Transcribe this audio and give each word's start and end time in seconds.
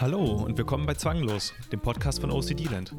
Hallo 0.00 0.44
und 0.46 0.56
willkommen 0.56 0.86
bei 0.86 0.94
Zwanglos, 0.94 1.52
dem 1.70 1.80
Podcast 1.80 2.22
von 2.22 2.30
OCD 2.30 2.64
Land. 2.64 2.94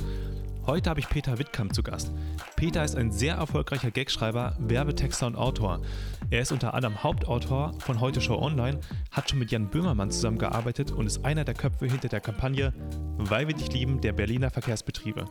Heute 0.67 0.88
habe 0.88 0.99
ich 0.99 1.09
Peter 1.09 1.39
Wittkamp 1.39 1.73
zu 1.73 1.81
Gast. 1.81 2.11
Peter 2.55 2.84
ist 2.84 2.95
ein 2.95 3.11
sehr 3.11 3.34
erfolgreicher 3.38 3.89
Gagschreiber, 3.89 4.55
Werbetexter 4.59 5.25
und 5.25 5.35
Autor. 5.35 5.81
Er 6.29 6.41
ist 6.41 6.52
unter 6.52 6.75
anderem 6.75 7.02
Hauptautor 7.02 7.73
von 7.79 7.99
Heute 8.02 8.21
Show 8.21 8.38
Online, 8.38 8.79
hat 9.09 9.27
schon 9.27 9.39
mit 9.39 9.49
Jan 9.49 9.67
Böhmermann 9.67 10.11
zusammengearbeitet 10.11 10.91
und 10.91 11.07
ist 11.07 11.25
einer 11.25 11.43
der 11.43 11.55
Köpfe 11.55 11.88
hinter 11.88 12.07
der 12.07 12.21
Kampagne 12.21 12.71
Weil 13.18 13.47
wir 13.47 13.55
dich 13.55 13.73
lieben 13.73 13.99
der 13.99 14.13
Berliner 14.13 14.52
Verkehrsbetriebe. 14.52 15.25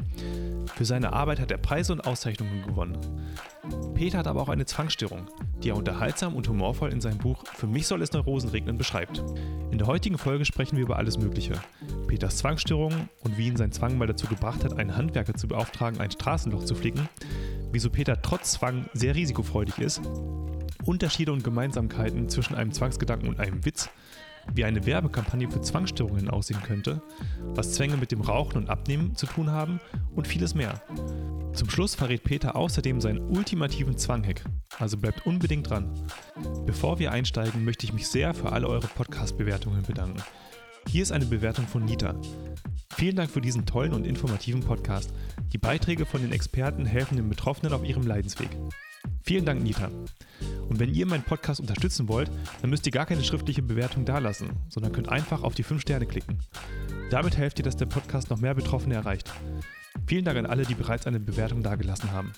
Für 0.75 0.85
seine 0.85 1.13
Arbeit 1.13 1.39
hat 1.39 1.53
er 1.53 1.59
Preise 1.59 1.93
und 1.93 2.05
Auszeichnungen 2.05 2.67
gewonnen. 2.67 2.99
Peter 3.95 4.19
hat 4.19 4.27
aber 4.27 4.43
auch 4.43 4.49
eine 4.49 4.67
Zwangsstörung, 4.67 5.29
die 5.63 5.71
er 5.71 5.77
unterhaltsam 5.77 6.35
und 6.35 6.49
humorvoll 6.49 6.93
in 6.93 7.01
seinem 7.01 7.19
Buch 7.19 7.45
Für 7.55 7.67
mich 7.67 7.87
soll 7.87 8.03
es 8.03 8.13
Neurosen 8.13 8.51
regnen 8.51 8.79
beschreibt. 8.79 9.23
In 9.71 9.79
der 9.79 9.87
heutigen 9.87 10.19
Folge 10.19 10.45
sprechen 10.45 10.77
wir 10.77 10.85
über 10.85 10.97
alles 10.97 11.19
Mögliche. 11.19 11.55
Peters 12.07 12.39
Zwangsstörung 12.39 13.09
und 13.23 13.39
wie 13.39 13.49
ihn 13.49 13.57
sein 13.57 13.73
Zwang 13.73 13.99
mal 13.99 14.07
dazu 14.07 14.27
gebracht 14.27 14.65
hat, 14.65 14.79
einen 14.79 14.97
Handwerker 14.97 15.35
zu 15.35 15.49
beauftragen, 15.49 16.01
ein 16.01 16.11
Straßenloch 16.11 16.65
zu 16.65 16.75
flicken, 16.75 17.09
wieso 17.73 17.91
Peter 17.91 18.21
trotz 18.21 18.53
Zwang 18.53 18.87
sehr 18.95 19.15
risikofreudig 19.15 19.79
ist, 19.79 20.01
Unterschiede 20.85 21.33
und 21.33 21.45
Gemeinsamkeiten 21.45 22.29
zwischen 22.29 22.55
einem 22.55 22.73
Zwangsgedanken 22.73 23.29
und 23.29 23.39
einem 23.39 23.65
Witz, 23.65 23.91
wie 24.55 24.65
eine 24.65 24.87
Werbekampagne 24.87 25.51
für 25.51 25.61
Zwangsstörungen 25.61 26.31
aussehen 26.31 26.63
könnte, 26.63 27.03
was 27.55 27.75
Zwänge 27.75 27.97
mit 27.97 28.13
dem 28.13 28.21
Rauchen 28.21 28.57
und 28.57 28.71
Abnehmen 28.71 29.15
zu 29.15 29.27
tun 29.27 29.51
haben 29.51 29.81
und 30.15 30.27
vieles 30.27 30.55
mehr. 30.55 30.81
Zum 31.53 31.69
Schluss 31.69 31.95
verrät 31.95 32.25
Peter 32.25 32.57
außerdem 32.57 33.01
seinen 33.01 33.21
ultimativen 33.21 33.97
Zwanghack, 33.97 34.45
also 34.81 34.97
bleibt 34.97 35.27
unbedingt 35.27 35.69
dran. 35.69 35.93
Bevor 36.67 36.99
wir 36.99 37.13
einsteigen, 37.13 37.65
möchte 37.65 37.85
ich 37.85 37.93
mich 37.93 38.09
sehr 38.09 38.35
für 38.35 38.53
alle 38.53 38.69
eure 38.69 38.89
Podcast-Bewertungen 38.89 39.83
bedanken. 39.83 40.23
Hier 40.89 41.03
ist 41.03 41.13
eine 41.13 41.27
Bewertung 41.27 41.67
von 41.67 41.85
Nita. 41.85 42.15
Vielen 42.97 43.17
Dank 43.17 43.31
für 43.31 43.41
diesen 43.41 43.67
tollen 43.67 43.93
und 43.93 44.07
informativen 44.07 44.63
Podcast. 44.63 45.13
Die 45.53 45.59
Beiträge 45.59 46.07
von 46.07 46.23
den 46.23 46.33
Experten 46.33 46.87
helfen 46.87 47.17
den 47.17 47.29
Betroffenen 47.29 47.73
auf 47.73 47.85
ihrem 47.85 48.07
Leidensweg. 48.07 48.51
Vielen 49.23 49.45
Dank, 49.45 49.63
Nita. 49.63 49.91
Und 50.69 50.81
wenn 50.81 50.93
ihr 50.93 51.07
meinen 51.07 51.23
Podcast 51.23 51.61
unterstützen 51.61 52.09
wollt, 52.09 52.31
dann 52.61 52.71
müsst 52.71 52.87
ihr 52.87 52.93
gar 52.93 53.07
keine 53.07 53.25
schriftliche 53.25 53.63
Bewertung 53.63 54.05
dalassen, 54.05 54.51
sondern 54.69 54.93
könnt 54.93 55.09
einfach 55.09 55.43
auf 55.43 55.55
die 55.55 55.63
5 55.63 55.81
Sterne 55.81 56.07
klicken. 56.07 56.39
Damit 57.11 57.37
helft 57.37 57.59
ihr, 57.59 57.65
dass 57.65 57.77
der 57.77 57.87
Podcast 57.87 58.31
noch 58.31 58.41
mehr 58.41 58.55
Betroffene 58.55 58.95
erreicht. 58.95 59.31
Vielen 60.07 60.25
Dank 60.25 60.39
an 60.39 60.47
alle, 60.47 60.65
die 60.65 60.75
bereits 60.75 61.07
eine 61.07 61.21
Bewertung 61.21 61.63
dagelassen 61.63 62.13
haben. 62.13 62.33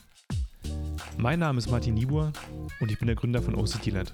Mein 1.19 1.39
Name 1.39 1.59
ist 1.59 1.71
Martin 1.71 1.95
Niebuhr 1.95 2.33
und 2.81 2.91
ich 2.91 2.99
bin 2.99 3.07
der 3.07 3.17
Gründer 3.17 3.43
von 3.43 3.55
OCTland. 3.55 4.13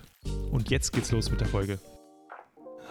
Und 0.50 0.70
jetzt 0.70 0.92
geht's 0.92 1.10
los 1.12 1.30
mit 1.30 1.40
der 1.40 1.46
Folge. 1.46 1.78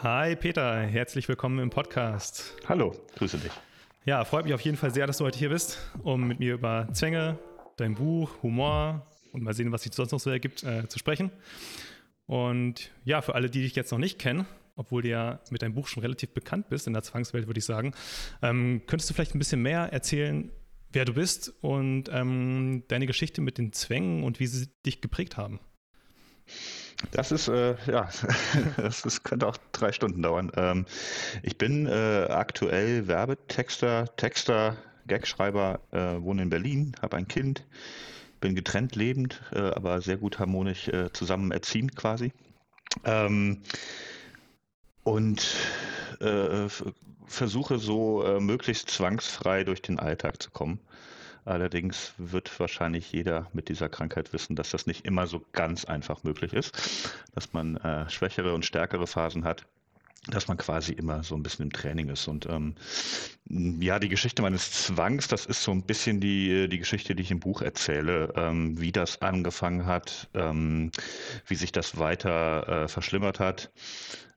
Hi 0.01 0.35
Peter, 0.35 0.79
herzlich 0.81 1.27
willkommen 1.27 1.59
im 1.59 1.69
Podcast. 1.69 2.55
Hallo, 2.67 2.95
grüße 3.15 3.37
dich. 3.37 3.51
Ja, 4.05 4.23
freut 4.25 4.45
mich 4.45 4.53
auf 4.53 4.61
jeden 4.61 4.77
Fall 4.77 4.93
sehr, 4.93 5.07
dass 5.07 5.17
du 5.17 5.25
heute 5.25 5.37
hier 5.37 5.49
bist, 5.49 5.79
um 6.03 6.27
mit 6.27 6.39
mir 6.39 6.53
über 6.53 6.87
Zwänge, 6.93 7.37
dein 7.75 7.95
Buch, 7.95 8.41
Humor 8.41 9.05
und 9.31 9.43
mal 9.43 9.53
sehen, 9.53 9.71
was 9.71 9.83
sich 9.83 9.93
sonst 9.93 10.11
noch 10.11 10.19
so 10.19 10.29
ergibt, 10.29 10.63
äh, 10.63 10.87
zu 10.87 10.97
sprechen. 10.97 11.31
Und 12.25 12.91
ja, 13.03 13.21
für 13.21 13.35
alle, 13.35 13.49
die 13.49 13.61
dich 13.61 13.75
jetzt 13.75 13.91
noch 13.91 13.99
nicht 13.99 14.19
kennen, 14.19 14.45
obwohl 14.75 15.01
du 15.01 15.09
ja 15.09 15.39
mit 15.49 15.61
deinem 15.61 15.73
Buch 15.73 15.87
schon 15.87 16.01
relativ 16.01 16.33
bekannt 16.33 16.69
bist 16.69 16.87
in 16.87 16.93
der 16.93 17.03
Zwangswelt, 17.03 17.47
würde 17.47 17.59
ich 17.59 17.65
sagen, 17.65 17.93
ähm, 18.41 18.81
könntest 18.87 19.09
du 19.09 19.13
vielleicht 19.13 19.35
ein 19.35 19.39
bisschen 19.39 19.61
mehr 19.61 19.91
erzählen, 19.91 20.51
wer 20.97 21.05
du 21.05 21.13
bist 21.13 21.53
und 21.61 22.05
ähm, 22.11 22.83
deine 22.87 23.05
Geschichte 23.05 23.39
mit 23.39 23.59
den 23.59 23.71
Zwängen 23.71 24.23
und 24.23 24.39
wie 24.39 24.47
sie 24.47 24.67
dich 24.83 24.99
geprägt 24.99 25.37
haben? 25.37 25.59
Das 27.11 27.31
ist, 27.31 27.47
äh, 27.49 27.75
ja, 27.85 28.09
das 28.77 29.05
ist, 29.05 29.23
könnte 29.23 29.45
auch 29.45 29.57
drei 29.73 29.91
Stunden 29.91 30.23
dauern. 30.23 30.51
Ähm, 30.55 30.87
ich 31.43 31.59
bin 31.59 31.85
äh, 31.85 32.25
aktuell 32.29 33.07
Werbetexter, 33.07 34.07
Texter, 34.17 34.75
Gagschreiber, 35.07 35.81
äh, 35.91 36.19
wohne 36.19 36.41
in 36.41 36.49
Berlin, 36.49 36.95
habe 36.99 37.17
ein 37.17 37.27
Kind, 37.27 37.63
bin 38.41 38.55
getrennt 38.55 38.95
lebend, 38.95 39.39
äh, 39.53 39.59
aber 39.59 40.01
sehr 40.01 40.17
gut 40.17 40.39
harmonisch 40.39 40.87
äh, 40.87 41.13
zusammen 41.13 41.51
erziehend 41.51 41.95
quasi. 41.95 42.33
Ähm, 43.03 43.61
und 45.03 45.45
äh, 46.21 46.67
versuche 47.27 47.77
so 47.77 48.23
äh, 48.23 48.39
möglichst 48.39 48.89
zwangsfrei 48.89 49.63
durch 49.63 49.81
den 49.81 49.99
Alltag 49.99 50.41
zu 50.41 50.51
kommen. 50.51 50.79
Allerdings 51.45 52.13
wird 52.17 52.59
wahrscheinlich 52.59 53.11
jeder 53.13 53.47
mit 53.53 53.69
dieser 53.69 53.87
Krankheit 53.87 54.33
wissen, 54.33 54.57
dass 54.57 54.71
das 54.71 54.85
nicht 54.85 55.05
immer 55.05 55.27
so 55.27 55.41
ganz 55.53 55.85
einfach 55.85 56.23
möglich 56.23 56.51
ist, 56.51 57.09
dass 57.35 57.53
man 57.53 57.77
äh, 57.77 58.09
schwächere 58.09 58.53
und 58.53 58.65
stärkere 58.65 59.07
Phasen 59.07 59.45
hat 59.45 59.65
dass 60.29 60.47
man 60.47 60.57
quasi 60.57 60.91
immer 60.93 61.23
so 61.23 61.35
ein 61.35 61.43
bisschen 61.43 61.63
im 61.63 61.71
Training 61.71 62.09
ist. 62.09 62.27
Und 62.27 62.45
ähm, 62.47 62.75
ja, 63.49 63.99
die 63.99 64.09
Geschichte 64.09 64.41
meines 64.41 64.71
Zwangs, 64.71 65.27
das 65.27 65.45
ist 65.45 65.63
so 65.63 65.71
ein 65.71 65.83
bisschen 65.83 66.19
die, 66.19 66.67
die 66.67 66.79
Geschichte, 66.79 67.15
die 67.15 67.23
ich 67.23 67.31
im 67.31 67.39
Buch 67.39 67.61
erzähle, 67.61 68.33
ähm, 68.35 68.79
wie 68.79 68.91
das 68.91 69.21
angefangen 69.21 69.85
hat, 69.85 70.27
ähm, 70.33 70.91
wie 71.45 71.55
sich 71.55 71.71
das 71.71 71.97
weiter 71.97 72.83
äh, 72.83 72.87
verschlimmert 72.87 73.39
hat. 73.39 73.71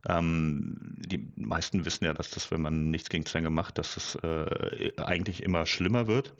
Ähm, 0.08 0.76
die 0.98 1.28
meisten 1.36 1.84
wissen 1.84 2.04
ja, 2.04 2.14
dass 2.14 2.30
das, 2.30 2.50
wenn 2.50 2.62
man 2.62 2.90
nichts 2.90 3.08
gegen 3.08 3.26
Zwänge 3.26 3.50
macht, 3.50 3.78
dass 3.78 3.96
es 3.96 4.14
äh, 4.16 4.92
eigentlich 4.96 5.42
immer 5.42 5.66
schlimmer 5.66 6.06
wird. 6.06 6.34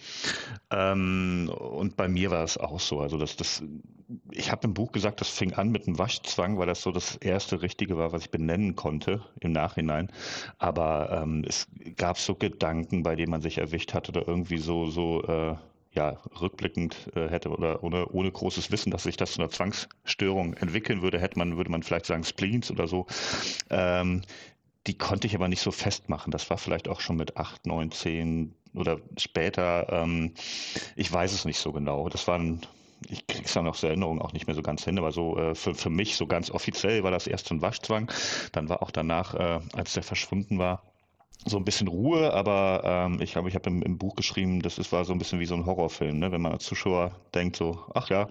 Ähm, 0.70 1.50
und 1.50 1.96
bei 1.96 2.08
mir 2.08 2.30
war 2.30 2.44
es 2.44 2.56
auch 2.56 2.80
so. 2.80 3.00
Also 3.00 3.18
dass 3.18 3.36
das, 3.36 3.62
ich 4.30 4.50
habe 4.50 4.66
im 4.66 4.74
Buch 4.74 4.92
gesagt, 4.92 5.20
das 5.20 5.28
fing 5.28 5.54
an 5.54 5.70
mit 5.70 5.86
einem 5.86 5.98
Waschzwang, 5.98 6.58
weil 6.58 6.66
das 6.66 6.82
so 6.82 6.90
das 6.90 7.16
erste 7.16 7.62
Richtige 7.62 7.98
war, 7.98 8.12
was 8.12 8.22
ich 8.22 8.30
benennen 8.30 8.76
konnte 8.76 9.22
im 9.40 9.52
Nachhinein. 9.52 10.10
Aber 10.58 11.22
ähm, 11.22 11.44
es 11.46 11.66
gab 11.96 12.18
so 12.18 12.34
Gedanken, 12.34 13.02
bei 13.02 13.16
denen 13.16 13.30
man 13.30 13.42
sich 13.42 13.58
erwischt 13.58 13.94
hat 13.94 14.08
oder 14.08 14.26
irgendwie 14.26 14.58
so 14.58 14.86
so 14.88 15.22
äh, 15.24 15.56
ja, 15.92 16.18
rückblickend 16.40 17.10
äh, 17.16 17.28
hätte 17.28 17.50
oder 17.50 17.82
ohne, 17.82 18.06
ohne 18.08 18.30
großes 18.30 18.70
Wissen, 18.70 18.90
dass 18.90 19.02
sich 19.02 19.16
das 19.16 19.32
zu 19.32 19.40
einer 19.40 19.50
Zwangsstörung 19.50 20.54
entwickeln 20.54 21.02
würde, 21.02 21.20
hätte 21.20 21.38
man, 21.38 21.56
würde 21.56 21.70
man 21.70 21.82
vielleicht 21.82 22.06
sagen 22.06 22.24
Spleens 22.24 22.70
oder 22.70 22.86
so. 22.86 23.06
Ähm, 23.70 24.22
die 24.86 24.96
konnte 24.96 25.26
ich 25.26 25.34
aber 25.34 25.48
nicht 25.48 25.60
so 25.60 25.72
festmachen. 25.72 26.30
Das 26.30 26.48
war 26.48 26.58
vielleicht 26.58 26.88
auch 26.88 27.00
schon 27.00 27.16
mit 27.16 27.36
acht, 27.36 27.66
neun, 27.66 27.90
zehn 27.90 28.54
oder 28.74 28.98
später. 29.18 29.88
Ähm, 29.90 30.34
ich 30.96 31.12
weiß 31.12 31.32
es 31.32 31.44
nicht 31.44 31.58
so 31.58 31.72
genau. 31.72 32.08
Das 32.08 32.28
waren 32.28 32.60
ich 33.08 33.26
krieg's 33.26 33.54
dann 33.54 33.66
aus 33.66 33.82
Erinnerung 33.82 34.20
auch 34.20 34.32
nicht 34.32 34.46
mehr 34.46 34.54
so 34.54 34.62
ganz 34.62 34.84
hin, 34.84 34.98
aber 34.98 35.12
so 35.12 35.38
äh, 35.38 35.54
für, 35.54 35.74
für 35.74 35.90
mich 35.90 36.16
so 36.16 36.26
ganz 36.26 36.50
offiziell 36.50 37.02
war 37.02 37.10
das 37.10 37.26
erst 37.26 37.50
ein 37.50 37.62
Waschzwang. 37.62 38.10
Dann 38.52 38.68
war 38.68 38.82
auch 38.82 38.90
danach, 38.90 39.34
äh, 39.34 39.60
als 39.72 39.94
der 39.94 40.02
verschwunden 40.02 40.58
war, 40.58 40.82
so 41.46 41.56
ein 41.56 41.64
bisschen 41.64 41.88
Ruhe, 41.88 42.32
aber 42.32 42.82
ähm, 42.84 43.20
ich 43.20 43.32
glaube, 43.32 43.48
ich 43.48 43.54
habe 43.54 43.68
im, 43.70 43.82
im, 43.82 43.98
Buch 43.98 44.14
geschrieben, 44.14 44.60
das 44.62 44.78
ist, 44.78 44.92
war 44.92 45.04
so 45.04 45.12
ein 45.12 45.18
bisschen 45.18 45.40
wie 45.40 45.46
so 45.46 45.54
ein 45.54 45.66
Horrorfilm, 45.66 46.18
ne? 46.18 46.32
wenn 46.32 46.42
man 46.42 46.52
als 46.52 46.64
Zuschauer 46.64 47.12
denkt 47.34 47.56
so, 47.56 47.78
ach 47.94 48.10
ja, 48.10 48.28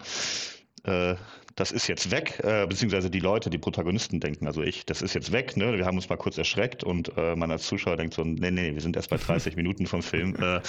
äh, 0.83 1.15
das 1.55 1.71
ist 1.71 1.87
jetzt 1.87 2.09
weg, 2.09 2.39
äh, 2.43 2.65
beziehungsweise 2.67 3.09
die 3.09 3.19
Leute, 3.19 3.49
die 3.49 3.57
Protagonisten 3.57 4.19
denken, 4.19 4.47
also 4.47 4.61
ich, 4.61 4.85
das 4.85 5.01
ist 5.01 5.13
jetzt 5.13 5.31
weg, 5.31 5.57
ne? 5.57 5.77
wir 5.77 5.85
haben 5.85 5.97
uns 5.97 6.07
mal 6.07 6.15
kurz 6.15 6.37
erschreckt 6.37 6.83
und 6.83 7.11
äh, 7.17 7.35
man 7.35 7.51
als 7.51 7.63
Zuschauer 7.63 7.97
denkt 7.97 8.13
so, 8.13 8.23
nee, 8.23 8.51
nee, 8.51 8.73
wir 8.73 8.81
sind 8.81 8.95
erst 8.95 9.09
bei 9.09 9.17
30 9.27 9.55
Minuten 9.57 9.85
vom 9.85 10.01
Film, 10.01 10.35
äh, 10.41 10.61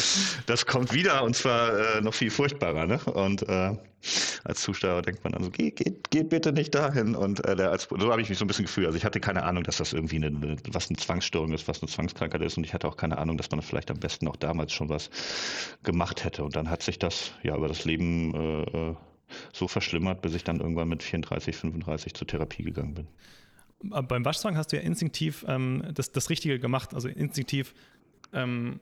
das 0.47 0.67
kommt 0.67 0.93
wieder 0.93 1.23
und 1.23 1.37
zwar 1.37 1.79
äh, 1.79 2.01
noch 2.01 2.15
viel 2.15 2.31
furchtbarer. 2.31 2.87
Ne? 2.87 2.99
Und 3.05 3.49
äh, 3.49 3.77
als 4.45 4.63
Zuschauer 4.63 5.03
denkt 5.03 5.23
man 5.23 5.35
dann 5.35 5.45
so, 5.45 5.51
geh, 5.51 5.71
geh, 5.71 5.93
geh 6.11 6.23
bitte 6.23 6.53
nicht 6.53 6.75
dahin. 6.75 7.15
Und 7.15 7.47
der, 7.47 7.71
als, 7.71 7.85
so 7.85 8.11
habe 8.11 8.23
ich 8.23 8.29
mich 8.29 8.39
so 8.39 8.45
ein 8.45 8.49
bisschen 8.49 8.65
gefühlt. 8.65 8.87
Also 8.87 8.97
ich 8.97 9.05
hatte 9.05 9.21
keine 9.21 9.43
Ahnung, 9.45 9.63
dass 9.63 9.77
das 9.77 9.93
irgendwie 9.93 10.17
eine, 10.17 10.29
eine, 10.29 10.57
was 10.73 10.89
eine 10.89 10.97
Zwangsstörung 10.97 11.53
ist, 11.53 11.69
was 11.69 11.83
eine 11.83 11.91
Zwangskrankheit 11.91 12.41
ist. 12.43 12.57
Und 12.57 12.65
ich 12.65 12.73
hatte 12.73 12.89
auch 12.89 12.97
keine 12.97 13.19
Ahnung, 13.19 13.37
dass 13.37 13.51
man 13.51 13.61
vielleicht 13.63 13.91
am 13.91 13.99
besten 13.99 14.27
auch 14.27 14.37
damals 14.37 14.73
schon 14.73 14.89
was 14.89 15.11
gemacht 15.83 16.25
hätte. 16.25 16.45
Und 16.45 16.57
dann 16.57 16.71
hat 16.71 16.83
sich 16.83 16.99
das 16.99 17.33
ja 17.43 17.55
über 17.57 17.69
das 17.69 17.85
Leben 17.85 18.97
so 19.53 19.69
verschlimmert, 19.69 20.23
bis 20.23 20.35
ich 20.35 20.45
dann 20.45 20.61
irgendwann 20.61 20.89
mit 20.89 21.03
34, 21.03 21.57
35 21.57 22.15
zur 22.15 22.27
Therapie 22.27 22.63
gegangen 22.63 22.95
bin. 22.95 23.09
Beim 23.83 24.25
Waschzwang 24.25 24.57
hast 24.57 24.73
du 24.73 24.77
ja 24.77 24.83
instinktiv 24.83 25.45
ähm, 25.49 25.83
das, 25.95 26.13
das 26.13 26.29
Richtige 26.29 26.59
gemacht, 26.59 26.95
also 26.95 27.09
instinktiv 27.09 27.75
ähm, 28.33 28.79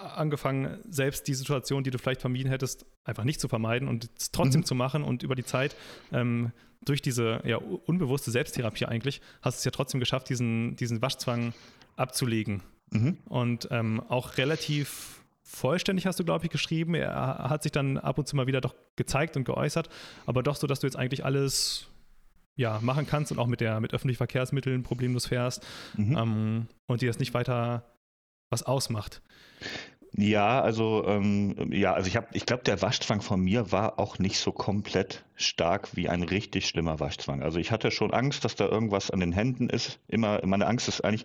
angefangen, 0.00 0.78
selbst 0.88 1.26
die 1.28 1.34
Situation, 1.34 1.84
die 1.84 1.90
du 1.90 1.98
vielleicht 1.98 2.20
vermieden 2.20 2.48
hättest, 2.48 2.86
einfach 3.04 3.24
nicht 3.24 3.40
zu 3.40 3.48
vermeiden 3.48 3.88
und 3.88 4.08
es 4.16 4.30
trotzdem 4.30 4.60
mhm. 4.60 4.66
zu 4.66 4.74
machen 4.74 5.02
und 5.02 5.22
über 5.22 5.34
die 5.34 5.44
Zeit 5.44 5.76
ähm, 6.12 6.52
durch 6.84 7.02
diese 7.02 7.40
ja, 7.44 7.56
unbewusste 7.56 8.30
Selbsttherapie 8.30 8.86
eigentlich 8.86 9.20
hast 9.40 9.58
du 9.58 9.58
es 9.58 9.64
ja 9.64 9.70
trotzdem 9.70 10.00
geschafft, 10.00 10.28
diesen, 10.28 10.76
diesen 10.76 11.00
Waschzwang 11.02 11.52
abzulegen. 11.96 12.62
Mhm. 12.90 13.18
Und 13.26 13.68
ähm, 13.70 14.00
auch 14.08 14.36
relativ 14.36 15.21
vollständig 15.52 16.06
hast 16.06 16.18
du, 16.18 16.24
glaube 16.24 16.44
ich, 16.46 16.50
geschrieben. 16.50 16.94
Er 16.94 17.48
hat 17.48 17.62
sich 17.62 17.72
dann 17.72 17.98
ab 17.98 18.18
und 18.18 18.26
zu 18.26 18.36
mal 18.36 18.46
wieder 18.46 18.60
doch 18.60 18.74
gezeigt 18.96 19.36
und 19.36 19.44
geäußert, 19.44 19.88
aber 20.26 20.42
doch 20.42 20.56
so, 20.56 20.66
dass 20.66 20.80
du 20.80 20.86
jetzt 20.86 20.96
eigentlich 20.96 21.24
alles 21.24 21.88
ja, 22.56 22.80
machen 22.82 23.06
kannst 23.06 23.32
und 23.32 23.38
auch 23.38 23.46
mit 23.46 23.60
der 23.60 23.80
mit 23.80 23.94
öffentlichen 23.94 24.18
Verkehrsmitteln 24.18 24.82
problemlos 24.82 25.26
fährst 25.26 25.66
mhm. 25.96 26.16
ähm, 26.16 26.66
und 26.86 27.02
dir 27.02 27.08
das 27.08 27.18
nicht 27.18 27.34
weiter 27.34 27.84
was 28.50 28.62
ausmacht. 28.62 29.22
Ja, 30.14 30.60
also 30.60 31.04
ähm, 31.06 31.72
ja, 31.72 31.94
also 31.94 32.06
ich 32.06 32.16
habe, 32.16 32.26
ich 32.32 32.44
glaube, 32.44 32.64
der 32.64 32.82
Waschzwang 32.82 33.22
von 33.22 33.40
mir 33.40 33.72
war 33.72 33.98
auch 33.98 34.18
nicht 34.18 34.38
so 34.38 34.52
komplett 34.52 35.24
stark 35.36 35.96
wie 35.96 36.10
ein 36.10 36.22
richtig 36.22 36.68
schlimmer 36.68 37.00
Waschzwang. 37.00 37.42
Also 37.42 37.58
ich 37.58 37.70
hatte 37.70 37.90
schon 37.90 38.12
Angst, 38.12 38.44
dass 38.44 38.54
da 38.54 38.66
irgendwas 38.66 39.10
an 39.10 39.20
den 39.20 39.32
Händen 39.32 39.70
ist. 39.70 39.98
Immer, 40.08 40.44
meine 40.44 40.66
Angst 40.66 40.86
ist 40.86 41.02
eigentlich 41.02 41.24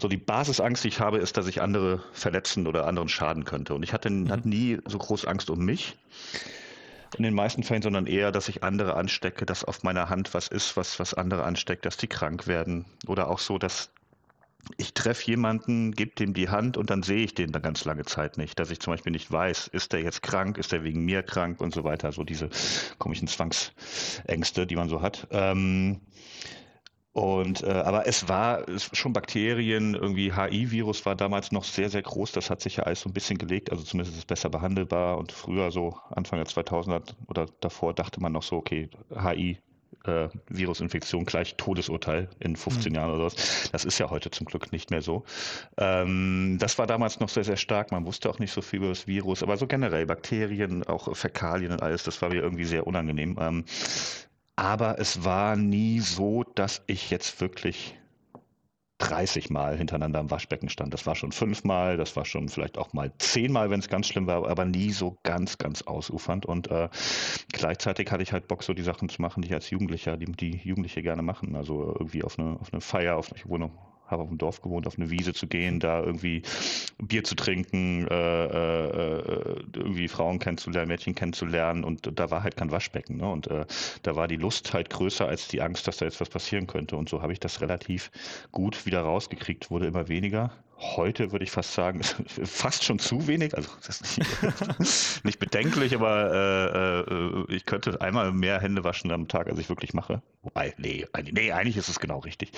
so 0.00 0.06
die 0.06 0.18
Basisangst, 0.18 0.84
die 0.84 0.88
ich 0.88 1.00
habe, 1.00 1.18
ist, 1.18 1.36
dass 1.36 1.48
ich 1.48 1.60
andere 1.60 2.04
verletzen 2.12 2.68
oder 2.68 2.86
anderen 2.86 3.08
schaden 3.08 3.44
könnte. 3.44 3.74
Und 3.74 3.82
ich 3.82 3.92
hatte, 3.92 4.08
mhm. 4.08 4.30
hatte 4.30 4.48
nie 4.48 4.78
so 4.86 4.98
groß 4.98 5.24
Angst 5.24 5.50
um 5.50 5.64
mich 5.64 5.96
in 7.16 7.24
den 7.24 7.34
meisten 7.34 7.64
Fällen, 7.64 7.82
sondern 7.82 8.06
eher, 8.06 8.30
dass 8.30 8.48
ich 8.48 8.62
andere 8.62 8.94
anstecke, 8.94 9.46
dass 9.46 9.64
auf 9.64 9.82
meiner 9.82 10.10
Hand 10.10 10.32
was 10.34 10.46
ist, 10.46 10.76
was, 10.76 11.00
was 11.00 11.14
andere 11.14 11.42
ansteckt, 11.42 11.86
dass 11.86 11.96
die 11.96 12.06
krank 12.06 12.46
werden. 12.46 12.84
Oder 13.06 13.30
auch 13.30 13.40
so, 13.40 13.58
dass 13.58 13.90
ich 14.76 14.94
treffe 14.94 15.30
jemanden, 15.30 15.92
gebe 15.92 16.14
dem 16.14 16.34
die 16.34 16.48
Hand 16.48 16.76
und 16.76 16.90
dann 16.90 17.02
sehe 17.02 17.24
ich 17.24 17.34
den 17.34 17.52
dann 17.52 17.62
ganz 17.62 17.84
lange 17.84 18.04
Zeit 18.04 18.36
nicht. 18.36 18.58
Dass 18.58 18.70
ich 18.70 18.80
zum 18.80 18.92
Beispiel 18.92 19.12
nicht 19.12 19.30
weiß, 19.30 19.68
ist 19.68 19.92
der 19.92 20.02
jetzt 20.02 20.22
krank, 20.22 20.58
ist 20.58 20.72
der 20.72 20.84
wegen 20.84 21.04
mir 21.04 21.22
krank 21.22 21.60
und 21.60 21.74
so 21.74 21.84
weiter. 21.84 22.12
So 22.12 22.24
diese 22.24 22.50
komischen 22.98 23.28
Zwangsängste, 23.28 24.66
die 24.66 24.76
man 24.76 24.88
so 24.88 25.00
hat. 25.00 25.28
Ähm, 25.30 26.00
und 27.12 27.64
äh, 27.64 27.70
aber 27.70 28.06
es 28.06 28.28
war 28.28 28.68
es 28.68 28.90
schon 28.92 29.12
Bakterien, 29.12 29.94
irgendwie 29.94 30.32
HI-Virus 30.32 31.04
war 31.04 31.16
damals 31.16 31.50
noch 31.50 31.64
sehr, 31.64 31.90
sehr 31.90 32.02
groß. 32.02 32.30
Das 32.32 32.48
hat 32.48 32.60
sich 32.60 32.76
ja 32.76 32.84
alles 32.84 33.00
so 33.00 33.08
ein 33.08 33.12
bisschen 33.12 33.38
gelegt, 33.38 33.72
also 33.72 33.82
zumindest 33.82 34.14
ist 34.14 34.20
es 34.20 34.26
besser 34.26 34.50
behandelbar. 34.50 35.18
Und 35.18 35.32
früher, 35.32 35.72
so 35.72 35.96
Anfang 36.10 36.38
der 36.38 36.46
2000er 36.46 37.02
oder 37.26 37.46
davor, 37.60 37.94
dachte 37.94 38.20
man 38.20 38.32
noch 38.32 38.44
so, 38.44 38.56
okay, 38.56 38.88
HI 39.10 39.58
äh, 40.08 40.28
Virusinfektion 40.48 41.24
gleich 41.24 41.56
Todesurteil 41.56 42.28
in 42.40 42.56
15 42.56 42.90
mhm. 42.90 42.96
Jahren 42.96 43.10
oder 43.14 43.30
so. 43.30 43.36
Das 43.72 43.84
ist 43.84 43.98
ja 43.98 44.10
heute 44.10 44.30
zum 44.30 44.46
Glück 44.46 44.72
nicht 44.72 44.90
mehr 44.90 45.02
so. 45.02 45.24
Ähm, 45.76 46.56
das 46.60 46.78
war 46.78 46.86
damals 46.86 47.20
noch 47.20 47.28
sehr, 47.28 47.44
sehr 47.44 47.56
stark. 47.56 47.92
Man 47.92 48.06
wusste 48.06 48.30
auch 48.30 48.38
nicht 48.38 48.52
so 48.52 48.62
viel 48.62 48.78
über 48.78 48.88
das 48.88 49.06
Virus, 49.06 49.42
aber 49.42 49.56
so 49.56 49.66
generell 49.66 50.06
Bakterien, 50.06 50.84
auch 50.84 51.14
Fäkalien 51.16 51.72
und 51.72 51.82
alles, 51.82 52.04
das 52.04 52.20
war 52.22 52.30
mir 52.30 52.42
irgendwie 52.42 52.64
sehr 52.64 52.86
unangenehm. 52.86 53.36
Ähm, 53.40 53.64
aber 54.56 54.98
es 54.98 55.24
war 55.24 55.56
nie 55.56 56.00
so, 56.00 56.42
dass 56.42 56.82
ich 56.86 57.10
jetzt 57.10 57.40
wirklich 57.40 57.97
30 58.98 59.50
Mal 59.50 59.76
hintereinander 59.76 60.18
am 60.18 60.30
Waschbecken 60.30 60.68
stand. 60.68 60.92
Das 60.92 61.06
war 61.06 61.14
schon 61.14 61.32
fünfmal, 61.32 61.96
das 61.96 62.16
war 62.16 62.24
schon 62.24 62.48
vielleicht 62.48 62.78
auch 62.78 62.92
mal 62.92 63.12
zehnmal, 63.18 63.70
wenn 63.70 63.80
es 63.80 63.88
ganz 63.88 64.08
schlimm 64.08 64.26
war, 64.26 64.48
aber 64.48 64.64
nie 64.64 64.90
so 64.90 65.18
ganz, 65.22 65.58
ganz 65.58 65.82
ausufernd. 65.82 66.46
Und 66.46 66.70
äh, 66.70 66.88
gleichzeitig 67.52 68.10
hatte 68.10 68.22
ich 68.22 68.32
halt 68.32 68.48
Bock, 68.48 68.62
so 68.62 68.74
die 68.74 68.82
Sachen 68.82 69.08
zu 69.08 69.22
machen, 69.22 69.42
die 69.42 69.48
ich 69.48 69.54
als 69.54 69.70
Jugendlicher, 69.70 70.16
die, 70.16 70.26
die 70.26 70.56
Jugendliche 70.56 71.02
gerne 71.02 71.22
machen. 71.22 71.56
Also 71.56 71.94
irgendwie 71.98 72.24
auf 72.24 72.38
eine, 72.38 72.58
auf 72.60 72.72
eine 72.72 72.80
Feier, 72.80 73.16
auf 73.16 73.30
ich 73.34 73.48
wohne 73.48 73.70
habe 74.08 74.22
auf 74.22 74.28
dem 74.28 74.38
Dorf 74.38 74.60
gewohnt, 74.60 74.86
auf 74.86 74.98
eine 74.98 75.10
Wiese 75.10 75.32
zu 75.32 75.46
gehen, 75.46 75.80
da 75.80 76.02
irgendwie 76.02 76.42
Bier 76.98 77.24
zu 77.24 77.34
trinken, 77.34 78.06
äh, 78.08 78.44
äh, 78.44 79.56
irgendwie 79.74 80.08
Frauen 80.08 80.38
kennenzulernen, 80.38 80.88
Mädchen 80.88 81.14
kennenzulernen 81.14 81.84
und 81.84 82.10
da 82.18 82.30
war 82.30 82.42
halt 82.42 82.56
kein 82.56 82.70
Waschbecken. 82.70 83.18
Ne? 83.18 83.30
Und 83.30 83.46
äh, 83.48 83.66
da 84.02 84.16
war 84.16 84.28
die 84.28 84.36
Lust 84.36 84.72
halt 84.72 84.90
größer 84.90 85.26
als 85.26 85.48
die 85.48 85.62
Angst, 85.62 85.86
dass 85.86 85.98
da 85.98 86.06
jetzt 86.06 86.20
was 86.20 86.28
passieren 86.28 86.66
könnte. 86.66 86.96
Und 86.96 87.08
so 87.08 87.22
habe 87.22 87.32
ich 87.32 87.40
das 87.40 87.60
relativ 87.60 88.10
gut 88.50 88.86
wieder 88.86 89.02
rausgekriegt, 89.02 89.70
wurde 89.70 89.86
immer 89.86 90.08
weniger 90.08 90.52
heute 90.78 91.32
würde 91.32 91.44
ich 91.44 91.50
fast 91.50 91.74
sagen, 91.74 92.02
fast 92.44 92.84
schon 92.84 92.98
zu 92.98 93.26
wenig. 93.26 93.54
Also 93.54 93.68
das 93.86 94.00
ist 94.00 94.18
nicht, 94.18 95.24
nicht 95.24 95.38
bedenklich, 95.38 95.94
aber 95.94 96.32
äh, 96.32 97.00
äh, 97.00 97.56
ich 97.56 97.66
könnte 97.66 98.00
einmal 98.00 98.32
mehr 98.32 98.60
Hände 98.60 98.84
waschen 98.84 99.10
am 99.10 99.28
Tag, 99.28 99.48
als 99.48 99.58
ich 99.58 99.68
wirklich 99.68 99.92
mache. 99.92 100.22
Wobei, 100.42 100.74
nee, 100.78 101.04
nee 101.32 101.52
eigentlich 101.52 101.76
ist 101.76 101.88
es 101.88 101.98
genau 101.98 102.20
richtig. 102.20 102.52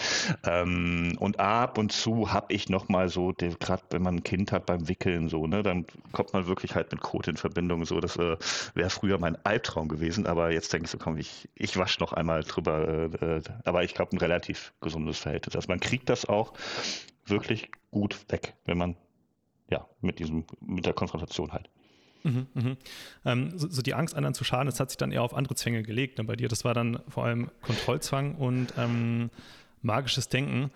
Ähm, 0.44 1.16
und 1.18 1.40
ab 1.40 1.78
und 1.78 1.92
zu 1.92 2.32
habe 2.32 2.52
ich 2.52 2.68
nochmal 2.68 3.08
so, 3.08 3.32
gerade 3.32 3.82
wenn 3.90 4.02
man 4.02 4.16
ein 4.16 4.22
Kind 4.22 4.52
hat 4.52 4.66
beim 4.66 4.88
Wickeln 4.88 5.28
so, 5.28 5.46
ne, 5.46 5.62
dann 5.62 5.86
kommt 6.12 6.32
man 6.34 6.46
wirklich 6.46 6.74
halt 6.74 6.92
mit 6.92 7.00
Kot 7.00 7.26
in 7.26 7.36
Verbindung. 7.36 7.84
So, 7.86 8.00
das 8.00 8.16
äh, 8.16 8.36
wäre 8.74 8.90
früher 8.90 9.18
mein 9.18 9.36
Albtraum 9.44 9.88
gewesen, 9.88 10.26
aber 10.26 10.52
jetzt 10.52 10.72
denke 10.72 10.84
ich 10.84 10.90
so, 10.90 10.98
komm, 10.98 11.16
ich, 11.16 11.48
ich 11.54 11.76
wasche 11.78 12.00
noch 12.00 12.12
einmal 12.12 12.42
drüber. 12.42 12.86
Äh, 13.20 13.36
äh 13.36 13.42
aber 13.64 13.82
ich 13.82 13.94
glaube, 13.94 14.14
ein 14.14 14.18
relativ 14.18 14.72
gesundes 14.80 15.18
Verhältnis. 15.18 15.56
Also 15.56 15.68
man 15.68 15.80
kriegt 15.80 16.08
das 16.10 16.28
auch 16.28 16.52
wirklich 17.30 17.70
gut 17.90 18.24
weg, 18.28 18.54
wenn 18.64 18.78
man 18.78 18.96
ja 19.70 19.86
mit 20.00 20.18
diesem, 20.18 20.44
mit 20.60 20.86
der 20.86 20.92
Konfrontation 20.92 21.52
halt. 21.52 21.70
Mhm, 22.22 22.46
mhm. 22.54 22.76
Ähm, 23.24 23.58
so, 23.58 23.68
so, 23.68 23.82
die 23.82 23.94
Angst, 23.94 24.14
anderen 24.14 24.34
zu 24.34 24.44
schaden, 24.44 24.66
das 24.66 24.80
hat 24.80 24.90
sich 24.90 24.98
dann 24.98 25.12
eher 25.12 25.22
auf 25.22 25.34
andere 25.34 25.54
Zwänge 25.54 25.82
gelegt. 25.82 26.18
Ne, 26.18 26.24
bei 26.24 26.36
dir, 26.36 26.48
das 26.48 26.64
war 26.64 26.74
dann 26.74 27.00
vor 27.08 27.24
allem 27.24 27.50
Kontrollzwang 27.62 28.34
und 28.34 28.74
ähm, 28.76 29.30
magisches 29.82 30.28
Denken. 30.28 30.70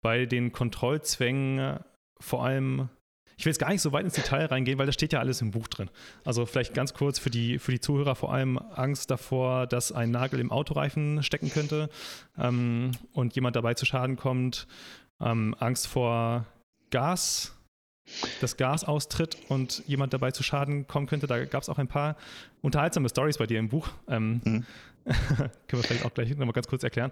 Bei 0.00 0.26
den 0.26 0.52
Kontrollzwängen 0.52 1.58
äh, 1.58 1.80
vor 2.18 2.44
allem, 2.44 2.88
ich 3.36 3.44
will 3.44 3.50
jetzt 3.50 3.58
gar 3.58 3.70
nicht 3.70 3.80
so 3.80 3.92
weit 3.92 4.04
ins 4.04 4.14
Detail 4.14 4.46
reingehen, 4.46 4.78
weil 4.78 4.86
da 4.86 4.92
steht 4.92 5.12
ja 5.12 5.20
alles 5.20 5.40
im 5.40 5.52
Buch 5.52 5.68
drin. 5.68 5.90
Also 6.24 6.46
vielleicht 6.46 6.74
ganz 6.74 6.94
kurz 6.94 7.18
für 7.18 7.30
die, 7.30 7.58
für 7.58 7.72
die 7.72 7.80
Zuhörer 7.80 8.14
vor 8.14 8.32
allem 8.32 8.58
Angst 8.58 9.10
davor, 9.10 9.66
dass 9.66 9.92
ein 9.92 10.10
Nagel 10.10 10.40
im 10.40 10.50
Autoreifen 10.50 11.22
stecken 11.22 11.50
könnte 11.50 11.90
ähm, 12.38 12.92
und 13.12 13.34
jemand 13.34 13.56
dabei 13.56 13.74
zu 13.74 13.86
Schaden 13.86 14.16
kommt 14.16 14.66
ähm, 15.22 15.54
Angst 15.58 15.86
vor 15.86 16.46
Gas, 16.90 17.56
dass 18.40 18.56
Gas 18.56 18.84
austritt 18.84 19.36
und 19.48 19.82
jemand 19.86 20.12
dabei 20.12 20.30
zu 20.32 20.42
Schaden 20.42 20.86
kommen 20.86 21.06
könnte. 21.06 21.26
Da 21.26 21.44
gab 21.44 21.62
es 21.62 21.68
auch 21.68 21.78
ein 21.78 21.88
paar 21.88 22.16
unterhaltsame 22.60 23.08
Stories 23.08 23.38
bei 23.38 23.46
dir 23.46 23.58
im 23.58 23.68
Buch. 23.68 23.88
Ähm, 24.08 24.40
mhm. 24.44 24.66
können 25.04 25.50
wir 25.68 25.82
vielleicht 25.82 26.04
auch 26.04 26.14
gleich 26.14 26.30
nochmal 26.30 26.52
ganz 26.52 26.68
kurz 26.68 26.82
erklären. 26.84 27.10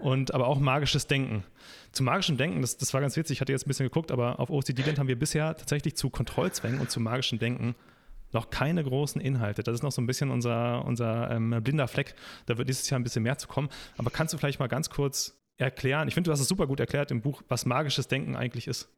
Und 0.00 0.32
aber 0.34 0.46
auch 0.46 0.60
magisches 0.60 1.06
Denken. 1.06 1.44
Zu 1.92 2.02
magischem 2.02 2.36
Denken, 2.36 2.60
das, 2.60 2.76
das 2.76 2.94
war 2.94 3.00
ganz 3.00 3.16
witzig, 3.16 3.38
ich 3.38 3.40
hatte 3.40 3.52
jetzt 3.52 3.66
ein 3.66 3.68
bisschen 3.68 3.86
geguckt, 3.86 4.12
aber 4.12 4.38
auf 4.38 4.50
OCD-Land 4.50 4.98
haben 4.98 5.08
wir 5.08 5.18
bisher 5.18 5.56
tatsächlich 5.56 5.96
zu 5.96 6.10
Kontrollzwängen 6.10 6.80
und 6.80 6.90
zu 6.90 7.00
magischem 7.00 7.38
Denken 7.38 7.74
noch 8.32 8.50
keine 8.50 8.82
großen 8.82 9.20
Inhalte. 9.20 9.62
Das 9.62 9.74
ist 9.74 9.82
noch 9.82 9.92
so 9.92 10.02
ein 10.02 10.06
bisschen 10.06 10.30
unser, 10.30 10.84
unser 10.84 11.30
ähm, 11.30 11.60
blinder 11.62 11.88
Fleck. 11.88 12.14
Da 12.46 12.58
wird 12.58 12.68
dieses 12.68 12.90
Jahr 12.90 12.98
ein 12.98 13.04
bisschen 13.04 13.22
mehr 13.22 13.38
zu 13.38 13.46
kommen. 13.46 13.68
Aber 13.96 14.10
kannst 14.10 14.34
du 14.34 14.38
vielleicht 14.38 14.58
mal 14.58 14.66
ganz 14.66 14.90
kurz 14.90 15.38
erklären? 15.56 16.08
Ich 16.08 16.14
finde, 16.14 16.28
du 16.28 16.32
hast 16.32 16.40
es 16.40 16.48
super 16.48 16.66
gut 16.66 16.80
erklärt 16.80 17.10
im 17.10 17.20
Buch, 17.20 17.42
was 17.48 17.66
magisches 17.66 18.08
Denken 18.08 18.36
eigentlich 18.36 18.66
ist. 18.66 18.88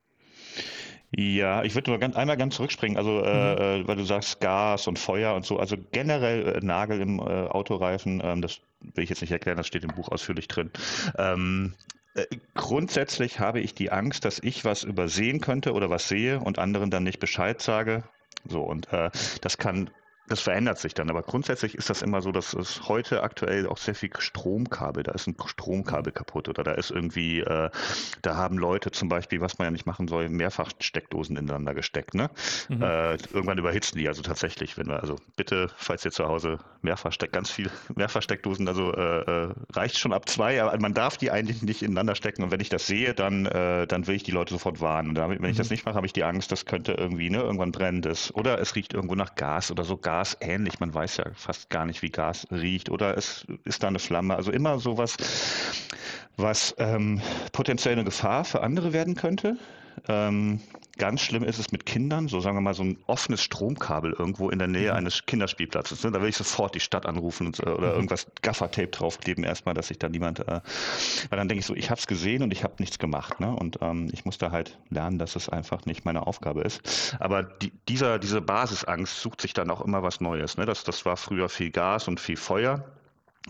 Ja, 1.17 1.63
ich 1.63 1.75
würde 1.75 1.91
nur 1.91 2.01
ganz, 2.01 2.17
einmal 2.17 2.37
ganz 2.37 2.57
zurückspringen, 2.57 2.97
also 2.97 3.23
äh, 3.23 3.81
mhm. 3.81 3.83
äh, 3.83 3.89
weil 3.89 3.97
du 3.97 4.05
sagst 4.05 4.41
Gas 4.41 4.89
und 4.89 4.99
Feuer 4.99 5.35
und 5.35 5.47
so, 5.47 5.59
also 5.59 5.77
generell 5.93 6.57
äh, 6.57 6.61
Nagel 6.61 7.01
im 7.01 7.21
äh, 7.21 7.23
Autoreifen, 7.23 8.21
ähm, 8.25 8.43
das 8.43 8.61
will 8.81 9.05
ich 9.05 9.11
jetzt 9.11 9.21
nicht 9.21 9.31
erklären, 9.31 9.57
das 9.57 9.69
steht 9.69 9.85
im 9.85 9.95
Buch 9.95 10.09
ausführlich 10.09 10.49
drin. 10.49 10.71
Ähm, 11.17 11.75
äh, 12.15 12.27
grundsätzlich 12.55 13.39
habe 13.39 13.61
ich 13.61 13.75
die 13.75 13.93
Angst, 13.93 14.25
dass 14.25 14.41
ich 14.41 14.65
was 14.65 14.83
übersehen 14.83 15.41
könnte 15.41 15.75
oder 15.75 15.91
was 15.91 16.09
sehe 16.09 16.41
und 16.41 16.59
anderen 16.59 16.91
dann 16.91 17.05
nicht 17.05 17.21
Bescheid 17.21 17.63
sage. 17.63 18.03
So, 18.49 18.63
und 18.63 18.93
äh, 18.93 19.11
das 19.41 19.59
kann 19.59 19.91
das 20.29 20.41
verändert 20.41 20.79
sich 20.79 20.95
dann, 20.95 21.11
aber 21.11 21.23
grundsätzlich 21.23 21.75
ist 21.75 21.91
das 21.91 22.03
immer 22.03 22.21
so, 22.21 22.33
dass 22.33 22.53
es 22.53 22.89
heute 22.89 23.23
aktuell 23.23 23.67
auch 23.67 23.79
sehr 23.79 23.95
viel 23.95 24.11
Stromkabel, 24.19 25.03
da 25.03 25.13
ist 25.13 25.27
ein 25.27 25.37
Stromkabel 25.45 26.13
kaputt 26.13 26.49
oder 26.49 26.65
da 26.65 26.73
ist 26.73 26.91
irgendwie, 26.91 27.41
äh, 27.41 27.71
da 28.23 28.37
haben 28.37 28.59
Leute 28.59 28.91
zum 28.91 29.09
Beispiel, 29.09 29.41
was 29.41 29.59
man 29.59 29.67
ja 29.67 29.71
nicht 29.71 29.87
machen 29.87 30.09
soll, 30.09 30.29
mehrfach 30.29 30.71
Steckdosen 30.81 31.37
ineinander 31.37 31.75
gesteckt. 31.75 32.15
Ne? 32.15 32.31
Mhm. 32.69 32.83
Äh, 32.83 33.13
irgendwann 33.33 33.59
überhitzen 33.59 33.99
die 33.99 34.09
also 34.09 34.23
tatsächlich, 34.23 34.77
wenn 34.77 34.89
wir, 34.89 35.01
also 35.01 35.17
bitte, 35.37 35.71
falls 35.77 36.05
ihr 36.05 36.11
zu 36.11 36.27
Hause 36.27 36.59
mehrfach 36.83 37.13
steckt, 37.13 37.33
ganz 37.33 37.51
viel 37.51 37.71
mehrfach 37.95 38.23
Steckdosen, 38.23 38.67
also 38.67 38.93
äh, 38.93 39.21
äh, 39.21 39.55
reicht 39.73 39.99
schon 39.99 40.13
ab 40.13 40.29
zwei, 40.29 40.63
aber 40.63 40.77
man 40.81 40.95
darf 40.95 41.17
die 41.17 41.31
eigentlich 41.31 41.63
nicht 41.63 41.83
ineinander 41.83 42.15
stecken 42.15 42.43
und 42.43 42.51
wenn 42.51 42.61
ich 42.61 42.69
das 42.69 42.87
sehe, 42.87 43.15
dann, 43.15 43.47
äh, 43.47 43.87
dann 43.87 44.07
will 44.07 44.17
ich 44.17 44.25
die 44.25 44.33
Leute 44.33 44.55
sofort 44.55 44.81
warnen. 44.81 45.11
Und 45.11 45.15
damit, 45.15 45.41
wenn 45.41 45.51
ich 45.51 45.57
das 45.57 45.69
mhm. 45.69 45.75
nicht 45.75 45.87
mache, 45.87 45.95
habe 45.95 46.07
ich 46.07 46.13
die 46.13 46.25
Angst, 46.25 46.51
das 46.51 46.65
könnte 46.65 46.93
irgendwie, 46.93 47.31
ne, 47.31 47.39
irgendwann 47.39 47.73
brennt 47.73 48.07
es 48.07 48.35
oder 48.35 48.59
es 48.61 48.75
riecht 48.75 48.93
irgendwo 48.93 49.15
nach 49.15 49.35
Gas 49.37 49.71
oder 49.71 49.85
so 49.85 49.97
Gas 49.97 50.16
Gas 50.17 50.35
ähnlich. 50.41 50.81
Man 50.81 50.95
weiß 50.95 51.19
ja 51.19 51.25
fast 51.35 51.69
gar 51.69 51.85
nicht, 51.85 52.01
wie 52.01 52.09
Gas 52.09 52.47
riecht. 52.51 52.89
Oder 52.89 53.19
es 53.19 53.47
ist 53.65 53.83
da 53.83 53.89
eine 53.89 53.99
Flamme. 53.99 54.35
Also 54.35 54.51
immer 54.51 54.79
sowas, 54.79 55.15
was 56.39 56.75
ähm, 56.79 57.21
potenziell 57.53 57.93
eine 57.93 58.05
Gefahr 58.05 58.47
für 58.47 58.63
andere 58.63 58.95
werden 58.95 59.15
könnte. 59.15 59.59
Ähm, 60.09 60.61
ganz 60.99 61.21
schlimm 61.21 61.45
ist 61.45 61.59
es 61.59 61.73
mit 61.73 61.87
Kindern, 61.87 62.29
so 62.29 62.41
sagen 62.41 62.57
wir 62.57 62.61
mal 62.61 62.75
so 62.75 62.83
ein 62.83 62.99
offenes 63.07 63.43
Stromkabel 63.43 64.13
irgendwo 64.13 64.51
in 64.51 64.59
der 64.59 64.69
Nähe 64.69 64.91
mhm. 64.91 64.99
eines 64.99 65.27
Kinderspielplatzes. 65.27 66.03
Ne? 66.05 66.13
Da 66.13 66.21
will 66.21 66.29
ich 66.29 66.37
sofort 66.37 66.75
die 66.75 66.81
Stadt 66.81 67.07
anrufen 67.07 67.47
und, 67.47 67.61
oder 67.61 67.79
mhm. 67.79 67.95
irgendwas 67.95 68.27
Gaffertape 68.43 68.89
draufkleben 68.89 69.45
erstmal, 69.45 69.75
dass 69.75 69.89
sich 69.89 69.99
da 69.99 70.09
niemand, 70.09 70.41
äh, 70.41 70.61
weil 71.31 71.39
dann 71.39 71.49
denke 71.49 71.61
ich 71.61 71.67
so, 71.67 71.75
ich 71.75 71.91
habe 71.91 71.99
es 71.99 72.07
gesehen 72.07 72.43
und 72.43 72.53
ich 72.53 72.65
habe 72.65 72.75
nichts 72.79 72.99
gemacht. 72.99 73.41
Ne? 73.41 73.55
Und 73.55 73.79
ähm, 73.83 74.09
ich 74.13 74.25
muss 74.25 74.39
da 74.39 74.51
halt 74.51 74.79
lernen, 74.91 75.19
dass 75.19 75.37
es 75.37 75.49
einfach 75.49 75.85
nicht 75.87 76.05
meine 76.05 76.27
Aufgabe 76.27 76.63
ist. 76.63 77.17
Aber 77.21 77.43
die, 77.43 77.73
dieser, 77.89 78.19
diese 78.19 78.41
Basisangst 78.41 79.21
sucht 79.21 79.41
sich 79.41 79.55
dann 79.55 79.71
auch 79.71 79.81
immer 79.81 80.03
was 80.03 80.21
Neues. 80.21 80.57
Ne? 80.57 80.67
Das, 80.67 80.85
das 80.85 81.05
war 81.05 81.17
früher 81.17 81.49
viel 81.49 81.71
Gas 81.71 82.09
und 82.09 82.21
viel 82.21 82.37
Feuer. 82.37 82.85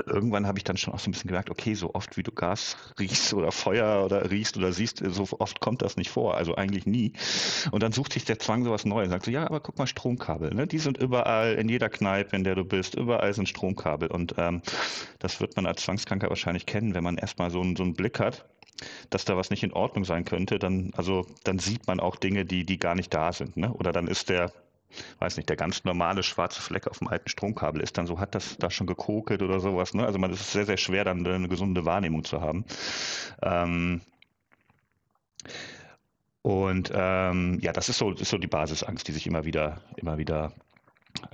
Irgendwann 0.05 0.47
habe 0.47 0.59
ich 0.59 0.65
dann 0.65 0.77
schon 0.77 0.93
auch 0.93 0.99
so 0.99 1.09
ein 1.09 1.13
bisschen 1.13 1.29
gemerkt, 1.29 1.51
okay, 1.51 1.75
so 1.75 1.95
oft 1.95 2.17
wie 2.17 2.23
du 2.23 2.33
Gas 2.33 2.77
riechst 2.99 3.33
oder 3.35 3.53
Feuer 3.53 4.05
oder 4.05 4.31
riechst 4.31 4.57
oder 4.57 4.73
siehst, 4.73 5.03
so 5.05 5.27
oft 5.39 5.61
kommt 5.61 5.83
das 5.83 5.97
nicht 5.97 6.11
vor, 6.11 6.37
also 6.37 6.55
eigentlich 6.55 6.87
nie. 6.87 7.13
Und 7.71 7.83
dann 7.83 7.93
sucht 7.93 8.13
sich 8.13 8.25
der 8.25 8.39
Zwang 8.39 8.65
sowas 8.65 8.85
Neues. 8.85 9.11
Sagt 9.11 9.25
so, 9.25 9.31
ja, 9.31 9.45
aber 9.45 9.61
guck 9.61 9.79
mal, 9.79 9.87
Stromkabel, 9.87 10.55
ne? 10.55 10.67
die 10.67 10.79
sind 10.79 10.99
überall, 10.99 11.55
in 11.55 11.69
jeder 11.69 11.89
Kneipe, 11.89 12.37
in 12.37 12.45
der 12.45 12.55
du 12.55 12.65
bist, 12.65 12.95
überall 12.95 13.33
sind 13.33 13.49
Stromkabel. 13.49 14.09
Und 14.09 14.35
ähm, 14.39 14.63
das 15.19 15.41
wird 15.41 15.57
man 15.57 15.67
als 15.67 15.83
Zwangskranker 15.83 16.29
wahrscheinlich 16.29 16.67
kennen, 16.67 16.95
wenn 16.95 17.05
man 17.05 17.17
erstmal 17.17 17.51
so, 17.51 17.61
einen, 17.61 17.77
so 17.77 17.83
einen 17.83 17.95
Blick 17.95 18.21
hat, 18.21 18.45
dass 19.11 19.25
da 19.25 19.37
was 19.37 19.51
nicht 19.51 19.63
in 19.63 19.73
Ordnung 19.73 20.05
sein 20.05 20.25
könnte, 20.25 20.59
dann, 20.59 20.91
also, 20.97 21.27
dann 21.45 21.59
sieht 21.59 21.87
man 21.87 22.01
auch 22.01 22.17
Dinge, 22.17 22.45
die, 22.45 22.65
die 22.65 22.79
gar 22.79 22.95
nicht 22.95 23.15
da 23.15 23.33
sind. 23.33 23.57
Ne? 23.57 23.73
Oder 23.73 23.93
dann 23.93 24.07
ist 24.07 24.29
der 24.29 24.53
weiß 25.19 25.37
nicht, 25.37 25.49
der 25.49 25.57
ganz 25.57 25.85
normale 25.85 26.23
schwarze 26.23 26.61
Fleck 26.61 26.87
auf 26.87 26.99
dem 26.99 27.09
alten 27.09 27.29
Stromkabel 27.29 27.81
ist 27.81 27.99
dann 27.99 28.07
so, 28.07 28.19
hat 28.19 28.35
das 28.35 28.57
da 28.59 28.71
schon 28.71 28.87
gekokelt 28.87 29.43
oder 29.43 29.61
sowas. 29.61 29.95
Ne? 29.95 30.05
Also 30.05 30.19
man 30.19 30.33
ist 30.33 30.53
sehr, 30.53 30.67
sehr 30.67 30.77
schwer, 30.77 31.05
dann 31.05 31.27
eine 31.27 31.49
gesunde 31.49 31.85
Wahrnehmung 31.85 32.25
zu 32.25 32.41
haben. 32.41 32.65
Ähm, 33.43 34.01
und 36.43 36.93
ähm, 36.95 37.59
ja, 37.61 37.73
das 37.73 37.89
ist 37.89 37.99
so, 37.99 38.13
ist 38.13 38.31
so 38.31 38.39
die 38.39 38.47
Basisangst, 38.47 39.09
die 39.09 39.13
sich 39.13 39.27
immer 39.27 39.45
wieder, 39.45 39.81
immer 39.97 40.17
wieder 40.19 40.53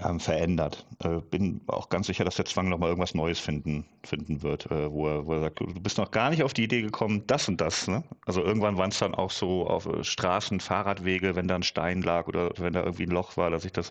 ähm, 0.04 0.20
verändert. 0.20 0.86
Äh, 1.02 1.20
bin 1.30 1.60
auch 1.66 1.88
ganz 1.88 2.06
sicher, 2.06 2.24
dass 2.24 2.36
der 2.36 2.44
Zwang 2.44 2.68
nochmal 2.68 2.88
irgendwas 2.88 3.14
Neues 3.14 3.38
finden, 3.38 3.86
finden 4.04 4.42
wird, 4.42 4.70
äh, 4.70 4.90
wo, 4.90 5.08
er, 5.08 5.26
wo 5.26 5.34
er 5.34 5.40
sagt, 5.40 5.60
du 5.60 5.66
bist 5.80 5.98
noch 5.98 6.10
gar 6.10 6.30
nicht 6.30 6.42
auf 6.42 6.52
die 6.52 6.64
Idee 6.64 6.82
gekommen, 6.82 7.24
das 7.26 7.48
und 7.48 7.60
das. 7.60 7.88
Ne? 7.88 8.04
Also 8.26 8.42
irgendwann 8.42 8.76
waren 8.76 8.90
es 8.90 8.98
dann 8.98 9.14
auch 9.14 9.30
so 9.30 9.66
auf 9.66 9.86
äh, 9.86 10.04
Straßen, 10.04 10.60
Fahrradwege, 10.60 11.36
wenn 11.36 11.48
da 11.48 11.56
ein 11.56 11.62
Stein 11.62 12.02
lag 12.02 12.26
oder 12.26 12.50
wenn 12.58 12.72
da 12.72 12.82
irgendwie 12.82 13.04
ein 13.04 13.10
Loch 13.10 13.36
war, 13.36 13.50
dass 13.50 13.64
ich 13.64 13.72
das 13.72 13.90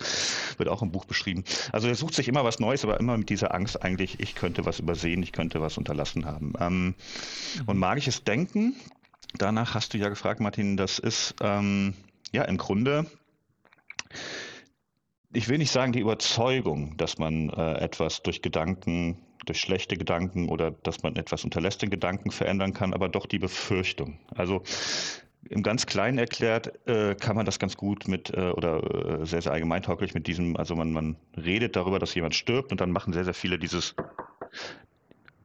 wird 0.57 0.69
auch 0.69 0.81
im 0.81 0.91
Buch 0.91 1.05
beschrieben. 1.05 1.43
Also 1.71 1.87
er 1.87 1.95
sucht 1.95 2.13
sich 2.13 2.27
immer 2.27 2.43
was 2.43 2.59
Neues, 2.59 2.83
aber 2.83 2.99
immer 2.99 3.17
mit 3.17 3.29
dieser 3.29 3.53
Angst 3.53 3.81
eigentlich, 3.83 4.19
ich 4.19 4.35
könnte 4.35 4.65
was 4.65 4.79
übersehen, 4.79 5.23
ich 5.23 5.31
könnte 5.31 5.61
was 5.61 5.77
unterlassen 5.77 6.25
haben. 6.25 6.53
Ähm, 6.59 6.85
mhm. 6.85 6.93
Und 7.65 7.77
magisches 7.77 8.23
Denken, 8.23 8.75
danach 9.37 9.75
hast 9.75 9.93
du 9.93 9.97
ja 9.97 10.09
gefragt, 10.09 10.39
Martin, 10.39 10.77
das 10.77 10.99
ist 10.99 11.35
ähm, 11.41 11.93
ja 12.31 12.43
im 12.43 12.57
Grunde 12.57 13.05
ich 15.33 15.47
will 15.47 15.57
nicht 15.57 15.71
sagen 15.71 15.93
die 15.93 15.99
Überzeugung, 15.99 16.97
dass 16.97 17.17
man 17.17 17.49
äh, 17.49 17.73
etwas 17.79 18.21
durch 18.23 18.41
Gedanken, 18.41 19.17
durch 19.45 19.59
schlechte 19.59 19.97
Gedanken 19.97 20.49
oder 20.49 20.71
dass 20.71 21.03
man 21.03 21.15
etwas 21.15 21.43
unterlässt 21.43 21.81
den 21.81 21.89
Gedanken 21.89 22.31
verändern 22.31 22.73
kann, 22.73 22.93
aber 22.93 23.09
doch 23.09 23.25
die 23.25 23.39
Befürchtung. 23.39 24.19
Also 24.35 24.63
im 25.49 25.63
ganz 25.63 25.85
Kleinen 25.85 26.17
erklärt 26.17 26.87
äh, 26.87 27.15
kann 27.15 27.35
man 27.35 27.45
das 27.45 27.59
ganz 27.59 27.75
gut 27.75 28.07
mit 28.07 28.29
äh, 28.31 28.51
oder 28.51 29.21
äh, 29.21 29.25
sehr, 29.25 29.41
sehr 29.41 29.53
allgemeintauglich 29.53 30.13
mit 30.13 30.27
diesem, 30.27 30.55
also 30.55 30.75
man, 30.75 30.91
man 30.91 31.15
redet 31.35 31.75
darüber, 31.75 31.97
dass 31.97 32.13
jemand 32.13 32.35
stirbt 32.35 32.71
und 32.71 32.81
dann 32.81 32.91
machen 32.91 33.13
sehr, 33.13 33.23
sehr 33.23 33.33
viele 33.33 33.57
dieses 33.57 33.95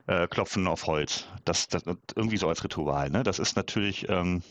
äh, 0.06 0.26
Klopfen 0.26 0.66
auf 0.66 0.86
Holz. 0.86 1.26
Das, 1.44 1.68
das 1.68 1.84
irgendwie 2.14 2.36
so 2.36 2.48
als 2.48 2.62
Ritual. 2.62 3.10
Ne? 3.10 3.22
Das 3.22 3.38
ist 3.38 3.56
natürlich 3.56 4.08
ähm, 4.08 4.42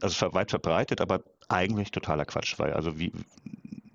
also 0.00 0.34
weit 0.34 0.50
verbreitet, 0.50 1.00
aber 1.00 1.22
eigentlich 1.52 1.90
totaler 1.90 2.24
Quatsch, 2.24 2.58
weil 2.58 2.72
also 2.72 2.98
wie 2.98 3.12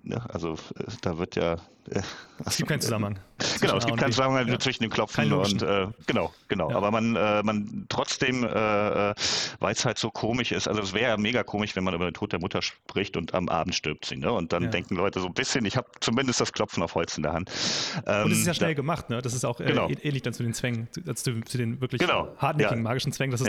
Ne? 0.08 0.22
Also 0.32 0.54
äh, 0.54 0.84
da 1.02 1.18
wird 1.18 1.36
ja. 1.36 1.54
Äh, 1.90 2.00
es 2.46 2.56
gibt 2.56 2.68
keinen 2.68 2.80
Zusammenhang. 2.80 3.18
Genau, 3.60 3.76
es 3.76 3.86
gibt 3.86 3.98
keinen 3.98 4.12
Zusammenhang 4.12 4.48
ja. 4.48 4.58
zwischen 4.58 4.82
dem 4.82 4.90
Klopfen 4.90 5.32
und 5.32 5.62
äh, 5.62 5.88
genau, 6.06 6.32
genau. 6.48 6.70
Ja. 6.70 6.76
Aber 6.76 6.90
man, 6.90 7.14
äh, 7.14 7.42
man 7.42 7.86
trotzdem, 7.88 8.44
äh, 8.44 9.10
äh 9.10 9.14
weil 9.60 9.72
es 9.72 9.84
halt 9.84 9.98
so 9.98 10.10
komisch 10.10 10.52
ist, 10.52 10.66
also 10.66 10.80
es 10.80 10.92
wäre 10.92 11.10
ja 11.10 11.16
mega 11.16 11.42
komisch, 11.42 11.76
wenn 11.76 11.84
man 11.84 11.94
über 11.94 12.04
den 12.04 12.14
Tod 12.14 12.32
der 12.32 12.40
Mutter 12.40 12.62
spricht 12.62 13.16
und 13.16 13.34
am 13.34 13.48
Abend 13.48 13.74
stirbt 13.74 14.06
sie, 14.06 14.16
ne? 14.16 14.32
Und 14.32 14.52
dann 14.52 14.64
ja. 14.64 14.70
denken 14.70 14.96
Leute 14.96 15.20
so 15.20 15.26
ein 15.26 15.34
bisschen, 15.34 15.64
ich 15.66 15.76
habe 15.76 15.88
zumindest 16.00 16.40
das 16.40 16.52
Klopfen 16.52 16.82
auf 16.82 16.94
Holz 16.94 17.16
in 17.16 17.22
der 17.22 17.32
Hand. 17.32 17.50
Ähm, 18.06 18.26
und 18.26 18.32
es 18.32 18.38
ist 18.38 18.46
ja 18.46 18.54
schnell 18.54 18.70
da, 18.70 18.74
gemacht, 18.74 19.10
ne? 19.10 19.20
Das 19.20 19.34
ist 19.34 19.44
auch 19.44 19.58
genau. 19.58 19.88
ähnlich 19.88 20.22
dann 20.22 20.32
zu 20.32 20.42
den 20.42 20.54
Zwängen, 20.54 20.88
zu, 20.92 21.02
zu, 21.14 21.40
zu 21.42 21.58
den 21.58 21.80
wirklich 21.80 22.00
genau. 22.00 22.28
hartnäckigen 22.38 22.82
magischen 22.82 23.12
Zwängen. 23.12 23.32
Das 23.32 23.40
ist 23.40 23.48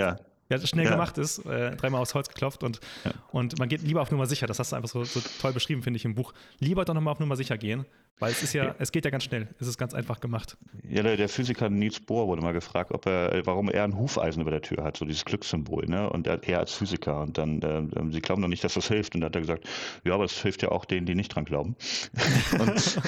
ja, 0.50 0.60
schnell 0.66 0.86
ja. 0.86 0.92
gemacht 0.92 1.18
ist, 1.18 1.46
äh, 1.46 1.76
dreimal 1.76 2.02
aufs 2.02 2.14
Holz 2.14 2.28
geklopft 2.28 2.64
und, 2.64 2.80
ja. 3.06 3.12
und 3.32 3.60
man 3.60 3.70
geht 3.70 3.82
lieber 3.82 4.02
auf 4.02 4.12
Nummer 4.12 4.26
sicher. 4.26 4.48
Das 4.48 4.60
hast 4.60 4.72
du 4.72 4.76
einfach 4.76 4.90
so, 4.90 5.04
so 5.04 5.22
toll 5.40 5.54
beschrieben, 5.54 5.84
finde 5.84 5.98
ich, 5.98 6.06
im 6.06 6.16
Buch. 6.16 6.34
Lieber 6.60 6.86
doch 6.86 6.94
nochmal 6.94 7.14
auf 7.14 7.20
Nummer 7.20 7.36
sicher 7.36 7.58
gehen, 7.58 7.86
weil 8.20 8.32
es 8.32 8.44
ist 8.44 8.54
ja, 8.54 8.66
ja, 8.66 8.76
es 8.80 8.92
geht 8.92 9.06
ja 9.06 9.12
ganz 9.12 9.24
schnell. 9.24 9.48
Es 9.60 9.68
ist 9.68 9.78
ganz 9.78 9.94
einfach 9.94 10.20
gemacht. 10.20 10.58
Ja, 10.84 11.04
der, 11.04 11.16
der 11.16 11.30
Physiker 11.30 11.70
Niels 11.70 12.02
Bohr 12.02 12.28
wurde 12.28 12.42
mal 12.42 12.52
gefragt, 12.52 12.92
ob 12.92 13.06
er, 13.06 13.46
warum 13.46 13.70
er 13.70 13.86
ein 13.86 13.98
Hufeisen 13.98 14.42
über 14.42 14.52
der 14.52 14.62
Tür 14.62 14.84
hat, 14.84 14.98
so 14.98 15.06
dieses 15.06 15.24
Glückssymbol, 15.24 15.86
ne? 15.86 16.10
Und 16.10 16.28
er, 16.28 16.44
er 16.44 16.60
als 16.60 16.74
Physiker. 16.74 17.22
Und 17.22 17.38
dann, 17.38 17.62
äh, 17.62 18.12
sie 18.12 18.20
glauben 18.20 18.42
doch 18.42 18.50
nicht, 18.50 18.64
dass 18.64 18.74
das 18.74 18.90
hilft. 18.90 19.16
Und 19.16 19.22
dann 19.22 19.30
hat 19.30 19.36
er 19.36 19.42
gesagt, 19.42 19.66
ja, 20.04 20.14
aber 20.14 20.26
es 20.26 20.42
hilft 20.42 20.62
ja 20.62 20.70
auch 20.70 20.84
denen, 20.84 21.06
die 21.06 21.16
nicht 21.16 21.34
dran 21.34 21.46
glauben. 21.46 21.78
und, 22.54 22.62
und, 22.62 23.02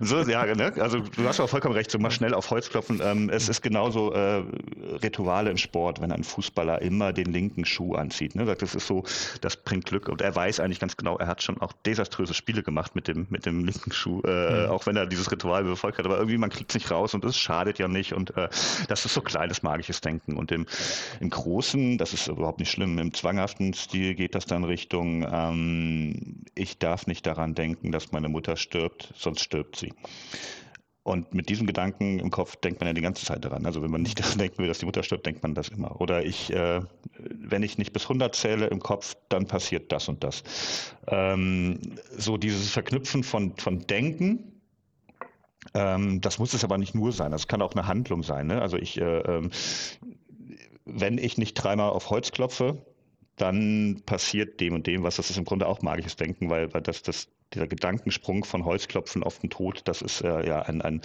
so, 0.00 0.20
ja, 0.20 0.44
ne? 0.54 0.72
Also 0.78 1.00
du 1.00 1.24
hast 1.24 1.40
auch 1.40 1.48
vollkommen 1.48 1.74
recht, 1.74 1.90
so 1.90 1.98
mal 1.98 2.10
schnell 2.10 2.34
auf 2.34 2.50
Holz 2.50 2.68
klopfen. 2.68 3.00
Ähm, 3.02 3.30
es 3.30 3.48
ist 3.48 3.62
genauso 3.62 4.12
äh, 4.12 4.42
Rituale 5.02 5.50
im 5.50 5.56
Sport, 5.56 6.02
wenn 6.02 6.12
ein 6.12 6.24
Fußballer 6.24 6.82
immer 6.82 7.14
den 7.14 7.32
linken 7.32 7.64
Schuh 7.64 7.94
anzieht. 7.94 8.34
Ne? 8.34 8.44
Das 8.44 8.74
ist 8.74 8.86
so, 8.86 9.04
das 9.40 9.56
bringt 9.56 9.86
Glück. 9.86 10.10
Und 10.10 10.20
er 10.20 10.34
weiß 10.34 10.60
eigentlich 10.60 10.80
ganz 10.80 10.98
genau, 10.98 11.16
er 11.16 11.26
hat 11.26 11.42
schon 11.42 11.58
auch 11.60 11.72
desaströse 11.86 12.34
Spiele 12.34 12.62
gemacht 12.62 12.94
mit 12.94 13.08
dem, 13.08 13.26
mit 13.30 13.46
dem 13.46 13.64
linken 13.64 13.92
Schuh. 13.92 14.20
Äh, 14.22 14.41
mhm. 14.50 14.70
auch 14.70 14.86
wenn 14.86 14.96
er 14.96 15.06
dieses 15.06 15.30
Ritual 15.30 15.64
befolgt 15.64 15.98
hat. 15.98 16.06
Aber 16.06 16.16
irgendwie, 16.16 16.38
man 16.38 16.50
kriegt 16.50 16.70
es 16.70 16.74
nicht 16.74 16.90
raus 16.90 17.14
und 17.14 17.24
es 17.24 17.36
schadet 17.36 17.78
ja 17.78 17.88
nicht. 17.88 18.12
Und 18.12 18.36
äh, 18.36 18.48
das 18.88 19.04
ist 19.04 19.14
so 19.14 19.20
kleines 19.20 19.62
magisches 19.62 20.00
Denken. 20.00 20.36
Und 20.36 20.52
im, 20.52 20.66
im 21.20 21.30
Großen, 21.30 21.98
das 21.98 22.12
ist 22.12 22.28
überhaupt 22.28 22.60
nicht 22.60 22.70
schlimm, 22.70 22.98
im 22.98 23.12
zwanghaften 23.14 23.74
Stil 23.74 24.14
geht 24.14 24.34
das 24.34 24.46
dann 24.46 24.64
Richtung, 24.64 25.26
ähm, 25.30 26.44
ich 26.54 26.78
darf 26.78 27.06
nicht 27.06 27.26
daran 27.26 27.54
denken, 27.54 27.92
dass 27.92 28.12
meine 28.12 28.28
Mutter 28.28 28.56
stirbt, 28.56 29.12
sonst 29.16 29.40
stirbt 29.40 29.76
sie. 29.76 29.92
Und 31.04 31.34
mit 31.34 31.48
diesem 31.48 31.66
Gedanken 31.66 32.20
im 32.20 32.30
Kopf 32.30 32.54
denkt 32.56 32.80
man 32.80 32.86
ja 32.86 32.92
die 32.92 33.00
ganze 33.00 33.26
Zeit 33.26 33.44
daran. 33.44 33.66
Also 33.66 33.82
wenn 33.82 33.90
man 33.90 34.02
nicht 34.02 34.20
daran 34.24 34.38
denken 34.38 34.58
will, 34.58 34.68
dass 34.68 34.78
die 34.78 34.86
Mutter 34.86 35.02
stirbt, 35.02 35.26
denkt 35.26 35.42
man 35.42 35.54
das 35.54 35.68
immer. 35.68 36.00
Oder 36.00 36.24
ich, 36.24 36.52
äh, 36.52 36.80
wenn 37.18 37.62
ich 37.62 37.78
nicht 37.78 37.92
bis 37.92 38.04
100 38.04 38.34
zähle 38.34 38.66
im 38.66 38.80
Kopf, 38.80 39.16
dann 39.28 39.46
passiert 39.46 39.90
das 39.90 40.08
und 40.08 40.22
das. 40.22 40.44
Ähm, 41.08 41.80
so 42.16 42.36
dieses 42.36 42.70
Verknüpfen 42.70 43.24
von, 43.24 43.56
von 43.56 43.80
Denken, 43.80 44.60
ähm, 45.74 46.20
das 46.20 46.38
muss 46.38 46.54
es 46.54 46.62
aber 46.64 46.78
nicht 46.78 46.94
nur 46.94 47.12
sein. 47.12 47.32
Das 47.32 47.48
kann 47.48 47.62
auch 47.62 47.72
eine 47.72 47.86
Handlung 47.86 48.22
sein. 48.22 48.46
Ne? 48.46 48.62
Also 48.62 48.76
ich, 48.76 49.00
äh, 49.00 49.18
äh, 49.18 49.50
wenn 50.84 51.18
ich 51.18 51.36
nicht 51.36 51.54
dreimal 51.54 51.90
auf 51.90 52.10
Holz 52.10 52.30
klopfe, 52.30 52.84
dann 53.36 54.02
passiert 54.06 54.60
dem 54.60 54.74
und 54.74 54.86
dem 54.86 55.02
was. 55.02 55.16
Das 55.16 55.30
ist 55.30 55.36
im 55.36 55.44
Grunde 55.44 55.66
auch 55.66 55.82
magisches 55.82 56.16
Denken, 56.16 56.50
weil, 56.50 56.72
weil 56.74 56.82
das, 56.82 57.02
das 57.02 57.28
dieser 57.54 57.66
Gedankensprung 57.66 58.44
von 58.44 58.64
Holzklopfen 58.64 59.22
auf 59.22 59.38
den 59.38 59.50
Tod, 59.50 59.82
das 59.84 60.02
ist 60.02 60.22
äh, 60.22 60.46
ja 60.46 60.62
ein, 60.62 60.82
ein, 60.82 61.00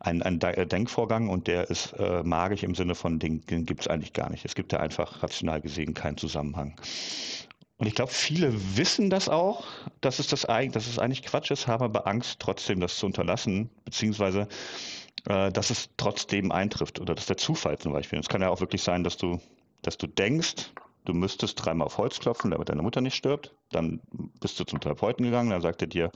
ein, 0.00 0.22
ein 0.22 0.38
Denkvorgang 0.38 1.28
und 1.28 1.46
der 1.46 1.70
ist 1.70 1.92
äh, 1.98 2.22
magisch 2.22 2.62
im 2.62 2.74
Sinne 2.74 2.94
von, 2.94 3.18
den, 3.18 3.44
den 3.46 3.66
gibt 3.66 3.82
es 3.82 3.88
eigentlich 3.88 4.12
gar 4.12 4.30
nicht. 4.30 4.44
Es 4.44 4.54
gibt 4.54 4.72
ja 4.72 4.80
einfach 4.80 5.22
rational 5.22 5.60
gesehen 5.60 5.94
keinen 5.94 6.16
Zusammenhang. 6.16 6.76
Und 7.76 7.86
ich 7.88 7.94
glaube, 7.94 8.12
viele 8.12 8.52
wissen 8.76 9.10
das 9.10 9.28
auch, 9.28 9.66
dass 10.00 10.18
es, 10.18 10.28
das, 10.28 10.42
dass 10.42 10.86
es 10.86 10.98
eigentlich 10.98 11.22
Quatsch 11.22 11.50
ist, 11.50 11.66
haben 11.66 11.84
aber 11.84 12.06
Angst, 12.06 12.38
trotzdem 12.38 12.80
das 12.80 12.96
zu 12.96 13.06
unterlassen, 13.06 13.68
beziehungsweise 13.84 14.48
äh, 15.26 15.50
dass 15.50 15.70
es 15.70 15.90
trotzdem 15.96 16.52
eintrifft 16.52 17.00
oder 17.00 17.14
dass 17.14 17.26
der 17.26 17.36
Zufall 17.36 17.78
zum 17.78 17.92
Beispiel. 17.92 18.18
Es 18.18 18.28
kann 18.28 18.42
ja 18.42 18.50
auch 18.50 18.60
wirklich 18.60 18.82
sein, 18.82 19.02
dass 19.04 19.16
du, 19.16 19.40
dass 19.82 19.98
du 19.98 20.06
denkst, 20.06 20.70
du 21.04 21.14
müsstest 21.14 21.64
dreimal 21.64 21.86
auf 21.86 21.98
Holz 21.98 22.18
klopfen, 22.18 22.50
damit 22.50 22.68
deine 22.68 22.82
Mutter 22.82 23.00
nicht 23.00 23.14
stirbt. 23.14 23.54
Dann 23.70 24.00
bist 24.40 24.58
du 24.58 24.64
zum 24.64 24.80
Therapeuten 24.80 25.24
gegangen, 25.24 25.50
dann 25.50 25.62
sagt 25.62 25.82
er 25.82 25.88
dir, 25.88 26.10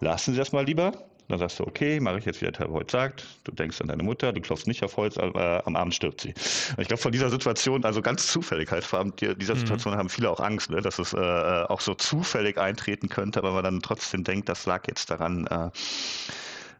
lassen 0.00 0.32
Sie 0.32 0.38
das 0.38 0.52
mal 0.52 0.64
lieber. 0.64 0.92
Dann 1.28 1.40
sagst 1.40 1.58
du, 1.58 1.66
okay, 1.66 1.98
mache 1.98 2.20
ich 2.20 2.24
jetzt, 2.24 2.40
wie 2.40 2.44
der 2.44 2.52
Therapeut 2.52 2.88
sagt. 2.88 3.26
Du 3.42 3.50
denkst 3.50 3.80
an 3.80 3.88
deine 3.88 4.04
Mutter, 4.04 4.32
du 4.32 4.40
klopfst 4.40 4.68
nicht 4.68 4.84
auf 4.84 4.96
Holz, 4.96 5.18
aber 5.18 5.66
am 5.66 5.74
Abend 5.74 5.92
stirbt 5.92 6.20
sie. 6.20 6.34
Ich 6.78 6.86
glaube, 6.86 7.02
von 7.02 7.10
dieser 7.10 7.30
Situation, 7.30 7.84
also 7.84 8.00
ganz 8.00 8.28
zufällig 8.28 8.70
halt, 8.70 8.84
vor 8.84 9.00
allem 9.00 9.12
dieser 9.16 9.54
mhm. 9.54 9.58
Situation 9.58 9.96
haben 9.96 10.08
viele 10.08 10.30
auch 10.30 10.38
Angst, 10.38 10.70
ne, 10.70 10.80
dass 10.80 11.00
es 11.00 11.14
äh, 11.14 11.16
auch 11.16 11.80
so 11.80 11.94
zufällig 11.94 12.58
eintreten 12.58 13.08
könnte, 13.08 13.40
aber 13.40 13.52
man 13.52 13.64
dann 13.64 13.82
trotzdem 13.82 14.22
denkt, 14.22 14.48
das 14.48 14.66
lag 14.66 14.86
jetzt 14.86 15.10
daran, 15.10 15.48
äh, 15.48 15.70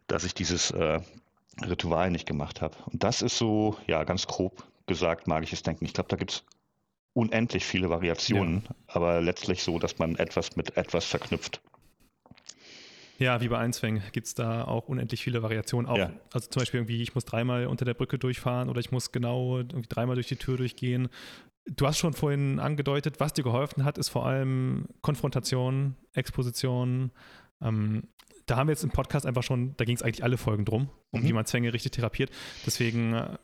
dass 0.07 0.23
ich 0.23 0.33
dieses 0.33 0.71
äh, 0.71 1.01
Ritual 1.67 2.13
nicht 2.13 2.27
gemacht 2.27 2.61
habe. 2.61 2.77
Und 2.93 3.03
das 3.03 3.23
ist 3.23 3.39
so, 3.39 3.77
ja, 3.89 4.05
ganz 4.05 4.29
grob 4.29 4.63
gesagt, 4.87 5.27
magisches 5.27 5.65
Denken. 5.65 5.85
Ich 5.85 5.93
glaube, 5.93 6.09
da 6.09 6.17
gibt 6.17 6.31
es 6.31 6.45
unendlich 7.17 7.65
viele 7.65 7.89
Variationen, 7.89 8.65
ja. 8.65 8.75
aber 8.89 9.23
letztlich 9.23 9.63
so, 9.63 9.79
dass 9.79 9.99
man 9.99 10.17
etwas 10.17 10.55
mit 10.57 10.77
etwas 10.77 11.07
verknüpft. 11.07 11.63
Ja, 13.19 13.41
wie 13.41 13.49
bei 13.49 13.57
Einzwängen 13.57 14.03
gibt 14.13 14.27
es 14.27 14.35
da 14.35 14.65
auch 14.65 14.89
unendlich 14.89 15.23
viele 15.23 15.43
Variationen. 15.43 15.91
Auch, 15.91 15.97
ja. 15.97 16.13
Also 16.35 16.51
zum 16.51 16.61
Beispiel 16.61 16.81
irgendwie, 16.81 17.01
ich 17.01 17.15
muss 17.15 17.25
dreimal 17.25 17.67
unter 17.69 17.87
der 17.87 17.95
Brücke 17.95 18.19
durchfahren 18.19 18.69
oder 18.69 18.81
ich 18.81 18.93
muss 18.93 19.13
genau 19.13 19.63
dreimal 19.63 20.17
durch 20.17 20.27
die 20.27 20.37
Tür 20.37 20.59
durchgehen. 20.59 21.09
Du 21.65 21.87
hast 21.87 21.97
schon 21.97 22.13
vorhin 22.13 22.61
angedeutet, 22.61 23.19
was 23.19 23.33
dir 23.33 23.43
geholfen 23.43 23.85
hat, 23.85 23.97
ist 23.97 24.11
vor 24.11 24.27
allem 24.27 24.87
Konfrontation, 25.01 25.97
Exposition. 26.13 27.11
Ähm, 27.63 28.09
da 28.45 28.57
haben 28.57 28.69
wir 28.69 28.73
jetzt 28.73 28.85
im 28.85 28.91
Podcast 28.91 29.25
einfach 29.25 29.43
schon, 29.43 29.75
da 29.79 29.87
ging 29.87 29.97
es 29.97 30.03
eigentlich 30.03 30.23
alle 30.23 30.37
Folgen 30.37 30.67
drum, 30.67 30.91
um 31.11 31.23
mhm. 31.23 31.25
wie 31.25 31.33
man 31.33 31.47
Zwänge 31.47 31.73
richtig 31.73 31.93
therapiert. 31.93 32.31
Deswegen 32.67 33.15
äh, 33.15 33.39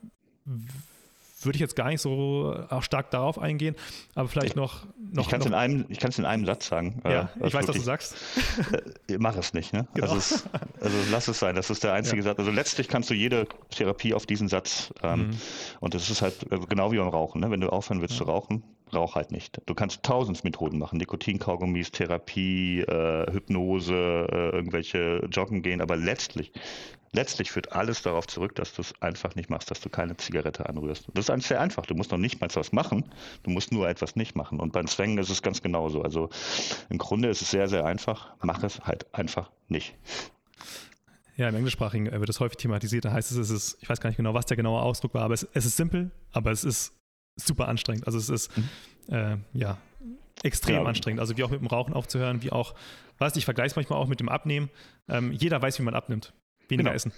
würde 1.44 1.56
ich 1.56 1.60
jetzt 1.60 1.76
gar 1.76 1.88
nicht 1.88 2.00
so 2.00 2.56
auch 2.68 2.82
stark 2.82 3.10
darauf 3.10 3.38
eingehen, 3.38 3.76
aber 4.14 4.28
vielleicht 4.28 4.56
noch. 4.56 4.86
noch 5.12 5.24
ich 5.24 5.28
kann 5.28 5.40
es 5.40 5.46
in, 5.46 5.54
einem, 5.54 5.86
in 5.88 6.24
einem 6.24 6.46
Satz 6.46 6.68
sagen. 6.68 7.02
Ja, 7.04 7.30
äh, 7.40 7.46
ich 7.46 7.54
weiß, 7.54 7.68
was 7.68 7.76
du 7.76 7.82
sagst. 7.82 8.16
Äh, 9.08 9.18
mach 9.18 9.36
es 9.36 9.52
nicht, 9.52 9.72
ne? 9.72 9.86
Genau. 9.94 10.12
Also, 10.12 10.16
es, 10.16 10.44
also, 10.80 10.96
lass 11.10 11.28
es 11.28 11.38
sein, 11.38 11.54
das 11.56 11.70
ist 11.70 11.82
der 11.82 11.92
einzige 11.92 12.18
ja. 12.18 12.22
Satz. 12.24 12.38
Also 12.38 12.50
letztlich 12.50 12.88
kannst 12.88 13.10
du 13.10 13.14
jede 13.14 13.46
Therapie 13.70 14.14
auf 14.14 14.26
diesen 14.26 14.48
Satz 14.48 14.92
ähm, 15.02 15.28
mhm. 15.28 15.30
und 15.80 15.94
das 15.94 16.08
ist 16.08 16.22
halt 16.22 16.34
also 16.50 16.66
genau 16.66 16.92
wie 16.92 16.98
beim 16.98 17.08
Rauchen. 17.08 17.40
Ne? 17.40 17.50
Wenn 17.50 17.60
du 17.60 17.68
aufhören 17.68 18.00
willst 18.00 18.14
ja. 18.14 18.18
zu 18.18 18.24
rauchen, 18.24 18.62
rauch 18.94 19.14
halt 19.14 19.32
nicht. 19.32 19.60
Du 19.66 19.74
kannst 19.74 20.02
tausend 20.02 20.44
Methoden 20.44 20.78
machen, 20.78 20.98
Nikotinkaugummis, 20.98 21.90
Therapie, 21.90 22.80
äh, 22.80 23.32
Hypnose, 23.32 23.94
äh, 24.30 24.56
irgendwelche 24.56 25.26
Joggen 25.30 25.62
gehen, 25.62 25.80
aber 25.80 25.96
letztlich 25.96 26.52
letztlich 27.12 27.50
führt 27.52 27.72
alles 27.72 28.02
darauf 28.02 28.26
zurück, 28.26 28.54
dass 28.54 28.74
du 28.74 28.82
es 28.82 28.94
einfach 29.00 29.34
nicht 29.34 29.50
machst, 29.50 29.70
dass 29.70 29.80
du 29.80 29.88
keine 29.88 30.16
Zigarette 30.16 30.68
anrührst. 30.68 31.08
Das 31.14 31.26
ist 31.26 31.30
eigentlich 31.30 31.46
sehr 31.46 31.60
einfach. 31.60 31.86
Du 31.86 31.94
musst 31.94 32.10
noch 32.10 32.18
nicht 32.18 32.40
mal 32.40 32.48
was 32.52 32.72
machen, 32.72 33.04
du 33.42 33.50
musst 33.50 33.70
nur 33.72 33.88
etwas 33.88 34.16
nicht 34.16 34.34
machen. 34.34 34.58
Und 34.60 34.72
beim 34.72 34.86
Zwängen 34.86 35.18
ist 35.18 35.30
es 35.30 35.42
ganz 35.42 35.62
genauso. 35.62 36.02
Also 36.02 36.30
im 36.88 36.98
Grunde 36.98 37.28
ist 37.28 37.42
es 37.42 37.50
sehr, 37.50 37.68
sehr 37.68 37.84
einfach. 37.84 38.34
Mach 38.42 38.62
es 38.62 38.80
halt 38.80 39.06
einfach 39.14 39.50
nicht. 39.68 39.94
Ja, 41.36 41.48
im 41.48 41.54
Englischsprachigen 41.54 42.10
wird 42.10 42.28
es 42.28 42.40
häufig 42.40 42.58
thematisiert. 42.58 43.04
Da 43.04 43.12
heißt 43.12 43.30
es, 43.30 43.36
es 43.36 43.50
ist, 43.50 43.78
ich 43.80 43.88
weiß 43.88 44.00
gar 44.00 44.10
nicht 44.10 44.18
genau, 44.18 44.34
was 44.34 44.46
der 44.46 44.56
genaue 44.56 44.80
Ausdruck 44.80 45.14
war, 45.14 45.22
aber 45.22 45.34
es, 45.34 45.46
es 45.52 45.64
ist 45.64 45.76
simpel, 45.76 46.10
aber 46.32 46.50
es 46.50 46.64
ist 46.64 46.94
super 47.36 47.68
anstrengend. 47.68 48.06
Also 48.06 48.18
es 48.18 48.28
ist, 48.28 48.50
mhm. 48.56 48.68
äh, 49.14 49.36
ja, 49.54 49.78
extrem 50.42 50.76
ja. 50.76 50.84
anstrengend. 50.84 51.20
Also 51.20 51.36
wie 51.36 51.44
auch 51.44 51.50
mit 51.50 51.60
dem 51.60 51.68
Rauchen 51.68 51.94
aufzuhören, 51.94 52.42
wie 52.42 52.52
auch, 52.52 52.74
weiß 53.18 53.36
ich 53.36 53.44
vergleiche 53.44 53.68
es 53.68 53.76
manchmal 53.76 53.98
auch 53.98 54.08
mit 54.08 54.20
dem 54.20 54.28
Abnehmen. 54.28 54.70
Ähm, 55.08 55.32
jeder 55.32 55.60
weiß, 55.60 55.78
wie 55.78 55.82
man 55.82 55.94
abnimmt 55.94 56.32
weniger 56.68 56.90
genau. 56.90 56.94
essen. 56.94 57.12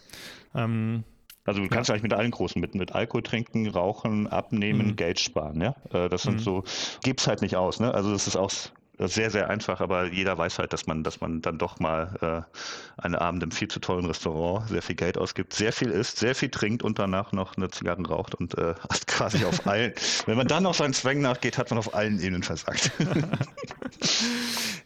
Ähm, 0.55 1.05
also 1.45 1.61
du 1.61 1.69
kannst 1.69 1.89
ja. 1.89 1.95
eigentlich 1.95 2.05
mit 2.05 2.15
allen 2.15 2.31
großen 2.31 2.61
mit, 2.61 2.75
mit 2.75 2.93
Alkohol 2.93 3.23
trinken, 3.23 3.69
rauchen, 3.69 4.27
abnehmen, 4.27 4.89
mhm. 4.89 4.97
Geld 4.97 5.21
sparen, 5.21 5.61
ja. 5.61 5.75
Äh, 5.93 6.09
das 6.09 6.23
sind 6.23 6.37
mhm. 6.37 6.41
so, 6.41 6.65
gibt's 7.03 7.27
halt 7.27 7.43
nicht 7.43 7.57
aus, 7.57 7.81
ne? 7.81 7.93
Also 7.93 8.13
das 8.13 8.27
ist 8.27 8.37
auch 8.37 8.51
sehr, 8.99 9.31
sehr 9.31 9.51
einfach, 9.51 9.81
aber 9.81 10.07
jeder 10.07 10.39
weiß 10.39 10.59
halt, 10.59 10.73
dass 10.73 10.87
man, 10.87 11.03
dass 11.03 11.21
man 11.21 11.43
dann 11.43 11.59
doch 11.59 11.81
mal 11.81 12.47
äh, 12.47 13.03
einen 13.03 13.17
Abend 13.17 13.43
im 13.43 13.51
viel 13.51 13.69
zu 13.69 13.81
tollen 13.81 14.05
Restaurant 14.07 14.69
sehr 14.69 14.83
viel 14.83 14.95
Geld 14.95 15.19
ausgibt, 15.19 15.53
sehr 15.53 15.73
viel 15.73 15.91
isst, 15.91 16.19
sehr 16.19 16.35
viel 16.35 16.49
trinkt 16.49 16.83
und 16.83 16.99
danach 16.99 17.33
noch 17.33 17.57
eine 17.57 17.71
Zigarre 17.71 18.07
raucht 18.07 18.35
und 18.35 18.57
äh, 18.57 18.75
hat 18.91 19.07
quasi 19.07 19.45
auf 19.45 19.67
allen, 19.67 19.93
wenn 20.27 20.37
man 20.37 20.47
dann 20.47 20.63
noch 20.63 20.75
seinen 20.75 20.95
Zwängen 20.95 21.23
nachgeht, 21.23 21.59
hat 21.59 21.71
man 21.71 21.79
auf 21.79 21.95
allen 21.95 22.21
Ebenen 22.21 22.43
versagt. 22.43 22.93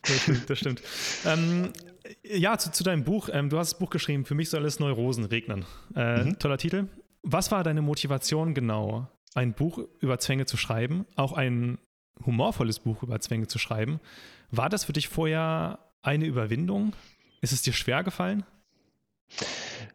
das 0.03 0.23
stimmt. 0.23 0.51
Das 0.51 0.59
stimmt. 0.59 0.83
Ähm, 1.27 1.73
ja, 2.23 2.57
zu, 2.59 2.73
zu, 2.73 2.85
deinem 2.85 3.05
Buch. 3.05 3.29
Ähm, 3.31 3.51
du 3.51 3.59
hast 3.59 3.73
das 3.73 3.79
Buch 3.79 3.91
geschrieben, 3.91 4.25
für 4.25 4.35
mich 4.35 4.49
soll 4.49 4.65
es 4.65 4.81
Neurosen 4.81 5.25
regnen. 5.25 5.67
Äh, 5.95 6.25
mhm. 6.25 6.39
Toller 6.39 6.59
Titel. 6.59 6.87
Was 7.23 7.51
war 7.51 7.63
deine 7.65 7.83
Motivation 7.83 8.55
genau, 8.55 9.09
ein 9.35 9.53
Buch 9.53 9.81
über 10.01 10.19
Zwänge 10.19 10.47
zu 10.47 10.57
schreiben, 10.57 11.05
auch 11.17 11.33
ein 11.33 11.79
humorvolles 12.25 12.81
Buch 12.81 13.03
über 13.03 13.21
Zwänge 13.21 13.47
zu 13.47 13.59
schreiben? 13.59 14.01
War 14.51 14.69
das 14.69 14.85
für 14.85 14.93
dich 14.93 15.09
vorher 15.09 15.79
eine 16.03 16.27
Überwindung? 16.27 16.95
Ist 17.41 17.53
es 17.53 17.63
dir 17.63 17.73
schwer 17.73 18.03
gefallen? 18.03 18.45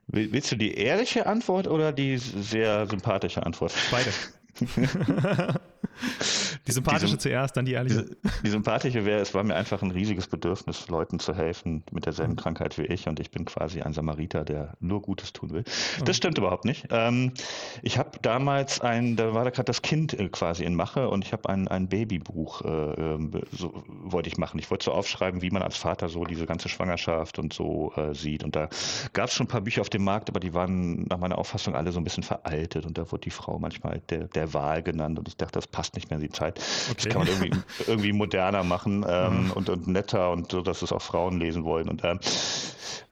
Willst 0.07 0.51
du 0.51 0.55
die 0.55 0.75
ehrliche 0.75 1.25
Antwort 1.25 1.67
oder 1.67 1.91
die 1.91 2.17
sehr 2.17 2.87
sympathische 2.87 3.45
Antwort? 3.45 3.73
Beide. 3.89 4.11
die 6.67 6.72
sympathische 6.72 7.13
die, 7.13 7.20
zuerst, 7.20 7.55
dann 7.58 7.65
die 7.65 7.74
ehrliche. 7.74 8.03
Die, 8.03 8.29
die 8.43 8.50
sympathische 8.50 9.05
wäre, 9.05 9.20
es 9.20 9.34
war 9.34 9.43
mir 9.43 9.55
einfach 9.55 9.82
ein 9.82 9.91
riesiges 9.91 10.27
Bedürfnis, 10.27 10.88
Leuten 10.88 11.20
zu 11.20 11.36
helfen 11.36 11.84
mit 11.91 12.05
derselben 12.05 12.34
mhm. 12.34 12.38
Krankheit 12.38 12.77
wie 12.77 12.84
ich 12.84 13.08
und 13.08 13.20
ich 13.20 13.32
bin 13.32 13.46
quasi 13.46 13.82
ein 13.82 13.93
Samariter, 13.93 14.43
der 14.43 14.75
nur 14.79 15.01
Gutes 15.01 15.34
tun 15.34 15.51
will. 15.51 15.63
Mhm. 16.00 16.05
Das 16.05 16.17
stimmt 16.17 16.38
überhaupt 16.38 16.65
nicht. 16.65 16.88
Ähm, 16.89 17.34
ich 17.82 17.98
habe 17.98 18.12
damals 18.22 18.82
ein, 18.82 19.15
da 19.15 19.34
war 19.34 19.43
da 19.43 19.50
gerade 19.50 19.65
das 19.65 19.82
Kind 19.82 20.13
äh, 20.13 20.29
quasi 20.29 20.63
in 20.63 20.75
Mache 20.75 21.10
und 21.10 21.24
ich 21.24 21.34
habe 21.34 21.50
ein, 21.50 21.67
ein 21.67 21.88
Babybuch, 21.88 22.62
äh, 22.62 22.67
ähm, 22.67 23.32
so, 23.51 23.84
wollte 23.88 24.29
ich 24.29 24.38
machen. 24.38 24.60
Ich 24.60 24.70
wollte 24.72 24.86
so 24.86 24.91
aufschreiben, 24.91 25.41
wie 25.41 25.50
man 25.50 25.62
als 25.62 25.77
Vater 25.77 26.10
so 26.10 26.24
diese 26.25 26.46
ganze 26.46 26.70
Schwangerschaft 26.70 27.39
und 27.39 27.53
so 27.53 27.93
äh, 27.96 28.13
sieht. 28.13 28.43
Und 28.43 28.55
da 28.55 28.70
gab 29.13 29.29
es 29.29 29.36
schon 29.36 29.46
ein 29.46 29.50
paar 29.50 29.62
Bücher 29.62 29.82
auf 29.82 29.89
dem 29.89 30.03
Markt, 30.03 30.29
aber 30.29 30.39
die 30.39 30.53
waren 30.53 31.03
nach 31.03 31.17
meiner 31.17 31.38
Auffassung 31.38 31.75
alle 31.75 31.91
so 31.91 32.00
ein 32.00 32.03
bisschen 32.03 32.24
veraltet 32.24 32.86
und 32.86 32.98
da 32.98 33.12
wurde 33.12 33.22
die 33.22 33.32
Frau 33.32 33.60
manchmal 33.60 34.01
der 34.10 34.27
der 34.27 34.53
Wahl 34.53 34.84
genannt 34.84 35.20
und 35.20 35.27
ich 35.27 35.38
dachte, 35.38 35.53
das 35.53 35.67
passt 35.67 35.96
nicht 35.96 36.10
mehr 36.10 36.20
in 36.20 36.25
die 36.25 36.32
Zeit. 36.32 36.52
Okay. 36.91 36.95
Das 36.95 37.10
kann 37.10 37.19
man 37.19 37.27
irgendwie, 37.27 37.51
irgendwie 37.88 38.13
moderner 38.13 38.63
machen 38.63 39.05
ähm, 39.07 39.45
mhm. 39.45 39.51
und, 39.51 39.69
und 39.69 39.88
netter 39.88 40.31
und 40.31 40.51
so, 40.51 40.62
dass 40.62 40.81
es 40.81 40.91
auch 40.91 41.01
Frauen 41.01 41.39
lesen 41.39 41.63
wollen. 41.63 41.89
Und 41.89 42.03
ähm, 42.03 42.19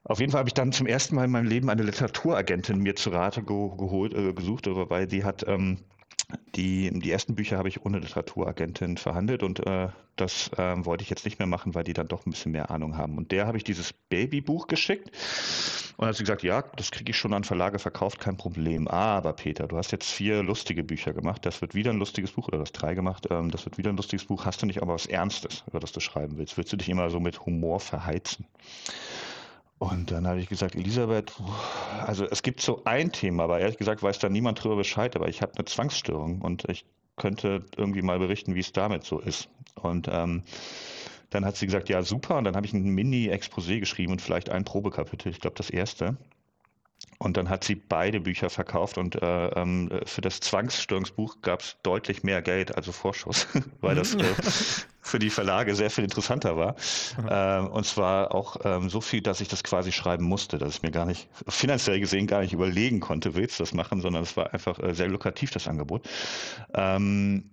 auf 0.04 0.20
jeden 0.20 0.32
Fall 0.32 0.40
habe 0.40 0.50
ich 0.50 0.54
dann 0.54 0.72
zum 0.72 0.88
ersten 0.88 1.16
Mal 1.16 1.26
in 1.26 1.32
meinem 1.32 1.48
Leben 1.48 1.70
eine 1.70 1.84
Literaturagentin 1.84 2.80
mir 2.80 2.96
zu 2.96 3.12
Rate 3.12 3.44
ge 3.44 3.70
geholt, 3.78 4.14
äh, 4.14 4.34
gesucht, 4.34 4.68
weil 4.68 5.08
die 5.08 5.24
hat 5.24 5.46
ähm, 5.48 5.78
die, 6.56 6.92
die 7.00 7.12
ersten 7.12 7.36
Bücher 7.36 7.58
habe 7.58 7.70
ich 7.70 7.86
ohne 7.86 8.00
Literaturagentin 8.00 8.98
verhandelt 8.98 9.44
und 9.44 9.66
äh, 9.66 9.90
das 10.16 10.50
äh, 10.58 10.86
wollte 10.86 11.04
ich 11.04 11.10
jetzt 11.10 11.26
nicht 11.26 11.40
mehr 11.40 11.48
machen, 11.48 11.74
weil 11.74 11.84
die 11.84 11.94
dann 11.94 12.08
doch 12.08 12.26
ein 12.26 12.32
bisschen 12.32 12.52
mehr 12.52 12.70
Ahnung 12.70 12.98
haben. 12.98 13.18
Und 13.18 13.32
der 13.32 13.48
habe 13.48 13.58
ich 13.58 13.64
dieses 13.64 13.94
Babybuch 13.94 14.68
geschickt 14.68 15.12
und 15.98 16.08
hat 16.08 16.16
sie 16.16 16.24
gesagt, 16.24 16.44
ja, 16.44 16.62
das 16.76 16.92
kriege 16.92 17.12
ich 17.12 17.18
schon 17.18 17.34
an 17.34 17.44
Verlage 17.44 17.80
verkauft, 17.80 18.20
kein 18.20 18.38
Problem. 18.38 18.88
Aber 18.88 19.34
Peter, 19.34 19.68
du 19.68 19.78
hast 19.78 19.92
jetzt 19.92 20.12
vier 20.12 20.44
lustige 20.44 20.84
Bücher 20.84 21.14
gemacht, 21.14 21.46
das 21.46 21.62
wird 21.62 21.74
wieder 21.76 21.92
ein 21.92 21.98
lustiges 21.98 22.32
Buch, 22.32 22.48
oder 22.48 22.58
du 22.58 22.64
hast 22.64 22.74
drei 22.74 22.94
gemacht, 22.94 23.28
ähm, 23.30 23.50
das 23.52 23.66
wird 23.66 23.78
wieder 23.78 23.90
ein 23.90 23.98
lustiges 23.98 24.26
Buch. 24.26 24.46
Hast 24.46 24.62
du 24.62 24.66
nicht 24.66 24.82
aber 24.82 24.94
was 24.94 25.06
Ernstes, 25.06 25.64
über 25.68 25.80
das 25.80 25.92
du 25.92 26.00
schreiben 26.00 26.38
willst? 26.38 26.58
Willst 26.58 26.74
du 26.74 26.78
dich 26.78 26.90
immer 26.90 27.10
so 27.10 27.20
mit 27.20 27.46
Humor 27.46 27.80
verheizen? 27.80 28.46
Und 29.82 30.12
dann 30.12 30.28
habe 30.28 30.40
ich 30.40 30.48
gesagt, 30.48 30.76
Elisabeth, 30.76 31.34
also 32.06 32.26
es 32.26 32.44
gibt 32.44 32.62
so 32.62 32.84
ein 32.86 33.12
Thema, 33.12 33.46
aber 33.46 33.60
ehrlich 33.60 33.80
gesagt 33.80 34.04
weiß 34.04 34.20
da 34.20 34.30
niemand 34.30 34.64
drüber 34.64 34.76
Bescheid, 34.76 35.16
aber 35.16 35.28
ich 35.28 35.42
habe 35.42 35.54
eine 35.56 35.66
Zwangsstörung 35.66 36.42
und 36.42 36.70
ich 36.70 36.86
könnte 37.18 37.66
irgendwie 37.76 38.04
mal 38.04 38.20
berichten, 38.20 38.54
wie 38.54 38.60
es 38.60 38.74
damit 38.74 39.06
so 39.06 39.18
ist. 39.20 39.50
Und 39.74 40.08
ähm, 40.08 40.44
dann 41.32 41.46
hat 41.46 41.56
sie 41.56 41.66
gesagt, 41.66 41.90
ja 41.90 42.04
super, 42.04 42.38
und 42.38 42.44
dann 42.44 42.56
habe 42.56 42.68
ich 42.68 42.74
ein 42.74 42.94
Mini-Exposé 42.94 43.80
geschrieben 43.80 44.12
und 44.12 44.22
vielleicht 44.22 44.52
ein 44.52 44.66
Probekapitel, 44.66 45.32
ich 45.32 45.40
glaube 45.40 45.56
das 45.56 45.72
erste. 45.72 46.16
Und 47.22 47.38
dann 47.38 47.50
hat 47.50 47.64
sie 47.64 47.76
beide 47.76 48.20
Bücher 48.20 48.50
verkauft 48.50 48.98
und 48.98 49.22
äh, 49.22 49.50
ähm, 49.50 49.92
für 50.08 50.22
das 50.22 50.40
Zwangsstörungsbuch 50.40 51.44
gab 51.44 51.60
es 51.60 51.78
deutlich 51.84 52.24
mehr 52.24 52.42
Geld, 52.42 52.76
also 52.76 52.92
Vorschuss, 52.92 53.48
weil 53.80 53.94
das 53.94 54.16
äh, 54.16 54.24
für 55.02 55.20
die 55.20 55.30
Verlage 55.30 55.76
sehr 55.76 55.92
viel 55.92 56.04
interessanter 56.04 56.58
war. 56.58 56.76
Ähm, 57.30 57.68
und 57.68 57.86
zwar 57.86 58.34
auch 58.34 58.58
ähm, 58.64 58.90
so 58.90 59.02
viel, 59.02 59.22
dass 59.22 59.40
ich 59.40 59.50
das 59.50 59.64
quasi 59.64 59.92
schreiben 59.92 60.26
musste, 60.26 60.58
dass 60.58 60.78
ich 60.78 60.82
mir 60.82 60.90
gar 60.90 61.06
nicht, 61.06 61.30
finanziell 61.48 62.00
gesehen 62.00 62.26
gar 62.26 62.42
nicht 62.42 62.54
überlegen 62.54 63.02
konnte, 63.02 63.36
willst 63.36 63.60
du 63.60 63.62
das 63.62 63.76
machen, 63.76 64.02
sondern 64.02 64.24
es 64.24 64.36
war 64.36 64.52
einfach 64.52 64.80
äh, 64.80 64.96
sehr 64.96 65.08
lukrativ, 65.08 65.52
das 65.52 65.68
Angebot. 65.68 66.10
Ähm, 66.74 67.52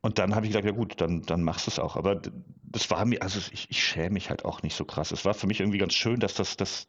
und 0.00 0.18
dann 0.18 0.34
habe 0.34 0.46
ich 0.46 0.50
gesagt, 0.50 0.66
ja 0.66 0.72
gut, 0.72 1.00
dann, 1.00 1.22
dann 1.22 1.44
machst 1.44 1.68
du 1.68 1.70
es 1.70 1.78
auch. 1.78 1.94
Aber 1.94 2.20
das 2.64 2.90
war 2.90 3.04
mir, 3.04 3.22
also 3.22 3.38
ich, 3.52 3.70
ich 3.70 3.84
schäme 3.84 4.10
mich 4.10 4.30
halt 4.30 4.44
auch 4.44 4.64
nicht 4.64 4.74
so 4.74 4.84
krass. 4.84 5.12
Es 5.12 5.24
war 5.24 5.34
für 5.34 5.46
mich 5.46 5.60
irgendwie 5.60 5.78
ganz 5.78 5.94
schön, 5.94 6.18
dass 6.18 6.34
das, 6.34 6.56
das 6.56 6.88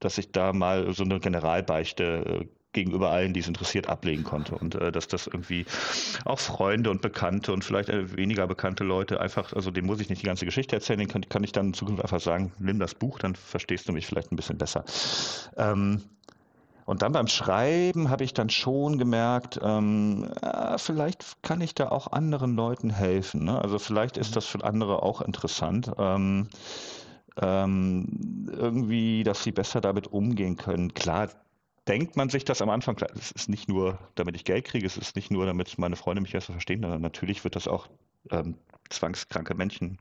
dass 0.00 0.18
ich 0.18 0.32
da 0.32 0.52
mal 0.52 0.92
so 0.92 1.04
eine 1.04 1.20
Generalbeichte 1.20 2.04
äh, 2.42 2.46
gegenüber 2.72 3.10
allen, 3.10 3.32
die 3.32 3.40
es 3.40 3.48
interessiert, 3.48 3.88
ablegen 3.88 4.24
konnte. 4.24 4.54
Und 4.54 4.74
äh, 4.76 4.92
dass 4.92 5.08
das 5.08 5.26
irgendwie 5.26 5.66
auch 6.24 6.38
Freunde 6.38 6.90
und 6.90 7.02
Bekannte 7.02 7.52
und 7.52 7.64
vielleicht 7.64 7.88
äh, 7.88 8.16
weniger 8.16 8.46
bekannte 8.46 8.84
Leute 8.84 9.20
einfach, 9.20 9.52
also 9.52 9.70
dem 9.70 9.86
muss 9.86 10.00
ich 10.00 10.08
nicht 10.08 10.22
die 10.22 10.26
ganze 10.26 10.44
Geschichte 10.44 10.76
erzählen, 10.76 10.98
den 10.98 11.08
kann, 11.08 11.28
kann 11.28 11.44
ich 11.44 11.52
dann 11.52 11.68
in 11.68 11.74
Zukunft 11.74 12.02
einfach 12.02 12.20
sagen, 12.20 12.52
nimm 12.58 12.78
das 12.78 12.94
Buch, 12.94 13.18
dann 13.18 13.34
verstehst 13.34 13.88
du 13.88 13.92
mich 13.92 14.06
vielleicht 14.06 14.32
ein 14.32 14.36
bisschen 14.36 14.58
besser. 14.58 14.84
Ähm, 15.56 16.02
und 16.86 17.02
dann 17.02 17.12
beim 17.12 17.28
Schreiben 17.28 18.10
habe 18.10 18.24
ich 18.24 18.34
dann 18.34 18.50
schon 18.50 18.98
gemerkt, 18.98 19.60
ähm, 19.62 20.28
äh, 20.42 20.76
vielleicht 20.78 21.40
kann 21.42 21.60
ich 21.60 21.74
da 21.74 21.88
auch 21.88 22.10
anderen 22.12 22.56
Leuten 22.56 22.90
helfen. 22.90 23.44
Ne? 23.44 23.60
Also 23.60 23.78
vielleicht 23.78 24.16
ist 24.16 24.30
mhm. 24.30 24.34
das 24.34 24.46
für 24.46 24.64
andere 24.64 25.02
auch 25.02 25.20
interessant. 25.20 25.90
Ähm, 25.98 26.48
ähm, 27.40 28.46
irgendwie, 28.50 29.22
dass 29.22 29.42
sie 29.42 29.52
besser 29.52 29.80
damit 29.80 30.08
umgehen 30.08 30.56
können. 30.56 30.94
Klar, 30.94 31.30
denkt 31.88 32.16
man 32.16 32.28
sich 32.28 32.44
das 32.44 32.62
am 32.62 32.70
Anfang, 32.70 32.96
klar, 32.96 33.10
es 33.16 33.30
ist 33.32 33.48
nicht 33.48 33.68
nur, 33.68 33.98
damit 34.14 34.36
ich 34.36 34.44
Geld 34.44 34.64
kriege, 34.64 34.86
es 34.86 34.96
ist 34.96 35.16
nicht 35.16 35.30
nur, 35.30 35.46
damit 35.46 35.78
meine 35.78 35.96
Freunde 35.96 36.22
mich 36.22 36.32
besser 36.32 36.52
verstehen, 36.52 36.82
sondern 36.82 37.02
natürlich 37.02 37.42
wird 37.44 37.56
das 37.56 37.66
auch 37.66 37.88
ähm, 38.30 38.56
zwangskranke 38.90 39.54
Menschen 39.54 39.98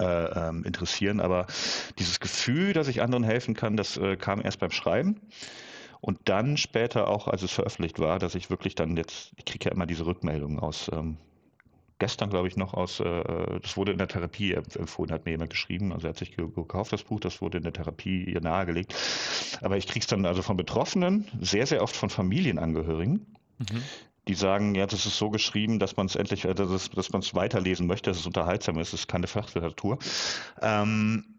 äh, 0.00 0.04
ähm, 0.04 0.64
interessieren. 0.64 1.20
Aber 1.20 1.46
dieses 1.98 2.20
Gefühl, 2.20 2.72
dass 2.72 2.88
ich 2.88 3.02
anderen 3.02 3.24
helfen 3.24 3.54
kann, 3.54 3.76
das 3.76 3.96
äh, 3.96 4.16
kam 4.16 4.40
erst 4.40 4.60
beim 4.60 4.70
Schreiben. 4.70 5.20
Und 6.00 6.18
dann 6.24 6.56
später 6.56 7.06
auch, 7.06 7.28
als 7.28 7.42
es 7.42 7.52
veröffentlicht 7.52 8.00
war, 8.00 8.18
dass 8.18 8.34
ich 8.34 8.50
wirklich 8.50 8.74
dann 8.74 8.96
jetzt, 8.96 9.32
ich 9.36 9.44
kriege 9.44 9.66
ja 9.66 9.72
immer 9.72 9.86
diese 9.86 10.04
Rückmeldungen 10.04 10.58
aus 10.58 10.90
ähm, 10.92 11.18
gestern, 12.02 12.30
glaube 12.30 12.48
ich, 12.48 12.56
noch 12.56 12.74
aus, 12.74 12.98
äh, 12.98 13.60
das 13.62 13.76
wurde 13.76 13.92
in 13.92 13.98
der 13.98 14.08
Therapie 14.08 14.54
empfohlen, 14.54 15.12
hat 15.12 15.24
mir 15.24 15.30
jemand 15.30 15.50
geschrieben. 15.50 15.92
Also 15.92 16.08
er 16.08 16.10
hat 16.10 16.18
sich 16.18 16.34
gekauft, 16.34 16.92
das 16.92 17.04
Buch, 17.04 17.20
das 17.20 17.40
wurde 17.40 17.58
in 17.58 17.62
der 17.62 17.72
Therapie 17.72 18.24
ihr 18.24 18.40
nahegelegt. 18.40 18.92
Aber 19.60 19.76
ich 19.76 19.86
kriege 19.86 20.00
es 20.00 20.08
dann 20.08 20.26
also 20.26 20.42
von 20.42 20.56
Betroffenen, 20.56 21.28
sehr, 21.40 21.64
sehr 21.64 21.80
oft 21.80 21.94
von 21.94 22.10
Familienangehörigen. 22.10 23.24
Mhm. 23.58 23.82
Die 24.26 24.34
sagen, 24.34 24.74
ja, 24.74 24.86
das 24.86 25.06
ist 25.06 25.16
so 25.16 25.30
geschrieben, 25.30 25.78
dass 25.78 25.96
man 25.96 26.06
es 26.06 26.16
endlich, 26.16 26.44
äh, 26.44 26.54
dass, 26.54 26.90
dass 26.90 27.12
man 27.12 27.22
es 27.22 27.36
weiterlesen 27.36 27.86
möchte, 27.86 28.10
dass 28.10 28.18
es 28.18 28.26
unterhaltsam 28.26 28.80
ist, 28.80 28.88
es 28.88 29.02
ist 29.02 29.06
keine 29.06 29.28
Fachliteratur. 29.28 30.00
Ähm, 30.60 31.38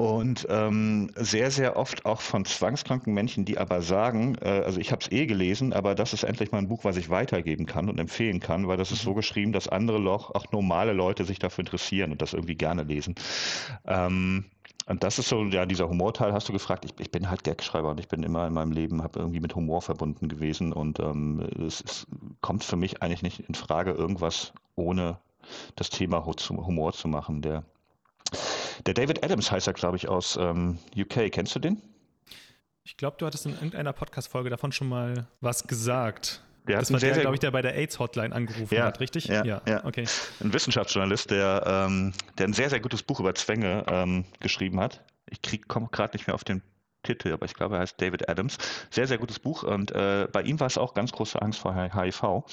Und 0.00 0.46
ähm, 0.48 1.10
sehr, 1.16 1.50
sehr 1.50 1.76
oft 1.76 2.06
auch 2.06 2.20
von 2.20 2.44
zwangskranken 2.44 3.12
Menschen, 3.12 3.44
die 3.44 3.58
aber 3.58 3.82
sagen, 3.82 4.36
äh, 4.40 4.62
also 4.64 4.78
ich 4.78 4.92
habe 4.92 5.02
es 5.02 5.10
eh 5.10 5.26
gelesen, 5.26 5.72
aber 5.72 5.96
das 5.96 6.12
ist 6.12 6.22
endlich 6.22 6.52
mal 6.52 6.58
ein 6.58 6.68
Buch, 6.68 6.84
was 6.84 6.96
ich 6.96 7.10
weitergeben 7.10 7.66
kann 7.66 7.88
und 7.88 7.98
empfehlen 7.98 8.38
kann, 8.38 8.68
weil 8.68 8.76
das 8.76 8.92
ist 8.92 9.02
so 9.02 9.10
mhm. 9.10 9.16
geschrieben, 9.16 9.52
dass 9.52 9.66
andere 9.66 9.98
Loch, 9.98 10.30
auch 10.36 10.52
normale 10.52 10.92
Leute 10.92 11.24
sich 11.24 11.40
dafür 11.40 11.62
interessieren 11.62 12.12
und 12.12 12.22
das 12.22 12.32
irgendwie 12.32 12.54
gerne 12.54 12.84
lesen. 12.84 13.16
Ähm, 13.88 14.44
und 14.86 15.02
das 15.02 15.18
ist 15.18 15.30
so, 15.30 15.42
ja, 15.46 15.66
dieser 15.66 15.88
Humorteil 15.88 16.32
hast 16.32 16.48
du 16.48 16.52
gefragt. 16.52 16.84
Ich, 16.84 16.92
ich 17.00 17.10
bin 17.10 17.28
halt 17.28 17.42
Gagschreiber 17.42 17.90
und 17.90 17.98
ich 17.98 18.06
bin 18.06 18.22
immer 18.22 18.46
in 18.46 18.52
meinem 18.52 18.70
Leben, 18.70 19.02
habe 19.02 19.18
irgendwie 19.18 19.40
mit 19.40 19.56
Humor 19.56 19.82
verbunden 19.82 20.28
gewesen 20.28 20.72
und 20.72 21.00
ähm, 21.00 21.40
es, 21.58 21.82
es 21.84 22.06
kommt 22.40 22.62
für 22.62 22.76
mich 22.76 23.02
eigentlich 23.02 23.22
nicht 23.22 23.40
in 23.40 23.56
Frage, 23.56 23.90
irgendwas 23.90 24.52
ohne 24.76 25.18
das 25.74 25.90
Thema 25.90 26.24
Humor 26.24 26.92
zu 26.92 27.08
machen. 27.08 27.42
Der 27.42 27.64
der 28.86 28.94
David 28.94 29.24
Adams 29.24 29.50
heißt 29.50 29.66
er, 29.66 29.72
glaube 29.72 29.96
ich, 29.96 30.08
aus 30.08 30.36
ähm, 30.36 30.78
UK. 30.96 31.30
Kennst 31.30 31.54
du 31.54 31.58
den? 31.58 31.80
Ich 32.84 32.96
glaube, 32.96 33.16
du 33.18 33.26
hattest 33.26 33.44
in 33.46 33.52
irgendeiner 33.52 33.92
Podcast-Folge 33.92 34.48
davon 34.50 34.72
schon 34.72 34.88
mal 34.88 35.26
was 35.40 35.66
gesagt. 35.66 36.42
Der 36.66 36.78
das 36.78 36.92
war 36.92 37.00
der, 37.00 37.18
glaube 37.18 37.34
ich, 37.34 37.40
der 37.40 37.50
bei 37.50 37.62
der 37.62 37.74
AIDS-Hotline 37.74 38.34
angerufen 38.34 38.74
ja, 38.74 38.84
hat, 38.84 39.00
richtig? 39.00 39.26
Ja, 39.26 39.44
ja, 39.44 39.62
ja, 39.66 39.84
okay. 39.84 40.04
Ein 40.40 40.52
Wissenschaftsjournalist, 40.52 41.30
der, 41.30 41.62
ähm, 41.66 42.12
der 42.36 42.48
ein 42.48 42.52
sehr, 42.52 42.68
sehr 42.68 42.80
gutes 42.80 43.02
Buch 43.02 43.20
über 43.20 43.34
Zwänge 43.34 43.84
ähm, 43.88 44.24
geschrieben 44.40 44.78
hat. 44.80 45.02
Ich 45.30 45.66
komme 45.66 45.88
gerade 45.90 46.16
nicht 46.16 46.26
mehr 46.26 46.34
auf 46.34 46.44
den 46.44 46.62
Titel, 47.08 47.32
aber 47.32 47.46
ich 47.46 47.54
glaube, 47.54 47.76
er 47.76 47.80
heißt 47.80 48.00
David 48.00 48.28
Adams. 48.28 48.58
Sehr, 48.90 49.06
sehr 49.06 49.18
gutes 49.18 49.38
Buch 49.38 49.62
und 49.62 49.92
äh, 49.92 50.28
bei 50.30 50.42
ihm 50.42 50.60
war 50.60 50.66
es 50.66 50.76
auch 50.76 50.92
ganz 50.94 51.12
große 51.12 51.40
Angst 51.40 51.60
vor 51.60 51.74
HIV. 51.74 52.44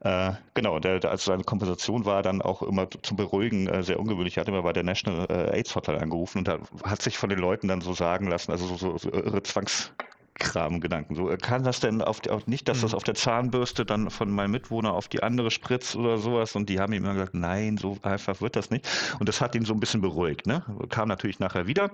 Äh, 0.00 0.32
genau, 0.54 0.78
der, 0.78 1.00
der, 1.00 1.10
also 1.10 1.30
seine 1.30 1.44
Kompensation 1.44 2.04
war 2.04 2.22
dann 2.22 2.40
auch 2.40 2.62
immer 2.62 2.88
zum 3.02 3.16
Beruhigen 3.16 3.68
äh, 3.68 3.82
sehr 3.82 4.00
ungewöhnlich. 4.00 4.36
Er 4.36 4.42
hat 4.42 4.48
immer 4.48 4.62
bei 4.62 4.72
der 4.72 4.84
National 4.84 5.26
äh, 5.28 5.56
AIDS 5.56 5.74
Hotline 5.74 6.00
angerufen 6.00 6.38
und 6.38 6.48
da 6.48 6.58
hat 6.84 7.02
sich 7.02 7.18
von 7.18 7.28
den 7.28 7.38
Leuten 7.38 7.68
dann 7.68 7.82
so 7.82 7.92
sagen 7.92 8.28
lassen, 8.28 8.52
also 8.52 8.66
so, 8.66 8.76
so, 8.76 8.98
so 8.98 9.12
irre 9.12 9.42
Zwangs 9.42 9.92
Kram-Gedanken. 10.38 11.14
So, 11.14 11.26
kann 11.40 11.62
das 11.62 11.80
denn 11.80 12.02
auf, 12.02 12.26
auf 12.28 12.46
nicht, 12.46 12.68
dass 12.68 12.80
das 12.80 12.90
mhm. 12.90 12.96
auf 12.96 13.04
der 13.04 13.14
Zahnbürste 13.14 13.84
dann 13.86 14.10
von 14.10 14.30
meinem 14.30 14.50
Mitwohner 14.50 14.92
auf 14.92 15.08
die 15.08 15.22
andere 15.22 15.50
spritzt 15.50 15.94
oder 15.94 16.18
sowas? 16.18 16.56
Und 16.56 16.68
die 16.68 16.80
haben 16.80 16.92
ihm 16.92 17.04
immer 17.04 17.14
gesagt, 17.14 17.34
nein, 17.34 17.76
so 17.76 17.98
einfach 18.02 18.40
wird 18.40 18.56
das 18.56 18.70
nicht. 18.70 18.88
Und 19.20 19.28
das 19.28 19.40
hat 19.40 19.54
ihn 19.54 19.64
so 19.64 19.72
ein 19.72 19.80
bisschen 19.80 20.00
beruhigt. 20.00 20.46
Ne? 20.46 20.62
Kam 20.88 21.08
natürlich 21.08 21.38
nachher 21.38 21.66
wieder 21.66 21.90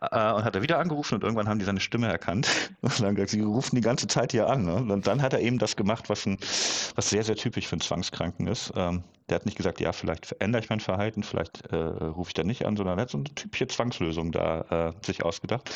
äh, 0.00 0.32
und 0.32 0.44
hat 0.44 0.54
er 0.54 0.62
wieder 0.62 0.78
angerufen 0.78 1.14
und 1.14 1.24
irgendwann 1.24 1.48
haben 1.48 1.58
die 1.58 1.64
seine 1.64 1.80
Stimme 1.80 2.08
erkannt 2.08 2.48
und 2.82 3.00
dann 3.00 3.14
gesagt, 3.14 3.30
sie 3.30 3.40
rufen 3.40 3.76
die 3.76 3.82
ganze 3.82 4.06
Zeit 4.06 4.32
hier 4.32 4.48
an. 4.48 4.64
Ne? 4.64 4.74
Und 4.74 5.06
dann 5.06 5.22
hat 5.22 5.32
er 5.32 5.40
eben 5.40 5.58
das 5.58 5.76
gemacht, 5.76 6.10
was, 6.10 6.26
ein, 6.26 6.36
was 6.94 7.08
sehr, 7.08 7.24
sehr 7.24 7.36
typisch 7.36 7.66
für 7.66 7.72
einen 7.72 7.80
Zwangskranken 7.80 8.46
ist. 8.46 8.72
Ähm, 8.76 9.02
der 9.28 9.36
hat 9.36 9.46
nicht 9.46 9.56
gesagt, 9.56 9.80
ja, 9.80 9.92
vielleicht 9.92 10.26
verändere 10.26 10.62
ich 10.62 10.68
mein 10.68 10.80
Verhalten, 10.80 11.22
vielleicht 11.22 11.66
äh, 11.72 11.76
rufe 11.76 12.28
ich 12.28 12.34
da 12.34 12.44
nicht 12.44 12.66
an, 12.66 12.76
sondern 12.76 12.98
er 12.98 13.02
hat 13.02 13.10
so 13.10 13.18
eine 13.18 13.24
typische 13.24 13.66
Zwangslösung 13.66 14.32
da 14.32 14.90
äh, 14.90 15.04
sich 15.04 15.24
ausgedacht. 15.24 15.70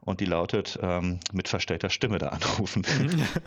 Und 0.00 0.20
die 0.20 0.26
lautet, 0.26 0.78
ähm, 0.80 1.18
mit 1.32 1.48
verstellter 1.48 1.90
Stimme 1.90 2.18
da 2.18 2.28
anrufen. 2.28 2.86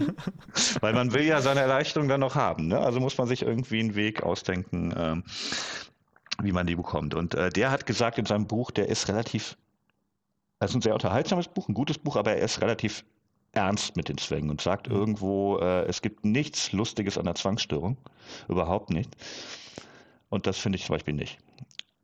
Weil 0.81 0.93
man 0.93 1.13
will 1.13 1.23
ja 1.23 1.39
seine 1.41 1.61
Erleichterung 1.61 2.09
dann 2.09 2.19
noch 2.19 2.35
haben. 2.35 2.67
Ne? 2.67 2.79
Also 2.79 2.99
muss 2.99 3.17
man 3.17 3.27
sich 3.27 3.43
irgendwie 3.43 3.79
einen 3.79 3.95
Weg 3.95 4.23
ausdenken, 4.23 4.93
ähm, 4.97 5.23
wie 6.41 6.51
man 6.51 6.67
die 6.67 6.75
bekommt. 6.75 7.13
Und 7.13 7.35
äh, 7.35 7.49
der 7.49 7.71
hat 7.71 7.85
gesagt 7.85 8.17
in 8.17 8.25
seinem 8.25 8.47
Buch, 8.47 8.71
der 8.71 8.89
ist 8.89 9.07
relativ, 9.07 9.55
das 10.59 10.71
ist 10.71 10.75
ein 10.75 10.81
sehr 10.81 10.93
unterhaltsames 10.93 11.47
Buch, 11.47 11.69
ein 11.69 11.73
gutes 11.73 11.99
Buch, 11.99 12.17
aber 12.17 12.33
er 12.33 12.43
ist 12.43 12.61
relativ 12.61 13.05
ernst 13.57 13.97
mit 13.97 14.09
den 14.09 14.17
Zwängen 14.17 14.49
und 14.49 14.61
sagt 14.61 14.87
mhm. 14.87 14.95
irgendwo, 14.95 15.57
äh, 15.57 15.85
es 15.85 16.01
gibt 16.01 16.25
nichts 16.25 16.71
Lustiges 16.71 17.17
an 17.17 17.25
der 17.25 17.35
Zwangsstörung. 17.35 17.97
Überhaupt 18.47 18.89
nicht. 18.89 19.15
Und 20.29 20.47
das 20.47 20.57
finde 20.57 20.77
ich 20.77 20.85
zum 20.85 20.95
Beispiel 20.95 21.13
nicht. 21.13 21.39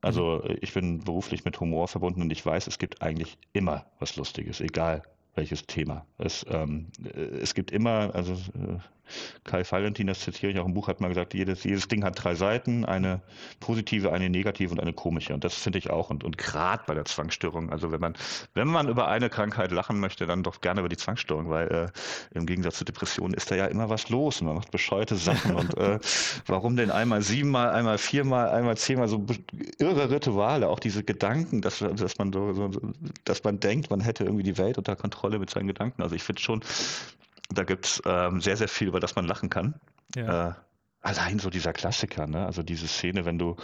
Also 0.01 0.41
mhm. 0.43 0.57
ich 0.61 0.73
bin 0.73 0.99
beruflich 0.99 1.45
mit 1.45 1.59
Humor 1.59 1.87
verbunden 1.87 2.21
und 2.21 2.31
ich 2.31 2.45
weiß, 2.45 2.67
es 2.67 2.79
gibt 2.79 3.01
eigentlich 3.01 3.37
immer 3.53 3.85
was 3.99 4.15
Lustiges, 4.15 4.59
egal 4.61 5.03
welches 5.35 5.65
Thema. 5.65 6.05
Es, 6.17 6.45
ähm, 6.49 6.87
es 7.41 7.53
gibt 7.53 7.71
immer, 7.71 8.13
also 8.13 8.33
äh, 8.33 8.77
Kai 9.43 9.63
Valentin, 9.69 10.07
das 10.07 10.21
zitiere 10.21 10.51
ich 10.51 10.59
auch 10.59 10.65
im 10.65 10.73
Buch, 10.73 10.87
hat 10.87 11.01
mal 11.01 11.09
gesagt, 11.09 11.33
jedes, 11.33 11.63
jedes 11.63 11.87
Ding 11.87 12.03
hat 12.03 12.23
drei 12.23 12.35
Seiten, 12.35 12.85
eine 12.85 13.21
positive, 13.59 14.11
eine 14.11 14.29
negative 14.29 14.71
und 14.71 14.79
eine 14.79 14.93
komische. 14.93 15.33
Und 15.33 15.43
das 15.43 15.55
finde 15.55 15.79
ich 15.79 15.89
auch. 15.89 16.09
Und, 16.09 16.23
und 16.23 16.37
gerade 16.37 16.83
bei 16.87 16.93
der 16.93 17.05
Zwangsstörung, 17.05 17.69
also 17.69 17.91
wenn 17.91 17.99
man, 17.99 18.13
wenn 18.53 18.67
man 18.67 18.87
über 18.87 19.07
eine 19.07 19.29
Krankheit 19.29 19.71
lachen 19.71 19.99
möchte, 19.99 20.25
dann 20.25 20.43
doch 20.43 20.61
gerne 20.61 20.79
über 20.79 20.89
die 20.89 20.97
Zwangsstörung, 20.97 21.49
weil 21.49 21.67
äh, 21.67 22.37
im 22.37 22.45
Gegensatz 22.45 22.77
zu 22.77 22.85
Depressionen 22.85 23.33
ist 23.33 23.51
da 23.51 23.55
ja 23.55 23.65
immer 23.65 23.89
was 23.89 24.09
los 24.09 24.41
und 24.41 24.47
man 24.47 24.55
macht 24.55 24.71
bescheuerte 24.71 25.15
Sachen. 25.15 25.55
und 25.55 25.77
äh, 25.77 25.99
warum 26.45 26.75
denn 26.75 26.91
einmal 26.91 27.21
siebenmal, 27.21 27.69
einmal 27.71 27.97
viermal, 27.97 28.49
einmal 28.49 28.77
zehnmal 28.77 29.07
so 29.07 29.25
irre 29.79 30.09
Rituale, 30.09 30.69
auch 30.69 30.79
diese 30.79 31.03
Gedanken, 31.03 31.61
dass, 31.61 31.79
dass 31.79 32.17
man 32.17 32.31
so, 32.31 32.53
so, 32.53 32.71
dass 33.25 33.43
man 33.43 33.59
denkt, 33.59 33.89
man 33.89 33.99
hätte 33.99 34.23
irgendwie 34.23 34.43
die 34.43 34.57
Welt 34.57 34.77
unter 34.77 34.95
Kontrolle 34.95 35.39
mit 35.39 35.49
seinen 35.49 35.67
Gedanken. 35.67 36.01
Also 36.01 36.15
ich 36.15 36.23
finde 36.23 36.41
schon, 36.41 36.61
da 37.57 37.63
gibt 37.63 37.85
es 37.85 38.01
ähm, 38.05 38.41
sehr, 38.41 38.57
sehr 38.57 38.67
viel, 38.67 38.87
über 38.87 38.99
das 38.99 39.15
man 39.15 39.25
lachen 39.25 39.49
kann. 39.49 39.75
Ja. 40.15 40.49
Äh, 40.49 40.53
allein 41.01 41.39
so 41.39 41.49
dieser 41.49 41.73
Klassiker, 41.73 42.27
ne? 42.27 42.45
Also 42.45 42.63
diese 42.63 42.87
Szene, 42.87 43.25
wenn 43.25 43.37
du 43.37 43.55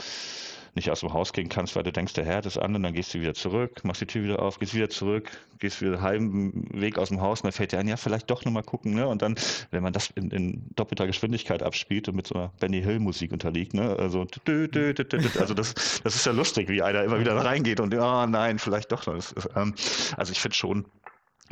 nicht 0.76 0.90
aus 0.90 1.00
dem 1.00 1.14
Haus 1.14 1.34
gehen 1.34 1.50
kannst, 1.50 1.76
weil 1.76 1.84
du 1.84 1.92
denkst, 1.92 2.14
der 2.14 2.26
Herd 2.26 2.46
ist 2.46 2.58
an 2.58 2.76
und 2.76 2.84
dann 2.84 2.94
gehst 2.94 3.14
du 3.14 3.20
wieder 3.20 3.34
zurück, 3.34 3.84
machst 3.84 4.02
die 4.02 4.06
Tür 4.06 4.24
wieder 4.24 4.42
auf, 4.42 4.60
gehst 4.60 4.74
wieder 4.74 4.90
zurück, 4.90 5.30
gehst 5.58 5.82
wieder 5.82 6.02
halben 6.02 6.68
Weg 6.80 6.98
aus 6.98 7.10
dem 7.10 7.22
Haus 7.22 7.42
und 7.42 7.46
dann 7.46 7.52
fällt 7.54 7.72
dir 7.72 7.80
ein, 7.80 7.88
ja, 7.88 7.98
vielleicht 7.98 8.30
doch 8.30 8.46
nochmal 8.46 8.64
gucken, 8.64 8.94
ne? 8.94 9.08
Und 9.08 9.22
dann, 9.22 9.36
wenn 9.72 9.84
man 9.84 9.94
das 9.94 10.10
in, 10.12 10.32
in, 10.32 10.66
doppelter 10.76 11.08
Geschwindigkeit 11.08 11.64
abspielt 11.64 12.08
und 12.08 12.16
mit 12.16 12.28
so 12.28 12.36
einer 12.36 12.52
Benny 12.60 12.82
Hill 12.82 13.00
Musik 13.00 13.32
unterliegt, 13.32 13.74
ne? 13.74 13.96
Also, 13.98 14.26
dü, 14.26 14.68
dü, 14.68 14.94
dü, 14.94 15.04
also 15.40 15.54
das, 15.54 15.74
das 16.04 16.16
ist 16.16 16.26
ja 16.26 16.32
lustig, 16.32 16.70
wie 16.70 16.82
einer 16.82 17.04
immer 17.04 17.20
wieder 17.20 17.36
reingeht 17.36 17.80
und, 17.80 17.94
oh 17.96 18.26
nein, 18.26 18.60
vielleicht 18.60 18.92
doch 18.92 19.06
noch. 19.08 19.16
Ähm, 19.56 19.74
also 20.18 20.32
ich 20.32 20.40
finde 20.40 20.56
schon, 20.56 20.86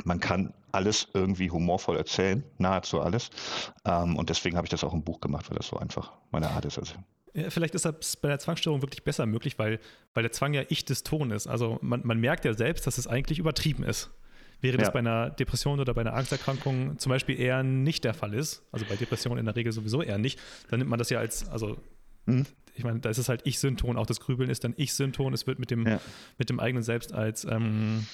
man 0.04 0.20
kann 0.20 0.54
alles 0.72 1.08
irgendwie 1.14 1.50
humorvoll 1.50 1.96
erzählen, 1.96 2.44
nahezu 2.58 3.00
alles. 3.00 3.30
Ähm, 3.84 4.16
und 4.16 4.30
deswegen 4.30 4.56
habe 4.56 4.66
ich 4.66 4.70
das 4.70 4.84
auch 4.84 4.92
im 4.92 5.02
Buch 5.02 5.20
gemacht, 5.20 5.50
weil 5.50 5.56
das 5.56 5.68
so 5.68 5.76
einfach 5.76 6.12
meine 6.30 6.50
Art 6.50 6.64
ist. 6.64 6.78
Also. 6.78 6.94
Ja, 7.34 7.50
vielleicht 7.50 7.74
ist 7.74 7.84
das 7.84 8.16
bei 8.16 8.28
der 8.28 8.38
Zwangsstörung 8.38 8.82
wirklich 8.82 9.04
besser 9.04 9.26
möglich, 9.26 9.58
weil, 9.58 9.80
weil 10.14 10.22
der 10.22 10.32
Zwang 10.32 10.54
ja 10.54 10.62
ich 10.68 10.84
des 10.84 11.02
Ton 11.02 11.30
ist. 11.30 11.46
Also 11.46 11.78
man, 11.82 12.02
man 12.04 12.18
merkt 12.18 12.44
ja 12.44 12.54
selbst, 12.54 12.86
dass 12.86 12.98
es 12.98 13.06
eigentlich 13.06 13.38
übertrieben 13.38 13.84
ist. 13.84 14.10
Während 14.60 14.80
ja. 14.80 14.86
das 14.86 14.92
bei 14.92 14.98
einer 14.98 15.30
Depression 15.30 15.78
oder 15.78 15.94
bei 15.94 16.00
einer 16.00 16.14
Angsterkrankung 16.14 16.98
zum 16.98 17.10
Beispiel 17.10 17.38
eher 17.38 17.62
nicht 17.62 18.02
der 18.04 18.12
Fall 18.12 18.34
ist, 18.34 18.64
also 18.72 18.84
bei 18.88 18.96
Depressionen 18.96 19.38
in 19.38 19.44
der 19.44 19.54
Regel 19.54 19.72
sowieso 19.72 20.02
eher 20.02 20.18
nicht, 20.18 20.40
dann 20.68 20.80
nimmt 20.80 20.90
man 20.90 20.98
das 20.98 21.10
ja 21.10 21.20
als, 21.20 21.48
also 21.48 21.76
mhm. 22.26 22.44
ich 22.74 22.82
meine, 22.82 22.98
da 22.98 23.08
ist 23.08 23.18
es 23.18 23.28
halt 23.28 23.42
Ich-Synton, 23.44 23.96
auch 23.96 24.06
das 24.06 24.18
Grübeln 24.18 24.50
ist 24.50 24.64
dann 24.64 24.74
Ich-Synton, 24.76 25.32
es 25.32 25.46
wird 25.46 25.60
mit 25.60 25.70
dem, 25.70 25.86
ja. 25.86 26.00
mit 26.38 26.50
dem 26.50 26.58
eigenen 26.58 26.82
Selbst 26.82 27.12
als 27.12 27.44
ähm, 27.44 28.04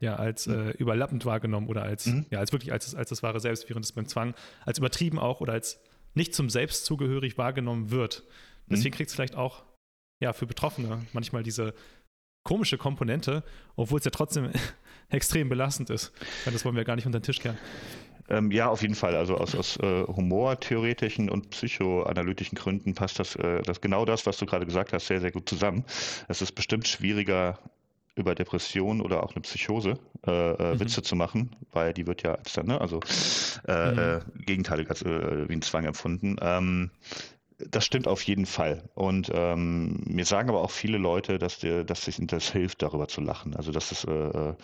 ja, 0.00 0.16
als 0.16 0.46
äh, 0.46 0.70
überlappend 0.78 1.24
wahrgenommen 1.24 1.68
oder 1.68 1.82
als, 1.82 2.06
mhm. 2.06 2.26
ja, 2.30 2.38
als 2.38 2.52
wirklich 2.52 2.72
als, 2.72 2.94
als 2.94 3.08
das 3.08 3.22
wahre 3.22 3.40
Selbst, 3.40 3.68
während 3.68 3.84
es 3.84 3.92
beim 3.92 4.06
Zwang 4.06 4.34
als 4.64 4.78
übertrieben 4.78 5.18
auch 5.18 5.40
oder 5.40 5.52
als 5.52 5.80
nicht 6.14 6.34
zum 6.34 6.50
Selbst 6.50 6.84
zugehörig 6.84 7.38
wahrgenommen 7.38 7.90
wird. 7.90 8.24
Deswegen 8.68 8.94
mhm. 8.94 8.96
kriegt 8.96 9.10
es 9.10 9.14
vielleicht 9.14 9.36
auch 9.36 9.64
ja, 10.20 10.32
für 10.32 10.46
Betroffene 10.46 11.06
manchmal 11.12 11.42
diese 11.42 11.74
komische 12.42 12.78
Komponente, 12.78 13.42
obwohl 13.74 13.98
es 13.98 14.04
ja 14.04 14.10
trotzdem 14.10 14.50
extrem 15.10 15.48
belastend 15.48 15.90
ist. 15.90 16.12
Das 16.44 16.64
wollen 16.64 16.76
wir 16.76 16.84
gar 16.84 16.96
nicht 16.96 17.06
unter 17.06 17.18
den 17.20 17.24
Tisch 17.24 17.40
kehren. 17.40 17.58
Ähm, 18.28 18.50
ja, 18.50 18.68
auf 18.68 18.82
jeden 18.82 18.94
Fall. 18.94 19.14
Also 19.14 19.36
aus, 19.36 19.54
aus 19.54 19.76
äh, 19.78 20.04
humortheoretischen 20.04 21.30
und 21.30 21.50
psychoanalytischen 21.50 22.56
Gründen 22.56 22.94
passt 22.94 23.18
das, 23.18 23.36
äh, 23.36 23.62
das 23.62 23.80
genau 23.80 24.04
das, 24.04 24.26
was 24.26 24.38
du 24.38 24.46
gerade 24.46 24.66
gesagt 24.66 24.92
hast, 24.92 25.06
sehr, 25.06 25.20
sehr 25.20 25.30
gut 25.30 25.48
zusammen. 25.48 25.84
Es 26.28 26.42
ist 26.42 26.52
bestimmt 26.52 26.88
schwieriger, 26.88 27.58
über 28.16 28.34
Depression 28.34 29.00
oder 29.00 29.22
auch 29.22 29.34
eine 29.34 29.42
Psychose 29.42 29.98
äh, 30.26 30.30
äh, 30.30 30.74
mhm. 30.74 30.80
Witze 30.80 31.02
zu 31.02 31.14
machen, 31.14 31.54
weil 31.70 31.92
die 31.92 32.06
wird 32.06 32.22
ja 32.22 32.34
als 32.34 32.54
dann, 32.54 32.66
ne, 32.66 32.80
also 32.80 33.00
äh, 33.68 33.92
mhm. 33.92 33.98
äh, 33.98 34.20
gegenteilig 34.44 34.90
als 34.90 35.02
äh, 35.02 35.48
wie 35.48 35.52
ein 35.52 35.62
Zwang 35.62 35.84
empfunden. 35.84 36.36
Ähm, 36.40 36.90
das 37.58 37.84
stimmt 37.84 38.08
auf 38.08 38.22
jeden 38.22 38.46
Fall. 38.46 38.82
Und 38.94 39.30
ähm, 39.32 40.02
mir 40.06 40.24
sagen 40.24 40.48
aber 40.48 40.62
auch 40.62 40.70
viele 40.70 40.98
Leute, 40.98 41.38
dass, 41.38 41.58
dir, 41.58 41.84
dass 41.84 42.04
sich 42.04 42.18
das 42.20 42.50
hilft, 42.52 42.82
darüber 42.82 43.08
zu 43.08 43.20
lachen. 43.20 43.54
Also 43.54 43.72
dass 43.72 43.92
es, 43.92 44.04
äh, 44.04 44.12
äh, 44.12 44.54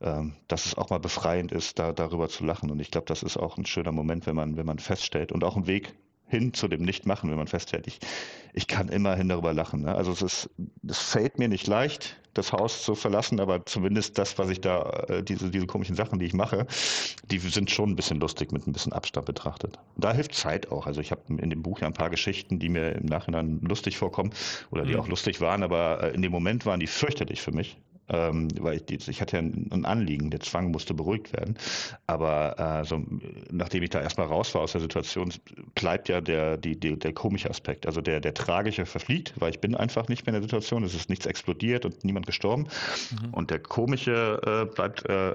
ähm, 0.00 0.34
dass 0.46 0.66
es 0.66 0.76
auch 0.76 0.90
mal 0.90 0.98
befreiend 0.98 1.50
ist, 1.50 1.78
da, 1.78 1.92
darüber 1.92 2.28
zu 2.28 2.44
lachen. 2.44 2.70
Und 2.70 2.80
ich 2.80 2.90
glaube, 2.90 3.06
das 3.06 3.22
ist 3.22 3.36
auch 3.36 3.56
ein 3.56 3.66
schöner 3.66 3.92
Moment, 3.92 4.26
wenn 4.26 4.36
man, 4.36 4.56
wenn 4.56 4.66
man 4.66 4.78
feststellt 4.78 5.32
und 5.32 5.42
auch 5.42 5.56
ein 5.56 5.66
Weg 5.66 5.94
hin 6.28 6.52
zu 6.52 6.68
dem 6.68 6.82
Nichtmachen, 6.82 7.30
wenn 7.30 7.38
man 7.38 7.46
festhält, 7.46 7.86
ich, 7.86 8.00
ich 8.52 8.66
kann 8.66 8.88
immerhin 8.88 9.28
darüber 9.28 9.52
lachen. 9.52 9.82
Ne? 9.82 9.94
Also 9.94 10.12
es 10.12 10.22
ist, 10.22 10.50
es 10.86 10.98
fällt 10.98 11.38
mir 11.38 11.48
nicht 11.48 11.66
leicht, 11.66 12.16
das 12.38 12.52
Haus 12.52 12.82
zu 12.82 12.94
verlassen, 12.94 13.40
aber 13.40 13.64
zumindest 13.66 14.18
das, 14.18 14.38
was 14.38 14.50
ich 14.50 14.60
da, 14.60 15.04
äh, 15.08 15.22
diese, 15.22 15.50
diese 15.50 15.66
komischen 15.66 15.96
Sachen, 15.96 16.18
die 16.18 16.26
ich 16.26 16.34
mache, 16.34 16.66
die 17.30 17.38
sind 17.38 17.70
schon 17.70 17.90
ein 17.90 17.96
bisschen 17.96 18.20
lustig 18.20 18.52
mit 18.52 18.66
ein 18.66 18.72
bisschen 18.72 18.92
Abstand 18.92 19.26
betrachtet. 19.26 19.78
Und 19.94 20.04
da 20.04 20.12
hilft 20.12 20.34
Zeit 20.34 20.70
auch. 20.70 20.86
Also 20.86 21.00
ich 21.00 21.10
habe 21.10 21.22
in 21.28 21.50
dem 21.50 21.62
Buch 21.62 21.80
ja 21.80 21.86
ein 21.86 21.92
paar 21.92 22.10
Geschichten, 22.10 22.58
die 22.58 22.68
mir 22.68 22.92
im 22.92 23.06
Nachhinein 23.06 23.60
lustig 23.62 23.96
vorkommen 23.96 24.30
oder 24.70 24.84
die 24.84 24.94
mhm. 24.94 25.00
auch 25.00 25.08
lustig 25.08 25.40
waren, 25.40 25.62
aber 25.62 26.02
äh, 26.02 26.14
in 26.14 26.22
dem 26.22 26.32
Moment 26.32 26.66
waren 26.66 26.80
die 26.80 26.86
fürchterlich 26.86 27.40
für 27.42 27.52
mich. 27.52 27.76
Ähm, 28.08 28.48
weil 28.60 28.82
ich, 28.88 29.08
ich 29.08 29.20
hatte 29.20 29.36
ja 29.36 29.42
ein 29.42 29.84
Anliegen, 29.84 30.30
der 30.30 30.40
Zwang 30.40 30.70
musste 30.70 30.94
beruhigt 30.94 31.32
werden. 31.32 31.56
Aber 32.06 32.58
äh, 32.58 32.84
so, 32.84 33.02
nachdem 33.50 33.82
ich 33.82 33.90
da 33.90 34.00
erstmal 34.00 34.26
raus 34.26 34.54
war 34.54 34.62
aus 34.62 34.72
der 34.72 34.80
Situation, 34.80 35.32
bleibt 35.74 36.08
ja 36.08 36.20
der, 36.20 36.56
die, 36.56 36.78
die, 36.78 36.98
der 36.98 37.12
komische 37.12 37.50
Aspekt. 37.50 37.86
Also 37.86 38.00
der, 38.00 38.20
der 38.20 38.34
tragische 38.34 38.86
verfliegt, 38.86 39.34
weil 39.36 39.50
ich 39.50 39.60
bin 39.60 39.74
einfach 39.74 40.08
nicht 40.08 40.26
mehr 40.26 40.34
in 40.34 40.40
der 40.40 40.48
Situation, 40.48 40.84
es 40.84 40.94
ist 40.94 41.10
nichts 41.10 41.26
explodiert 41.26 41.84
und 41.84 42.04
niemand 42.04 42.26
gestorben. 42.26 42.68
Mhm. 43.10 43.34
Und 43.34 43.50
der 43.50 43.58
komische 43.58 44.40
äh, 44.44 44.74
bleibt, 44.74 45.04
äh, 45.08 45.32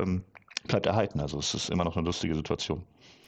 bleibt 0.68 0.86
erhalten. 0.86 1.20
Also 1.20 1.40
es 1.40 1.54
ist 1.54 1.70
immer 1.70 1.84
noch 1.84 1.98
eine 1.98 2.06
lustige 2.06 2.36
Situation. 2.36 2.84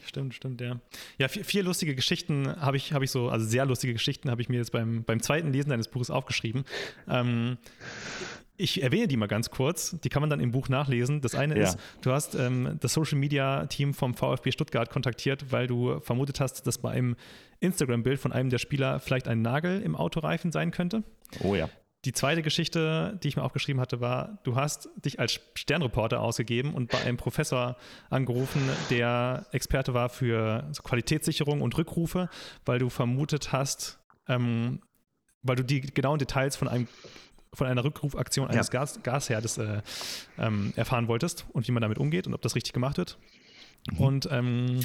Stimmt, 0.06 0.36
stimmt, 0.36 0.62
ja. 0.62 0.80
Ja, 1.18 1.28
vier, 1.28 1.44
vier 1.46 1.64
lustige 1.64 1.96
Geschichten 1.96 2.48
habe 2.62 2.78
ich, 2.78 2.94
hab 2.94 3.02
ich 3.02 3.10
so, 3.10 3.30
also 3.30 3.46
sehr 3.46 3.66
lustige 3.66 3.94
Geschichten 3.94 4.30
habe 4.30 4.42
ich 4.42 4.50
mir 4.50 4.58
jetzt 4.58 4.72
beim, 4.72 5.04
beim 5.04 5.22
zweiten 5.22 5.52
Lesen 5.52 5.70
deines 5.70 5.88
Buches 5.88 6.12
aufgeschrieben. 6.12 6.66
Ähm, 7.10 7.58
ich 8.56 8.84
erwähne 8.84 9.08
die 9.08 9.18
mal 9.18 9.28
ganz 9.28 9.50
kurz, 9.50 10.00
die 10.02 10.10
kann 10.10 10.22
man 10.22 10.30
dann 10.30 10.40
im 10.40 10.52
Buch 10.52 10.70
nachlesen. 10.70 11.22
Das 11.22 11.34
eine 11.36 11.58
ja. 11.58 11.64
ist, 11.64 11.80
du 12.02 12.12
hast 12.12 12.36
ähm, 12.36 12.78
das 12.80 12.94
Social 12.94 13.18
Media 13.18 13.66
Team 13.66 13.94
vom 13.94 14.14
VfB 14.14 14.52
Stuttgart 14.52 14.90
kontaktiert, 14.90 15.52
weil 15.52 15.68
du 15.68 16.00
vermutet 16.02 16.40
hast, 16.40 16.68
dass 16.68 16.78
bei 16.78 16.92
einem 16.92 17.16
Instagram-Bild 17.62 18.20
von 18.20 18.32
einem 18.32 18.50
der 18.50 18.60
Spieler 18.60 19.00
vielleicht 19.00 19.28
ein 19.28 19.42
Nagel 19.42 19.82
im 19.82 19.96
Autoreifen 19.96 20.52
sein 20.52 20.72
könnte. 20.72 21.04
Oh 21.42 21.56
ja. 21.56 21.70
Die 22.06 22.12
zweite 22.12 22.42
Geschichte, 22.42 23.18
die 23.24 23.30
ich 23.30 23.38
mir 23.38 23.44
aufgeschrieben 23.44 23.80
hatte, 23.80 24.02
war, 24.02 24.40
du 24.44 24.58
hast 24.58 24.90
dich 24.98 25.22
als 25.22 25.40
Sternreporter 25.56 26.20
ausgegeben 26.20 26.74
und 26.74 26.92
bei 26.92 27.00
einem 27.00 27.16
Professor 27.16 27.78
angerufen, 28.10 28.62
der 28.90 29.46
Experte 29.54 29.94
war 29.94 30.10
für 30.10 30.70
Qualitätssicherung 30.84 31.62
und 31.62 31.78
Rückrufe, 31.78 32.30
weil 32.66 32.80
du 32.80 32.90
vermutet 32.90 33.54
hast, 33.54 34.00
ähm, 34.28 34.82
weil 35.44 35.56
du 35.56 35.64
die 35.64 35.80
genauen 35.80 36.20
Details 36.20 36.58
von 36.58 36.68
einem 36.68 36.88
von 37.54 37.68
einer 37.68 37.84
Rückrufaktion 37.84 38.48
eines 38.48 38.68
ja. 38.68 38.80
Gas, 38.80 39.00
Gasherdes 39.04 39.58
äh, 39.58 39.82
ähm, 40.38 40.74
erfahren 40.76 41.08
wolltest 41.08 41.46
und 41.54 41.68
wie 41.68 41.72
man 41.72 41.82
damit 41.82 41.98
umgeht 41.98 42.28
und 42.28 42.34
ob 42.34 42.42
das 42.42 42.56
richtig 42.56 42.74
gemacht 42.74 42.98
wird. 42.98 43.18
Mhm. 43.92 43.98
Und 43.98 44.30
ähm, 44.32 44.82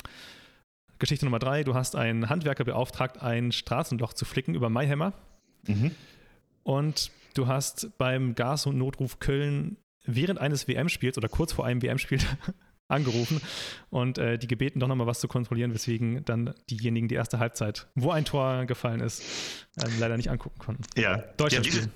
Geschichte 0.98 1.24
Nummer 1.24 1.38
drei, 1.38 1.62
du 1.64 1.74
hast 1.74 1.94
einen 1.96 2.28
Handwerker 2.28 2.64
beauftragt, 2.64 3.22
ein 3.22 3.52
Straßenloch 3.52 4.12
zu 4.12 4.24
flicken 4.24 4.54
über 4.54 4.68
Mayhammer. 4.68 5.12
Mhm. 5.66 5.92
Und 6.64 7.12
du 7.34 7.46
hast 7.46 7.96
beim 7.98 8.34
Gas- 8.34 8.66
und 8.66 8.76
Notruf 8.76 9.20
Köln 9.20 9.76
während 10.04 10.40
eines 10.40 10.66
WM-Spiels 10.66 11.16
oder 11.16 11.28
kurz 11.28 11.52
vor 11.52 11.66
einem 11.66 11.82
WM-Spiel 11.82 12.18
angerufen 12.88 13.40
und 13.90 14.18
äh, 14.18 14.38
die 14.38 14.48
gebeten, 14.48 14.80
doch 14.80 14.88
nochmal 14.88 15.06
was 15.06 15.20
zu 15.20 15.28
kontrollieren, 15.28 15.74
weswegen 15.74 16.24
dann 16.24 16.54
diejenigen 16.70 17.08
die 17.08 17.14
erste 17.14 17.38
Halbzeit, 17.38 17.86
wo 17.94 18.10
ein 18.10 18.24
Tor 18.24 18.64
gefallen 18.64 19.00
ist, 19.00 19.22
äh, 19.76 19.86
leider 20.00 20.16
nicht 20.16 20.30
angucken 20.30 20.58
konnten. 20.58 20.82
Ja, 20.96 21.18
Deutschland 21.36 21.66
ja, 21.66 21.72
diese, 21.72 21.90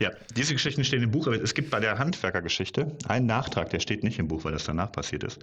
ja, 0.00 0.10
diese 0.36 0.52
Geschichten 0.52 0.84
stehen 0.84 1.02
im 1.02 1.10
Buch, 1.10 1.26
aber 1.26 1.42
es 1.42 1.54
gibt 1.54 1.70
bei 1.70 1.80
der 1.80 1.98
Handwerkergeschichte 1.98 2.96
einen 3.08 3.26
Nachtrag, 3.26 3.70
der 3.70 3.80
steht 3.80 4.04
nicht 4.04 4.18
im 4.18 4.28
Buch, 4.28 4.44
weil 4.44 4.52
das 4.52 4.64
danach 4.64 4.92
passiert 4.92 5.24
ist. 5.24 5.40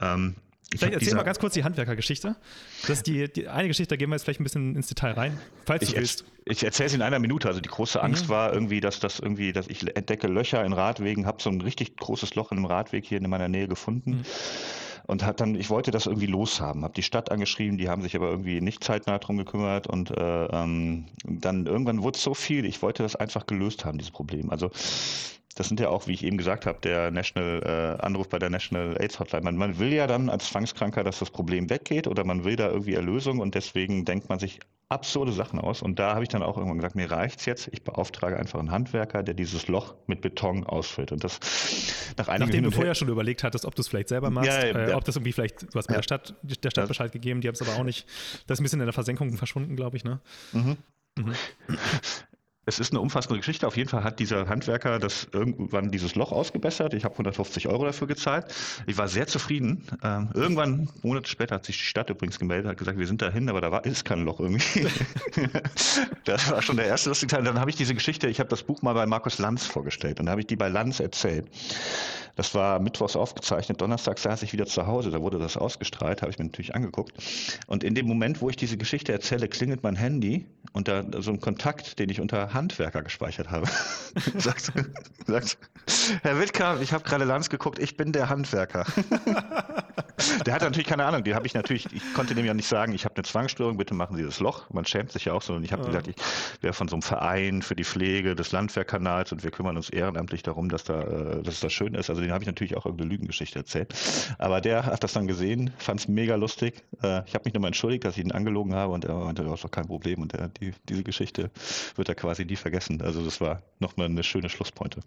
Ähm, 0.00 0.34
Vielleicht 0.78 0.94
erzähl 0.94 1.14
mal 1.14 1.24
ganz 1.24 1.40
kurz 1.40 1.54
die 1.54 1.64
Handwerkergeschichte. 1.64 2.36
Das 2.82 2.90
ist 2.90 3.06
die, 3.06 3.30
die 3.32 3.48
eine 3.48 3.66
Geschichte, 3.66 3.88
da 3.88 3.96
gehen 3.96 4.08
wir 4.08 4.14
jetzt 4.14 4.22
vielleicht 4.22 4.40
ein 4.40 4.44
bisschen 4.44 4.76
ins 4.76 4.86
Detail 4.86 5.12
rein, 5.12 5.38
falls 5.66 5.82
ich 5.82 5.90
du 5.90 5.96
willst. 5.96 6.24
Ich 6.44 6.62
erzähle 6.62 6.86
es 6.86 6.94
in 6.94 7.02
einer 7.02 7.18
Minute. 7.18 7.48
Also 7.48 7.60
die 7.60 7.68
große 7.68 8.00
Angst 8.00 8.26
mhm. 8.26 8.30
war 8.30 8.52
irgendwie, 8.52 8.80
dass 8.80 9.00
das 9.00 9.18
irgendwie, 9.18 9.52
dass 9.52 9.66
ich 9.66 9.84
entdecke 9.96 10.28
Löcher 10.28 10.64
in 10.64 10.72
Radwegen, 10.72 11.26
habe 11.26 11.42
so 11.42 11.50
ein 11.50 11.60
richtig 11.60 11.96
großes 11.96 12.36
Loch 12.36 12.52
in 12.52 12.58
einem 12.58 12.66
Radweg 12.66 13.04
hier 13.04 13.18
in 13.18 13.28
meiner 13.28 13.48
Nähe 13.48 13.66
gefunden. 13.66 14.10
Mhm. 14.10 14.22
Und 15.06 15.24
hat 15.24 15.40
dann, 15.40 15.56
ich 15.56 15.70
wollte 15.70 15.90
das 15.90 16.06
irgendwie 16.06 16.26
loshaben, 16.26 16.84
habe 16.84 16.94
die 16.94 17.02
Stadt 17.02 17.32
angeschrieben, 17.32 17.78
die 17.78 17.88
haben 17.88 18.00
sich 18.00 18.14
aber 18.14 18.30
irgendwie 18.30 18.60
nicht 18.60 18.84
zeitnah 18.84 19.18
drum 19.18 19.38
gekümmert 19.38 19.88
und 19.88 20.12
äh, 20.12 20.44
ähm, 20.44 21.06
dann 21.24 21.66
irgendwann 21.66 22.02
wurde 22.02 22.16
es 22.16 22.22
so 22.22 22.32
viel, 22.32 22.64
ich 22.64 22.80
wollte 22.80 23.02
das 23.02 23.16
einfach 23.16 23.46
gelöst 23.46 23.84
haben, 23.84 23.98
dieses 23.98 24.12
Problem. 24.12 24.50
Also 24.50 24.70
das 25.56 25.68
sind 25.68 25.80
ja 25.80 25.88
auch, 25.88 26.06
wie 26.06 26.12
ich 26.12 26.24
eben 26.24 26.38
gesagt 26.38 26.64
habe, 26.64 26.78
der 26.80 27.10
National 27.10 27.98
äh, 28.00 28.02
Anruf 28.02 28.28
bei 28.28 28.38
der 28.38 28.50
National 28.50 28.96
AIDS 29.00 29.18
Hotline. 29.18 29.42
Man, 29.42 29.56
man, 29.56 29.78
will 29.78 29.92
ja 29.92 30.06
dann 30.06 30.30
als 30.30 30.48
Zwangskranker, 30.48 31.02
dass 31.02 31.18
das 31.18 31.30
Problem 31.30 31.70
weggeht 31.70 32.06
oder 32.06 32.24
man 32.24 32.44
will 32.44 32.56
da 32.56 32.68
irgendwie 32.68 32.94
Erlösung 32.94 33.40
und 33.40 33.54
deswegen 33.54 34.04
denkt 34.04 34.28
man 34.28 34.38
sich 34.38 34.60
absurde 34.88 35.32
Sachen 35.32 35.58
aus. 35.58 35.82
Und 35.82 35.98
da 35.98 36.14
habe 36.14 36.22
ich 36.22 36.28
dann 36.28 36.42
auch 36.42 36.56
irgendwann 36.56 36.78
gesagt, 36.78 36.96
mir 36.96 37.10
reicht's 37.10 37.46
jetzt. 37.46 37.68
Ich 37.72 37.82
beauftrage 37.82 38.36
einfach 38.36 38.58
einen 38.58 38.70
Handwerker, 38.70 39.22
der 39.22 39.34
dieses 39.34 39.68
Loch 39.68 39.94
mit 40.06 40.20
Beton 40.20 40.64
ausfüllt. 40.64 41.12
Und 41.12 41.24
das 41.24 41.40
nach 42.16 42.26
Nachdem 42.38 42.64
du 42.64 42.70
vorher 42.70 42.94
schon 42.94 43.08
überlegt 43.08 43.44
hattest, 43.44 43.64
ob 43.64 43.74
du 43.74 43.82
es 43.82 43.88
vielleicht 43.88 44.08
selber 44.08 44.30
machst, 44.30 44.48
ja, 44.48 44.66
ja, 44.66 44.88
äh, 44.88 44.92
ob 44.92 45.04
das 45.04 45.16
irgendwie 45.16 45.32
vielleicht, 45.32 45.62
du 45.62 45.78
hast 45.78 45.88
ja. 45.88 45.96
der 45.96 46.02
Stadt, 46.02 46.34
der 46.42 46.70
Stadt 46.70 46.88
Bescheid 46.88 47.12
gegeben, 47.12 47.40
die 47.40 47.48
haben 47.48 47.54
es 47.54 47.62
aber 47.62 47.76
auch 47.76 47.84
nicht. 47.84 48.06
Das 48.46 48.56
ist 48.56 48.60
ein 48.60 48.64
bisschen 48.64 48.80
in 48.80 48.86
der 48.86 48.92
Versenkung 48.92 49.32
verschwunden, 49.36 49.76
glaube 49.76 49.96
ich, 49.96 50.04
ne? 50.04 50.20
Mhm. 50.52 50.76
Mhm. 51.16 51.34
Es 52.66 52.78
ist 52.78 52.92
eine 52.92 53.00
umfassende 53.00 53.38
Geschichte. 53.38 53.66
Auf 53.66 53.76
jeden 53.76 53.88
Fall 53.88 54.04
hat 54.04 54.20
dieser 54.20 54.46
Handwerker 54.48 54.98
das 54.98 55.28
irgendwann 55.32 55.90
dieses 55.90 56.14
Loch 56.14 56.30
ausgebessert. 56.30 56.92
Ich 56.92 57.04
habe 57.04 57.14
150 57.14 57.68
Euro 57.68 57.86
dafür 57.86 58.06
gezahlt. 58.06 58.46
Ich 58.86 58.98
war 58.98 59.08
sehr 59.08 59.26
zufrieden. 59.26 59.86
Ähm, 60.04 60.28
irgendwann, 60.34 60.90
Monate 61.02 61.28
später, 61.28 61.54
hat 61.54 61.64
sich 61.64 61.78
die 61.78 61.84
Stadt 61.84 62.10
übrigens 62.10 62.38
gemeldet, 62.38 62.70
hat 62.70 62.76
gesagt, 62.76 62.98
wir 62.98 63.06
sind 63.06 63.22
dahin, 63.22 63.48
aber 63.48 63.62
da 63.62 63.72
war, 63.72 63.84
ist 63.86 64.04
kein 64.04 64.24
Loch 64.24 64.40
irgendwie. 64.40 64.86
das 66.24 66.50
war 66.50 66.60
schon 66.60 66.76
der 66.76 66.86
erste 66.86 67.08
lustige 67.08 67.34
Teil. 67.34 67.44
Dann 67.44 67.58
habe 67.58 67.70
ich 67.70 67.76
diese 67.76 67.94
Geschichte, 67.94 68.28
ich 68.28 68.40
habe 68.40 68.50
das 68.50 68.62
Buch 68.62 68.82
mal 68.82 68.92
bei 68.92 69.06
Markus 69.06 69.38
Lanz 69.38 69.64
vorgestellt 69.66 70.20
und 70.20 70.26
dann 70.26 70.32
habe 70.32 70.42
ich 70.42 70.46
die 70.46 70.56
bei 70.56 70.68
Lanz 70.68 71.00
erzählt. 71.00 71.46
Das 72.36 72.54
war 72.54 72.78
mittwochs 72.78 73.16
aufgezeichnet, 73.16 73.80
Donnerstag 73.80 74.18
saß 74.18 74.42
ich 74.42 74.52
wieder 74.52 74.66
zu 74.66 74.86
Hause, 74.86 75.10
da 75.10 75.20
wurde 75.20 75.38
das 75.38 75.56
ausgestrahlt, 75.56 76.22
habe 76.22 76.30
ich 76.30 76.38
mir 76.38 76.46
natürlich 76.46 76.74
angeguckt. 76.74 77.12
Und 77.66 77.84
in 77.84 77.94
dem 77.94 78.06
Moment, 78.06 78.40
wo 78.40 78.48
ich 78.48 78.56
diese 78.56 78.76
Geschichte 78.76 79.12
erzähle, 79.12 79.48
klingelt 79.48 79.82
mein 79.82 79.96
Handy 79.96 80.46
und 80.72 80.88
da 80.88 81.04
so 81.18 81.32
ein 81.32 81.40
Kontakt, 81.40 81.98
den 81.98 82.08
ich 82.08 82.20
unter 82.20 82.54
Handwerker 82.60 83.02
gespeichert 83.02 83.50
habe. 83.50 83.66
sagt, 84.36 84.72
sagt, 85.26 85.58
Herr 86.22 86.38
Wittkamp, 86.38 86.82
ich 86.82 86.92
habe 86.92 87.04
gerade 87.04 87.24
Lanz 87.24 87.48
geguckt, 87.48 87.78
ich 87.78 87.96
bin 87.96 88.12
der 88.12 88.28
Handwerker. 88.28 88.84
der 90.46 90.54
hat 90.54 90.62
natürlich 90.62 90.86
keine 90.86 91.04
Ahnung, 91.04 91.24
die 91.24 91.34
habe 91.34 91.46
ich 91.46 91.54
natürlich, 91.54 91.86
ich 91.92 92.02
konnte 92.12 92.34
dem 92.34 92.44
ja 92.44 92.52
nicht 92.52 92.68
sagen, 92.68 92.92
ich 92.92 93.04
habe 93.04 93.14
eine 93.16 93.24
Zwangsstörung, 93.24 93.76
bitte 93.76 93.94
machen 93.94 94.16
Sie 94.16 94.22
das 94.22 94.40
Loch. 94.40 94.68
Man 94.70 94.84
schämt 94.84 95.12
sich 95.12 95.24
ja 95.24 95.32
auch, 95.32 95.42
sondern 95.42 95.64
ich 95.64 95.72
habe 95.72 95.82
ja. 95.82 95.88
gesagt, 95.88 96.08
ich 96.08 96.16
wäre 96.62 96.74
von 96.74 96.88
so 96.88 96.96
einem 96.96 97.02
Verein 97.02 97.62
für 97.62 97.74
die 97.74 97.84
Pflege 97.84 98.34
des 98.34 98.52
Landwehrkanals 98.52 99.32
und 99.32 99.42
wir 99.42 99.50
kümmern 99.50 99.76
uns 99.76 99.88
ehrenamtlich 99.88 100.42
darum, 100.42 100.68
dass 100.68 100.84
da, 100.84 101.02
äh, 101.02 101.42
dass 101.42 101.60
das 101.60 101.72
schön 101.72 101.94
ist. 101.94 102.10
Also 102.10 102.20
den 102.20 102.32
habe 102.32 102.42
ich 102.42 102.48
natürlich 102.48 102.76
auch 102.76 102.84
irgendeine 102.84 103.10
Lügengeschichte 103.10 103.60
erzählt. 103.60 103.94
Aber 104.38 104.60
der 104.60 104.84
hat 104.84 105.02
das 105.02 105.12
dann 105.12 105.26
gesehen, 105.26 105.72
fand 105.78 106.00
es 106.00 106.08
mega 106.08 106.34
lustig. 106.34 106.82
Äh, 107.02 107.22
ich 107.26 107.34
habe 107.34 107.44
mich 107.44 107.54
nochmal 107.54 107.68
entschuldigt, 107.68 108.04
dass 108.04 108.18
ich 108.18 108.24
ihn 108.24 108.32
angelogen 108.32 108.74
habe 108.74 108.92
und 108.92 109.04
er 109.04 109.14
meinte, 109.14 109.44
das 109.44 109.54
ist 109.54 109.64
doch 109.64 109.70
kein 109.70 109.86
Problem. 109.86 110.20
Und 110.20 110.32
der, 110.32 110.48
die, 110.48 110.72
diese 110.88 111.02
Geschichte 111.02 111.50
wird 111.96 112.08
er 112.08 112.14
quasi 112.14 112.39
nie 112.44 112.56
vergessen. 112.56 113.02
Also 113.02 113.24
das 113.24 113.40
war 113.40 113.62
nochmal 113.78 114.06
eine 114.06 114.22
schöne 114.22 114.48
Schlusspointe. 114.48 115.00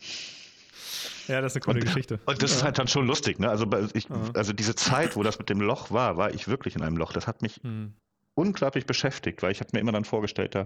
Ja, 1.27 1.41
das 1.41 1.53
ist 1.53 1.55
eine 1.57 1.65
coole 1.65 1.79
und, 1.79 1.85
Geschichte. 1.85 2.19
Und 2.25 2.41
das 2.41 2.51
ja. 2.51 2.57
ist 2.57 2.63
halt 2.63 2.79
dann 2.79 2.87
schon 2.87 3.07
lustig, 3.07 3.39
ne? 3.39 3.49
Also, 3.49 3.65
ich, 3.93 4.07
also 4.33 4.53
diese 4.53 4.75
Zeit, 4.75 5.15
wo 5.15 5.23
das 5.23 5.39
mit 5.39 5.49
dem 5.49 5.61
Loch 5.61 5.91
war, 5.91 6.17
war 6.17 6.33
ich 6.33 6.47
wirklich 6.47 6.75
in 6.75 6.81
einem 6.81 6.97
Loch. 6.97 7.13
Das 7.13 7.27
hat 7.27 7.41
mich 7.41 7.61
hm. 7.63 7.93
unglaublich 8.35 8.85
beschäftigt, 8.85 9.41
weil 9.41 9.51
ich 9.51 9.59
habe 9.59 9.69
mir 9.73 9.79
immer 9.79 9.91
dann 9.91 10.05
vorgestellt, 10.05 10.55
da 10.55 10.65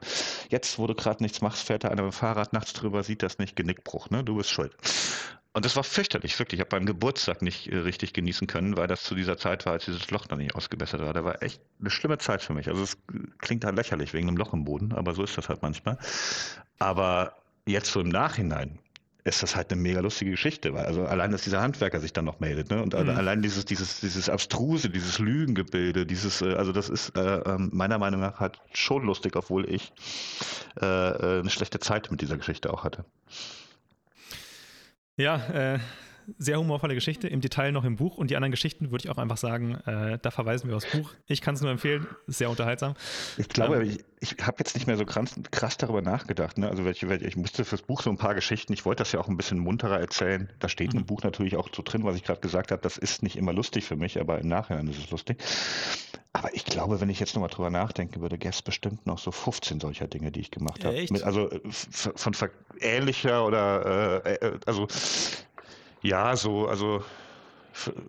jetzt, 0.50 0.80
wo 0.80 0.88
du 0.88 0.96
gerade 0.96 1.22
nichts 1.24 1.42
machst, 1.42 1.64
fährt 1.64 1.84
da 1.84 1.90
einer 1.90 2.04
mit 2.04 2.14
dem 2.14 2.16
Fahrrad 2.16 2.54
nachts 2.54 2.74
drüber, 2.74 3.04
sieht 3.04 3.24
das 3.24 3.38
nicht, 3.38 3.56
Genickbruch, 3.56 4.10
ne? 4.10 4.24
Du 4.24 4.36
bist 4.36 4.50
schuld. 4.50 4.76
Und 5.58 5.66
das 5.66 5.76
war 5.76 5.84
fürchterlich, 5.84 6.38
wirklich. 6.38 6.60
Ich 6.60 6.66
habe 6.68 6.76
meinen 6.76 6.86
Geburtstag 6.86 7.42
nicht 7.42 7.72
äh, 7.72 7.78
richtig 7.78 8.14
genießen 8.14 8.46
können, 8.46 8.78
weil 8.78 8.86
das 8.86 9.02
zu 9.02 9.16
dieser 9.16 9.38
Zeit 9.38 9.66
war, 9.66 9.74
als 9.74 9.86
dieses 9.86 10.12
Loch 10.12 10.30
noch 10.30 10.38
nicht 10.38 10.54
ausgebessert 10.54 11.02
war. 11.02 11.14
Da 11.14 11.26
war 11.26 11.42
echt 11.42 11.60
eine 11.80 11.90
schlimme 11.90 12.20
Zeit 12.20 12.44
für 12.44 12.54
mich. 12.54 12.68
Also 12.68 12.84
es 12.84 12.96
klingt 13.40 13.66
halt 13.66 13.76
lächerlich 13.76 14.14
wegen 14.14 14.28
einem 14.28 14.38
Loch 14.38 14.54
im 14.54 14.66
Boden, 14.66 14.94
aber 14.94 15.16
so 15.16 15.24
ist 15.24 15.36
das 15.36 15.50
halt 15.50 15.64
manchmal. 15.64 15.98
Aber 16.78 17.38
jetzt 17.66 17.92
so 17.92 18.02
im 18.02 18.10
Nachhinein 18.10 18.78
ist 19.24 19.42
das 19.42 19.56
halt 19.56 19.72
eine 19.72 19.82
mega 19.82 20.00
lustige 20.00 20.30
Geschichte, 20.30 20.76
weil 20.76 20.86
also 20.86 21.08
allein, 21.08 21.32
dass 21.32 21.42
dieser 21.42 21.60
Handwerker 21.60 22.02
sich 22.02 22.14
dann 22.14 22.26
noch 22.26 22.40
meldet, 22.40 22.70
ne? 22.70 22.80
Und 22.80 22.94
mhm. 22.94 23.10
allein 23.10 23.42
dieses, 23.42 23.66
dieses, 23.66 24.00
dieses 24.00 24.30
abstruse, 24.30 24.92
dieses 24.92 25.18
Lügengebilde, 25.18 26.06
dieses, 26.06 26.44
äh, 26.44 26.54
also 26.54 26.72
das 26.72 26.88
ist 26.88 27.18
äh, 27.18 27.40
ähm, 27.40 27.72
meiner 27.74 27.98
Meinung 27.98 28.22
nach 28.22 28.40
halt 28.40 28.60
schon 28.74 29.04
lustig, 29.04 29.36
obwohl 29.36 29.68
ich 29.68 29.92
äh, 30.80 30.86
äh, 30.86 31.40
eine 31.40 31.50
schlechte 31.50 31.80
Zeit 31.80 32.12
mit 32.12 32.22
dieser 32.22 32.38
Geschichte 32.38 32.72
auch 32.72 32.84
hatte. 32.84 33.06
Ja, 35.20 35.38
äh, 35.52 35.80
sehr 36.38 36.60
humorvolle 36.60 36.96
Geschichte, 36.96 37.28
im 37.28 37.42
Detail 37.42 37.72
noch 37.72 37.84
im 37.84 37.96
Buch 37.96 38.18
und 38.18 38.30
die 38.30 38.36
anderen 38.36 38.52
Geschichten 38.52 38.92
würde 38.92 39.06
ich 39.06 39.10
auch 39.10 39.18
einfach 39.18 39.38
sagen, 39.38 39.76
äh, 39.86 40.20
da 40.22 40.32
verweisen 40.32 40.70
wir 40.70 40.76
aufs 40.76 40.90
Buch. 40.92 41.14
Ich 41.28 41.42
kann 41.42 41.56
es 41.56 41.62
nur 41.62 41.72
empfehlen, 41.72 42.08
sehr 42.28 42.50
unterhaltsam. 42.50 42.96
Ich 43.38 43.50
glaube, 43.50 43.78
ähm, 43.78 43.84
ich, 43.84 44.04
ich 44.20 44.46
habe 44.46 44.58
jetzt 44.60 44.76
nicht 44.76 44.88
mehr 44.88 44.98
so 44.98 45.06
krass, 45.06 45.36
krass 45.52 45.78
darüber 45.78 46.02
nachgedacht. 46.02 46.58
Ne? 46.58 46.70
Also 46.70 46.86
welche, 46.86 47.14
ich 47.16 47.36
musste 47.36 47.66
fürs 47.66 47.82
Buch 47.82 48.02
so 48.02 48.10
ein 48.10 48.18
paar 48.18 48.36
Geschichten, 48.36 48.74
ich 48.74 48.86
wollte 48.86 49.02
das 49.02 49.12
ja 49.12 49.20
auch 49.20 49.28
ein 49.28 49.38
bisschen 49.38 49.60
munterer 49.60 50.00
erzählen. 50.00 50.50
Da 50.60 50.70
steht 50.70 50.94
mhm. 50.94 51.00
im 51.00 51.06
Buch 51.06 51.24
natürlich 51.24 51.56
auch 51.56 51.70
so 51.74 51.82
drin, 51.84 52.04
was 52.04 52.16
ich 52.16 52.24
gerade 52.24 52.42
gesagt 52.42 52.72
habe, 52.72 52.82
das 52.82 52.98
ist 52.98 53.24
nicht 53.24 53.38
immer 53.38 53.54
lustig 53.54 53.86
für 53.86 53.96
mich, 53.96 54.20
aber 54.20 54.40
im 54.40 54.48
Nachhinein 54.48 54.88
ist 54.88 55.00
es 55.00 55.10
lustig. 55.12 55.44
Aber 56.34 56.54
ich 56.54 56.66
glaube, 56.66 57.02
wenn 57.02 57.10
ich 57.10 57.20
jetzt 57.20 57.34
nochmal 57.34 57.50
drüber 57.50 57.72
nachdenke, 57.72 58.22
würde 58.22 58.38
gäbe 58.38 58.54
es 58.54 58.62
bestimmt 58.62 59.08
noch 59.08 59.18
so 59.18 59.32
15 59.32 59.80
solcher 59.80 60.08
Dinge, 60.08 60.32
die 60.32 60.42
ich 60.42 60.52
gemacht 60.52 60.86
habe. 60.86 61.06
also 61.24 61.50
äh, 61.50 61.60
von 61.72 62.34
ähnlicher 62.80 63.46
oder 63.46 64.24
äh, 64.24 64.34
äh, 64.36 64.60
also 64.68 64.88
ja, 66.08 66.36
so, 66.36 66.68
also 66.68 67.04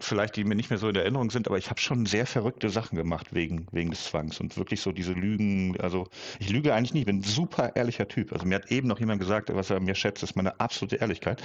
vielleicht 0.00 0.36
die 0.36 0.44
mir 0.44 0.54
nicht 0.54 0.70
mehr 0.70 0.78
so 0.78 0.88
in 0.88 0.96
Erinnerung 0.96 1.30
sind, 1.30 1.46
aber 1.46 1.58
ich 1.58 1.68
habe 1.68 1.78
schon 1.78 2.06
sehr 2.06 2.26
verrückte 2.26 2.70
Sachen 2.70 2.96
gemacht 2.96 3.34
wegen, 3.34 3.66
wegen 3.70 3.90
des 3.90 4.04
Zwangs 4.04 4.40
und 4.40 4.56
wirklich 4.56 4.80
so 4.80 4.92
diese 4.92 5.12
Lügen. 5.12 5.78
Also 5.80 6.06
ich 6.38 6.48
lüge 6.48 6.74
eigentlich 6.74 6.94
nicht, 6.94 7.02
ich 7.02 7.06
bin 7.06 7.18
ein 7.18 7.22
super 7.22 7.76
ehrlicher 7.76 8.08
Typ. 8.08 8.32
Also 8.32 8.46
mir 8.46 8.54
hat 8.54 8.70
eben 8.70 8.88
noch 8.88 8.98
jemand 8.98 9.20
gesagt, 9.20 9.54
was 9.54 9.68
er 9.68 9.80
mir 9.80 9.94
schätzt, 9.94 10.22
ist 10.22 10.36
meine 10.36 10.58
absolute 10.58 10.96
Ehrlichkeit. 10.96 11.42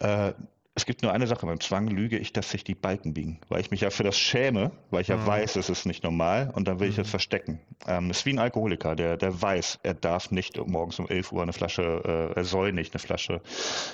Äh, 0.00 0.32
es 0.76 0.84
gibt 0.84 1.02
nur 1.02 1.10
eine 1.10 1.26
Sache, 1.26 1.46
beim 1.46 1.58
Zwang 1.58 1.88
lüge 1.88 2.18
ich, 2.18 2.34
dass 2.34 2.50
sich 2.50 2.62
die 2.62 2.74
Balken 2.74 3.14
biegen, 3.14 3.38
weil 3.48 3.60
ich 3.60 3.70
mich 3.70 3.80
ja 3.80 3.88
für 3.88 4.02
das 4.02 4.18
schäme, 4.18 4.72
weil 4.90 5.00
ich 5.00 5.08
ja 5.08 5.16
mhm. 5.16 5.26
weiß, 5.26 5.56
es 5.56 5.70
ist 5.70 5.86
nicht 5.86 6.04
normal 6.04 6.52
und 6.54 6.68
dann 6.68 6.80
will 6.80 6.90
ich 6.90 6.98
es 6.98 7.06
mhm. 7.06 7.10
verstecken. 7.10 7.60
Ähm, 7.88 8.08
das 8.08 8.18
ist 8.18 8.26
wie 8.26 8.34
ein 8.34 8.38
Alkoholiker, 8.38 8.94
der, 8.94 9.16
der 9.16 9.40
weiß, 9.40 9.78
er 9.82 9.94
darf 9.94 10.30
nicht 10.30 10.58
morgens 10.66 10.98
um 10.98 11.08
11 11.08 11.32
Uhr 11.32 11.42
eine 11.42 11.54
Flasche, 11.54 12.32
äh, 12.34 12.38
er 12.38 12.44
soll 12.44 12.74
nicht 12.74 12.92
eine 12.92 12.98
Flasche 12.98 13.40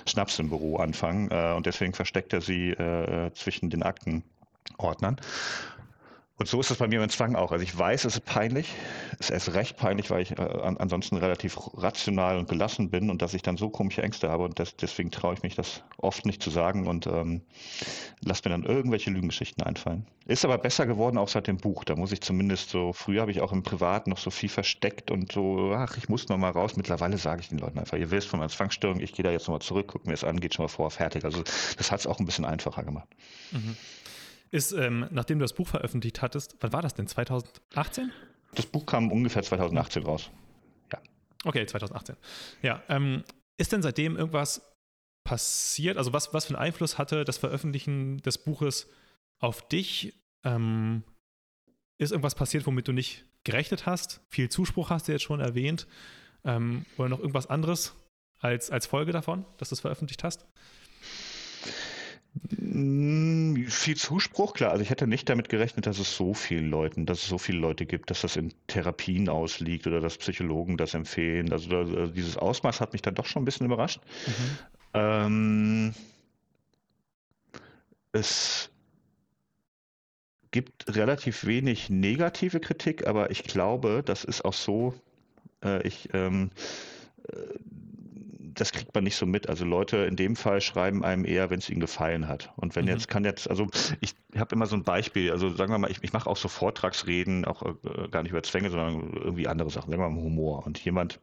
Schnaps 0.06 0.40
im 0.40 0.48
Büro 0.48 0.76
anfangen 0.78 1.30
äh, 1.30 1.52
und 1.52 1.66
deswegen 1.66 1.92
versteckt 1.92 2.32
er 2.32 2.40
sie 2.40 2.70
äh, 2.70 3.30
zwischen 3.32 3.70
den 3.70 3.84
Aktenordnern. 3.84 5.20
Und 6.42 6.48
so 6.48 6.58
ist 6.58 6.72
es 6.72 6.78
bei 6.78 6.88
mir 6.88 6.98
mit 6.98 7.12
Zwang 7.12 7.36
auch. 7.36 7.52
Also 7.52 7.62
ich 7.62 7.78
weiß, 7.78 8.04
es 8.04 8.16
ist 8.16 8.24
peinlich. 8.24 8.74
Es 9.20 9.30
ist 9.30 9.54
recht 9.54 9.76
peinlich, 9.76 10.10
weil 10.10 10.22
ich 10.22 10.32
äh, 10.32 10.42
ansonsten 10.42 11.16
relativ 11.16 11.56
rational 11.74 12.36
und 12.36 12.48
gelassen 12.48 12.90
bin 12.90 13.10
und 13.10 13.22
dass 13.22 13.32
ich 13.32 13.42
dann 13.42 13.56
so 13.56 13.70
komische 13.70 14.02
Ängste 14.02 14.28
habe 14.28 14.42
und 14.42 14.58
das, 14.58 14.74
deswegen 14.74 15.12
traue 15.12 15.34
ich 15.34 15.44
mich 15.44 15.54
das 15.54 15.84
oft 15.98 16.26
nicht 16.26 16.42
zu 16.42 16.50
sagen 16.50 16.88
und 16.88 17.06
ähm, 17.06 17.42
lasse 18.24 18.42
mir 18.44 18.50
dann 18.50 18.64
irgendwelche 18.64 19.10
Lügengeschichten 19.10 19.62
einfallen. 19.62 20.04
Ist 20.26 20.44
aber 20.44 20.58
besser 20.58 20.84
geworden 20.84 21.16
auch 21.16 21.28
seit 21.28 21.46
dem 21.46 21.58
Buch. 21.58 21.84
Da 21.84 21.94
muss 21.94 22.10
ich 22.10 22.22
zumindest 22.22 22.70
so, 22.70 22.92
früher 22.92 23.20
habe 23.20 23.30
ich 23.30 23.40
auch 23.40 23.52
im 23.52 23.62
Privat 23.62 24.08
noch 24.08 24.18
so 24.18 24.30
viel 24.30 24.48
versteckt 24.48 25.12
und 25.12 25.30
so, 25.30 25.72
ach, 25.76 25.96
ich 25.96 26.08
muss 26.08 26.28
noch 26.28 26.38
mal 26.38 26.50
raus. 26.50 26.74
Mittlerweile 26.74 27.18
sage 27.18 27.42
ich 27.42 27.50
den 27.50 27.58
Leuten 27.58 27.78
einfach, 27.78 27.98
ihr 27.98 28.10
wisst 28.10 28.26
von 28.26 28.40
meiner 28.40 28.50
Zwangsstörung, 28.50 28.98
ich 28.98 29.12
gehe 29.12 29.22
da 29.22 29.30
jetzt 29.30 29.46
nochmal 29.46 29.62
zurück, 29.62 29.90
guck 29.92 30.06
mir 30.06 30.12
das 30.14 30.24
an, 30.24 30.40
geht 30.40 30.54
schon 30.54 30.64
mal 30.64 30.68
vor, 30.68 30.90
fertig. 30.90 31.24
Also 31.24 31.44
das 31.78 31.92
hat 31.92 32.00
es 32.00 32.08
auch 32.08 32.18
ein 32.18 32.26
bisschen 32.26 32.44
einfacher 32.44 32.82
gemacht. 32.82 33.06
Mhm 33.52 33.76
ist, 34.52 34.72
ähm, 34.72 35.08
nachdem 35.10 35.38
du 35.38 35.44
das 35.44 35.54
Buch 35.54 35.66
veröffentlicht 35.66 36.22
hattest, 36.22 36.56
wann 36.60 36.72
war 36.72 36.82
das 36.82 36.94
denn? 36.94 37.08
2018? 37.08 38.12
Das 38.54 38.66
Buch 38.66 38.84
kam 38.84 39.10
ungefähr 39.10 39.42
2018 39.42 40.02
raus. 40.04 40.30
Ja. 40.92 41.00
Okay, 41.44 41.66
2018. 41.66 42.16
Ja. 42.60 42.82
Ähm, 42.88 43.24
ist 43.56 43.72
denn 43.72 43.82
seitdem 43.82 44.16
irgendwas 44.16 44.62
passiert? 45.24 45.96
Also, 45.96 46.12
was, 46.12 46.34
was 46.34 46.44
für 46.44 46.54
einen 46.54 46.62
Einfluss 46.62 46.98
hatte 46.98 47.24
das 47.24 47.38
Veröffentlichen 47.38 48.18
des 48.18 48.38
Buches 48.38 48.88
auf 49.38 49.66
dich? 49.68 50.14
Ähm, 50.44 51.02
ist 51.96 52.10
irgendwas 52.10 52.34
passiert, 52.34 52.66
womit 52.66 52.88
du 52.88 52.92
nicht 52.92 53.24
gerechnet 53.44 53.86
hast? 53.86 54.20
Viel 54.28 54.50
Zuspruch 54.50 54.90
hast 54.90 55.08
du 55.08 55.12
jetzt 55.12 55.22
schon 55.22 55.40
erwähnt. 55.40 55.86
Ähm, 56.44 56.84
oder 56.98 57.08
noch 57.08 57.20
irgendwas 57.20 57.46
anderes 57.46 57.94
als, 58.40 58.70
als 58.70 58.86
Folge 58.86 59.12
davon, 59.12 59.46
dass 59.56 59.70
du 59.70 59.76
es 59.76 59.80
veröffentlicht 59.80 60.24
hast? 60.24 60.44
Hm, 62.58 63.66
viel 63.68 63.96
Zuspruch, 63.96 64.54
klar. 64.54 64.70
Also 64.70 64.82
ich 64.82 64.90
hätte 64.90 65.06
nicht 65.06 65.28
damit 65.28 65.48
gerechnet, 65.48 65.86
dass 65.86 65.98
es 65.98 66.16
so 66.16 66.34
vielen 66.34 66.70
Leuten, 66.70 67.04
dass 67.06 67.22
es 67.22 67.28
so 67.28 67.38
viele 67.38 67.58
Leute 67.58 67.84
gibt, 67.86 68.10
dass 68.10 68.22
das 68.22 68.36
in 68.36 68.54
Therapien 68.66 69.28
ausliegt 69.28 69.86
oder 69.86 70.00
dass 70.00 70.16
Psychologen 70.18 70.76
das 70.76 70.94
empfehlen. 70.94 71.52
Also, 71.52 71.76
also 71.76 72.06
dieses 72.06 72.36
Ausmaß 72.36 72.80
hat 72.80 72.92
mich 72.92 73.02
dann 73.02 73.14
doch 73.14 73.26
schon 73.26 73.42
ein 73.42 73.44
bisschen 73.44 73.66
überrascht. 73.66 74.00
Mhm. 74.26 74.58
Ähm, 74.94 75.94
es 78.12 78.70
gibt 80.50 80.94
relativ 80.94 81.46
wenig 81.46 81.90
negative 81.90 82.60
Kritik, 82.60 83.06
aber 83.06 83.30
ich 83.30 83.44
glaube, 83.44 84.02
das 84.04 84.24
ist 84.24 84.44
auch 84.44 84.52
so. 84.54 84.94
Äh, 85.64 85.86
ich 85.86 86.08
ähm, 86.12 86.50
äh, 87.28 87.36
das 88.62 88.70
kriegt 88.70 88.94
man 88.94 89.02
nicht 89.02 89.16
so 89.16 89.26
mit. 89.26 89.48
Also 89.48 89.64
Leute 89.64 89.96
in 89.98 90.14
dem 90.14 90.36
Fall 90.36 90.60
schreiben 90.60 91.04
einem 91.04 91.24
eher, 91.24 91.50
wenn 91.50 91.58
es 91.58 91.68
ihnen 91.68 91.80
gefallen 91.80 92.28
hat. 92.28 92.52
Und 92.54 92.76
wenn 92.76 92.84
mhm. 92.84 92.92
jetzt 92.92 93.08
kann 93.08 93.24
jetzt, 93.24 93.50
also 93.50 93.66
ich 94.00 94.14
habe 94.36 94.54
immer 94.54 94.66
so 94.66 94.76
ein 94.76 94.84
Beispiel, 94.84 95.32
also 95.32 95.50
sagen 95.50 95.72
wir 95.72 95.78
mal, 95.78 95.90
ich, 95.90 95.98
ich 96.02 96.12
mache 96.12 96.30
auch 96.30 96.36
so 96.36 96.46
Vortragsreden, 96.46 97.44
auch 97.44 97.62
äh, 97.62 98.08
gar 98.08 98.22
nicht 98.22 98.30
über 98.30 98.42
Zwänge, 98.44 98.70
sondern 98.70 99.14
irgendwie 99.14 99.48
andere 99.48 99.68
Sachen, 99.68 99.90
sagen 99.90 100.00
wir 100.00 100.08
mal 100.08 100.22
Humor. 100.22 100.64
Und 100.64 100.78
jemand 100.78 101.18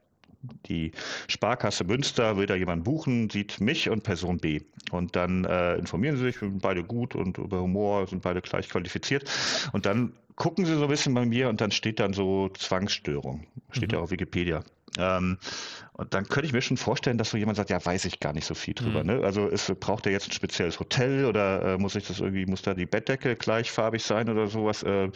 die 0.65 0.91
Sparkasse 1.29 1.85
Münster 1.85 2.35
will 2.35 2.45
da 2.45 2.55
jemand 2.55 2.83
buchen, 2.83 3.29
sieht 3.29 3.61
mich 3.61 3.89
und 3.89 4.03
Person 4.03 4.37
B. 4.37 4.59
Und 4.91 5.15
dann 5.15 5.45
äh, 5.45 5.75
informieren 5.75 6.17
sie 6.17 6.23
sich, 6.23 6.39
sind 6.39 6.61
beide 6.61 6.83
gut 6.83 7.15
und 7.15 7.37
über 7.37 7.61
Humor 7.61 8.05
sind 8.07 8.21
beide 8.21 8.41
gleich 8.41 8.67
qualifiziert. 8.67 9.29
Und 9.71 9.85
dann 9.85 10.11
gucken 10.35 10.65
sie 10.65 10.75
so 10.75 10.83
ein 10.83 10.89
bisschen 10.89 11.13
bei 11.13 11.25
mir 11.25 11.47
und 11.47 11.61
dann 11.61 11.71
steht 11.71 12.01
dann 12.01 12.11
so 12.11 12.49
Zwangsstörung. 12.49 13.45
Steht 13.71 13.91
mhm. 13.91 13.97
ja 13.97 14.01
auf 14.01 14.11
Wikipedia. 14.11 14.63
Ähm, 14.97 15.37
und 15.93 16.13
dann 16.13 16.27
könnte 16.27 16.47
ich 16.47 16.53
mir 16.53 16.61
schon 16.61 16.77
vorstellen, 16.77 17.17
dass 17.17 17.31
so 17.31 17.37
jemand 17.37 17.57
sagt, 17.57 17.69
ja, 17.69 17.85
weiß 17.85 18.05
ich 18.05 18.19
gar 18.19 18.33
nicht 18.33 18.45
so 18.45 18.55
viel 18.55 18.73
drüber. 18.73 19.01
Mhm. 19.01 19.07
Ne? 19.07 19.21
Also 19.23 19.47
ist, 19.47 19.79
braucht 19.79 20.05
er 20.05 20.11
jetzt 20.11 20.29
ein 20.29 20.31
spezielles 20.31 20.79
Hotel 20.79 21.25
oder 21.25 21.73
äh, 21.73 21.77
muss 21.77 21.95
ich 21.95 22.07
das 22.07 22.19
irgendwie, 22.19 22.45
muss 22.45 22.61
da 22.61 22.73
die 22.73 22.85
Bettdecke 22.85 23.35
gleichfarbig 23.35 24.03
sein 24.03 24.29
oder 24.29 24.47
sowas? 24.47 24.83
Äh, 24.83 25.09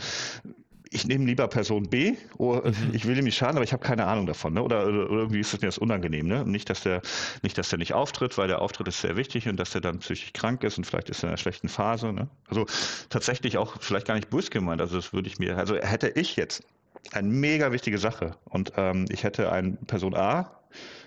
ich 0.94 1.08
nehme 1.08 1.26
lieber 1.26 1.48
Person 1.48 1.90
B, 1.90 2.14
oh, 2.38 2.62
mhm. 2.64 2.92
ich 2.94 3.08
will 3.08 3.18
ihm 3.18 3.24
nicht 3.24 3.36
schaden, 3.36 3.56
aber 3.56 3.64
ich 3.64 3.74
habe 3.74 3.84
keine 3.84 4.06
Ahnung 4.06 4.28
davon. 4.28 4.54
Ne? 4.54 4.62
Oder, 4.62 4.86
oder, 4.86 5.10
irgendwie 5.10 5.40
ist 5.40 5.54
das 5.54 5.62
mir 5.62 5.68
das 5.68 5.80
unangenehm. 5.80 6.28
Ne? 6.28 6.46
Nicht, 6.46 6.70
dass 6.70 6.82
der, 6.82 7.02
nicht, 7.42 7.58
dass 7.58 7.70
der 7.70 7.80
nicht 7.80 7.94
auftritt, 7.94 8.38
weil 8.38 8.48
der 8.48 8.62
Auftritt 8.62 8.88
ist 8.88 9.02
sehr 9.02 9.16
wichtig 9.16 9.48
und 9.48 9.58
dass 9.58 9.72
der 9.72 9.82
dann 9.82 10.00
psychisch 10.00 10.34
krank 10.34 10.64
ist 10.64 10.78
und 10.78 10.86
vielleicht 10.86 11.10
ist 11.10 11.24
er 11.24 11.24
in 11.24 11.30
einer 11.30 11.38
schlechten 11.38 11.68
Phase. 11.68 12.14
Ne? 12.14 12.30
Also 12.48 12.68
tatsächlich 13.10 13.58
auch 13.58 13.82
vielleicht 13.82 14.06
gar 14.06 14.16
nicht 14.16 14.30
bös 14.30 14.52
gemeint. 14.52 14.82
Also 14.82 14.98
das 14.98 15.14
würde 15.14 15.28
ich 15.28 15.40
mir, 15.40 15.58
also 15.58 15.76
hätte 15.76 16.10
ich 16.10 16.36
jetzt 16.36 16.64
eine 17.12 17.28
mega 17.28 17.72
wichtige 17.72 17.98
Sache 17.98 18.36
und 18.46 18.74
ähm, 18.78 19.06
ich 19.10 19.24
hätte 19.24 19.52
eine 19.52 19.74
Person 19.88 20.16
A 20.16 20.64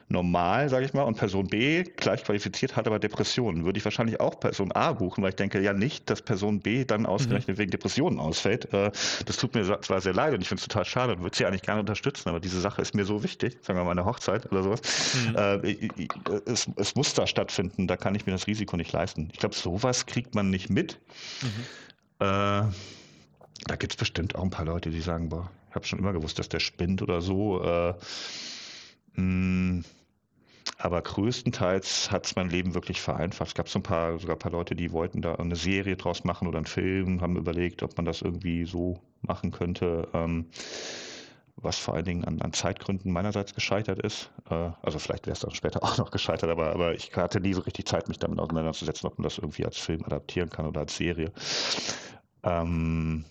normal, 0.09 0.69
sage 0.69 0.85
ich 0.85 0.95
mal, 0.95 1.03
und 1.03 1.17
Person 1.17 1.49
B 1.49 1.83
gleich 1.83 2.23
qualifiziert 2.23 2.77
hat 2.77 2.87
aber 2.87 2.99
Depressionen. 2.99 3.65
Würde 3.65 3.79
ich 3.79 3.85
wahrscheinlich 3.85 4.21
auch 4.21 4.39
Person 4.39 4.71
A 4.73 4.93
buchen, 4.93 5.23
weil 5.23 5.31
ich 5.31 5.37
denke 5.37 5.61
ja 5.61 5.73
nicht, 5.73 6.09
dass 6.09 6.23
Person 6.23 6.61
B 6.61 6.85
dann 6.85 7.07
ausgerechnet 7.07 7.57
mhm. 7.57 7.61
wegen 7.61 7.71
Depressionen 7.73 8.21
ausfällt. 8.21 8.73
Äh, 8.73 8.93
das 9.25 9.37
tut 9.37 9.55
mir 9.55 9.65
zwar 9.81 10.01
sehr 10.01 10.15
leid 10.15 10.35
und 10.35 10.41
ich 10.41 10.49
finde 10.49 10.61
es 10.61 10.69
total 10.69 10.85
schade 10.85 11.15
und 11.15 11.23
würde 11.23 11.37
sie 11.37 11.45
eigentlich 11.45 11.63
gerne 11.63 11.81
unterstützen, 11.81 12.29
aber 12.29 12.39
diese 12.39 12.61
Sache 12.61 12.83
ist 12.83 12.95
mir 12.95 13.05
so 13.05 13.23
wichtig, 13.25 13.59
sagen 13.63 13.79
wir 13.79 13.85
mal 13.85 13.91
eine 13.91 14.05
Hochzeit 14.05 14.51
oder 14.53 14.63
sowas. 14.63 14.81
Mhm. 15.29 15.37
Äh, 15.37 16.09
es, 16.47 16.69
es, 16.77 16.95
muss 16.95 17.15
da 17.15 17.27
stattfinden, 17.27 17.89
da 17.89 17.97
kann 17.97 18.15
ich 18.15 18.27
mir 18.27 18.33
das 18.33 18.47
Risiko 18.47 18.77
nicht 18.77 18.93
leisten. 18.93 19.29
Ich 19.33 19.41
glaube, 19.41 19.57
sowas 19.57 20.07
kriegt 20.07 20.35
man 20.35 20.51
nicht 20.51 20.71
mit. 20.71 20.99
Mhm. 21.43 21.49
Äh, 22.21 22.63
da 23.67 23.77
gibt 23.77 23.95
es 23.95 23.97
bestimmt 23.97 24.37
auch 24.37 24.43
ein 24.43 24.51
paar 24.51 24.67
Leute, 24.67 24.91
die 24.91 25.01
sagen, 25.01 25.31
boah, 25.31 25.51
habe 25.77 25.87
schon 25.87 25.99
immer 25.99 26.13
gewusst, 26.13 26.39
dass 26.39 26.49
der 26.49 26.61
spinnt 26.61 27.03
oder 27.03 27.21
so. 27.21 27.63
Äh, 27.63 27.95
mh, 29.15 29.85
aber 30.79 31.01
größtenteils 31.01 32.11
hat 32.11 32.27
es 32.27 32.37
mein 32.37 32.51
Leben 32.51 32.75
wirklich 32.75 33.01
vereinfacht. 33.01 33.49
Es 33.49 33.55
gab 33.55 33.69
so 33.69 33.79
ein 33.79 33.83
paar, 33.83 34.19
sogar 34.19 34.37
ein 34.37 34.41
paar 34.41 34.53
Leute, 34.53 34.75
die 34.75 34.93
wollten 34.93 35.23
da 35.23 35.37
eine 35.37 35.57
Serie 35.57 35.97
draus 35.97 36.25
machen 36.25 36.49
oder 36.49 36.59
einen 36.59 36.67
Film, 36.67 37.21
haben 37.21 37.37
überlegt, 37.37 37.83
ob 37.83 37.97
man 37.97 38.05
das 38.05 38.21
irgendwie 38.21 38.65
so 38.67 39.01
machen 39.23 39.53
könnte. 39.53 40.09
Ähm, 40.13 40.47
was 41.57 41.79
vor 41.79 41.95
allen 41.95 42.05
Dingen 42.05 42.25
an, 42.25 42.41
an 42.43 42.53
Zeitgründen 42.53 43.11
meinerseits 43.11 43.55
gescheitert 43.55 43.99
ist. 43.99 44.31
Äh, 44.51 44.71
also 44.83 44.99
vielleicht 44.99 45.27
wäre 45.27 45.33
es 45.35 45.41
dann 45.41 45.55
später 45.55 45.83
auch 45.83 45.97
noch 45.99 46.11
gescheitert, 46.11 46.51
aber, 46.51 46.71
aber 46.73 46.95
ich 46.95 47.15
hatte 47.17 47.41
nie 47.41 47.55
so 47.55 47.63
richtig 47.63 47.87
Zeit, 47.87 48.09
mich 48.09 48.19
damit 48.19 48.39
auseinanderzusetzen, 48.39 49.09
ob 49.09 49.19
man 49.19 49.25
das 49.25 49.39
irgendwie 49.39 49.65
als 49.65 49.79
Film 49.79 50.05
adaptieren 50.05 50.51
kann 50.51 50.67
oder 50.67 50.81
als 50.81 50.97
Serie. 50.97 51.33
Ähm, 52.43 53.25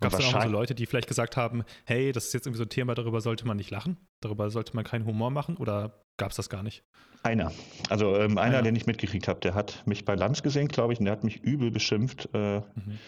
Gab 0.00 0.12
es 0.12 0.18
dann 0.18 0.34
auch 0.34 0.42
so 0.42 0.48
Leute, 0.48 0.74
die 0.74 0.86
vielleicht 0.86 1.08
gesagt 1.08 1.36
haben, 1.36 1.64
hey, 1.84 2.12
das 2.12 2.26
ist 2.26 2.34
jetzt 2.34 2.46
irgendwie 2.46 2.58
so 2.58 2.64
ein 2.64 2.70
Thema, 2.70 2.94
darüber 2.94 3.20
sollte 3.20 3.46
man 3.46 3.56
nicht 3.56 3.70
lachen, 3.70 3.96
darüber 4.20 4.50
sollte 4.50 4.74
man 4.74 4.84
keinen 4.84 5.06
Humor 5.06 5.30
machen 5.30 5.56
oder 5.56 6.04
gab 6.16 6.30
es 6.30 6.36
das 6.36 6.48
gar 6.48 6.62
nicht? 6.62 6.84
Einer. 7.22 7.52
Also 7.88 8.16
ähm, 8.16 8.38
einer, 8.38 8.56
einer, 8.56 8.62
den 8.62 8.74
ich 8.74 8.86
mitgekriegt 8.86 9.28
habe, 9.28 9.40
der 9.40 9.54
hat 9.54 9.86
mich 9.86 10.04
bei 10.04 10.14
Lanz 10.14 10.42
gesehen, 10.42 10.68
glaube 10.68 10.92
ich, 10.92 10.98
und 10.98 11.04
der 11.04 11.12
hat 11.12 11.24
mich 11.24 11.42
übel 11.42 11.70
beschimpft, 11.70 12.28
äh, 12.34 12.58
mhm. 12.58 12.98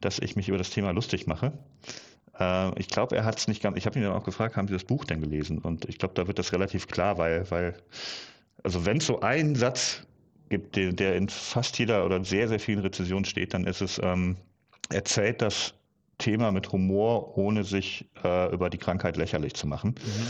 dass 0.00 0.18
ich 0.18 0.36
mich 0.36 0.48
über 0.48 0.58
das 0.58 0.70
Thema 0.70 0.90
lustig 0.92 1.26
mache. 1.26 1.52
Äh, 2.38 2.78
ich 2.78 2.88
glaube, 2.88 3.16
er 3.16 3.24
hat 3.24 3.38
es 3.38 3.48
nicht 3.48 3.62
ganz, 3.62 3.76
ich 3.76 3.86
habe 3.86 3.98
ihn 3.98 4.04
dann 4.04 4.12
auch 4.12 4.24
gefragt, 4.24 4.56
haben 4.56 4.68
Sie 4.68 4.74
das 4.74 4.84
Buch 4.84 5.04
denn 5.04 5.20
gelesen? 5.20 5.58
Und 5.58 5.84
ich 5.86 5.98
glaube, 5.98 6.14
da 6.14 6.26
wird 6.26 6.38
das 6.38 6.52
relativ 6.52 6.86
klar, 6.86 7.18
weil, 7.18 7.50
weil 7.50 7.74
also 8.62 8.86
wenn 8.86 8.98
es 8.98 9.06
so 9.06 9.20
einen 9.20 9.54
Satz 9.54 10.06
gibt, 10.48 10.76
der, 10.76 10.92
der, 10.92 11.16
in 11.16 11.28
fast 11.28 11.78
jeder 11.78 12.04
oder 12.06 12.24
sehr, 12.24 12.48
sehr 12.48 12.60
vielen 12.60 12.80
Rezensionen 12.80 13.24
steht, 13.24 13.54
dann 13.54 13.66
ist 13.66 13.82
es, 13.82 14.00
ähm, 14.02 14.36
erzählt 14.90 15.42
das 15.42 15.74
Thema 16.18 16.52
mit 16.52 16.72
Humor, 16.72 17.38
ohne 17.38 17.64
sich 17.64 18.06
äh, 18.24 18.52
über 18.52 18.70
die 18.70 18.78
Krankheit 18.78 19.16
lächerlich 19.16 19.54
zu 19.54 19.66
machen. 19.66 19.90
Mhm. 19.90 20.26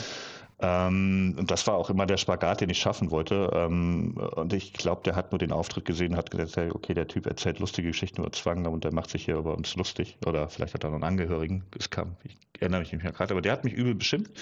Ähm, 0.61 1.37
und 1.39 1.51
das 1.51 1.67
war 1.67 1.75
auch 1.75 1.89
immer 1.89 2.05
der 2.05 2.17
Spagat, 2.17 2.61
den 2.61 2.71
ich 2.71 2.79
schaffen 2.79 3.11
wollte. 3.11 3.51
Ähm, 3.55 4.17
und 4.35 4.53
ich 4.53 4.73
glaube, 4.73 5.03
der 5.05 5.15
hat 5.15 5.31
nur 5.31 5.39
den 5.39 5.53
Auftritt 5.53 5.85
gesehen, 5.85 6.17
hat 6.17 6.31
gesagt, 6.31 6.75
okay, 6.75 6.95
der 6.95 7.07
Typ 7.07 7.27
erzählt 7.27 7.61
lustige 7.61 7.89
Geschichten 7.89 8.21
über 8.21 8.33
Zwang 8.33 8.67
und 8.67 8.85
der 8.85 8.93
macht 8.93 9.11
sich 9.11 9.25
hier 9.25 9.37
über 9.37 9.57
uns 9.57 9.77
lustig. 9.77 10.19
Oder 10.27 10.49
vielleicht 10.49 10.75
hat 10.75 10.85
er 10.85 10.91
noch 10.91 10.97
einen 10.97 11.05
Angehörigen. 11.05 11.65
Es 11.79 11.91
kam, 11.91 12.17
ich 12.25 12.37
erinnere 12.61 12.81
mich 12.81 12.93
nicht 12.93 13.05
mehr 13.05 13.13
gerade, 13.13 13.33
aber 13.33 13.43
der 13.43 13.53
hat 13.53 13.65
mich 13.65 13.75
übel 13.75 13.95
beschimpft. 13.95 14.33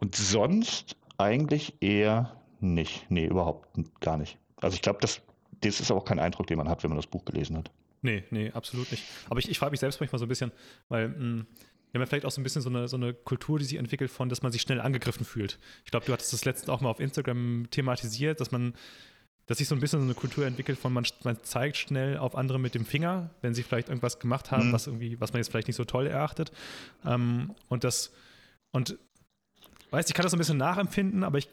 Und 0.00 0.16
sonst 0.16 0.96
eigentlich 1.16 1.80
eher 1.80 2.34
nicht. 2.58 3.08
Nee, 3.08 3.26
überhaupt 3.26 3.68
gar 4.00 4.16
nicht. 4.16 4.36
Also 4.60 4.74
ich 4.74 4.82
glaube, 4.82 4.98
das, 5.00 5.20
das 5.60 5.80
ist 5.80 5.92
auch 5.92 6.04
kein 6.04 6.18
Eindruck, 6.18 6.48
den 6.48 6.58
man 6.58 6.68
hat, 6.68 6.82
wenn 6.82 6.90
man 6.90 6.98
das 6.98 7.06
Buch 7.06 7.24
gelesen 7.24 7.56
hat. 7.56 7.70
Nee, 8.02 8.24
nee, 8.30 8.50
absolut 8.52 8.90
nicht. 8.90 9.04
Aber 9.28 9.38
ich, 9.40 9.48
ich 9.50 9.58
frage 9.58 9.72
mich 9.72 9.80
selbst 9.80 10.00
manchmal 10.00 10.18
so 10.18 10.26
ein 10.26 10.28
bisschen, 10.28 10.52
weil 10.88 11.08
mh, 11.08 11.16
hm, 11.16 11.46
wir 11.92 11.98
haben 11.98 12.02
ja 12.02 12.06
vielleicht 12.06 12.24
auch 12.24 12.30
so 12.30 12.40
ein 12.40 12.44
bisschen 12.44 12.62
so 12.62 12.70
eine, 12.70 12.86
so 12.86 12.96
eine 12.96 13.12
Kultur, 13.12 13.58
die 13.58 13.64
sich 13.64 13.78
entwickelt, 13.78 14.10
von, 14.10 14.28
dass 14.28 14.42
man 14.42 14.52
sich 14.52 14.62
schnell 14.62 14.80
angegriffen 14.80 15.24
fühlt. 15.24 15.58
Ich 15.84 15.90
glaube, 15.90 16.06
du 16.06 16.12
hattest 16.12 16.32
das 16.32 16.44
letztens 16.44 16.68
auch 16.68 16.80
mal 16.80 16.88
auf 16.88 17.00
Instagram 17.00 17.66
thematisiert, 17.70 18.40
dass 18.40 18.52
man 18.52 18.74
dass 19.50 19.58
sich 19.58 19.66
so 19.66 19.74
ein 19.74 19.80
bisschen 19.80 19.98
so 19.98 20.04
eine 20.04 20.14
Kultur 20.14 20.46
entwickelt 20.46 20.78
von 20.78 20.92
man, 20.92 21.04
man 21.24 21.42
zeigt 21.42 21.76
schnell 21.76 22.18
auf 22.18 22.36
andere 22.36 22.60
mit 22.60 22.76
dem 22.76 22.84
Finger, 22.84 23.30
wenn 23.40 23.52
sie 23.52 23.64
vielleicht 23.64 23.88
irgendwas 23.88 24.20
gemacht 24.20 24.52
haben, 24.52 24.68
mhm. 24.68 24.72
was 24.72 24.86
irgendwie, 24.86 25.20
was 25.20 25.32
man 25.32 25.40
jetzt 25.40 25.50
vielleicht 25.50 25.66
nicht 25.66 25.74
so 25.74 25.84
toll 25.84 26.06
erachtet. 26.06 26.52
Ähm, 27.04 27.56
und 27.68 27.82
das, 27.82 28.12
und 28.70 28.96
weißt, 29.90 30.08
ich 30.08 30.14
kann 30.14 30.22
das 30.22 30.30
so 30.30 30.36
ein 30.36 30.38
bisschen 30.38 30.56
nachempfinden, 30.56 31.24
aber 31.24 31.38
ich, 31.38 31.48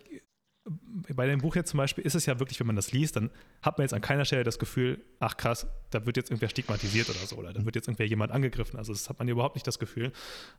bei 1.13 1.27
dem 1.27 1.39
Buch 1.39 1.56
jetzt 1.56 1.69
zum 1.69 1.77
Beispiel 1.77 2.03
ist 2.06 2.15
es 2.15 2.25
ja 2.25 2.39
wirklich, 2.39 2.60
wenn 2.60 2.67
man 2.67 2.75
das 2.75 2.91
liest, 2.91 3.15
dann 3.15 3.30
hat 3.62 3.77
man 3.77 3.86
jetzt 3.86 3.93
an 3.93 4.01
keiner 4.01 4.25
Stelle 4.25 4.43
das 4.43 4.60
Gefühl, 4.60 5.01
ach 5.19 5.38
krass, 5.38 5.67
da 5.91 6.06
wird 6.06 6.17
jetzt 6.17 6.30
irgendwer 6.30 6.49
stigmatisiert 6.49 7.10
oder 7.10 7.19
so, 7.19 7.36
oder 7.38 7.53
da 7.53 7.65
wird 7.65 7.75
jetzt 7.75 7.88
irgendwer 7.88 8.08
jemand 8.08 8.32
angegriffen. 8.32 8.77
Also 8.77 8.93
das 8.93 9.10
hat 9.10 9.19
man 9.19 9.27
überhaupt 9.27 9.56
nicht 9.56 9.67
das 9.67 9.80
Gefühl. 9.80 10.12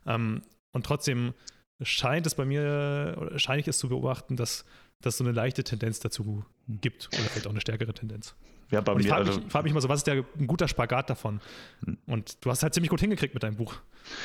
Ähm, 0.05 0.41
und 0.71 0.85
trotzdem 0.85 1.33
scheint 1.81 2.25
es 2.27 2.35
bei 2.35 2.45
mir, 2.45 3.15
oder 3.19 3.39
scheine 3.39 3.61
ich 3.61 3.67
es 3.67 3.77
zu 3.77 3.89
beobachten, 3.89 4.35
dass 4.35 4.65
es 5.03 5.17
so 5.17 5.23
eine 5.23 5.31
leichte 5.31 5.63
Tendenz 5.63 5.99
dazu 5.99 6.43
gibt 6.67 7.07
oder 7.13 7.23
vielleicht 7.23 7.47
auch 7.47 7.51
eine 7.51 7.61
stärkere 7.61 7.93
Tendenz. 7.93 8.35
Ja, 8.71 8.81
bei 8.81 8.91
und 8.91 8.99
ich 8.99 9.07
frage 9.07 9.25
mich, 9.25 9.35
also, 9.35 9.49
frag 9.49 9.63
mich 9.63 9.73
mal 9.73 9.81
so, 9.81 9.89
was 9.89 10.01
ist 10.01 10.07
der, 10.07 10.25
ein 10.37 10.47
guter 10.47 10.67
Spagat 10.67 11.09
davon? 11.09 11.41
Hm. 11.85 11.97
Und 12.05 12.43
du 12.45 12.51
hast 12.51 12.61
halt 12.61 12.73
ziemlich 12.73 12.89
gut 12.89 12.99
hingekriegt 12.99 13.33
mit 13.33 13.41
deinem 13.41 13.55
Buch. 13.55 13.75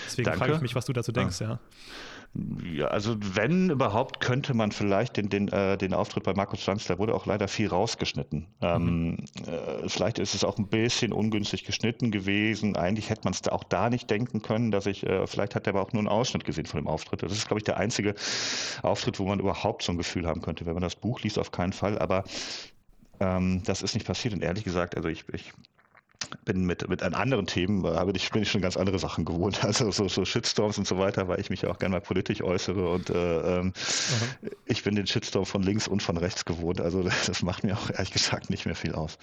Deswegen 0.07 0.33
frage 0.35 0.55
ich 0.55 0.61
mich, 0.61 0.75
was 0.75 0.85
du 0.85 0.93
dazu 0.93 1.13
denkst, 1.13 1.41
ja. 1.41 1.49
ja. 1.49 1.61
Ja, 2.73 2.89
also 2.89 3.15
wenn 3.21 3.71
überhaupt, 3.71 4.19
könnte 4.19 4.55
man 4.55 4.73
vielleicht 4.73 5.17
den, 5.17 5.29
den, 5.29 5.49
äh, 5.49 5.79
den 5.79 5.95
Auftritt 5.95 6.25
bei 6.25 6.35
Markus 6.35 6.67
Lanz, 6.67 6.85
da 6.87 6.99
wurde 6.99 7.15
auch 7.15 7.27
leider 7.27 7.47
viel 7.47 7.69
rausgeschnitten. 7.69 8.49
Ähm, 8.61 9.11
mhm. 9.11 9.17
äh, 9.47 9.89
vielleicht 9.89 10.19
ist 10.19 10.35
es 10.35 10.43
auch 10.43 10.59
ein 10.59 10.67
bisschen 10.67 11.13
ungünstig 11.13 11.65
geschnitten 11.65 12.11
gewesen. 12.11 12.77
Eigentlich 12.77 13.09
hätte 13.09 13.23
man 13.25 13.35
es 13.35 13.49
auch 13.49 13.63
da 13.63 13.89
nicht 13.89 14.11
denken 14.11 14.43
können, 14.43 14.73
dass 14.73 14.87
ich, 14.87 15.07
äh, 15.07 15.29
vielleicht 15.29 15.55
hat 15.55 15.69
er 15.69 15.75
aber 15.75 15.83
auch 15.83 15.93
nur 15.93 16.01
einen 16.01 16.09
Ausschnitt 16.09 16.45
gesehen 16.45 16.67
von 16.67 16.81
dem 16.81 16.89
Auftritt. 16.89 17.23
Das 17.23 17.31
ist, 17.31 17.47
glaube 17.47 17.61
ich, 17.61 17.65
der 17.65 17.77
einzige 17.77 18.17
Auftritt, 18.83 19.21
wo 19.21 19.27
man 19.27 19.39
überhaupt 19.39 19.85
so 19.85 19.93
ein 19.93 19.99
Gefühl 19.99 20.27
haben 20.27 20.43
könnte. 20.43 20.67
Wenn 20.67 20.75
man 20.75 20.83
das 20.83 20.97
Buch 20.97 21.21
liest, 21.21 21.39
auf 21.39 21.53
keinen 21.53 21.73
Fall. 21.73 22.01
Aber 22.01 22.25
ähm, 23.21 23.63
das 23.65 23.83
ist 23.83 23.95
nicht 23.95 24.07
passiert. 24.07 24.35
Und 24.35 24.43
ehrlich 24.43 24.65
gesagt, 24.65 24.97
also 24.97 25.09
ich, 25.09 25.25
ich 25.33 25.53
bin 26.45 26.65
mit, 26.65 26.89
mit 26.89 27.03
anderen 27.03 27.47
Themen, 27.47 27.85
habe 27.85 28.13
ich, 28.15 28.31
bin 28.31 28.43
ich 28.43 28.51
schon 28.51 28.61
ganz 28.61 28.77
andere 28.77 28.99
Sachen 28.99 29.25
gewohnt. 29.25 29.63
Also 29.65 29.91
so, 29.91 30.09
so 30.09 30.25
Shitstorms 30.25 30.79
und 30.79 30.87
so 30.87 30.99
weiter, 30.99 31.27
weil 31.27 31.41
ich 31.41 31.51
mich 31.51 31.63
ja 31.63 31.71
auch 31.71 31.79
gerne 31.79 31.95
mal 31.95 32.01
politisch 32.01 32.43
äußere 32.43 32.89
und 32.89 33.11
äh, 33.11 33.59
ähm, 33.59 33.73
ich 34.67 34.85
bin 34.85 34.95
den 34.95 35.07
Shitstorm 35.07 35.47
von 35.47 35.63
links 35.63 35.89
und 35.89 36.03
von 36.03 36.17
rechts 36.17 36.45
gewohnt. 36.45 36.81
Also 36.81 37.03
das 37.27 37.43
macht 37.43 37.65
mir 37.65 37.77
auch 37.77 37.91
ehrlich 37.91 38.13
gesagt 38.13 38.51
nicht 38.51 38.67
mehr 38.67 38.77
viel 38.77 38.95
aus. 38.95 39.19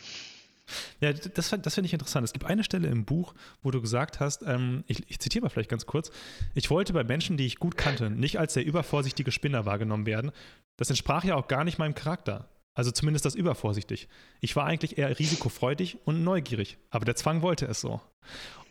Ja, 0.99 1.13
das, 1.13 1.49
das 1.49 1.73
finde 1.73 1.85
ich 1.85 1.93
interessant. 1.93 2.25
Es 2.25 2.33
gibt 2.33 2.45
eine 2.45 2.63
Stelle 2.63 2.87
im 2.87 3.05
Buch, 3.05 3.33
wo 3.61 3.71
du 3.71 3.81
gesagt 3.81 4.19
hast, 4.19 4.43
ähm, 4.43 4.83
ich, 4.87 5.03
ich 5.09 5.19
zitiere 5.19 5.43
mal 5.43 5.49
vielleicht 5.49 5.69
ganz 5.69 5.85
kurz, 5.85 6.11
ich 6.53 6.69
wollte 6.69 6.93
bei 6.93 7.03
Menschen, 7.03 7.37
die 7.37 7.45
ich 7.45 7.57
gut 7.57 7.77
kannte, 7.77 8.09
nicht 8.09 8.39
als 8.39 8.53
der 8.53 8.65
übervorsichtige 8.65 9.31
Spinner 9.31 9.65
wahrgenommen 9.65 10.05
werden. 10.05 10.31
Das 10.77 10.89
entsprach 10.89 11.23
ja 11.23 11.35
auch 11.35 11.47
gar 11.47 11.63
nicht 11.63 11.77
meinem 11.77 11.95
Charakter. 11.95 12.47
Also 12.73 12.91
zumindest 12.91 13.25
das 13.25 13.35
übervorsichtig. 13.35 14.07
Ich 14.39 14.55
war 14.55 14.65
eigentlich 14.65 14.97
eher 14.97 15.19
risikofreudig 15.19 15.97
und 16.05 16.23
neugierig, 16.23 16.77
aber 16.89 17.05
der 17.05 17.15
Zwang 17.15 17.41
wollte 17.41 17.65
es 17.65 17.81
so. 17.81 17.99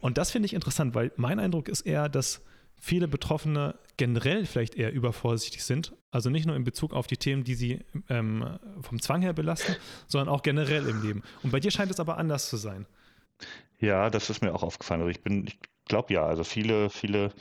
Und 0.01 0.17
das 0.17 0.31
finde 0.31 0.47
ich 0.47 0.55
interessant, 0.55 0.95
weil 0.95 1.13
mein 1.17 1.39
Eindruck 1.39 1.69
ist 1.69 1.83
eher, 1.83 2.09
dass 2.09 2.41
viele 2.79 3.09
Betroffene 3.09 3.79
generell 3.99 4.47
vielleicht 4.47 4.75
eher 4.75 4.93
übervorsichtig 4.93 5.63
sind. 5.63 5.95
Also 6.11 6.31
nicht 6.31 6.47
nur 6.47 6.57
in 6.57 6.65
Bezug 6.65 6.95
auf 6.95 7.07
die 7.07 7.19
Themen, 7.19 7.45
die 7.45 7.55
sie 7.55 7.81
ähm, 8.09 8.59
vom 8.81 9.01
Zwang 9.03 9.21
her 9.21 9.35
belasten, 9.35 9.77
sondern 10.07 10.35
auch 10.35 10.43
generell 10.43 10.89
im 10.89 11.03
Leben. 11.03 11.23
Und 11.43 11.51
bei 11.51 11.61
dir 11.61 11.71
scheint 11.71 11.91
es 11.91 12.01
aber 12.01 12.17
anders 12.17 12.49
zu 12.49 12.57
sein. 12.57 12.87
Ja, 13.79 14.11
das 14.11 14.31
ist 14.31 14.43
mir 14.43 14.55
auch 14.55 14.63
aufgefallen. 14.63 15.03
Also 15.03 15.11
ich 15.11 15.23
bin, 15.23 15.47
ich 15.47 15.59
glaube 15.87 16.13
ja, 16.15 16.25
also 16.25 16.43
viele, 16.45 16.89
viele 16.89 17.33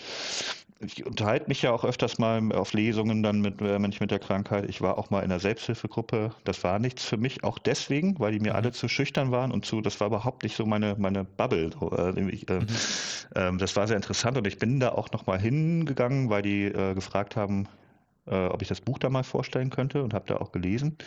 ich 0.81 1.05
unterhalte 1.05 1.47
mich 1.47 1.61
ja 1.61 1.71
auch 1.71 1.83
öfters 1.83 2.19
mal 2.19 2.51
auf 2.53 2.73
Lesungen 2.73 3.21
dann 3.21 3.41
mit 3.41 3.61
äh, 3.61 3.77
Menschen 3.79 4.03
mit 4.03 4.11
der 4.11 4.19
Krankheit. 4.19 4.69
Ich 4.69 4.81
war 4.81 4.97
auch 4.97 5.09
mal 5.09 5.19
in 5.19 5.25
einer 5.25 5.39
Selbsthilfegruppe. 5.39 6.31
Das 6.45 6.63
war 6.63 6.79
nichts 6.79 7.03
für 7.03 7.17
mich, 7.17 7.43
auch 7.43 7.59
deswegen, 7.59 8.17
weil 8.19 8.31
die 8.31 8.39
mir 8.39 8.55
alle 8.55 8.69
mhm. 8.69 8.73
zu 8.73 8.87
schüchtern 8.87 9.31
waren 9.31 9.51
und 9.51 9.65
zu, 9.65 9.81
das 9.81 9.99
war 9.99 10.07
überhaupt 10.07 10.43
nicht 10.43 10.55
so 10.55 10.65
meine, 10.65 10.95
meine 10.97 11.25
Bubble. 11.25 11.71
Äh, 12.15 12.29
ich, 12.29 12.49
äh, 12.49 12.59
mhm. 12.59 12.67
äh, 13.35 13.57
das 13.57 13.75
war 13.75 13.87
sehr 13.87 13.97
interessant 13.97 14.37
und 14.37 14.47
ich 14.47 14.57
bin 14.57 14.79
da 14.79 14.89
auch 14.93 15.11
noch 15.11 15.25
mal 15.27 15.39
hingegangen, 15.39 16.29
weil 16.29 16.43
die 16.43 16.65
äh, 16.65 16.93
gefragt 16.93 17.35
haben, 17.35 17.67
äh, 18.27 18.47
ob 18.47 18.61
ich 18.61 18.69
das 18.69 18.79
Buch 18.79 18.99
da 18.99 19.09
mal 19.09 19.23
vorstellen 19.23 19.69
könnte 19.71 20.01
und 20.01 20.13
habe 20.13 20.25
da 20.27 20.37
auch 20.37 20.53
gelesen. 20.53 20.97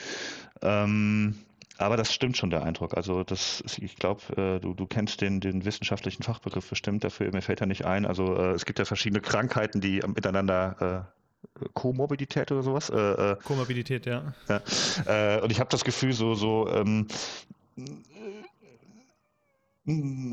Ähm, 0.60 1.36
aber 1.82 1.96
das 1.96 2.12
stimmt 2.12 2.36
schon, 2.36 2.50
der 2.50 2.62
Eindruck. 2.62 2.96
Also 2.96 3.24
das, 3.24 3.62
ich 3.78 3.96
glaube, 3.96 4.20
äh, 4.36 4.60
du, 4.60 4.74
du 4.74 4.86
kennst 4.86 5.20
den, 5.20 5.40
den 5.40 5.64
wissenschaftlichen 5.64 6.22
Fachbegriff 6.22 6.68
bestimmt 6.68 7.04
dafür, 7.04 7.30
mir 7.32 7.42
fällt 7.42 7.60
er 7.60 7.66
nicht 7.66 7.84
ein. 7.84 8.06
Also 8.06 8.36
äh, 8.36 8.52
es 8.52 8.64
gibt 8.64 8.78
ja 8.78 8.84
verschiedene 8.84 9.20
Krankheiten, 9.20 9.80
die 9.80 10.02
miteinander 10.06 11.06
äh, 11.08 11.68
Komorbidität 11.74 12.50
oder 12.52 12.62
sowas. 12.62 12.90
Äh, 12.90 13.36
Komorbidität, 13.44 14.06
ja. 14.06 14.34
ja 14.48 15.42
und 15.42 15.50
ich 15.50 15.60
habe 15.60 15.70
das 15.70 15.84
Gefühl, 15.84 16.12
so, 16.12 16.34
so 16.34 16.68
ähm, 16.68 17.06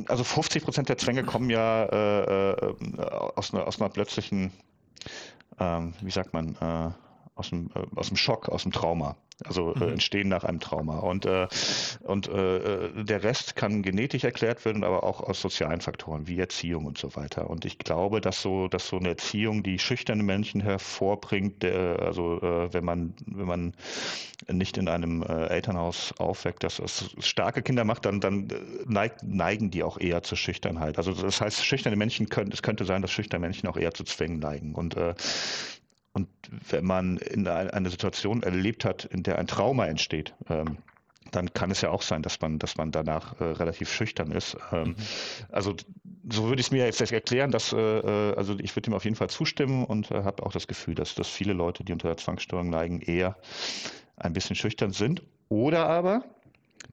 also 0.07 0.23
50 0.23 0.63
Prozent 0.63 0.89
der 0.89 0.97
Zwänge 0.97 1.23
kommen 1.23 1.49
ja 1.49 1.85
äh, 1.85 2.51
äh, 2.51 2.75
aus, 3.35 3.53
einer, 3.53 3.67
aus 3.67 3.79
einer 3.79 3.89
plötzlichen, 3.89 4.51
ähm, 5.59 5.93
wie 6.01 6.11
sagt 6.11 6.33
man, 6.33 6.55
äh, 6.55 6.91
aus 7.39 7.49
dem, 7.49 7.69
äh, 7.73 7.85
aus 7.95 8.09
dem 8.09 8.17
Schock, 8.17 8.49
aus 8.49 8.63
dem 8.63 8.71
Trauma. 8.71 9.15
Also 9.45 9.73
äh, 9.73 9.85
mhm. 9.85 9.91
entstehen 9.93 10.27
nach 10.27 10.43
einem 10.43 10.59
Trauma. 10.59 10.99
Und, 10.99 11.25
äh, 11.25 11.47
und 12.03 12.27
äh, 12.27 13.03
der 13.03 13.23
Rest 13.23 13.55
kann 13.55 13.81
genetisch 13.81 14.25
erklärt 14.25 14.65
werden, 14.65 14.83
aber 14.83 15.03
auch 15.03 15.21
aus 15.21 15.39
sozialen 15.39 15.79
Faktoren 15.79 16.27
wie 16.27 16.39
Erziehung 16.39 16.85
und 16.85 16.97
so 16.97 17.15
weiter. 17.15 17.49
Und 17.49 17.63
ich 17.63 17.77
glaube, 17.77 18.19
dass 18.19 18.41
so, 18.41 18.67
dass 18.67 18.87
so 18.89 18.97
eine 18.97 19.09
Erziehung, 19.09 19.63
die 19.63 19.79
schüchterne 19.79 20.23
Menschen 20.23 20.59
hervorbringt, 20.59 21.63
der, 21.63 21.99
also 21.99 22.41
äh, 22.41 22.73
wenn 22.73 22.83
man, 22.83 23.13
wenn 23.27 23.47
man 23.47 23.73
nicht 24.51 24.77
in 24.77 24.89
einem 24.89 25.23
äh, 25.23 25.47
Elternhaus 25.47 26.13
aufweckt, 26.17 26.63
dass 26.63 26.79
es 26.79 27.15
starke 27.19 27.61
Kinder 27.61 27.85
macht, 27.85 28.05
dann, 28.05 28.19
dann 28.19 28.49
neigt, 28.85 29.23
neigen 29.23 29.71
die 29.71 29.83
auch 29.83 29.97
eher 29.97 30.21
zur 30.21 30.37
Schüchternheit. 30.37 30.97
Also 30.97 31.13
das 31.13 31.39
heißt, 31.39 31.63
schüchterne 31.63 31.95
Menschen 31.95 32.27
können, 32.27 32.51
es 32.51 32.61
könnte 32.61 32.83
sein, 32.83 33.01
dass 33.01 33.11
schüchterne 33.11 33.41
Menschen 33.41 33.69
auch 33.69 33.77
eher 33.77 33.93
zu 33.93 34.03
Zwängen 34.03 34.39
neigen. 34.39 34.75
Und 34.75 34.97
äh, 34.97 35.13
und 36.13 36.27
wenn 36.69 36.85
man 36.85 37.17
in 37.17 37.47
eine 37.47 37.89
Situation 37.89 38.43
erlebt 38.43 38.85
hat, 38.85 39.05
in 39.05 39.23
der 39.23 39.37
ein 39.37 39.47
Trauma 39.47 39.85
entsteht, 39.85 40.33
ähm, 40.49 40.77
dann 41.31 41.53
kann 41.53 41.69
es 41.69 41.81
ja 41.81 41.91
auch 41.91 42.01
sein, 42.01 42.23
dass 42.23 42.41
man, 42.41 42.59
dass 42.59 42.77
man 42.77 42.91
danach 42.91 43.39
äh, 43.39 43.43
relativ 43.43 43.91
schüchtern 43.91 44.31
ist. 44.31 44.57
Ähm, 44.71 44.89
mhm. 44.89 44.95
Also 45.49 45.75
so 46.29 46.47
würde 46.47 46.59
ich 46.59 46.67
es 46.67 46.71
mir 46.71 46.85
jetzt 46.85 46.99
erklären, 47.11 47.51
dass 47.51 47.73
äh, 47.73 47.77
äh, 47.77 48.35
also 48.35 48.57
ich 48.59 48.75
würde 48.75 48.89
ihm 48.89 48.93
auf 48.93 49.03
jeden 49.03 49.15
Fall 49.15 49.29
zustimmen 49.29 49.85
und 49.85 50.11
äh, 50.11 50.23
habe 50.23 50.43
auch 50.43 50.51
das 50.51 50.67
Gefühl, 50.67 50.95
dass, 50.95 51.15
dass 51.15 51.29
viele 51.29 51.53
Leute, 51.53 51.83
die 51.83 51.93
unter 51.93 52.07
der 52.07 52.17
Zwangsstörung 52.17 52.69
neigen, 52.69 53.01
eher 53.01 53.37
ein 54.15 54.33
bisschen 54.33 54.55
schüchtern 54.55 54.91
sind. 54.91 55.23
Oder 55.49 55.87
aber 55.87 56.23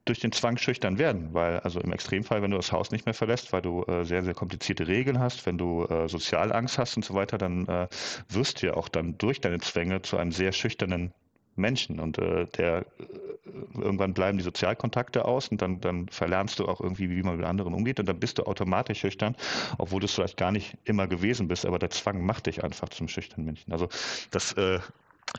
durch 0.05 0.19
den 0.19 0.31
Zwang 0.31 0.57
schüchtern 0.57 0.97
werden, 0.97 1.33
weil 1.33 1.59
also 1.59 1.79
im 1.79 1.91
Extremfall, 1.91 2.41
wenn 2.41 2.51
du 2.51 2.57
das 2.57 2.71
Haus 2.71 2.91
nicht 2.91 3.05
mehr 3.05 3.13
verlässt, 3.13 3.53
weil 3.53 3.61
du 3.61 3.83
äh, 3.83 4.03
sehr, 4.05 4.23
sehr 4.23 4.33
komplizierte 4.33 4.87
Regeln 4.87 5.19
hast, 5.19 5.45
wenn 5.45 5.57
du 5.57 5.85
äh, 5.85 6.07
Sozialangst 6.07 6.77
hast 6.77 6.97
und 6.97 7.05
so 7.05 7.13
weiter, 7.13 7.37
dann 7.37 7.67
äh, 7.67 7.87
wirst 8.29 8.61
du 8.61 8.67
ja 8.67 8.73
auch 8.75 8.89
dann 8.89 9.17
durch 9.17 9.41
deine 9.41 9.59
Zwänge 9.59 10.01
zu 10.01 10.17
einem 10.17 10.31
sehr 10.31 10.51
schüchternen 10.51 11.13
Menschen. 11.57 11.99
Und 11.99 12.17
äh, 12.19 12.45
der 12.57 12.85
äh, 12.99 13.81
irgendwann 13.81 14.13
bleiben 14.13 14.37
die 14.37 14.43
Sozialkontakte 14.43 15.25
aus 15.25 15.49
und 15.49 15.61
dann, 15.61 15.81
dann 15.81 16.07
verlernst 16.09 16.59
du 16.59 16.67
auch 16.67 16.79
irgendwie, 16.79 17.09
wie 17.09 17.23
man 17.23 17.37
mit 17.37 17.45
anderen 17.45 17.73
umgeht. 17.73 17.99
Und 17.99 18.07
dann 18.07 18.19
bist 18.19 18.37
du 18.37 18.43
automatisch 18.43 18.99
schüchtern, 18.99 19.35
obwohl 19.77 19.99
du 19.99 20.05
es 20.05 20.13
vielleicht 20.13 20.37
gar 20.37 20.51
nicht 20.51 20.77
immer 20.85 21.07
gewesen 21.07 21.47
bist, 21.47 21.65
aber 21.65 21.79
der 21.79 21.89
Zwang 21.89 22.25
macht 22.25 22.45
dich 22.45 22.63
einfach 22.63 22.89
zum 22.89 23.07
schüchternen 23.07 23.45
Menschen. 23.45 23.71
Also 23.71 23.89
das 24.31 24.53
äh, 24.53 24.79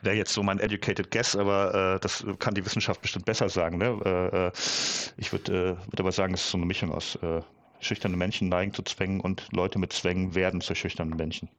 Wäre 0.01 0.15
jetzt 0.15 0.33
so 0.33 0.43
mein 0.43 0.59
educated 0.59 1.11
guess, 1.11 1.35
aber 1.35 1.95
äh, 1.95 1.99
das 1.99 2.25
kann 2.39 2.53
die 2.53 2.65
Wissenschaft 2.65 3.01
bestimmt 3.01 3.25
besser 3.25 3.49
sagen. 3.49 3.77
Ne? 3.77 3.99
Äh, 4.05 4.47
äh 4.47 4.51
ich 5.17 5.31
würde 5.31 5.51
äh, 5.51 5.91
würd 5.91 5.99
aber 5.99 6.11
sagen, 6.11 6.33
es 6.33 6.41
ist 6.41 6.51
so 6.51 6.57
eine 6.57 6.65
Mischung 6.65 6.91
aus 6.91 7.15
äh, 7.15 7.41
schüchterne 7.79 8.15
Menschen 8.15 8.49
neigen 8.49 8.73
zu 8.73 8.83
Zwängen 8.83 9.19
und 9.19 9.47
Leute 9.51 9.79
mit 9.79 9.93
Zwängen 9.93 10.35
werden 10.35 10.61
zu 10.61 10.75
schüchternen 10.75 11.17
Menschen. 11.17 11.49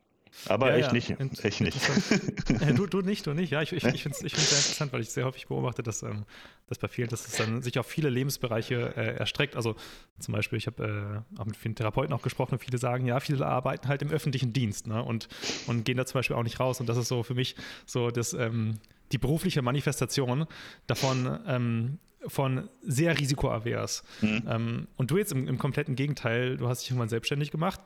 Aber 0.47 0.76
ja, 0.76 0.76
ich 0.76 1.09
ja. 1.09 1.16
nicht. 1.16 1.45
Ich 1.45 1.61
nicht. 1.61 1.78
du, 2.76 2.87
du 2.87 3.01
nicht, 3.01 3.26
du 3.26 3.35
nicht. 3.35 3.51
Ja, 3.51 3.62
ich, 3.62 3.72
ich, 3.72 3.85
ich 3.85 4.03
finde 4.03 4.16
es 4.18 4.24
ich 4.24 4.35
sehr 4.35 4.59
interessant, 4.59 4.93
weil 4.93 5.01
ich 5.01 5.11
sehr 5.11 5.24
häufig 5.24 5.49
beobachte, 5.49 5.83
dass, 5.83 6.03
ähm, 6.03 6.24
dass 6.68 6.78
bei 6.78 6.89
vielen, 6.89 7.09
dass 7.09 7.26
es 7.26 7.37
dann 7.37 7.62
sich 7.62 7.78
auf 7.78 7.87
viele 7.87 8.11
Lebensbereiche 8.11 8.95
äh, 8.97 9.16
erstreckt. 9.16 9.57
Also 9.57 9.76
zum 10.18 10.33
Beispiel, 10.33 10.59
ich 10.59 10.66
habe 10.66 11.24
äh, 11.37 11.41
auch 11.41 11.47
mit 11.47 11.57
vielen 11.57 11.74
Therapeuten 11.74 12.12
auch 12.12 12.22
gesprochen 12.22 12.53
und 12.53 12.64
viele 12.64 12.78
sagen, 12.78 13.07
ja, 13.07 13.20
viele 13.20 13.47
arbeiten 13.47 13.89
halt 13.89 14.03
im 14.03 14.11
öffentlichen 14.11 14.53
Dienst 14.53 14.87
ne, 14.87 15.03
und, 15.03 15.28
und 15.66 15.85
gehen 15.85 15.97
da 15.97 16.07
zum 16.07 16.18
Beispiel 16.18 16.37
auch 16.37 16.43
nicht 16.43 16.61
raus. 16.61 16.81
Und 16.81 16.89
das 16.89 16.97
ist 16.97 17.09
so 17.09 17.22
für 17.22 17.35
mich 17.35 17.57
so 17.87 18.11
das, 18.11 18.33
ähm, 18.33 18.78
die 19.12 19.18
berufliche 19.18 19.62
Manifestation 19.62 20.47
davon, 20.87 21.41
ähm, 21.47 21.99
von 22.26 22.68
sehr 22.83 23.18
risikoavers. 23.18 24.05
Mhm. 24.20 24.43
Ähm, 24.47 24.89
und 24.97 25.11
du 25.11 25.18
jetzt 25.18 25.33
im, 25.33 25.49
im, 25.49 25.59
kompletten 25.59 25.97
Gegenteil, 25.97 26.57
du 26.57 26.68
hast 26.68 26.83
dich 26.83 26.91
irgendwann 26.91 27.09
selbstständig 27.09 27.51
gemacht, 27.51 27.81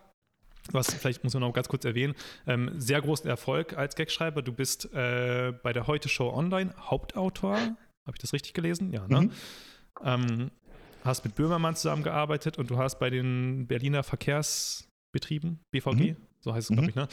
was 0.73 0.93
vielleicht 0.95 1.25
muss 1.25 1.35
man 1.35 1.43
noch 1.43 1.53
ganz 1.53 1.69
kurz 1.69 1.85
erwähnen, 1.85 2.15
ähm, 2.47 2.71
sehr 2.79 3.01
großen 3.01 3.29
Erfolg 3.29 3.77
als 3.77 3.95
Gagschreiber. 3.97 4.43
Du 4.43 4.53
bist 4.53 4.93
äh, 4.95 5.53
bei 5.63 5.73
der 5.73 5.87
Heute 5.87 6.09
Show 6.09 6.33
Online 6.33 6.75
Hauptautor. 6.79 7.57
Habe 7.57 8.17
ich 8.17 8.21
das 8.21 8.33
richtig 8.33 8.55
gelesen? 8.55 8.93
Ja, 8.93 9.07
ne? 9.09 9.23
Mhm. 9.23 9.31
Ähm, 10.03 10.51
hast 11.05 11.25
mit 11.25 11.35
Böhmermann 11.35 11.77
zusammengearbeitet 11.77 12.59
und 12.59 12.71
du 12.71 12.79
hast 12.79 12.99
bei 12.99 13.11
den 13.11 13.67
Berliner 13.67 14.03
Verkehrsbetrieben, 14.03 15.61
BVG, 15.71 16.13
mhm. 16.13 16.17
so 16.41 16.55
heißt 16.55 16.71
es, 16.71 16.77
glaube 16.77 16.83
mhm. 16.83 16.89
ich, 16.89 16.95
ne? 16.95 17.09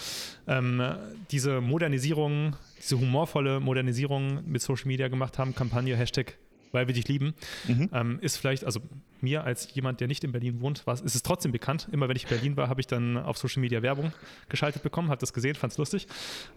Ähm, 0.48 0.96
diese 1.30 1.62
Modernisierung, 1.62 2.56
diese 2.80 3.00
humorvolle 3.00 3.60
Modernisierung 3.60 4.50
mit 4.50 4.62
Social 4.62 4.88
Media 4.88 5.08
gemacht 5.10 5.38
haben, 5.38 5.54
Kampagne 5.54 5.96
Hashtag 5.96 6.38
weil 6.72 6.88
wir 6.88 6.94
dich 6.94 7.08
lieben, 7.08 7.34
mhm. 7.68 7.90
ähm, 7.94 8.20
ist 8.22 8.38
vielleicht, 8.38 8.64
also 8.66 8.82
mir 9.20 9.44
als 9.44 9.74
jemand, 9.74 10.00
der 10.00 10.08
nicht 10.08 10.24
in 10.24 10.32
Berlin 10.32 10.62
wohnt, 10.62 10.86
war, 10.88 10.94
ist 10.94 11.16
es 11.16 11.24
trotzdem 11.24 11.52
bekannt. 11.52 11.88
Immer 11.92 12.10
wenn 12.10 12.16
ich 12.16 12.24
in 12.24 12.30
Berlin 12.30 12.58
war, 12.58 12.70
habe 12.70 12.82
ich 12.82 12.88
dann 12.88 13.18
auf 13.18 13.38
Social 13.38 13.62
Media 13.62 13.82
Werbung 13.82 14.12
geschaltet 14.50 14.84
bekommen, 14.84 15.10
habe 15.10 15.20
das 15.20 15.34
gesehen, 15.34 15.56
fand 15.56 15.74
es 15.74 15.78
lustig. 15.78 16.08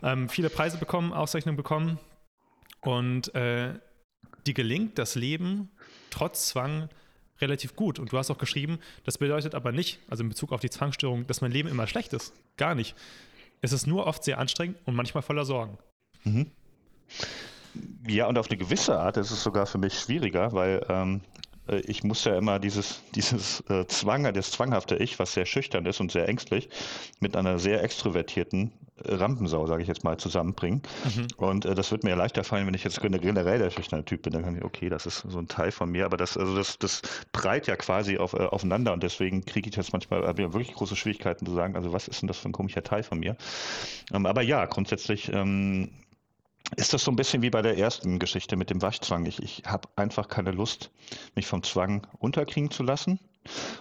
Ähm, 0.02 0.28
viele 0.28 0.50
Preise 0.50 0.78
bekommen, 0.78 1.12
Auszeichnungen 1.12 1.56
bekommen 1.56 1.98
und 2.80 3.34
äh, 3.34 3.74
die 4.46 4.54
gelingt 4.54 4.98
das 4.98 5.14
Leben 5.14 5.70
trotz 6.10 6.48
Zwang 6.48 6.88
relativ 7.40 7.76
gut. 7.76 7.98
Und 7.98 8.12
du 8.12 8.18
hast 8.18 8.30
auch 8.30 8.38
geschrieben, 8.38 8.78
das 9.04 9.18
bedeutet 9.18 9.54
aber 9.54 9.72
nicht, 9.72 9.98
also 10.08 10.22
in 10.22 10.28
Bezug 10.28 10.52
auf 10.52 10.60
die 10.60 10.70
Zwangsstörung, 10.70 11.26
dass 11.26 11.40
mein 11.40 11.50
Leben 11.52 11.68
immer 11.68 11.86
schlecht 11.86 12.12
ist. 12.12 12.32
Gar 12.56 12.74
nicht. 12.74 12.94
Es 13.60 13.72
ist 13.72 13.86
nur 13.86 14.06
oft 14.06 14.22
sehr 14.24 14.38
anstrengend 14.38 14.78
und 14.84 14.94
manchmal 14.94 15.22
voller 15.22 15.44
Sorgen. 15.44 15.78
Mhm. 16.24 16.50
Ja, 18.06 18.26
und 18.26 18.38
auf 18.38 18.48
eine 18.50 18.58
gewisse 18.58 18.98
Art 18.98 19.16
ist 19.16 19.30
es 19.30 19.42
sogar 19.42 19.66
für 19.66 19.78
mich 19.78 19.98
schwieriger, 19.98 20.52
weil 20.52 20.84
ähm, 20.88 21.20
äh, 21.68 21.80
ich 21.80 22.04
muss 22.04 22.24
ja 22.24 22.36
immer 22.36 22.58
dieses, 22.58 23.02
dieses 23.14 23.60
äh, 23.68 23.86
Zwang, 23.86 24.32
das 24.32 24.50
zwanghafte 24.50 24.96
Ich, 24.96 25.18
was 25.18 25.32
sehr 25.32 25.46
schüchtern 25.46 25.86
ist 25.86 26.00
und 26.00 26.12
sehr 26.12 26.28
ängstlich, 26.28 26.68
mit 27.20 27.36
einer 27.36 27.58
sehr 27.58 27.82
extrovertierten 27.82 28.72
Rampensau, 29.04 29.66
sage 29.66 29.82
ich 29.82 29.88
jetzt 29.88 30.04
mal, 30.04 30.16
zusammenbringen. 30.18 30.82
Mhm. 31.04 31.26
Und 31.36 31.64
äh, 31.64 31.74
das 31.74 31.90
wird 31.90 32.04
mir 32.04 32.10
ja 32.10 32.16
leichter 32.16 32.44
fallen, 32.44 32.66
wenn 32.66 32.74
ich 32.74 32.84
jetzt 32.84 33.00
generell 33.00 33.58
der 33.58 33.70
schüchterne 33.70 34.04
Typ 34.04 34.22
bin. 34.22 34.32
Dann 34.32 34.44
kann 34.44 34.56
ich, 34.56 34.64
okay, 34.64 34.88
das 34.88 35.06
ist 35.06 35.24
so 35.28 35.38
ein 35.38 35.48
Teil 35.48 35.72
von 35.72 35.90
mir, 35.90 36.04
aber 36.04 36.16
das, 36.16 36.36
also 36.36 36.56
das, 36.56 36.78
das 36.78 37.02
breit 37.32 37.66
ja 37.66 37.76
quasi 37.76 38.18
auf, 38.18 38.34
äh, 38.34 38.44
aufeinander 38.44 38.92
und 38.92 39.02
deswegen 39.02 39.44
kriege 39.44 39.68
ich 39.68 39.76
jetzt 39.76 39.92
manchmal 39.92 40.22
wirklich 40.36 40.74
große 40.74 40.96
Schwierigkeiten 40.96 41.46
zu 41.46 41.54
sagen, 41.54 41.74
also 41.74 41.92
was 41.92 42.08
ist 42.08 42.22
denn 42.22 42.28
das 42.28 42.38
für 42.38 42.48
ein 42.48 42.52
komischer 42.52 42.82
Teil 42.82 43.02
von 43.02 43.18
mir? 43.18 43.36
Ähm, 44.12 44.26
aber 44.26 44.42
ja, 44.42 44.64
grundsätzlich 44.66 45.32
ähm, 45.32 45.90
ist 46.76 46.92
das 46.92 47.04
so 47.04 47.10
ein 47.10 47.16
bisschen 47.16 47.42
wie 47.42 47.50
bei 47.50 47.62
der 47.62 47.78
ersten 47.78 48.18
Geschichte 48.18 48.56
mit 48.56 48.70
dem 48.70 48.82
Waschzwang. 48.82 49.26
Ich, 49.26 49.42
ich 49.42 49.62
habe 49.66 49.88
einfach 49.96 50.28
keine 50.28 50.50
Lust, 50.50 50.90
mich 51.34 51.46
vom 51.46 51.62
Zwang 51.62 52.06
unterkriegen 52.18 52.70
zu 52.70 52.82
lassen 52.82 53.20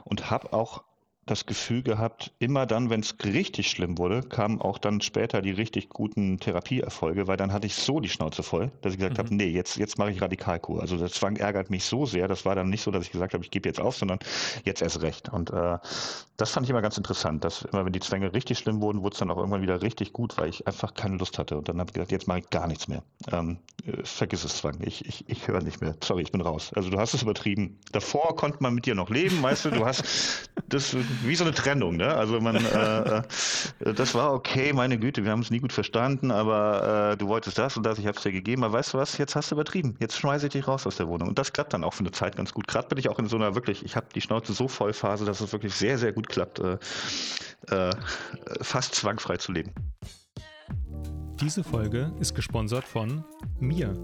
und 0.04 0.30
habe 0.30 0.54
auch 0.54 0.84
das 1.26 1.46
Gefühl 1.46 1.84
gehabt, 1.84 2.34
immer 2.40 2.66
dann, 2.66 2.90
wenn 2.90 3.00
es 3.00 3.16
richtig 3.24 3.70
schlimm 3.70 3.98
wurde, 3.98 4.22
kamen 4.24 4.60
auch 4.60 4.78
dann 4.78 5.00
später 5.00 5.42
die 5.42 5.52
richtig 5.52 5.90
guten 5.90 6.40
Therapieerfolge, 6.40 7.28
weil 7.28 7.38
dann 7.38 7.54
hatte 7.54 7.68
ich 7.68 7.76
so 7.76 8.00
die 8.02 8.10
Schnauze 8.10 8.44
voll, 8.44 8.72
dass 8.82 8.94
ich 8.94 9.00
gesagt 9.00 9.18
mhm. 9.18 9.24
habe, 9.24 9.36
nee, 9.36 9.48
jetzt, 9.48 9.78
jetzt 9.78 9.98
mache 9.98 10.12
ich 10.12 10.22
Radikalkur. 10.22 10.82
Also 10.82 10.98
der 10.98 11.10
Zwang 11.10 11.38
ärgert 11.38 11.70
mich 11.70 11.86
so 11.86 12.06
sehr, 12.06 12.28
das 12.28 12.46
war 12.46 12.56
dann 12.56 12.70
nicht 12.70 12.82
so, 12.82 12.92
dass 12.92 13.06
ich 13.06 13.12
gesagt 13.12 13.34
habe, 13.34 13.44
ich 13.44 13.52
gebe 13.52 13.70
jetzt 13.70 13.80
auf, 13.80 13.96
sondern 13.96 14.20
jetzt 14.66 14.82
erst 14.82 15.02
recht. 15.02 15.30
Und 15.30 15.50
äh, 15.52 15.78
das 16.36 16.52
fand 16.52 16.66
ich 16.66 16.70
immer 16.72 16.82
ganz 16.82 16.98
interessant, 16.98 17.44
dass 17.44 17.62
immer, 17.62 17.86
wenn 17.86 17.94
die 17.94 18.00
Zwänge 18.00 18.34
richtig 18.34 18.58
schlimm 18.58 18.82
wurden, 18.82 19.02
wurde 19.02 19.14
es 19.14 19.20
dann 19.20 19.32
auch 19.32 19.38
irgendwann 19.38 19.62
wieder 19.62 19.82
richtig 19.82 20.12
gut, 20.12 20.38
weil 20.38 20.50
ich 20.50 20.68
einfach 20.68 20.94
keine 20.94 21.18
Lust 21.18 21.38
hatte. 21.38 21.58
Und 21.58 21.70
dann 21.70 21.80
habe 21.80 21.90
ich 21.90 21.94
gesagt, 21.94 22.12
jetzt 22.12 22.28
mache 22.28 22.40
ich 22.40 22.50
gar 22.50 22.68
nichts 22.68 22.88
mehr. 22.88 23.04
Ähm, 23.32 23.60
äh, 23.86 24.04
vergiss 24.04 24.44
es, 24.44 24.58
Zwang. 24.58 24.78
Ich, 24.82 25.06
ich, 25.06 25.24
ich 25.30 25.48
höre 25.48 25.62
nicht 25.62 25.80
mehr. 25.80 25.96
Sorry, 26.04 26.24
ich 26.24 26.32
bin 26.32 26.42
raus. 26.42 26.72
Also 26.76 26.90
du 26.90 27.00
hast 27.00 27.14
es 27.14 27.22
übertrieben. 27.22 27.80
Davor 27.92 28.36
konnte 28.36 28.58
man 28.62 28.74
mit 28.74 28.86
dir 28.86 28.96
noch 28.96 29.10
leben, 29.10 29.42
weißt 29.42 29.66
du, 29.66 29.72
du 29.72 29.86
hast 29.86 30.50
das 30.68 30.96
wie 31.24 31.36
so 31.36 31.44
eine 31.44 31.54
Trennung, 31.54 31.98
ne? 31.98 32.14
Also 32.14 32.40
man, 32.40 32.56
äh, 32.66 33.18
äh, 33.18 33.94
das 33.94 34.16
war 34.16 34.34
okay, 34.34 34.74
meine 34.74 34.98
Güte, 34.98 35.24
wir 35.24 35.32
haben 35.32 35.42
es 35.42 35.52
nie 35.52 35.60
gut 35.60 35.74
verstanden, 35.74 36.32
aber 36.32 37.12
äh, 37.12 37.18
du 37.18 37.28
wolltest 37.28 37.58
das 37.58 37.78
und 37.78 37.84
das, 37.84 38.00
ich 38.00 38.08
habe 38.08 38.18
es 38.18 38.24
dir 38.24 38.32
gegeben, 38.32 38.64
aber 38.64 38.74
weißt 38.74 38.94
du 38.94 38.98
was, 38.98 39.18
jetzt 39.18 39.36
hast 39.36 39.52
du 39.52 39.56
übertrieben, 39.56 39.96
jetzt 40.00 40.18
schmeiße 40.18 40.48
ich 40.48 40.54
dich 40.54 40.68
raus 40.68 40.88
aus 40.88 40.98
der 40.98 41.08
Wohnung. 41.08 41.30
Und 41.30 41.40
das 41.40 41.54
klappt 41.54 41.74
dann 41.74 41.84
auch 41.84 41.94
für 41.94 42.02
eine 42.02 42.12
Zeit 42.12 42.36
ganz 42.36 42.54
gut. 42.54 42.68
Gerade 42.68 42.88
bin 42.88 42.98
ich 42.98 43.10
auch 43.10 43.20
in 43.20 43.28
so 43.28 43.36
einer 43.36 43.56
wirklich, 43.56 43.84
ich 43.86 43.96
habe 43.96 44.08
die 44.14 44.22
Schnauze 44.22 44.54
so 44.54 44.68
voll 44.68 44.94
Phase, 44.94 45.26
dass 45.26 45.42
es 45.42 45.52
wirklich 45.52 45.74
sehr, 45.74 45.98
sehr 45.98 46.14
gut 46.14 46.30
klappt, 46.30 46.60
äh, 46.60 46.78
äh, 47.70 47.92
fast 48.62 48.96
zwangfrei 48.96 49.38
zu 49.38 49.52
leben. 49.52 49.74
Diese 51.42 51.64
Folge 51.64 52.12
ist 52.20 52.36
gesponsert 52.36 52.86
von 52.86 53.24
mir. 53.60 53.98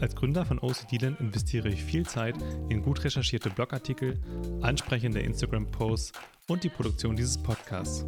Als 0.00 0.14
Gründer 0.14 0.44
von 0.46 0.58
OCDland 0.58 1.20
investiere 1.20 1.68
ich 1.68 1.82
viel 1.82 2.06
Zeit 2.06 2.36
in 2.68 2.82
gut 2.82 3.04
recherchierte 3.04 3.50
Blogartikel, 3.50 4.20
ansprechende 4.62 5.20
Instagram-Posts 5.20 6.12
und 6.48 6.64
die 6.64 6.68
Produktion 6.68 7.16
dieses 7.16 7.38
Podcasts. 7.38 8.06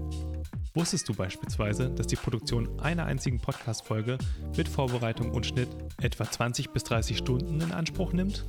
Wusstest 0.74 1.08
du 1.08 1.14
beispielsweise, 1.14 1.90
dass 1.90 2.06
die 2.06 2.16
Produktion 2.16 2.80
einer 2.80 3.06
einzigen 3.06 3.40
Podcast-Folge 3.40 4.18
mit 4.56 4.68
Vorbereitung 4.68 5.30
und 5.30 5.46
Schnitt 5.46 5.68
etwa 6.00 6.30
20 6.30 6.70
bis 6.70 6.84
30 6.84 7.18
Stunden 7.18 7.60
in 7.60 7.72
Anspruch 7.72 8.12
nimmt? 8.12 8.44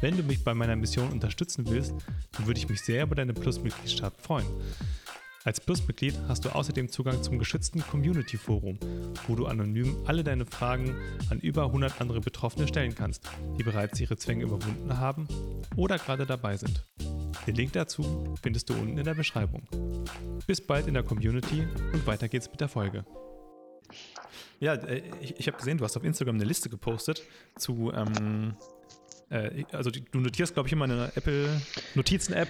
Wenn 0.00 0.16
du 0.16 0.22
mich 0.22 0.44
bei 0.44 0.54
meiner 0.54 0.76
Mission 0.76 1.10
unterstützen 1.10 1.66
willst, 1.68 1.94
dann 2.32 2.46
würde 2.46 2.58
ich 2.58 2.68
mich 2.68 2.80
sehr 2.80 3.02
über 3.02 3.14
deine 3.14 3.34
Plus-Mitgliedschaft 3.34 4.20
freuen. 4.20 4.46
Als 5.42 5.58
Plus-Mitglied 5.58 6.14
hast 6.28 6.44
du 6.44 6.50
außerdem 6.50 6.90
Zugang 6.90 7.22
zum 7.22 7.38
geschützten 7.38 7.80
Community-Forum, 7.80 8.78
wo 9.26 9.34
du 9.34 9.46
anonym 9.46 9.96
alle 10.04 10.22
deine 10.22 10.44
Fragen 10.44 10.94
an 11.30 11.40
über 11.40 11.64
100 11.64 11.98
andere 11.98 12.20
Betroffene 12.20 12.68
stellen 12.68 12.94
kannst, 12.94 13.24
die 13.58 13.62
bereits 13.62 13.98
ihre 14.00 14.18
Zwänge 14.18 14.44
überwunden 14.44 14.98
haben 14.98 15.26
oder 15.76 15.96
gerade 15.96 16.26
dabei 16.26 16.58
sind. 16.58 16.86
Den 17.46 17.54
Link 17.54 17.72
dazu 17.72 18.34
findest 18.42 18.68
du 18.68 18.74
unten 18.74 18.98
in 18.98 19.04
der 19.04 19.14
Beschreibung. 19.14 19.66
Bis 20.46 20.60
bald 20.60 20.86
in 20.86 20.92
der 20.92 21.04
Community 21.04 21.66
und 21.94 22.06
weiter 22.06 22.28
geht's 22.28 22.50
mit 22.50 22.60
der 22.60 22.68
Folge. 22.68 23.06
Ja, 24.58 24.74
äh, 24.74 25.02
ich, 25.22 25.40
ich 25.40 25.46
habe 25.46 25.56
gesehen, 25.56 25.78
du 25.78 25.84
hast 25.84 25.96
auf 25.96 26.04
Instagram 26.04 26.34
eine 26.34 26.44
Liste 26.44 26.68
gepostet 26.68 27.22
zu, 27.56 27.90
ähm, 27.94 28.56
äh, 29.30 29.64
also 29.72 29.90
du 29.90 30.20
notierst, 30.20 30.52
glaube 30.52 30.68
ich, 30.68 30.74
immer 30.74 30.84
eine 30.84 31.12
Apple 31.16 31.48
Notizen-App 31.94 32.48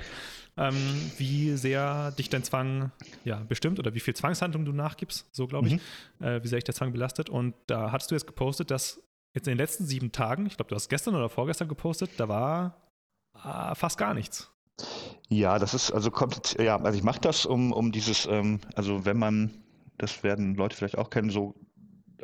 ähm, 0.61 0.77
wie 1.17 1.57
sehr 1.57 2.13
dich 2.13 2.29
dein 2.29 2.45
Zwang 2.45 2.93
ja, 3.25 3.43
bestimmt 3.49 3.79
oder 3.79 3.95
wie 3.95 4.01
viel 4.01 4.15
Zwangshandlung 4.15 4.67
du 4.67 4.73
nachgibst, 4.73 5.27
so 5.33 5.47
glaube 5.47 5.69
ich, 5.69 5.81
mhm. 6.19 6.25
äh, 6.25 6.45
wie 6.45 6.49
sehr 6.49 6.59
dich 6.59 6.65
der 6.65 6.75
Zwang 6.75 6.93
belastet. 6.93 7.31
Und 7.31 7.55
da 7.67 7.91
hattest 7.91 8.11
du 8.11 8.15
jetzt 8.15 8.27
gepostet, 8.27 8.71
dass 8.71 9.03
jetzt 9.35 9.49
in 9.49 9.53
den 9.53 9.59
letzten 9.59 9.87
sieben 9.87 10.13
Tagen, 10.13 10.47
ich 10.47 10.57
glaube, 10.57 10.69
du 10.69 10.77
hast 10.77 10.91
gestern 10.91 11.15
oder 11.15 11.31
vorgestern 11.31 11.69
gepostet, 11.69 12.11
da 12.19 12.29
war 12.29 12.77
äh, 13.35 13.75
fast 13.75 13.97
gar 13.97 14.13
nichts. 14.13 14.51
Ja, 15.29 15.59
das 15.59 15.73
ist 15.73 15.93
also 15.93 16.11
kommt, 16.11 16.57
ja, 16.59 16.77
also 16.77 16.99
ich 16.99 17.05
mache 17.05 17.21
das 17.21 17.47
um, 17.47 17.73
um 17.73 17.91
dieses, 17.91 18.27
ähm, 18.27 18.61
also 18.75 19.05
wenn 19.07 19.19
man, 19.19 19.63
das 19.97 20.23
werden 20.23 20.57
Leute 20.57 20.77
vielleicht 20.77 20.99
auch 20.99 21.09
kennen, 21.09 21.31
so 21.31 21.55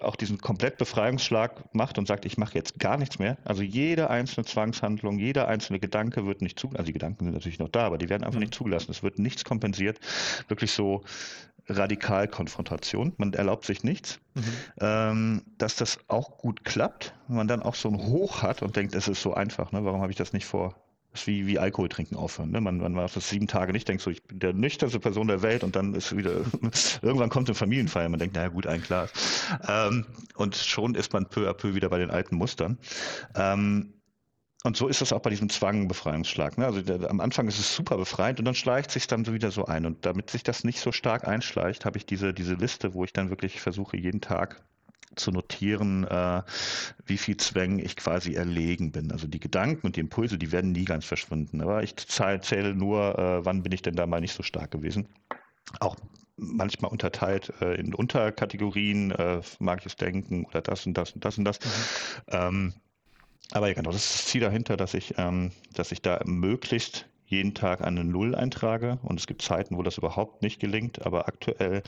auch 0.02 0.16
diesen 0.16 0.38
Komplettbefreiungsschlag 0.38 1.74
macht 1.74 1.98
und 1.98 2.06
sagt, 2.06 2.24
ich 2.24 2.38
mache 2.38 2.54
jetzt 2.54 2.78
gar 2.78 2.96
nichts 2.96 3.18
mehr. 3.18 3.38
Also 3.44 3.62
jede 3.62 4.10
einzelne 4.10 4.44
Zwangshandlung, 4.44 5.18
jeder 5.18 5.48
einzelne 5.48 5.78
Gedanke 5.78 6.26
wird 6.26 6.42
nicht 6.42 6.58
zugelassen. 6.58 6.80
Also 6.80 6.86
die 6.86 6.92
Gedanken 6.92 7.24
sind 7.24 7.34
natürlich 7.34 7.58
noch 7.58 7.68
da, 7.68 7.86
aber 7.86 7.98
die 7.98 8.08
werden 8.08 8.24
einfach 8.24 8.34
mhm. 8.34 8.44
nicht 8.44 8.54
zugelassen. 8.54 8.90
Es 8.90 9.02
wird 9.02 9.18
nichts 9.18 9.44
kompensiert. 9.44 9.98
Wirklich 10.48 10.72
so 10.72 11.02
Radikalkonfrontation. 11.68 13.14
Man 13.16 13.32
erlaubt 13.32 13.64
sich 13.64 13.82
nichts. 13.82 14.20
Mhm. 14.34 14.42
Ähm, 14.80 15.42
dass 15.58 15.76
das 15.76 15.98
auch 16.08 16.38
gut 16.38 16.64
klappt, 16.64 17.14
wenn 17.28 17.36
man 17.36 17.48
dann 17.48 17.62
auch 17.62 17.74
so 17.74 17.88
ein 17.88 17.98
Hoch 17.98 18.42
hat 18.42 18.62
und 18.62 18.76
denkt, 18.76 18.94
es 18.94 19.08
ist 19.08 19.22
so 19.22 19.34
einfach. 19.34 19.72
Ne? 19.72 19.84
Warum 19.84 20.00
habe 20.00 20.12
ich 20.12 20.18
das 20.18 20.32
nicht 20.32 20.46
vor 20.46 20.74
ist 21.16 21.26
wie, 21.26 21.46
wie 21.46 21.58
Alkohol 21.58 21.88
trinken 21.88 22.16
aufhören. 22.16 22.50
Ne? 22.50 22.60
Man, 22.60 22.78
man 22.78 22.92
macht 22.92 23.16
das 23.16 23.28
sieben 23.28 23.46
Tage 23.46 23.72
nicht, 23.72 23.88
denkt 23.88 24.02
so, 24.02 24.10
ich 24.10 24.22
bin 24.22 24.38
der 24.38 24.52
nüchternste 24.52 25.00
Person 25.00 25.28
der 25.28 25.42
Welt 25.42 25.64
und 25.64 25.76
dann 25.76 25.94
ist 25.94 26.16
wieder, 26.16 26.32
irgendwann 27.02 27.30
kommt 27.30 27.48
eine 27.48 27.54
Familienfeier, 27.54 28.08
man 28.08 28.18
denkt, 28.18 28.36
naja 28.36 28.48
gut, 28.48 28.66
ein 28.66 28.82
Glas. 28.82 29.10
Ähm, 29.66 30.06
und 30.36 30.56
schon 30.56 30.94
ist 30.94 31.12
man 31.12 31.26
peu 31.26 31.48
à 31.48 31.54
peu 31.54 31.74
wieder 31.74 31.88
bei 31.88 31.98
den 31.98 32.10
alten 32.10 32.36
Mustern. 32.36 32.78
Ähm, 33.34 33.94
und 34.64 34.76
so 34.76 34.88
ist 34.88 35.00
es 35.00 35.12
auch 35.12 35.20
bei 35.20 35.30
diesem 35.30 35.48
Zwangbefreiungsschlag. 35.48 36.58
Ne? 36.58 36.66
Also 36.66 36.82
der, 36.82 37.08
am 37.08 37.20
Anfang 37.20 37.46
ist 37.46 37.58
es 37.58 37.74
super 37.74 37.96
befreiend 37.96 38.40
und 38.40 38.44
dann 38.44 38.54
schleicht 38.54 38.90
sich 38.90 39.06
dann 39.06 39.24
so 39.24 39.32
wieder 39.32 39.50
so 39.50 39.66
ein. 39.66 39.86
Und 39.86 40.04
damit 40.04 40.30
sich 40.30 40.42
das 40.42 40.64
nicht 40.64 40.80
so 40.80 40.90
stark 40.90 41.26
einschleicht, 41.26 41.84
habe 41.84 41.98
ich 41.98 42.06
diese, 42.06 42.34
diese 42.34 42.54
Liste, 42.54 42.92
wo 42.94 43.04
ich 43.04 43.12
dann 43.12 43.30
wirklich 43.30 43.60
versuche, 43.60 43.96
jeden 43.96 44.20
Tag 44.20 44.64
zu 45.14 45.30
notieren, 45.30 46.04
äh, 46.04 46.42
wie 47.06 47.18
viel 47.18 47.36
Zwängen 47.36 47.78
ich 47.78 47.96
quasi 47.96 48.34
erlegen 48.34 48.92
bin. 48.92 49.12
Also 49.12 49.26
die 49.26 49.40
Gedanken 49.40 49.86
und 49.86 49.96
die 49.96 50.00
Impulse, 50.00 50.38
die 50.38 50.52
werden 50.52 50.72
nie 50.72 50.84
ganz 50.84 51.04
verschwinden. 51.04 51.60
Aber 51.60 51.82
ich 51.82 51.96
zähle 51.96 52.74
nur, 52.74 53.18
äh, 53.18 53.44
wann 53.44 53.62
bin 53.62 53.72
ich 53.72 53.82
denn 53.82 53.96
da 53.96 54.06
mal 54.06 54.20
nicht 54.20 54.34
so 54.34 54.42
stark 54.42 54.70
gewesen. 54.70 55.08
Auch 55.80 55.96
manchmal 56.36 56.90
unterteilt 56.90 57.52
äh, 57.60 57.74
in 57.74 57.94
Unterkategorien, 57.94 59.10
äh, 59.12 59.40
mag 59.58 59.80
ich 59.80 59.86
es 59.86 59.96
denken 59.96 60.44
oder 60.44 60.60
das 60.60 60.86
und 60.86 60.94
das 60.94 61.12
und 61.12 61.24
das 61.24 61.38
und 61.38 61.44
das. 61.44 61.58
Mhm. 61.60 61.70
Ähm, 62.28 62.74
aber 63.52 63.68
ja, 63.68 63.74
genau, 63.74 63.92
das 63.92 64.04
ist 64.04 64.14
das 64.14 64.26
Ziel 64.26 64.40
dahinter, 64.40 64.76
dass 64.76 64.94
ich, 64.94 65.14
ähm, 65.18 65.52
dass 65.74 65.92
ich 65.92 66.02
da 66.02 66.20
möglichst 66.24 67.06
jeden 67.26 67.54
Tag 67.54 67.80
eine 67.80 68.04
Null 68.04 68.34
eintrage. 68.34 68.98
Und 69.02 69.18
es 69.18 69.26
gibt 69.26 69.42
Zeiten, 69.42 69.76
wo 69.76 69.82
das 69.82 69.98
überhaupt 69.98 70.42
nicht 70.42 70.60
gelingt, 70.60 71.04
aber 71.04 71.28
aktuell 71.28 71.82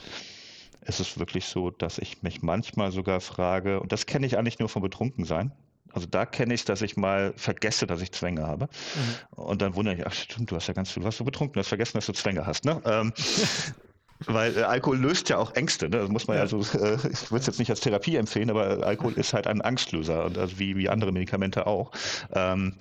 ist 0.81 0.99
es 0.99 1.19
wirklich 1.19 1.45
so, 1.45 1.69
dass 1.71 1.97
ich 1.97 2.23
mich 2.23 2.41
manchmal 2.41 2.91
sogar 2.91 3.21
frage, 3.21 3.79
und 3.79 3.91
das 3.91 4.05
kenne 4.05 4.25
ich 4.25 4.37
eigentlich 4.37 4.59
nur 4.59 4.69
vom 4.69 4.81
Betrunkensein. 4.81 5.51
Also 5.91 6.05
da 6.05 6.25
kenne 6.25 6.53
ich 6.53 6.61
es, 6.61 6.65
dass 6.65 6.81
ich 6.81 6.97
mal 6.97 7.33
vergesse, 7.35 7.87
dass 7.87 8.01
ich 8.01 8.11
Zwänge 8.11 8.45
habe. 8.45 8.65
Mhm. 8.65 9.43
Und 9.43 9.61
dann 9.61 9.75
wundere 9.75 9.95
ich, 9.95 10.05
ach 10.05 10.13
stimmt, 10.13 10.51
du 10.51 10.55
hast 10.55 10.67
ja 10.67 10.73
ganz 10.73 10.91
viel, 10.91 11.03
was 11.03 11.17
du 11.17 11.25
betrunken, 11.25 11.53
du 11.53 11.59
hast 11.61 11.69
vergessen, 11.69 11.97
dass 11.97 12.05
du 12.05 12.13
Zwänge 12.13 12.45
hast. 12.45 12.65
Ne? 12.65 12.81
Ähm, 12.85 13.13
Weil 14.25 14.57
äh, 14.57 14.61
Alkohol 14.63 14.97
löst 14.97 15.29
ja 15.29 15.37
auch 15.37 15.55
Ängste. 15.55 15.89
Ne? 15.89 15.97
Das 15.97 16.09
muss 16.09 16.27
man 16.27 16.37
ja, 16.37 16.43
also, 16.43 16.59
äh, 16.77 16.95
ich 17.09 17.31
würde 17.31 17.39
es 17.39 17.47
jetzt 17.47 17.59
nicht 17.59 17.69
als 17.69 17.79
Therapie 17.79 18.17
empfehlen, 18.17 18.49
aber 18.49 18.85
Alkohol 18.85 19.13
ist 19.13 19.33
halt 19.33 19.47
ein 19.47 19.61
Angstlöser 19.61 20.25
und 20.25 20.37
also 20.37 20.59
wie, 20.59 20.75
wie 20.75 20.89
andere 20.89 21.11
Medikamente 21.11 21.67
auch. 21.67 21.91
Ähm, 22.33 22.75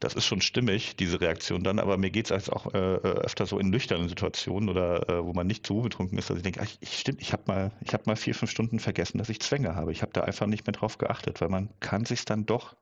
das 0.00 0.14
ist 0.14 0.26
schon 0.26 0.40
stimmig, 0.40 0.96
diese 0.96 1.20
Reaktion 1.20 1.64
dann, 1.64 1.78
aber 1.78 1.96
mir 1.96 2.10
geht 2.10 2.26
es 2.26 2.32
als 2.32 2.50
auch 2.50 2.72
äh, 2.74 2.78
äh, 2.78 2.98
öfter 2.98 3.46
so 3.46 3.58
in 3.58 3.70
nüchternen 3.70 4.08
Situationen 4.08 4.68
oder 4.68 5.08
äh, 5.08 5.24
wo 5.24 5.32
man 5.32 5.46
nicht 5.46 5.66
so 5.66 5.80
betrunken 5.80 6.18
ist, 6.18 6.30
dass 6.30 6.36
ich 6.36 6.42
denke, 6.42 6.60
ach, 6.62 6.68
ich, 6.80 6.98
stimmt, 6.98 7.20
ich 7.20 7.32
habe 7.32 7.42
mal, 7.46 7.72
ich 7.80 7.92
habe 7.92 8.04
mal 8.06 8.16
vier, 8.16 8.34
fünf 8.34 8.50
Stunden 8.50 8.78
vergessen, 8.78 9.18
dass 9.18 9.28
ich 9.28 9.40
Zwänge 9.40 9.74
habe. 9.74 9.92
Ich 9.92 10.02
habe 10.02 10.12
da 10.12 10.22
einfach 10.22 10.46
nicht 10.46 10.66
mehr 10.66 10.74
drauf 10.74 10.98
geachtet, 10.98 11.40
weil 11.40 11.48
man 11.48 11.70
kann 11.80 12.04
sich 12.04 12.24
dann 12.24 12.46
doch 12.46 12.76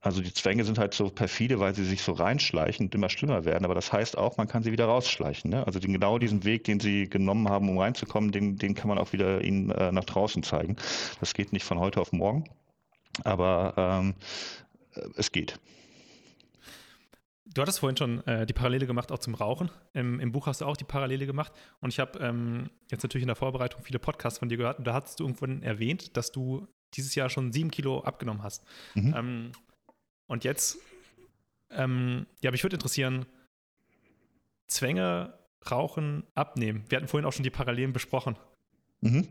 Also 0.00 0.22
die 0.22 0.32
Zwänge 0.32 0.64
sind 0.64 0.78
halt 0.78 0.94
so 0.94 1.10
perfide, 1.10 1.58
weil 1.58 1.74
sie 1.74 1.84
sich 1.84 2.02
so 2.02 2.12
reinschleichen 2.12 2.86
und 2.86 2.94
immer 2.94 3.08
schlimmer 3.08 3.44
werden. 3.44 3.64
Aber 3.64 3.74
das 3.74 3.92
heißt 3.92 4.16
auch, 4.16 4.36
man 4.36 4.46
kann 4.46 4.62
sie 4.62 4.70
wieder 4.70 4.84
rausschleichen. 4.84 5.50
Ne? 5.50 5.66
Also 5.66 5.80
den, 5.80 5.92
genau 5.92 6.18
diesen 6.18 6.44
Weg, 6.44 6.64
den 6.64 6.78
sie 6.78 7.08
genommen 7.08 7.48
haben, 7.48 7.68
um 7.68 7.78
reinzukommen, 7.78 8.30
den, 8.30 8.56
den 8.56 8.74
kann 8.74 8.88
man 8.88 8.98
auch 8.98 9.12
wieder 9.12 9.42
ihnen 9.42 9.70
äh, 9.70 9.90
nach 9.90 10.04
draußen 10.04 10.44
zeigen. 10.44 10.76
Das 11.18 11.34
geht 11.34 11.52
nicht 11.52 11.64
von 11.64 11.80
heute 11.80 12.00
auf 12.00 12.12
morgen, 12.12 12.44
aber 13.24 13.74
ähm, 13.76 14.14
es 15.16 15.32
geht. 15.32 15.58
Du 17.52 17.62
hattest 17.62 17.80
vorhin 17.80 17.96
schon 17.96 18.24
äh, 18.26 18.46
die 18.46 18.52
Parallele 18.52 18.86
gemacht, 18.86 19.10
auch 19.10 19.18
zum 19.18 19.34
Rauchen. 19.34 19.70
Im, 19.94 20.20
Im, 20.20 20.30
Buch 20.30 20.46
hast 20.46 20.60
du 20.60 20.66
auch 20.66 20.76
die 20.76 20.84
Parallele 20.84 21.26
gemacht. 21.26 21.52
Und 21.80 21.92
ich 21.92 21.98
habe 21.98 22.18
ähm, 22.20 22.70
jetzt 22.90 23.02
natürlich 23.02 23.22
in 23.22 23.28
der 23.28 23.36
Vorbereitung 23.36 23.82
viele 23.82 23.98
Podcasts 23.98 24.38
von 24.38 24.48
dir 24.48 24.58
gehört. 24.58 24.78
Und 24.78 24.86
da 24.86 24.94
hast 24.94 25.18
du 25.18 25.24
irgendwann 25.24 25.62
erwähnt, 25.62 26.16
dass 26.16 26.30
du 26.30 26.68
dieses 26.94 27.14
Jahr 27.14 27.30
schon 27.30 27.52
sieben 27.52 27.70
Kilo 27.70 28.00
abgenommen 28.00 28.42
hast. 28.42 28.64
Mhm. 28.94 29.14
Ähm, 29.16 29.52
und 30.28 30.44
jetzt, 30.44 30.78
ähm, 31.70 32.26
ja, 32.40 32.50
mich 32.52 32.62
würde 32.62 32.76
interessieren, 32.76 33.26
Zwänge, 34.68 35.34
Rauchen, 35.70 36.24
Abnehmen. 36.34 36.84
Wir 36.88 36.96
hatten 36.96 37.08
vorhin 37.08 37.26
auch 37.26 37.32
schon 37.32 37.42
die 37.42 37.50
Parallelen 37.50 37.92
besprochen. 37.92 38.36
Mhm. 39.00 39.26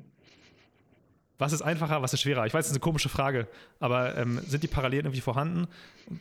Was 1.37 1.53
ist 1.53 1.61
einfacher, 1.61 2.01
was 2.01 2.13
ist 2.13 2.21
schwerer? 2.21 2.47
Ich 2.47 2.53
weiß, 2.53 2.65
das 2.65 2.71
ist 2.71 2.73
eine 2.73 2.79
komische 2.79 3.09
Frage, 3.09 3.47
aber 3.79 4.17
ähm, 4.17 4.41
sind 4.45 4.63
die 4.63 4.67
Parallelen 4.67 5.05
irgendwie 5.05 5.21
vorhanden? 5.21 5.67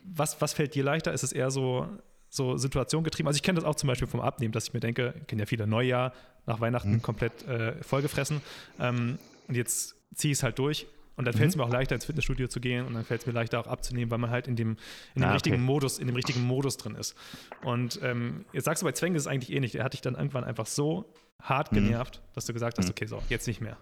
Was, 0.05 0.41
was 0.43 0.53
fällt 0.53 0.75
dir 0.75 0.85
leichter? 0.85 1.13
Ist 1.13 1.23
es 1.23 1.33
eher 1.33 1.51
so, 1.51 1.89
so 2.29 2.59
Situation 2.59 3.03
getrieben? 3.03 3.27
Also 3.27 3.39
ich 3.39 3.43
kenne 3.43 3.59
das 3.59 3.65
auch 3.65 3.77
zum 3.77 3.87
Beispiel 3.87 4.09
vom 4.09 4.21
Abnehmen, 4.21 4.53
dass 4.53 4.69
ich 4.69 4.75
mir 4.75 4.81
denke, 4.81 5.15
ich 5.19 5.27
kenne 5.27 5.43
ja 5.43 5.47
viele 5.47 5.67
Neujahr, 5.67 6.13
nach 6.45 6.61
Weihnachten 6.61 6.93
mhm. 6.93 7.03
komplett 7.03 7.47
äh, 7.49 7.83
vollgefressen 7.83 8.43
ähm, 8.79 9.19
und 9.49 9.55
jetzt 9.57 9.97
ziehe 10.15 10.33
ich 10.33 10.39
es 10.39 10.43
halt 10.43 10.59
durch 10.59 10.87
und 11.17 11.25
dann 11.25 11.35
fällt 11.35 11.49
es 11.49 11.57
mhm. 11.57 11.63
mir 11.63 11.67
auch 11.67 11.73
leichter, 11.73 11.95
ins 11.95 12.05
Fitnessstudio 12.05 12.49
zu 12.49 12.61
gehen 12.61 12.87
und 12.87 12.95
dann 12.95 13.05
fällt 13.05 13.23
es 13.23 13.27
mir 13.27 13.33
leichter 13.33 13.59
auch 13.59 13.67
abzunehmen, 13.67 14.11
weil 14.11 14.19
man 14.19 14.31
halt 14.31 14.47
in 14.47 14.57
dem, 14.57 14.77
in 15.15 15.23
dem 15.23 15.31
ah, 15.31 15.33
richtigen 15.33 15.57
okay. 15.57 15.65
Modus, 15.65 15.99
in 15.99 16.07
dem 16.07 16.17
richtigen 16.17 16.43
Modus 16.43 16.77
drin 16.77 16.95
ist. 16.95 17.15
Und 17.63 17.99
ähm, 18.03 18.45
jetzt 18.53 18.65
sagst 18.65 18.83
du 18.83 18.87
bei 18.87 18.93
Zwängen 18.93 19.17
ist 19.17 19.23
es 19.23 19.27
eigentlich 19.27 19.53
ähnlich. 19.53 19.75
Er 19.75 19.85
hat 19.85 19.95
dich 19.95 20.03
dann 20.03 20.15
irgendwann 20.15 20.45
einfach 20.45 20.67
so 20.67 21.13
hart 21.43 21.73
mhm. 21.73 21.77
genervt, 21.77 22.23
dass 22.35 22.45
du 22.45 22.53
gesagt 22.53 22.79
hast, 22.79 22.87
mhm. 22.87 22.91
okay, 22.91 23.07
so, 23.07 23.23
jetzt 23.29 23.47
nicht 23.47 23.61
mehr. 23.61 23.79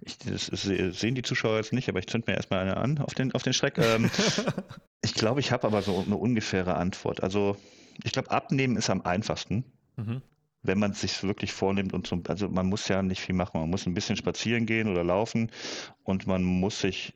Ich, 0.00 0.16
das, 0.18 0.46
das 0.46 0.62
sehen 0.62 1.14
die 1.14 1.22
Zuschauer 1.22 1.56
jetzt 1.56 1.74
nicht, 1.74 1.88
aber 1.90 1.98
ich 1.98 2.06
zünd 2.06 2.26
mir 2.26 2.34
erstmal 2.34 2.60
eine 2.60 2.78
an 2.78 2.98
auf 2.98 3.12
den, 3.12 3.32
auf 3.32 3.42
den 3.42 3.52
Schreck. 3.52 3.76
Ähm, 3.76 4.10
ich 5.02 5.12
glaube, 5.12 5.40
ich 5.40 5.52
habe 5.52 5.66
aber 5.66 5.82
so 5.82 6.02
eine 6.04 6.16
ungefähre 6.16 6.76
Antwort. 6.76 7.22
Also, 7.22 7.56
ich 8.02 8.12
glaube, 8.12 8.30
abnehmen 8.30 8.76
ist 8.76 8.88
am 8.88 9.02
einfachsten. 9.02 9.64
Mhm 9.96 10.22
wenn 10.68 10.78
man 10.78 10.92
es 10.92 11.00
sich 11.00 11.22
wirklich 11.24 11.52
vornimmt 11.52 11.92
und 11.94 12.06
zum, 12.06 12.22
also 12.28 12.48
man 12.48 12.66
muss 12.66 12.86
ja 12.86 13.02
nicht 13.02 13.20
viel 13.20 13.34
machen, 13.34 13.58
man 13.58 13.70
muss 13.70 13.86
ein 13.86 13.94
bisschen 13.94 14.16
spazieren 14.16 14.66
gehen 14.66 14.88
oder 14.88 15.02
laufen 15.02 15.50
und 16.04 16.28
man 16.28 16.44
muss 16.44 16.80
sich 16.80 17.14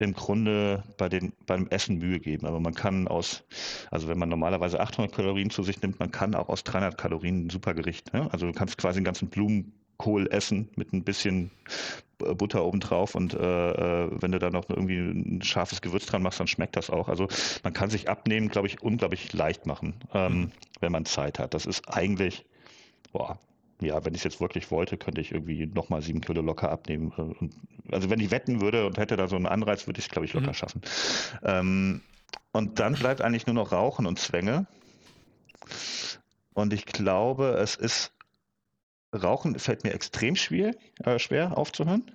im 0.00 0.14
Grunde 0.14 0.82
bei 0.98 1.08
den, 1.08 1.32
beim 1.46 1.68
Essen 1.68 1.98
Mühe 1.98 2.18
geben. 2.18 2.46
Aber 2.46 2.58
man 2.58 2.74
kann 2.74 3.06
aus, 3.06 3.44
also 3.90 4.08
wenn 4.08 4.18
man 4.18 4.28
normalerweise 4.28 4.80
800 4.80 5.14
Kalorien 5.14 5.50
zu 5.50 5.62
sich 5.62 5.80
nimmt, 5.80 6.00
man 6.00 6.10
kann 6.10 6.34
auch 6.34 6.48
aus 6.48 6.64
300 6.64 6.98
Kalorien 6.98 7.46
ein 7.46 7.50
super 7.50 7.72
Gericht. 7.74 8.12
Ne? 8.12 8.28
Also 8.32 8.46
du 8.46 8.52
kannst 8.52 8.78
quasi 8.78 8.98
einen 8.98 9.04
ganzen 9.04 9.28
Blumen 9.28 9.72
Kohl 10.02 10.26
essen 10.32 10.68
mit 10.74 10.92
ein 10.92 11.04
bisschen 11.04 11.52
Butter 12.18 12.64
obendrauf 12.64 13.14
und 13.14 13.34
äh, 13.34 13.70
äh, 13.70 14.10
wenn 14.20 14.32
du 14.32 14.40
da 14.40 14.50
noch 14.50 14.68
irgendwie 14.68 14.98
ein 14.98 15.42
scharfes 15.42 15.80
Gewürz 15.80 16.06
dran 16.06 16.22
machst, 16.22 16.40
dann 16.40 16.48
schmeckt 16.48 16.74
das 16.74 16.90
auch. 16.90 17.08
Also 17.08 17.28
man 17.62 17.72
kann 17.72 17.88
sich 17.88 18.08
abnehmen, 18.08 18.48
glaube 18.48 18.66
ich, 18.66 18.82
unglaublich 18.82 19.32
leicht 19.32 19.64
machen, 19.64 19.94
ähm, 20.12 20.32
mhm. 20.32 20.52
wenn 20.80 20.90
man 20.90 21.04
Zeit 21.04 21.38
hat. 21.38 21.54
Das 21.54 21.66
ist 21.66 21.88
eigentlich, 21.88 22.44
boah, 23.12 23.38
ja, 23.80 24.04
wenn 24.04 24.12
ich 24.14 24.20
es 24.20 24.24
jetzt 24.24 24.40
wirklich 24.40 24.72
wollte, 24.72 24.96
könnte 24.96 25.20
ich 25.20 25.30
irgendwie 25.30 25.66
nochmal 25.66 26.02
sieben 26.02 26.20
Kilo 26.20 26.42
locker 26.42 26.72
abnehmen. 26.72 27.12
Und, 27.12 27.54
also 27.92 28.10
wenn 28.10 28.18
ich 28.18 28.32
wetten 28.32 28.60
würde 28.60 28.86
und 28.86 28.98
hätte 28.98 29.16
da 29.16 29.28
so 29.28 29.36
einen 29.36 29.46
Anreiz, 29.46 29.86
würde 29.86 30.00
ich 30.00 30.06
es, 30.06 30.10
glaube 30.10 30.26
ich, 30.26 30.32
locker 30.32 30.48
mhm. 30.48 30.54
schaffen. 30.54 30.82
Ähm, 31.44 32.00
und 32.50 32.80
dann 32.80 32.94
bleibt 32.94 33.20
eigentlich 33.20 33.46
nur 33.46 33.54
noch 33.54 33.70
Rauchen 33.70 34.06
und 34.06 34.18
Zwänge. 34.18 34.66
Und 36.54 36.72
ich 36.72 36.86
glaube, 36.86 37.56
es 37.60 37.76
ist 37.76 38.12
Rauchen 39.14 39.58
fällt 39.58 39.84
mir 39.84 39.92
extrem 39.92 40.36
schwer, 40.36 40.74
äh, 41.04 41.18
schwer 41.18 41.58
aufzuhören. 41.58 42.10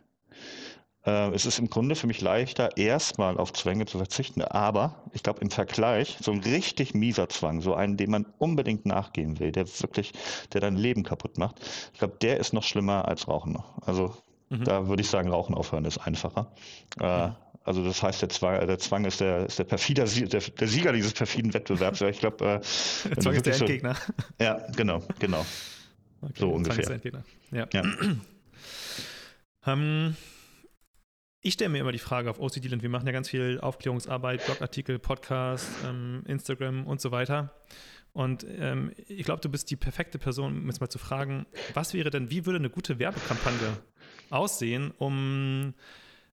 Äh, 1.05 1.33
es 1.33 1.45
ist 1.45 1.59
im 1.59 1.69
Grunde 1.69 1.95
für 1.95 2.07
mich 2.07 2.21
leichter, 2.21 2.75
erstmal 2.75 3.37
auf 3.37 3.53
Zwänge 3.53 3.85
zu 3.85 3.97
verzichten. 3.97 4.41
Aber 4.41 5.03
ich 5.13 5.23
glaube, 5.23 5.39
im 5.41 5.49
Vergleich, 5.49 6.17
so 6.21 6.31
ein 6.31 6.39
richtig 6.39 6.93
mieser 6.93 7.29
Zwang, 7.29 7.61
so 7.61 7.75
einen, 7.75 7.97
dem 7.97 8.11
man 8.11 8.25
unbedingt 8.39 8.85
nachgehen 8.85 9.39
will, 9.39 9.51
der 9.51 9.67
wirklich, 9.81 10.11
der 10.53 10.61
dein 10.61 10.75
Leben 10.75 11.03
kaputt 11.03 11.37
macht, 11.37 11.61
ich 11.93 11.99
glaube, 11.99 12.17
der 12.21 12.37
ist 12.37 12.53
noch 12.53 12.63
schlimmer 12.63 13.07
als 13.07 13.27
Rauchen 13.27 13.53
noch. 13.53 13.81
Also 13.85 14.15
mhm. 14.49 14.65
da 14.65 14.87
würde 14.87 15.01
ich 15.01 15.09
sagen, 15.09 15.29
Rauchen 15.29 15.55
aufhören 15.55 15.85
ist 15.85 15.99
einfacher. 15.99 16.51
Äh, 16.99 17.27
mhm. 17.27 17.35
Also 17.63 17.83
das 17.83 18.01
heißt, 18.01 18.21
der 18.21 18.29
Zwang, 18.29 18.65
der 18.65 18.79
Zwang 18.79 19.03
ist 19.03 19.19
der, 19.19 19.45
ist 19.45 19.59
der 19.59 19.65
perfider, 19.65 20.05
der, 20.05 20.39
der 20.39 20.67
Sieger 20.67 20.93
dieses 20.93 21.13
perfiden 21.13 21.53
Wettbewerbs. 21.53 21.99
Ich 22.01 22.19
glaube, 22.19 22.45
äh, 22.45 23.09
der 23.09 23.17
Zwang 23.17 23.33
ist 23.35 23.45
der 23.45 23.55
Endgegner. 23.55 23.95
So, 23.95 24.43
ja, 24.43 24.65
genau, 24.75 25.03
genau. 25.19 25.45
Okay, 26.21 26.33
so 26.35 26.51
ungefähr. 26.51 26.99
Ja. 27.51 27.67
ja. 27.71 27.83
ähm, 29.65 30.15
ich 31.41 31.53
stelle 31.53 31.69
mir 31.69 31.79
immer 31.79 31.91
die 31.91 31.99
Frage 31.99 32.29
auf 32.29 32.39
OCD-Land, 32.39 32.81
wir 32.81 32.89
machen 32.89 33.05
ja 33.05 33.13
ganz 33.13 33.29
viel 33.29 33.59
Aufklärungsarbeit, 33.61 34.45
Blogartikel, 34.45 34.99
Podcast, 34.99 35.69
ähm, 35.85 36.23
Instagram 36.25 36.85
und 36.85 36.99
so 36.99 37.11
weiter. 37.11 37.53
Und 38.13 38.45
ähm, 38.49 38.91
ich 39.07 39.23
glaube, 39.25 39.41
du 39.41 39.49
bist 39.49 39.69
die 39.69 39.75
perfekte 39.75 40.17
Person, 40.17 40.57
um 40.57 40.65
jetzt 40.67 40.81
mal 40.81 40.89
zu 40.89 40.97
fragen, 40.97 41.45
was 41.75 41.93
wäre 41.93 42.09
denn, 42.09 42.31
wie 42.31 42.45
würde 42.45 42.57
eine 42.57 42.71
gute 42.71 42.97
Werbekampagne 42.97 43.77
aussehen, 44.31 44.91
um 44.97 45.75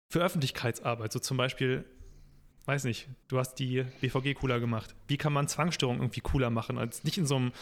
für 0.08 0.20
Öffentlichkeitsarbeit, 0.20 1.12
so 1.12 1.18
zum 1.18 1.36
Beispiel, 1.36 1.84
weiß 2.66 2.84
nicht, 2.84 3.08
du 3.28 3.38
hast 3.38 3.56
die 3.56 3.84
BVG 4.00 4.34
cooler 4.34 4.60
gemacht. 4.60 4.94
Wie 5.08 5.16
kann 5.16 5.32
man 5.32 5.48
Zwangsstörung 5.48 5.96
irgendwie 5.96 6.20
cooler 6.20 6.50
machen, 6.50 6.78
als 6.78 7.02
nicht 7.02 7.18
in 7.18 7.26
so 7.26 7.36
einem 7.36 7.52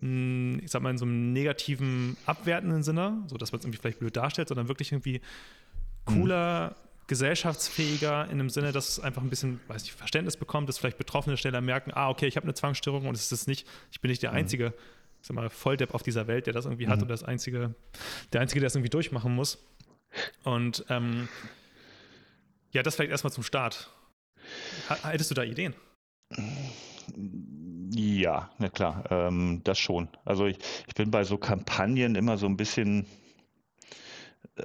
ich 0.00 0.70
sag 0.70 0.82
mal, 0.82 0.90
in 0.90 0.98
so 0.98 1.06
einem 1.06 1.32
negativen, 1.32 2.16
abwertenden 2.26 2.82
Sinne, 2.82 3.22
so 3.26 3.36
dass 3.36 3.52
man 3.52 3.60
es 3.60 3.64
irgendwie 3.64 3.78
vielleicht 3.78 3.98
blöd 4.00 4.16
darstellt, 4.16 4.48
sondern 4.48 4.68
wirklich 4.68 4.92
irgendwie 4.92 5.20
cooler, 6.04 6.70
mhm. 6.70 7.06
gesellschaftsfähiger 7.06 8.28
in 8.30 8.38
dem 8.38 8.50
Sinne, 8.50 8.72
dass 8.72 8.88
es 8.90 9.00
einfach 9.00 9.22
ein 9.22 9.30
bisschen, 9.30 9.60
weiß 9.68 9.82
nicht, 9.82 9.94
Verständnis 9.94 10.36
bekommt, 10.36 10.68
dass 10.68 10.78
vielleicht 10.78 10.98
Betroffene 10.98 11.36
schneller 11.36 11.60
merken, 11.60 11.92
ah, 11.94 12.10
okay, 12.10 12.26
ich 12.26 12.36
habe 12.36 12.44
eine 12.44 12.54
Zwangsstörung 12.54 13.06
und 13.06 13.14
es 13.14 13.32
ist 13.32 13.48
nicht, 13.48 13.66
ich 13.90 14.00
bin 14.00 14.10
nicht 14.10 14.22
der 14.22 14.32
mhm. 14.32 14.38
einzige, 14.38 14.74
ich 15.20 15.26
sag 15.26 15.34
mal, 15.34 15.48
Volldepp 15.48 15.94
auf 15.94 16.02
dieser 16.02 16.26
Welt, 16.26 16.46
der 16.46 16.52
das 16.52 16.66
irgendwie 16.66 16.86
mhm. 16.86 16.90
hat 16.90 17.02
und 17.02 17.08
das 17.08 17.22
einzige, 17.22 17.74
der 18.32 18.42
einzige, 18.42 18.60
der 18.60 18.66
das 18.66 18.74
irgendwie 18.74 18.90
durchmachen 18.90 19.34
muss. 19.34 19.58
Und 20.44 20.84
ähm, 20.90 21.28
ja, 22.72 22.82
das 22.82 22.96
vielleicht 22.96 23.10
erstmal 23.10 23.32
zum 23.32 23.42
Start. 23.42 23.90
Hättest 25.02 25.30
du 25.30 25.34
da 25.34 25.42
Ideen? 25.44 25.74
Ja, 27.96 28.50
na 28.58 28.68
klar, 28.68 29.04
ähm, 29.10 29.60
das 29.64 29.78
schon. 29.78 30.08
Also 30.24 30.46
ich, 30.46 30.58
ich 30.88 30.94
bin 30.94 31.10
bei 31.10 31.24
so 31.24 31.38
Kampagnen 31.38 32.14
immer 32.16 32.36
so 32.38 32.46
ein 32.46 32.56
bisschen 32.56 33.06
äh, 34.56 34.64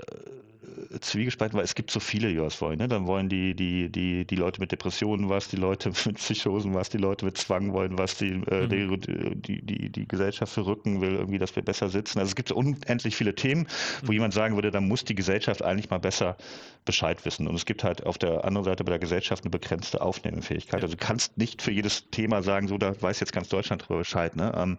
zwiegespalten, 1.00 1.58
weil 1.58 1.66
es 1.66 1.76
gibt 1.76 1.92
so 1.92 2.00
viele, 2.00 2.30
die 2.30 2.40
wollen. 2.40 2.78
Ne? 2.78 2.88
Dann 2.88 3.06
wollen 3.08 3.30
die, 3.30 3.56
die, 3.56 3.90
die, 3.90 4.26
die 4.26 4.36
Leute 4.36 4.60
mit 4.60 4.72
Depressionen 4.72 5.30
was, 5.30 5.48
die 5.48 5.58
Leute 5.58 5.92
mit 6.06 6.16
Psychosen 6.16 6.74
was, 6.74 6.90
die 6.90 6.98
Leute 6.98 7.26
mit 7.26 7.38
Zwang 7.38 7.74
wollen 7.74 7.98
was, 7.98 8.18
die, 8.18 8.42
äh, 8.50 8.68
mhm. 8.68 9.02
die, 9.02 9.62
die, 9.62 9.90
die, 9.90 10.08
Gesellschaft 10.08 10.54
verrücken 10.54 11.02
will, 11.02 11.16
irgendwie, 11.16 11.38
dass 11.38 11.56
wir 11.56 11.64
besser 11.64 11.90
sitzen. 11.90 12.20
Also 12.20 12.30
es 12.30 12.36
gibt 12.36 12.52
unendlich 12.52 13.16
viele 13.16 13.36
Themen, 13.36 13.68
wo 14.02 14.08
mhm. 14.08 14.14
jemand 14.14 14.34
sagen 14.34 14.56
würde, 14.56 14.72
da 14.72 14.82
muss 14.82 15.04
die 15.04 15.16
Gesellschaft 15.16 15.64
eigentlich 15.64 15.90
mal 15.90 16.00
besser 16.00 16.38
Bescheid 16.86 17.24
wissen. 17.26 17.48
Und 17.48 17.56
es 17.56 17.66
gibt 17.66 17.84
halt 17.84 18.06
auf 18.06 18.18
der 18.18 18.46
anderen 18.46 18.66
Seite 18.66 18.84
bei 18.84 18.92
der 18.92 19.00
Gesellschaft 19.00 19.44
eine 19.44 19.52
begrenzte 19.52 20.02
Aufnahmefähigkeit. 20.02 20.82
Also 20.82 20.96
du 20.96 21.06
kannst 21.06 21.38
nicht 21.38 21.62
für 21.62 21.72
jedes 21.72 22.10
Thema 22.10 22.42
sagen, 22.42 22.68
so, 22.68 22.78
da 22.78 23.00
weiß 23.00 23.20
jetzt 23.20 23.34
ganz 23.34 23.50
Deutschland 23.50 23.88
drüber 23.88 24.00
Bescheid. 24.00 24.36
Ne? 24.36 24.52
Ähm, 24.56 24.78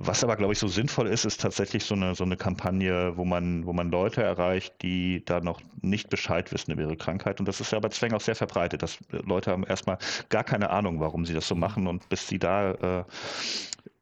was 0.00 0.22
aber, 0.22 0.36
glaube 0.36 0.52
ich, 0.52 0.58
so 0.58 0.68
sinnvoll 0.68 1.08
ist, 1.08 1.24
ist 1.24 1.40
tatsächlich 1.40 1.84
so 1.84 1.94
eine, 1.94 2.14
so 2.14 2.22
eine 2.22 2.36
Kampagne, 2.36 3.16
wo 3.16 3.24
man, 3.24 3.66
wo 3.66 3.72
man 3.72 3.90
Leute 3.90 4.22
erreicht, 4.22 4.74
die 4.82 4.97
da 5.24 5.40
noch 5.40 5.60
nicht 5.82 6.10
Bescheid 6.10 6.52
wissen 6.52 6.72
über 6.72 6.82
ihre 6.82 6.96
Krankheit. 6.96 7.40
Und 7.40 7.46
das 7.46 7.60
ist 7.60 7.72
ja 7.72 7.80
bei 7.80 7.88
Zwängen 7.88 8.16
auch 8.16 8.20
sehr 8.20 8.34
verbreitet, 8.34 8.82
dass 8.82 8.98
Leute 9.10 9.50
haben 9.50 9.64
erstmal 9.64 9.98
gar 10.28 10.44
keine 10.44 10.70
Ahnung, 10.70 11.00
warum 11.00 11.24
sie 11.24 11.34
das 11.34 11.48
so 11.48 11.54
machen. 11.54 11.86
Und 11.86 12.08
bis 12.08 12.28
sie 12.28 12.38
da 12.38 12.72
äh, 12.72 13.04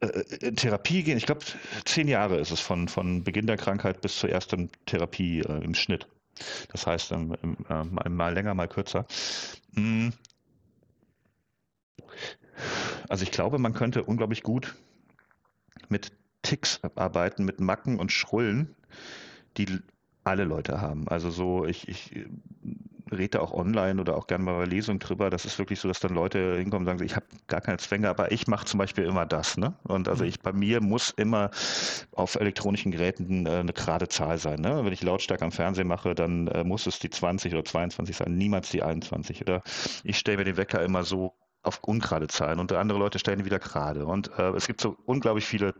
äh 0.00 0.46
in 0.46 0.56
Therapie 0.56 1.02
gehen, 1.02 1.18
ich 1.18 1.26
glaube, 1.26 1.44
zehn 1.84 2.08
Jahre 2.08 2.38
ist 2.38 2.50
es 2.50 2.60
von, 2.60 2.88
von 2.88 3.24
Beginn 3.24 3.46
der 3.46 3.56
Krankheit 3.56 4.00
bis 4.00 4.18
zur 4.18 4.30
ersten 4.30 4.70
Therapie 4.86 5.40
äh, 5.40 5.64
im 5.64 5.74
Schnitt. 5.74 6.06
Das 6.72 6.86
heißt, 6.86 7.12
ähm, 7.12 7.36
äh, 7.68 8.08
mal 8.08 8.34
länger, 8.34 8.54
mal 8.54 8.68
kürzer. 8.68 9.06
Hm. 9.74 10.12
Also 13.08 13.22
ich 13.22 13.30
glaube, 13.30 13.58
man 13.58 13.74
könnte 13.74 14.02
unglaublich 14.02 14.42
gut 14.42 14.74
mit 15.88 16.12
Ticks 16.42 16.80
arbeiten, 16.94 17.44
mit 17.44 17.60
Macken 17.60 17.98
und 17.98 18.12
Schrullen, 18.12 18.74
die 19.56 19.80
alle 20.26 20.44
Leute 20.44 20.80
haben. 20.80 21.06
Also 21.08 21.30
so, 21.30 21.64
ich, 21.64 21.88
ich 21.88 22.26
rede 23.12 23.38
da 23.38 23.40
auch 23.40 23.52
online 23.52 24.00
oder 24.00 24.16
auch 24.16 24.26
gerne 24.26 24.44
mal 24.44 24.56
bei 24.58 24.64
Lesungen 24.64 24.98
drüber. 24.98 25.30
Das 25.30 25.44
ist 25.44 25.58
wirklich 25.58 25.78
so, 25.78 25.88
dass 25.88 26.00
dann 26.00 26.14
Leute 26.14 26.56
hinkommen 26.56 26.86
und 26.86 26.98
sagen, 26.98 27.04
ich 27.04 27.14
habe 27.14 27.26
gar 27.46 27.60
keine 27.60 27.78
Zwänge, 27.78 28.08
aber 28.08 28.32
ich 28.32 28.48
mache 28.48 28.64
zum 28.64 28.78
Beispiel 28.78 29.04
immer 29.04 29.26
das. 29.26 29.56
Ne? 29.56 29.74
Und 29.84 30.08
also 30.08 30.24
mhm. 30.24 30.30
ich 30.30 30.40
bei 30.40 30.52
mir 30.52 30.80
muss 30.80 31.10
immer 31.10 31.50
auf 32.12 32.34
elektronischen 32.34 32.90
Geräten 32.90 33.46
äh, 33.46 33.50
eine 33.50 33.72
gerade 33.72 34.08
Zahl 34.08 34.38
sein. 34.38 34.60
Ne? 34.60 34.84
Wenn 34.84 34.92
ich 34.92 35.02
Lautstärke 35.02 35.44
am 35.44 35.52
Fernsehen 35.52 35.86
mache, 35.86 36.14
dann 36.14 36.48
äh, 36.48 36.64
muss 36.64 36.86
es 36.86 36.98
die 36.98 37.10
20 37.10 37.52
oder 37.52 37.64
22 37.64 38.16
sein, 38.16 38.36
niemals 38.36 38.70
die 38.70 38.82
21. 38.82 39.42
Oder 39.42 39.62
ich 40.02 40.18
stelle 40.18 40.38
mir 40.38 40.44
den 40.44 40.56
Wecker 40.56 40.82
immer 40.82 41.04
so 41.04 41.34
auf 41.66 41.82
ungerade 41.82 42.28
Zahlen 42.28 42.58
und 42.58 42.72
andere 42.72 42.98
Leute 42.98 43.18
stellen 43.18 43.44
wieder 43.44 43.58
gerade. 43.58 44.06
Und 44.06 44.30
äh, 44.38 44.50
es 44.50 44.66
gibt 44.66 44.80
so 44.80 44.96
unglaublich 45.04 45.46
viele 45.46 45.74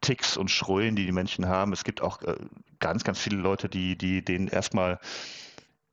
Ticks 0.00 0.36
und 0.36 0.50
Schrullen, 0.50 0.96
die 0.96 1.06
die 1.06 1.12
Menschen 1.12 1.48
haben. 1.48 1.72
Es 1.72 1.84
gibt 1.84 2.02
auch 2.02 2.22
äh, 2.22 2.36
ganz, 2.80 3.04
ganz 3.04 3.18
viele 3.18 3.36
Leute, 3.36 3.68
die, 3.68 3.96
die 3.96 4.24
denen 4.24 4.48
erstmal 4.48 4.98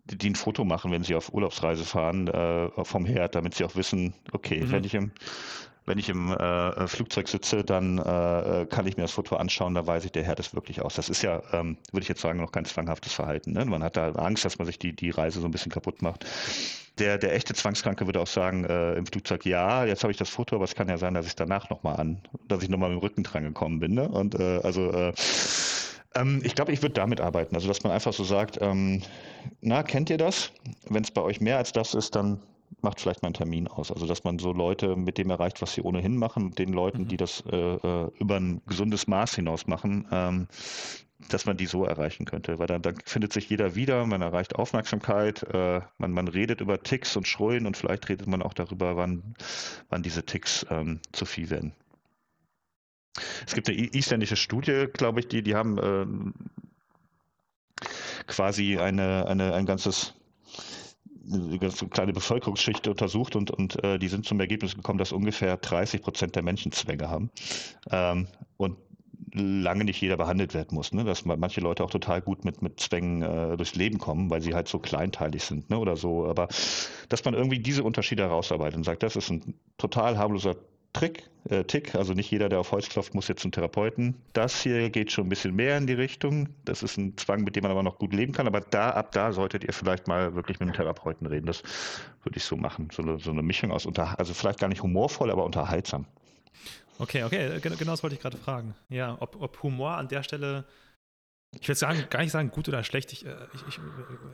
die, 0.05 0.17
die 0.17 0.30
ein 0.32 0.36
Foto 0.36 0.65
machen, 0.65 0.91
wenn 0.91 1.03
sie 1.03 1.15
auf 1.15 1.34
Urlaubsreise 1.34 1.86
fahren 1.86 2.28
äh, 2.28 2.69
vom 2.84 3.05
Herd, 3.05 3.36
damit 3.36 3.55
sie 3.55 3.63
auch 3.63 3.76
wissen, 3.76 4.13
okay, 4.32 4.61
mhm. 4.61 4.72
wenn 4.72 4.84
ich 4.84 4.93
im 4.93 5.11
wenn 5.86 5.97
ich 5.97 6.09
im 6.09 6.32
äh, 6.32 6.88
Flugzeug 6.88 7.28
sitze, 7.28 7.63
dann 7.63 7.97
äh, 7.97 8.67
kann 8.69 8.86
ich 8.86 8.97
mir 8.97 9.03
das 9.03 9.13
Foto 9.13 9.36
anschauen, 9.36 9.74
da 9.74 9.86
weiß 9.86 10.05
ich, 10.05 10.11
der 10.11 10.24
Herd 10.24 10.39
ist 10.39 10.53
wirklich 10.53 10.82
aus. 10.82 10.93
Das 10.93 11.09
ist 11.09 11.24
ja, 11.24 11.41
ähm, 11.53 11.78
würde 11.91 12.03
ich 12.03 12.07
jetzt 12.07 12.22
sagen, 12.22 12.39
noch 12.39 12.51
kein 12.51 12.65
zwanghaftes 12.65 13.13
Verhalten. 13.13 13.53
Ne? 13.53 13.65
Man 13.65 13.84
hat 13.84 13.97
da 13.97 14.11
Angst, 14.11 14.45
dass 14.45 14.59
man 14.59 14.67
sich 14.67 14.78
die, 14.78 14.95
die 14.95 15.09
Reise 15.09 15.41
so 15.41 15.47
ein 15.47 15.51
bisschen 15.51 15.72
kaputt 15.72 16.03
macht. 16.03 16.26
Der, 17.01 17.17
der 17.17 17.33
echte 17.33 17.53
Zwangskranke 17.55 18.05
würde 18.05 18.19
auch 18.19 18.27
sagen, 18.27 18.63
äh, 18.63 18.93
im 18.93 19.07
Flugzeug, 19.07 19.45
ja, 19.45 19.85
jetzt 19.85 20.03
habe 20.03 20.11
ich 20.11 20.17
das 20.17 20.29
Foto, 20.29 20.55
aber 20.55 20.65
es 20.65 20.75
kann 20.75 20.87
ja 20.87 20.97
sein, 20.97 21.15
dass 21.15 21.25
ich 21.25 21.35
danach 21.35 21.69
nochmal 21.71 21.99
an, 21.99 22.21
dass 22.47 22.61
ich 22.61 22.69
nochmal 22.69 22.89
mit 22.89 22.99
dem 22.99 23.01
Rücken 23.01 23.23
dran 23.23 23.43
gekommen 23.43 23.79
bin. 23.79 23.95
Ne? 23.95 24.07
Und 24.07 24.39
äh, 24.39 24.59
also 24.63 24.91
äh, 24.91 25.11
ähm, 26.15 26.41
ich 26.43 26.55
glaube, 26.55 26.71
ich 26.71 26.81
würde 26.81 26.93
damit 26.93 27.21
arbeiten. 27.21 27.55
Also, 27.55 27.67
dass 27.67 27.83
man 27.83 27.91
einfach 27.91 28.13
so 28.13 28.23
sagt, 28.23 28.59
ähm, 28.61 29.01
na, 29.61 29.83
kennt 29.83 30.09
ihr 30.09 30.17
das? 30.17 30.51
Wenn 30.89 31.03
es 31.03 31.11
bei 31.11 31.21
euch 31.21 31.41
mehr 31.41 31.57
als 31.57 31.71
das 31.71 31.93
ist, 31.93 32.15
dann 32.15 32.39
macht 32.82 33.01
vielleicht 33.01 33.22
mal 33.22 33.28
einen 33.28 33.36
Termin 33.36 33.67
aus. 33.67 33.91
Also 33.91 34.07
dass 34.07 34.24
man 34.24 34.39
so 34.39 34.53
Leute 34.53 34.95
mit 34.95 35.17
dem 35.17 35.30
erreicht, 35.30 35.61
was 35.61 35.74
sie 35.74 35.82
ohnehin 35.82 36.17
machen, 36.17 36.51
den 36.51 36.74
Leuten, 36.74 37.03
mhm. 37.03 37.07
die 37.07 37.17
das 37.17 37.43
äh, 37.51 37.55
äh, 37.55 38.11
über 38.19 38.38
ein 38.38 38.61
gesundes 38.65 39.07
Maß 39.07 39.36
hinaus 39.36 39.67
machen, 39.67 40.07
ähm, 40.11 40.47
dass 41.30 41.45
man 41.45 41.57
die 41.57 41.67
so 41.67 41.86
erreichen 41.86 42.26
könnte. 42.26 42.59
Weil 42.59 42.67
dann, 42.67 42.82
dann 42.82 42.95
findet 43.05 43.34
sich 43.34 43.49
jeder 43.49 43.76
wieder, 43.76 44.05
man 44.05 44.22
erreicht 44.22 44.55
Aufmerksamkeit, 44.55 45.43
äh, 45.53 45.82
man, 45.97 46.11
man 46.11 46.28
redet 46.28 46.61
über 46.61 46.82
Ticks 46.82 47.15
und 47.15 47.28
Schrullen 47.28 47.67
und 47.67 47.78
vielleicht 47.78 48.09
redet 48.09 48.28
man 48.28 48.41
auch 48.41 48.53
darüber, 48.53 48.95
wann, 48.97 49.36
wann 49.89 50.03
diese 50.03 50.26
Ticks 50.26 50.65
ähm, 50.69 50.99
zu 51.11 51.26
viel 51.26 51.49
werden. 51.49 51.74
Es 53.45 53.53
gibt 53.53 53.67
eine 53.67 53.78
isländische 53.78 54.38
Studie, 54.38 54.86
glaube 54.93 55.19
ich, 55.19 55.28
die, 55.28 55.43
die 55.43 55.55
haben 55.55 55.78
äh, 55.78 56.05
quasi 58.28 58.78
eine, 58.78 59.28
eine, 59.28 59.53
ein 59.53 59.65
ganzes 59.65 60.13
eine 61.32 61.59
ganz 61.59 61.84
kleine 61.89 62.13
Bevölkerungsschicht 62.13 62.88
untersucht 62.88 63.36
und, 63.36 63.51
und 63.51 63.84
äh, 63.84 63.99
die 63.99 64.07
sind 64.07 64.26
zum 64.26 64.39
Ergebnis 64.39 64.76
gekommen, 64.76 64.99
dass 64.99 65.11
ungefähr 65.11 65.57
30 65.57 66.01
Prozent 66.01 66.36
der 66.36 66.43
Menschen 66.43 66.72
Zwänge 66.72 67.09
haben. 67.09 67.30
Ähm, 67.91 68.28
und 68.57 68.78
lange 69.34 69.86
nicht 69.86 70.01
jeder 70.01 70.17
behandelt 70.17 70.53
werden 70.53 70.76
muss. 70.76 70.91
Ne? 70.93 71.03
Dass 71.03 71.26
manche 71.26 71.61
Leute 71.61 71.84
auch 71.84 71.89
total 71.89 72.22
gut 72.22 72.43
mit, 72.43 72.61
mit 72.61 72.80
Zwängen 72.80 73.22
äh, 73.22 73.55
durchs 73.55 73.76
Leben 73.76 73.97
kommen, 73.97 74.30
weil 74.30 74.41
sie 74.41 74.53
halt 74.53 74.67
so 74.67 74.80
kleinteilig 74.80 75.43
sind 75.43 75.69
ne? 75.69 75.78
oder 75.78 75.95
so. 75.95 76.28
Aber 76.28 76.47
dass 77.09 77.24
man 77.24 77.34
irgendwie 77.34 77.59
diese 77.59 77.84
Unterschiede 77.84 78.24
herausarbeitet 78.24 78.78
und 78.78 78.84
sagt, 78.84 79.03
das 79.03 79.15
ist 79.15 79.30
ein 79.30 79.53
total 79.78 80.17
harmloser 80.17 80.55
Trick, 80.93 81.29
äh, 81.49 81.63
Tick, 81.63 81.95
also 81.95 82.13
nicht 82.13 82.29
jeder, 82.29 82.49
der 82.49 82.59
auf 82.59 82.71
Holz 82.71 82.89
klopft, 82.89 83.15
muss 83.15 83.27
jetzt 83.27 83.41
zum 83.41 83.51
Therapeuten. 83.51 84.15
Das 84.33 84.61
hier 84.61 84.89
geht 84.89 85.11
schon 85.11 85.25
ein 85.25 85.29
bisschen 85.29 85.55
mehr 85.55 85.77
in 85.77 85.87
die 85.87 85.93
Richtung. 85.93 86.49
Das 86.65 86.83
ist 86.83 86.97
ein 86.97 87.17
Zwang, 87.17 87.43
mit 87.43 87.55
dem 87.55 87.63
man 87.63 87.71
aber 87.71 87.83
noch 87.83 87.97
gut 87.97 88.13
leben 88.13 88.33
kann. 88.33 88.47
Aber 88.47 88.61
da, 88.61 88.91
ab 88.91 89.11
da 89.11 89.31
solltet 89.31 89.63
ihr 89.63 89.73
vielleicht 89.73 90.07
mal 90.07 90.35
wirklich 90.35 90.59
mit 90.59 90.67
einem 90.67 90.75
Therapeuten 90.75 91.27
reden. 91.27 91.45
Das 91.45 91.63
würde 92.23 92.37
ich 92.37 92.43
so 92.43 92.57
machen. 92.57 92.89
So 92.91 93.01
eine, 93.01 93.19
so 93.19 93.31
eine 93.31 93.41
Mischung 93.41 93.71
aus, 93.71 93.85
unter, 93.85 94.19
also 94.19 94.33
vielleicht 94.33 94.59
gar 94.59 94.67
nicht 94.67 94.83
humorvoll, 94.83 95.31
aber 95.31 95.45
unterhaltsam. 95.45 96.05
Okay, 96.99 97.23
okay, 97.23 97.59
genau 97.61 97.91
das 97.91 98.03
wollte 98.03 98.15
ich 98.15 98.21
gerade 98.21 98.37
fragen. 98.37 98.75
Ja, 98.89 99.17
ob, 99.19 99.41
ob 99.41 99.63
Humor 99.63 99.97
an 99.97 100.07
der 100.07 100.23
Stelle 100.23 100.65
ich 101.59 101.67
will 101.67 101.75
sagen, 101.75 102.05
gar 102.09 102.21
nicht 102.21 102.31
sagen, 102.31 102.49
gut 102.49 102.69
oder 102.69 102.81
schlecht. 102.83 103.11
Ich, 103.11 103.25
äh, 103.25 103.35
ich, 103.53 103.61
ich, 103.67 103.79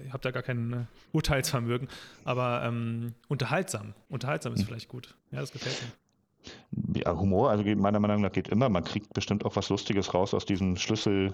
ich 0.05 0.13
habe 0.13 0.21
da 0.21 0.31
gar 0.31 0.43
kein 0.43 0.73
äh, 0.73 0.85
Urteilsvermögen. 1.13 1.87
Aber 2.25 2.61
ähm, 2.63 3.15
unterhaltsam. 3.27 3.95
Unterhaltsam 4.07 4.53
ist 4.53 4.59
hm. 4.59 4.67
vielleicht 4.67 4.87
gut. 4.87 5.15
Ja, 5.31 5.39
das 5.39 5.51
gefällt 5.51 5.81
mir. 5.81 5.91
Ja, 6.95 7.17
Humor, 7.17 7.49
also 7.49 7.63
meiner 7.63 7.99
Meinung 7.99 8.21
nach 8.21 8.31
geht 8.31 8.47
immer. 8.49 8.69
Man 8.69 8.83
kriegt 8.83 9.13
bestimmt 9.13 9.45
auch 9.45 9.55
was 9.55 9.69
Lustiges 9.69 10.13
raus 10.13 10.33
aus 10.33 10.45
diesem 10.45 10.75
Schlüssel 10.77 11.33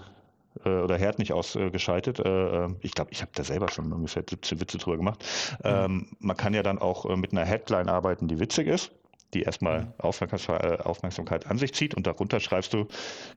äh, 0.64 0.68
oder 0.68 0.96
Herd 0.96 1.18
nicht 1.18 1.32
ausgeschaltet. 1.32 2.20
Äh, 2.20 2.64
äh, 2.64 2.68
ich 2.80 2.92
glaube, 2.92 3.10
ich 3.12 3.22
habe 3.22 3.32
da 3.34 3.44
selber 3.44 3.68
schon 3.70 3.92
ungefähr 3.92 4.24
17 4.28 4.60
Witze 4.60 4.78
drüber 4.78 4.96
gemacht. 4.96 5.24
Mhm. 5.62 5.70
Ähm, 5.70 6.06
man 6.20 6.36
kann 6.36 6.54
ja 6.54 6.62
dann 6.62 6.78
auch 6.78 7.06
äh, 7.06 7.16
mit 7.16 7.32
einer 7.32 7.44
Headline 7.44 7.88
arbeiten, 7.88 8.28
die 8.28 8.38
witzig 8.38 8.68
ist 8.68 8.92
die 9.34 9.42
erstmal 9.42 9.82
mhm. 9.82 9.92
Aufmerksamkeit, 9.98 10.80
äh, 10.80 10.82
Aufmerksamkeit 10.82 11.46
an 11.46 11.58
sich 11.58 11.74
zieht 11.74 11.94
und 11.94 12.06
darunter 12.06 12.40
schreibst 12.40 12.72
du, 12.72 12.86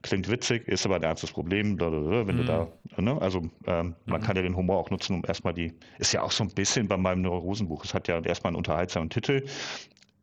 klingt 0.02 0.30
witzig, 0.30 0.66
ist 0.68 0.86
aber 0.86 0.96
ein 0.96 1.02
ernstes 1.02 1.32
Problem, 1.32 1.78
wenn 1.78 2.36
du 2.36 2.44
da, 2.44 2.68
mhm. 2.96 3.04
ne? 3.04 3.20
also 3.20 3.40
ähm, 3.66 3.94
man 4.06 4.20
mhm. 4.20 4.24
kann 4.24 4.36
ja 4.36 4.42
den 4.42 4.56
Humor 4.56 4.78
auch 4.78 4.90
nutzen, 4.90 5.16
um 5.16 5.24
erstmal 5.26 5.54
die, 5.54 5.72
ist 5.98 6.12
ja 6.12 6.22
auch 6.22 6.30
so 6.30 6.44
ein 6.44 6.50
bisschen 6.50 6.88
bei 6.88 6.96
meinem 6.96 7.22
Neurosenbuch, 7.22 7.84
es 7.84 7.94
hat 7.94 8.08
ja 8.08 8.20
erstmal 8.20 8.50
einen 8.50 8.56
unterhaltsamen 8.56 9.10
Titel, 9.10 9.44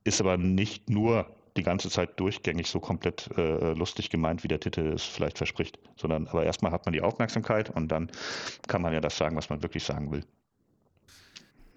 ist 0.03 0.21
aber 0.21 0.37
nicht 0.37 0.89
nur 0.89 1.27
die 1.57 1.63
ganze 1.63 1.89
Zeit 1.89 2.19
durchgängig 2.19 2.67
so 2.67 2.79
komplett 2.79 3.29
äh, 3.37 3.73
lustig 3.73 4.09
gemeint, 4.09 4.43
wie 4.43 4.47
der 4.47 4.59
Titel 4.59 4.81
es 4.93 5.03
vielleicht 5.03 5.37
verspricht, 5.37 5.79
sondern 5.95 6.27
aber 6.27 6.43
erstmal 6.43 6.71
hat 6.71 6.85
man 6.85 6.93
die 6.93 7.01
Aufmerksamkeit 7.01 7.69
und 7.69 7.87
dann 7.89 8.11
kann 8.67 8.81
man 8.81 8.93
ja 8.93 8.99
das 8.99 9.17
sagen, 9.17 9.35
was 9.35 9.49
man 9.49 9.63
wirklich 9.63 9.83
sagen 9.83 10.11
will. 10.11 10.23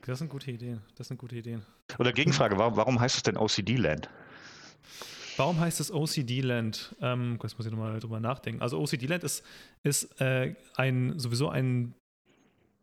Das 0.03 0.18
sind 0.18 0.31
gute 0.31 0.51
Ideen. 0.51 0.81
Das 0.97 1.09
sind 1.09 1.18
gute 1.18 1.37
Ideen. 1.37 1.62
Oder 1.99 2.12
Gegenfrage, 2.12 2.57
warum, 2.57 2.76
warum 2.76 2.99
heißt 2.99 3.16
es 3.16 3.22
denn 3.22 3.37
OCD-Land? 3.37 4.09
Warum 5.37 5.61
heißt 5.61 5.81
es 5.81 5.93
OCD-Land? 5.93 6.97
Ähm, 7.01 7.39
jetzt 7.43 7.59
muss 7.59 7.66
ich 7.66 7.72
nochmal 7.72 8.01
drüber 8.01 8.18
nachdenken. 8.18 8.62
Also 8.62 8.81
OCD-Land 8.81 9.22
ist, 9.22 9.45
ist 9.83 10.20
äh, 10.20 10.55
ein, 10.76 11.18
sowieso 11.18 11.51
ein 11.51 11.95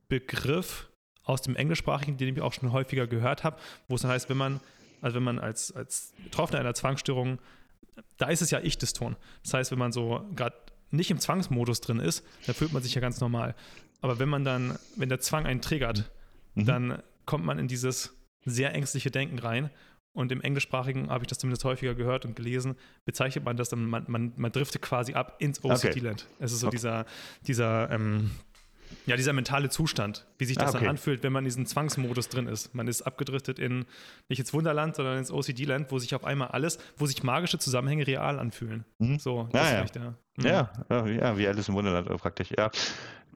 Begriff 0.08 0.90
aus 1.24 1.42
dem 1.42 1.56
Englischsprachigen, 1.56 2.18
den 2.18 2.36
ich 2.36 2.42
auch 2.42 2.54
schon 2.54 2.72
häufiger 2.72 3.08
gehört 3.08 3.44
habe, 3.44 3.58
wo 3.88 3.96
es 3.96 4.04
dann 4.04 4.12
heißt, 4.12 4.30
wenn 4.30 4.38
man 4.38 4.60
also 5.06 5.18
wenn 5.18 5.24
man 5.24 5.38
als, 5.38 5.72
als 5.72 6.16
Betroffener 6.24 6.60
einer 6.60 6.74
Zwangsstörung, 6.74 7.38
da 8.18 8.28
ist 8.30 8.42
es 8.42 8.50
ja 8.50 8.60
Ich-Dyston. 8.60 9.16
Das 9.44 9.54
heißt, 9.54 9.70
wenn 9.70 9.78
man 9.78 9.92
so 9.92 10.28
gerade 10.36 10.56
nicht 10.90 11.12
im 11.12 11.20
Zwangsmodus 11.20 11.80
drin 11.80 12.00
ist, 12.00 12.26
dann 12.48 12.56
fühlt 12.56 12.74
man 12.74 12.82
sich 12.82 12.96
ja 12.96 13.02
ganz 13.02 13.22
normal. 13.22 13.54
Aber 14.02 14.18
wenn 14.18 14.30
man 14.30 14.44
dann, 14.44 14.80
wenn 14.96 15.10
der 15.10 15.20
Zwang 15.20 15.46
einen 15.46 15.62
triggert, 15.62 16.12
mhm. 16.56 16.66
dann 16.66 17.04
kommt 17.28 17.46
man 17.46 17.60
in 17.60 17.68
dieses 17.68 18.16
sehr 18.46 18.74
ängstliche 18.74 19.12
Denken 19.12 19.38
rein. 19.38 19.70
Und 20.12 20.32
im 20.32 20.42
Englischsprachigen 20.42 21.12
habe 21.12 21.24
ich 21.24 21.28
das 21.28 21.38
zumindest 21.38 21.66
häufiger 21.66 21.94
gehört 21.94 22.26
und 22.26 22.36
gelesen, 22.36 22.76
bezeichnet 23.04 23.46
man 23.46 23.58
das 23.58 23.70
dann, 23.70 23.86
man, 23.86 24.06
man, 24.08 24.34
man 24.38 24.52
driftet 24.52 24.82
quasi 24.82 25.14
ab 25.14 25.36
ins 25.38 25.64
OCD-Land. 25.64 26.24
Okay. 26.24 26.44
Es 26.44 26.52
ist 26.52 26.62
so 26.62 26.68
okay. 26.68 26.78
dieser, 26.78 27.06
dieser 27.46 27.92
ähm, 27.92 28.32
ja, 29.06 29.16
dieser 29.16 29.34
mentale 29.34 29.70
Zustand, 29.70 30.26
wie 30.38 30.46
sich 30.46 30.58
das 30.58 30.68
ah, 30.68 30.70
okay. 30.70 30.86
dann 30.86 30.90
anfühlt, 30.92 31.24
wenn 31.24 31.32
man 31.32 31.44
in 31.44 31.50
diesem 31.50 31.66
Zwangsmodus 31.66 32.30
drin 32.30 32.48
ist. 32.48 32.74
Man 32.74 32.88
ist 32.88 33.02
abgedriftet 33.04 33.60
in 33.60 33.86
nicht 34.30 34.40
ins 34.40 34.54
Wunderland, 34.54 34.96
sondern 34.96 35.18
ins 35.18 35.32
OCD-Land, 35.32 35.92
wo 35.92 36.00
sich 36.00 36.16
auf 36.16 36.24
einmal 36.24 36.50
alles, 36.50 36.80
wo 36.98 37.06
sich 37.06 37.24
magische 37.24 37.60
Zusammenhänge 37.60 38.08
real 38.08 38.40
anfühlen. 38.40 38.86
Mhm. 39.00 39.20
So, 39.20 39.48
das 39.52 39.72
ja, 39.72 39.82
ist 39.82 39.96
ja. 39.96 40.16
Mhm. 40.38 40.46
Ja, 40.46 40.70
ja, 40.90 41.38
wie 41.38 41.48
Alice 41.48 41.70
im 41.70 41.76
Wunderland 41.76 42.10
äh, 42.10 42.18
praktisch. 42.18 42.50
Ja, 42.58 42.70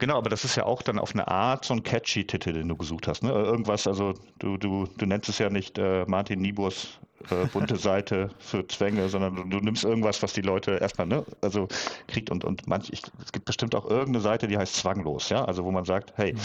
Genau, 0.00 0.16
aber 0.16 0.30
das 0.30 0.46
ist 0.46 0.56
ja 0.56 0.64
auch 0.64 0.80
dann 0.80 0.98
auf 0.98 1.12
eine 1.12 1.28
Art 1.28 1.66
so 1.66 1.74
ein 1.74 1.82
catchy 1.82 2.26
Titel, 2.26 2.54
den 2.54 2.68
du 2.68 2.74
gesucht 2.74 3.06
hast. 3.06 3.22
Ne? 3.22 3.30
Irgendwas, 3.32 3.86
also 3.86 4.14
du, 4.38 4.56
du, 4.56 4.88
du 4.96 5.04
nennst 5.04 5.28
es 5.28 5.36
ja 5.36 5.50
nicht 5.50 5.76
äh, 5.76 6.06
Martin 6.06 6.40
Niburs 6.40 6.98
äh, 7.30 7.46
bunte 7.46 7.76
Seite 7.76 8.30
für 8.38 8.66
Zwänge, 8.66 9.10
sondern 9.10 9.36
du, 9.36 9.44
du, 9.44 9.58
nimmst 9.58 9.84
irgendwas, 9.84 10.22
was 10.22 10.32
die 10.32 10.40
Leute 10.40 10.78
erstmal, 10.78 11.06
ne, 11.06 11.22
also 11.42 11.68
kriegt 12.06 12.30
und, 12.30 12.44
und 12.44 12.66
manch, 12.66 12.88
ich, 12.90 13.02
es 13.22 13.30
gibt 13.30 13.44
bestimmt 13.44 13.74
auch 13.74 13.84
irgendeine 13.84 14.20
Seite, 14.20 14.48
die 14.48 14.56
heißt 14.56 14.74
zwanglos, 14.74 15.28
ja, 15.28 15.44
also 15.44 15.64
wo 15.64 15.70
man 15.70 15.84
sagt, 15.84 16.14
hey, 16.16 16.32
mhm. 16.32 16.38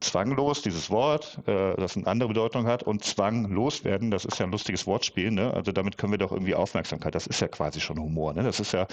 zwanglos, 0.00 0.62
dieses 0.62 0.90
Wort, 0.90 1.38
äh, 1.46 1.76
das 1.76 1.96
eine 1.96 2.08
andere 2.08 2.30
Bedeutung 2.30 2.66
hat 2.66 2.82
und 2.82 3.04
Zwang 3.04 3.48
loswerden, 3.48 4.10
das 4.10 4.24
ist 4.24 4.40
ja 4.40 4.46
ein 4.46 4.52
lustiges 4.52 4.88
Wortspiel, 4.88 5.30
ne? 5.30 5.54
Also 5.54 5.70
damit 5.70 5.98
können 5.98 6.12
wir 6.12 6.18
doch 6.18 6.32
irgendwie 6.32 6.56
Aufmerksamkeit, 6.56 7.14
das 7.14 7.28
ist 7.28 7.40
ja 7.40 7.46
quasi 7.46 7.80
schon 7.80 8.00
Humor, 8.00 8.34
ne? 8.34 8.42
Das 8.42 8.58
ist 8.58 8.72
ja 8.72 8.88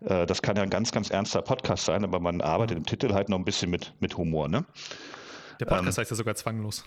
äh, 0.00 0.26
das 0.26 0.42
kann 0.42 0.56
ja 0.56 0.62
ein 0.62 0.70
ganz, 0.70 0.92
ganz 0.92 1.10
ernster 1.10 1.42
Podcast 1.42 1.84
sein, 1.84 2.04
aber 2.04 2.20
man 2.20 2.40
arbeitet 2.40 2.76
im 2.76 2.86
Titel 2.86 3.12
halt 3.12 3.28
noch 3.28 3.38
ein 3.38 3.44
bisschen 3.44 3.70
mit, 3.70 3.94
mit 4.00 4.16
Humor. 4.16 4.48
Ne? 4.48 4.64
Der 5.60 5.66
Podcast 5.66 5.98
ähm, 5.98 6.02
heißt 6.02 6.10
ja 6.10 6.16
sogar 6.16 6.34
zwanglos. 6.34 6.84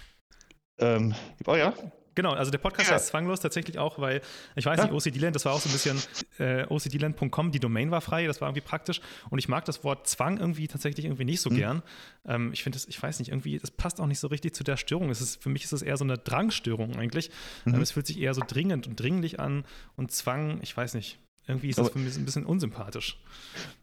Ähm, 0.80 1.14
oh 1.45 1.55
ja, 1.55 1.74
Genau, 2.16 2.34
also 2.34 2.51
der 2.51 2.57
Podcast 2.57 2.89
ja. 2.89 2.95
heißt 2.95 3.07
zwanglos 3.07 3.39
tatsächlich 3.39 3.80
auch, 3.80 3.99
weil 3.99 4.22
ich 4.55 4.66
weiß 4.66 4.82
nicht, 4.82 4.91
OCD-Land, 4.91 5.36
das 5.36 5.45
war 5.45 5.53
auch 5.53 5.62
so 5.62 5.70
ein 5.70 5.72
bisschen 5.72 6.01
äh, 6.39 6.66
OCDland.com, 6.68 7.51
die 7.51 7.59
Domain 7.59 7.89
war 7.91 8.01
frei, 8.01 8.28
das 8.28 8.41
war 8.41 8.49
irgendwie 8.49 8.68
praktisch 8.68 8.99
und 9.30 9.39
ich 9.39 9.47
mag 9.47 9.64
das 9.66 9.84
Wort 9.84 10.07
Zwang 10.07 10.38
irgendwie 10.38 10.68
tatsächlich 10.68 11.05
irgendwie 11.05 11.26
nicht 11.26 11.41
so 11.41 11.49
mhm. 11.49 11.55
gern. 11.55 11.84
Ähm, 12.26 12.51
ich 12.51 12.64
finde 12.64 12.78
das, 12.78 12.88
ich 12.88 13.01
weiß 13.01 13.20
nicht, 13.20 13.30
irgendwie, 13.30 13.57
das 13.59 13.72
passt 13.72 14.01
auch 14.01 14.07
nicht 14.07 14.20
so 14.20 14.28
richtig 14.28 14.53
zu 14.55 14.64
der 14.64 14.76
Störung. 14.76 15.09
Es 15.09 15.22
ist, 15.22 15.41
für 15.41 15.49
mich 15.49 15.64
ist 15.64 15.72
es 15.72 15.82
eher 15.82 15.95
so 15.95 16.03
eine 16.03 16.18
Drangstörung 16.18 16.97
eigentlich. 16.97 17.32
Mhm. 17.64 17.76
Ähm, 17.76 17.82
es 17.82 17.91
fühlt 17.91 18.07
sich 18.07 18.20
eher 18.20 18.34
so 18.34 18.41
dringend 18.45 18.88
und 18.88 18.99
dringlich 18.99 19.39
an 19.39 19.64
und 19.95 20.12
Zwang, 20.12 20.59
ich 20.62 20.76
weiß 20.76 20.95
nicht, 20.95 21.18
irgendwie 21.51 21.69
ist 21.69 21.77
das 21.77 21.89
für 21.89 21.99
mich 21.99 22.15
ein 22.17 22.25
bisschen 22.25 22.45
unsympathisch. 22.45 23.19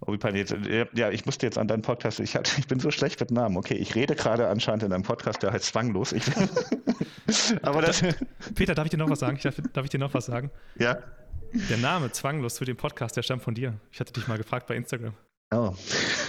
Oh, 0.01 0.13
wie 0.13 0.19
peinlich. 0.19 0.53
Ja, 0.95 1.11
ich 1.11 1.27
musste 1.27 1.47
jetzt 1.47 1.59
an 1.59 1.69
deinen 1.69 1.83
Podcast. 1.83 2.21
Ich, 2.21 2.35
hatte, 2.35 2.53
ich 2.59 2.67
bin 2.67 2.81
so 2.81 2.91
schlecht 2.91 3.21
mit 3.21 3.31
Namen. 3.31 3.57
Okay, 3.57 3.75
ich 3.75 3.95
rede 3.95 4.15
gerade 4.15 4.49
anscheinend 4.49 4.83
in 4.85 4.93
einem 4.93 5.03
Podcast, 5.03 5.43
der 5.43 5.53
heißt 5.53 5.67
Zwanglos. 5.67 6.13
Ich, 6.13 6.25
aber 7.63 7.83
das, 7.83 8.03
Peter, 8.55 8.75
darf 8.75 8.87
ich 8.87 8.91
dir 8.91 8.97
noch 8.97 9.11
was 9.11 9.21
sagen? 9.21 9.37
Ich 9.37 9.43
darf, 9.43 9.57
darf 9.73 9.85
ich 9.85 9.91
dir 9.91 10.01
noch 10.01 10.15
was 10.15 10.27
sagen? 10.27 10.51
Ja. 10.79 10.99
Der 11.53 11.79
Name 11.79 12.11
Zwanglos 12.13 12.59
für 12.59 12.65
den 12.65 12.77
Podcast, 12.77 13.17
der 13.17 13.23
stammt 13.23 13.43
von 13.43 13.55
dir. 13.55 13.75
Ich 13.91 14.01
hatte 14.01 14.13
dich 14.13 14.27
mal 14.29 14.39
gefragt 14.39 14.67
bei 14.67 14.77
Instagram. 14.77 15.15
Oh. 15.51 15.75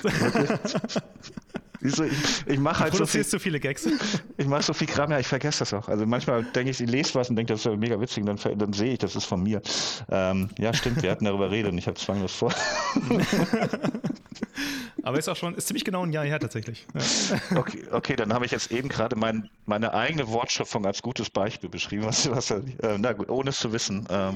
Wieso? 1.82 2.04
Ich, 2.04 2.14
ich 2.46 2.60
mache 2.60 2.84
halt 2.84 2.96
so 2.96 3.06
viel, 3.06 3.24
so 3.24 3.40
viele 3.40 3.60
Gags. 3.60 3.88
Ich 4.38 4.48
mache 4.48 4.64
so 4.64 4.74
viel 4.74 4.88
Kram, 4.88 5.12
ja, 5.12 5.20
ich 5.20 5.28
vergesse 5.28 5.60
das 5.60 5.74
auch. 5.74 5.90
Also 5.90 6.06
manchmal 6.06 6.44
denke 6.44 6.72
ich, 6.72 6.80
ich 6.80 6.90
lese 6.90 7.16
was 7.16 7.30
und 7.30 7.36
denke, 7.36 7.52
das 7.54 7.60
ist 7.60 7.66
ja 7.66 7.76
mega 7.76 8.00
witzig, 8.00 8.24
und 8.24 8.44
dann, 8.44 8.58
dann 8.58 8.72
sehe 8.72 8.94
ich, 8.94 9.00
das 9.00 9.16
ist 9.16 9.26
von 9.26 9.44
mir. 9.44 9.62
Ähm, 10.10 10.50
ja, 10.58 10.74
stimmt, 10.74 11.04
wir 11.04 11.12
hatten 11.12 11.26
darüber 11.26 11.52
redet 11.52 11.74
und 11.74 11.78
ich 11.78 11.88
habe 11.88 12.00
zwanglos 12.00 12.34
vor. 12.34 12.54
Aber 15.04 15.18
ist 15.18 15.28
auch 15.28 15.36
schon, 15.36 15.56
ist 15.56 15.68
ziemlich 15.68 15.86
genau 15.86 16.06
ein 16.06 16.12
Jahr 16.12 16.26
her 16.26 16.40
tatsächlich. 16.40 16.86
Ja. 16.94 17.40
Okay, 17.60 17.84
okay, 17.92 18.16
dann 18.16 18.34
habe 18.34 18.46
ich 18.46 18.52
jetzt 18.52 18.72
eben 18.72 18.90
gerade 18.90 19.16
mein, 19.16 19.50
meine 19.66 19.94
eigene 19.94 20.28
Wortschöpfung 20.28 20.86
als 20.86 21.02
gutes 21.02 21.30
Beispiel 21.30 21.70
beschrieben. 21.70 22.06
Was, 22.06 22.30
was, 22.30 22.52
äh, 22.52 22.62
na 22.98 23.14
gut, 23.14 23.30
ohne 23.30 23.50
es 23.50 23.60
zu 23.60 23.74
wissen. 23.74 24.08
Ähm. 24.10 24.36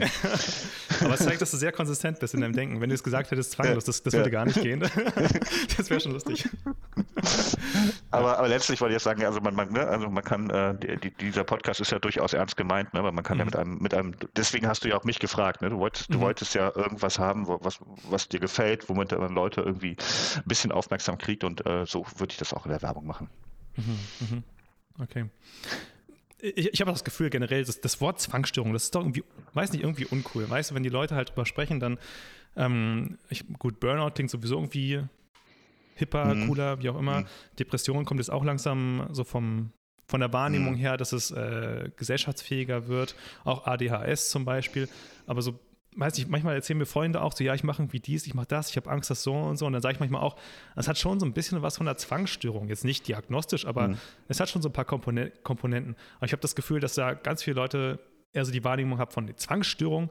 Aber 1.01 1.13
es 1.13 1.19
zeigt, 1.21 1.41
dass 1.41 1.51
du 1.51 1.57
sehr 1.57 1.71
konsistent 1.71 2.19
bist 2.19 2.33
in 2.33 2.41
deinem 2.41 2.53
Denken. 2.53 2.81
Wenn 2.81 2.89
du 2.89 2.95
es 2.95 3.03
gesagt 3.03 3.31
hättest, 3.31 3.51
zwanglos, 3.51 3.85
das, 3.85 4.03
das 4.03 4.13
würde 4.13 4.31
gar 4.31 4.45
nicht 4.45 4.61
gehen. 4.61 4.79
das 5.77 5.89
wäre 5.89 5.99
schon 5.99 6.13
lustig. 6.13 6.49
Aber, 8.11 8.38
aber 8.38 8.47
letztlich 8.47 8.80
wollte 8.80 8.91
ich 8.91 8.97
jetzt 8.97 9.05
sagen, 9.05 9.24
also 9.26 9.41
man, 9.41 9.55
man, 9.55 9.71
ne, 9.71 9.88
also 9.88 10.07
man 10.07 10.24
kann, 10.24 10.49
äh, 10.51 10.76
die, 10.78 11.09
dieser 11.11 11.43
Podcast 11.43 11.82
ist 11.82 11.91
ja 11.91 11.97
durchaus 11.97 12.34
ernst 12.34 12.55
gemeint, 12.55 12.93
ne, 12.93 12.99
aber 12.99 13.11
man 13.11 13.24
kann 13.24 13.38
mhm. 13.38 13.39
ja 13.39 13.45
mit 13.45 13.55
einem, 13.55 13.78
mit 13.80 13.93
einem, 13.95 14.15
deswegen 14.36 14.67
hast 14.67 14.84
du 14.84 14.89
ja 14.89 14.97
auch 14.97 15.03
mich 15.03 15.17
gefragt, 15.17 15.63
ne, 15.63 15.69
du 15.69 15.80
wolltest, 15.80 16.09
mhm. 16.09 16.13
du 16.13 16.19
wolltest 16.21 16.53
ja 16.53 16.71
irgendwas 16.76 17.17
haben, 17.17 17.47
wo, 17.47 17.57
was, 17.61 17.80
was 18.09 18.30
dir 18.30 18.39
gefällt, 18.39 18.88
womit 18.88 19.17
man 19.17 19.34
Leute 19.34 19.61
irgendwie 19.61 19.97
ein 20.36 20.43
bisschen 20.45 20.71
aufmerksam 20.71 21.17
kriegt 21.17 21.43
und 21.43 21.65
äh, 21.65 21.86
so 21.88 22.05
würde 22.17 22.32
ich 22.32 22.38
das 22.38 22.53
auch 22.53 22.65
in 22.65 22.71
der 22.71 22.84
Werbung 22.84 23.07
machen. 23.07 23.30
Mhm. 23.78 23.99
mhm. 24.30 24.43
Okay. 24.99 25.26
Ich, 26.39 26.74
ich 26.74 26.82
habe 26.82 26.91
das 26.91 27.03
Gefühl 27.03 27.30
generell, 27.32 27.63
das, 27.63 27.82
das 27.82 27.99
Wort 27.99 28.19
Zwangsstörung, 28.19 28.74
das 28.74 28.84
ist 28.84 28.95
doch 28.95 29.01
irgendwie, 29.01 29.24
weiß 29.53 29.71
nicht, 29.71 29.82
irgendwie 29.82 30.05
uncool. 30.05 30.47
Weißt 30.47 30.69
du, 30.69 30.76
wenn 30.76 30.84
die 30.84 30.89
Leute 30.89 31.15
halt 31.15 31.30
drüber 31.30 31.45
sprechen, 31.45 31.80
dann, 31.80 31.97
ähm, 32.55 33.17
ich, 33.30 33.47
gut, 33.57 33.80
Burnout 33.80 34.11
klingt 34.11 34.30
sowieso 34.30 34.57
irgendwie 34.57 35.03
hipper, 35.95 36.33
mhm. 36.33 36.47
cooler, 36.47 36.81
wie 36.81 36.89
auch 36.89 36.97
immer. 36.97 37.21
Mhm. 37.21 37.25
Depression 37.59 38.05
kommt 38.05 38.19
jetzt 38.19 38.31
auch 38.31 38.43
langsam 38.43 39.07
so 39.11 39.23
vom, 39.23 39.71
von 40.07 40.19
der 40.19 40.33
Wahrnehmung 40.33 40.73
mhm. 40.73 40.79
her, 40.79 40.97
dass 40.97 41.11
es 41.13 41.31
äh, 41.31 41.89
gesellschaftsfähiger 41.95 42.87
wird. 42.87 43.15
Auch 43.43 43.65
ADHS 43.65 44.29
zum 44.29 44.45
Beispiel. 44.45 44.89
Aber 45.25 45.41
so, 45.41 45.59
weiß 45.95 46.17
ich, 46.17 46.27
manchmal 46.27 46.55
erzählen 46.55 46.79
mir 46.79 46.85
Freunde 46.85 47.21
auch 47.21 47.33
so, 47.33 47.43
ja, 47.43 47.53
ich 47.53 47.63
mache 47.63 47.81
irgendwie 47.81 47.99
dies, 47.99 48.25
ich 48.27 48.33
mache 48.33 48.47
das, 48.47 48.69
ich 48.69 48.77
habe 48.77 48.89
Angst, 48.89 49.09
das 49.09 49.23
so 49.23 49.33
und 49.33 49.57
so. 49.57 49.65
Und 49.65 49.73
dann 49.73 49.81
sage 49.81 49.93
ich 49.93 49.99
manchmal 49.99 50.21
auch, 50.21 50.35
das 50.75 50.87
hat 50.87 50.97
schon 50.97 51.19
so 51.19 51.25
ein 51.25 51.33
bisschen 51.33 51.61
was 51.61 51.77
von 51.77 51.85
der 51.85 51.97
Zwangsstörung. 51.97 52.67
Jetzt 52.67 52.85
nicht 52.85 53.07
diagnostisch, 53.07 53.65
aber 53.65 53.89
mhm. 53.89 53.97
es 54.27 54.39
hat 54.39 54.49
schon 54.49 54.61
so 54.61 54.69
ein 54.69 54.73
paar 54.73 54.85
Komponenten. 54.85 55.95
Aber 56.17 56.25
ich 56.25 56.31
habe 56.31 56.41
das 56.41 56.55
Gefühl, 56.55 56.79
dass 56.79 56.95
da 56.95 57.13
ganz 57.13 57.43
viele 57.43 57.55
Leute 57.55 57.99
eher 58.33 58.45
so 58.45 58.51
die 58.51 58.63
Wahrnehmung 58.63 58.99
haben 58.99 59.11
von 59.11 59.31
Zwangsstörung. 59.35 60.09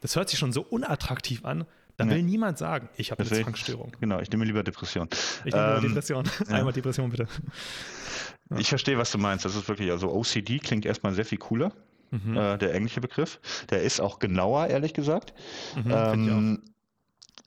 Das 0.00 0.16
hört 0.16 0.30
sich 0.30 0.38
schon 0.38 0.52
so 0.52 0.62
unattraktiv 0.62 1.44
an, 1.44 1.66
da 2.08 2.14
will 2.14 2.22
niemand 2.22 2.58
sagen, 2.58 2.88
ich 2.96 3.10
habe 3.10 3.22
eine 3.22 3.30
Zwangsstörung. 3.30 3.92
Genau, 4.00 4.20
ich 4.20 4.30
nehme 4.30 4.44
lieber 4.44 4.62
Depression. 4.62 5.08
Ich 5.44 5.54
nehme 5.54 5.76
ähm, 5.76 5.82
Depression. 5.82 6.24
Einmal 6.48 6.66
ja. 6.66 6.72
Depression, 6.72 7.10
bitte. 7.10 7.24
Ja. 7.24 7.50
Ich 8.58 8.68
verstehe, 8.68 8.98
was 8.98 9.12
du 9.12 9.18
meinst. 9.18 9.44
Das 9.44 9.54
ist 9.54 9.68
wirklich, 9.68 9.92
also 9.92 10.12
OCD 10.12 10.58
klingt 10.58 10.84
erstmal 10.84 11.12
sehr 11.12 11.24
viel 11.24 11.38
cooler. 11.38 11.72
Mhm. 12.10 12.36
Äh, 12.36 12.58
der 12.58 12.74
englische 12.74 13.00
Begriff. 13.00 13.40
Der 13.70 13.82
ist 13.82 14.00
auch 14.00 14.18
genauer, 14.18 14.66
ehrlich 14.66 14.92
gesagt. 14.92 15.32
Mhm, 15.76 15.92
ähm, 15.92 16.62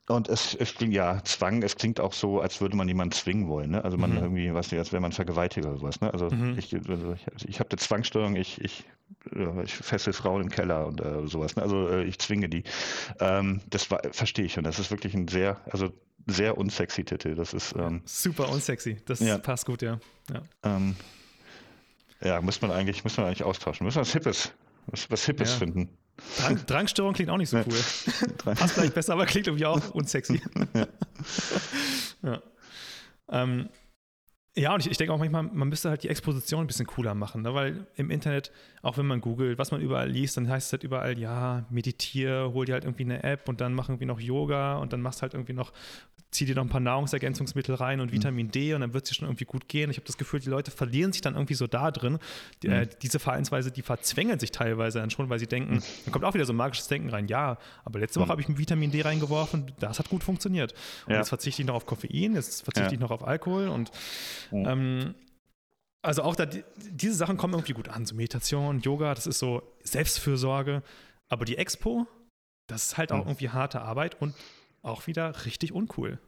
und 0.06 0.28
es, 0.28 0.54
es 0.54 0.74
klingt 0.74 0.92
ja 0.92 1.22
Zwang, 1.24 1.62
es 1.62 1.76
klingt 1.76 1.98
auch 1.98 2.12
so, 2.12 2.40
als 2.40 2.60
würde 2.60 2.76
man 2.76 2.86
jemanden 2.86 3.12
zwingen 3.12 3.48
wollen. 3.48 3.70
Ne? 3.70 3.82
Also 3.82 3.96
man 3.96 4.10
mhm. 4.10 4.18
irgendwie, 4.18 4.52
was 4.52 4.70
nicht, 4.70 4.78
als 4.78 4.92
wäre 4.92 5.00
man 5.00 5.12
Vergewaltiger 5.12 5.70
oder 5.70 5.78
sowas. 5.78 6.00
Ne? 6.02 6.12
Also 6.12 6.28
mhm. 6.28 6.58
ich, 6.58 6.74
also 6.74 7.14
ich, 7.14 7.48
ich 7.48 7.58
habe 7.58 7.70
eine 7.70 7.78
Zwangsstörung, 7.78 8.36
ich, 8.36 8.60
ich, 8.60 8.84
ich 9.64 9.74
fessel 9.74 10.12
Frauen 10.12 10.42
im 10.42 10.50
Keller 10.50 10.86
und 10.86 11.00
äh, 11.00 11.26
sowas. 11.26 11.56
Ne? 11.56 11.62
Also 11.62 11.88
äh, 11.88 12.04
ich 12.04 12.18
zwinge 12.18 12.50
die. 12.50 12.64
Ähm, 13.18 13.62
das 13.70 13.88
verstehe 14.10 14.44
ich 14.44 14.58
und 14.58 14.64
das 14.64 14.78
ist 14.78 14.90
wirklich 14.90 15.14
ein 15.14 15.26
sehr, 15.28 15.60
also 15.70 15.90
sehr 16.26 16.58
unsexy 16.58 17.04
Titel. 17.04 17.34
Das 17.34 17.54
ist 17.54 17.74
ähm, 17.74 18.02
super 18.04 18.50
unsexy. 18.50 19.00
Das 19.06 19.20
ja. 19.20 19.38
passt 19.38 19.64
gut, 19.64 19.80
ja. 19.80 19.98
Ja, 20.30 20.42
ähm, 20.64 20.96
ja 22.22 22.42
muss 22.42 22.60
man 22.60 22.70
eigentlich, 22.72 23.04
muss 23.04 23.16
man 23.16 23.26
eigentlich 23.26 23.44
austauschen. 23.44 23.86
Müssen 23.86 23.96
wir 23.96 24.02
was 24.02 24.12
Hippes, 24.12 24.52
was, 24.86 25.10
was 25.10 25.24
Hippes 25.24 25.52
ja. 25.52 25.58
finden. 25.58 25.88
Drang, 26.38 26.66
Drangstörung 26.66 27.12
klingt 27.12 27.30
auch 27.30 27.36
nicht 27.36 27.50
so 27.50 27.58
cool. 27.58 28.34
Passt 28.54 28.74
vielleicht 28.74 28.94
besser, 28.94 29.14
aber 29.14 29.26
klingt 29.26 29.46
irgendwie 29.46 29.66
auch 29.66 29.90
unsexy. 29.94 30.40
ja. 30.74 30.86
ja. 32.22 32.42
Ähm, 33.30 33.68
ja, 34.56 34.72
und 34.72 34.80
ich, 34.80 34.90
ich 34.90 34.96
denke 34.96 35.12
auch 35.12 35.18
manchmal, 35.18 35.42
man 35.42 35.68
müsste 35.68 35.90
halt 35.90 36.04
die 36.04 36.08
Exposition 36.08 36.60
ein 36.60 36.66
bisschen 36.68 36.86
cooler 36.86 37.14
machen, 37.14 37.42
ne? 37.42 37.54
weil 37.54 37.86
im 37.96 38.10
Internet, 38.10 38.52
auch 38.82 38.96
wenn 38.96 39.06
man 39.06 39.20
googelt, 39.20 39.58
was 39.58 39.72
man 39.72 39.80
überall 39.80 40.08
liest, 40.08 40.36
dann 40.36 40.48
heißt 40.48 40.68
es 40.68 40.72
halt 40.72 40.84
überall, 40.84 41.18
ja, 41.18 41.64
meditiere, 41.70 42.52
hol 42.52 42.64
dir 42.64 42.74
halt 42.74 42.84
irgendwie 42.84 43.02
eine 43.02 43.24
App 43.24 43.48
und 43.48 43.60
dann 43.60 43.74
mach 43.74 43.88
irgendwie 43.88 44.06
noch 44.06 44.20
Yoga 44.20 44.76
und 44.76 44.92
dann 44.92 45.00
machst 45.00 45.22
halt 45.22 45.34
irgendwie 45.34 45.54
noch 45.54 45.72
zieh 46.34 46.44
dir 46.44 46.54
noch 46.54 46.64
ein 46.64 46.68
paar 46.68 46.80
Nahrungsergänzungsmittel 46.80 47.76
rein 47.76 48.00
und 48.00 48.10
mhm. 48.10 48.16
Vitamin 48.16 48.46
mhm. 48.46 48.50
D 48.50 48.74
und 48.74 48.80
dann 48.80 48.92
wird 48.92 49.04
es 49.04 49.10
dir 49.10 49.14
schon 49.14 49.28
irgendwie 49.28 49.44
gut 49.44 49.68
gehen. 49.68 49.90
Ich 49.90 49.96
habe 49.96 50.06
das 50.06 50.18
Gefühl, 50.18 50.40
die 50.40 50.50
Leute 50.50 50.70
verlieren 50.70 51.12
sich 51.12 51.22
dann 51.22 51.34
irgendwie 51.34 51.54
so 51.54 51.66
da 51.66 51.90
drin. 51.90 52.18
Die, 52.62 52.66
äh, 52.66 52.70
mhm. 52.70 52.82
äh, 52.82 52.88
diese 53.00 53.18
Verhaltensweise, 53.18 53.70
die 53.70 53.82
verzwängen 53.82 54.38
sich 54.38 54.50
teilweise 54.50 54.98
dann 54.98 55.10
schon, 55.10 55.30
weil 55.30 55.38
sie 55.38 55.46
denken, 55.46 55.76
mhm. 55.76 55.82
dann 56.04 56.12
kommt 56.12 56.24
auch 56.24 56.34
wieder 56.34 56.44
so 56.44 56.52
ein 56.52 56.56
magisches 56.56 56.88
Denken 56.88 57.08
rein. 57.08 57.28
Ja, 57.28 57.58
aber 57.84 58.00
letzte 58.00 58.20
Woche 58.20 58.26
mhm. 58.26 58.32
habe 58.32 58.40
ich 58.42 58.48
ein 58.48 58.58
Vitamin 58.58 58.90
D 58.90 59.00
reingeworfen, 59.02 59.72
das 59.78 59.98
hat 59.98 60.10
gut 60.10 60.24
funktioniert. 60.24 60.74
Und 61.06 61.12
ja. 61.12 61.18
jetzt 61.18 61.28
verzichte 61.28 61.62
ich 61.62 61.68
noch 61.68 61.76
auf 61.76 61.86
Koffein, 61.86 62.34
jetzt 62.34 62.64
verzichte 62.64 62.88
ja. 62.88 62.92
ich 62.92 63.00
noch 63.00 63.10
auf 63.10 63.26
Alkohol 63.26 63.68
und 63.68 63.90
ähm, 64.52 65.14
also 66.02 66.22
auch 66.22 66.36
da, 66.36 66.46
diese 66.46 67.14
Sachen 67.14 67.36
kommen 67.36 67.54
irgendwie 67.54 67.72
gut 67.72 67.88
an. 67.88 68.04
So 68.04 68.14
Meditation, 68.14 68.80
Yoga, 68.80 69.14
das 69.14 69.26
ist 69.26 69.38
so 69.38 69.62
Selbstfürsorge. 69.82 70.82
Aber 71.28 71.44
die 71.44 71.56
Expo, 71.56 72.06
das 72.66 72.86
ist 72.86 72.98
halt 72.98 73.10
auch 73.12 73.26
irgendwie 73.26 73.48
harte 73.48 73.80
Arbeit 73.80 74.20
und 74.20 74.34
auch 74.82 75.06
wieder 75.06 75.46
richtig 75.46 75.72
uncool. 75.72 76.18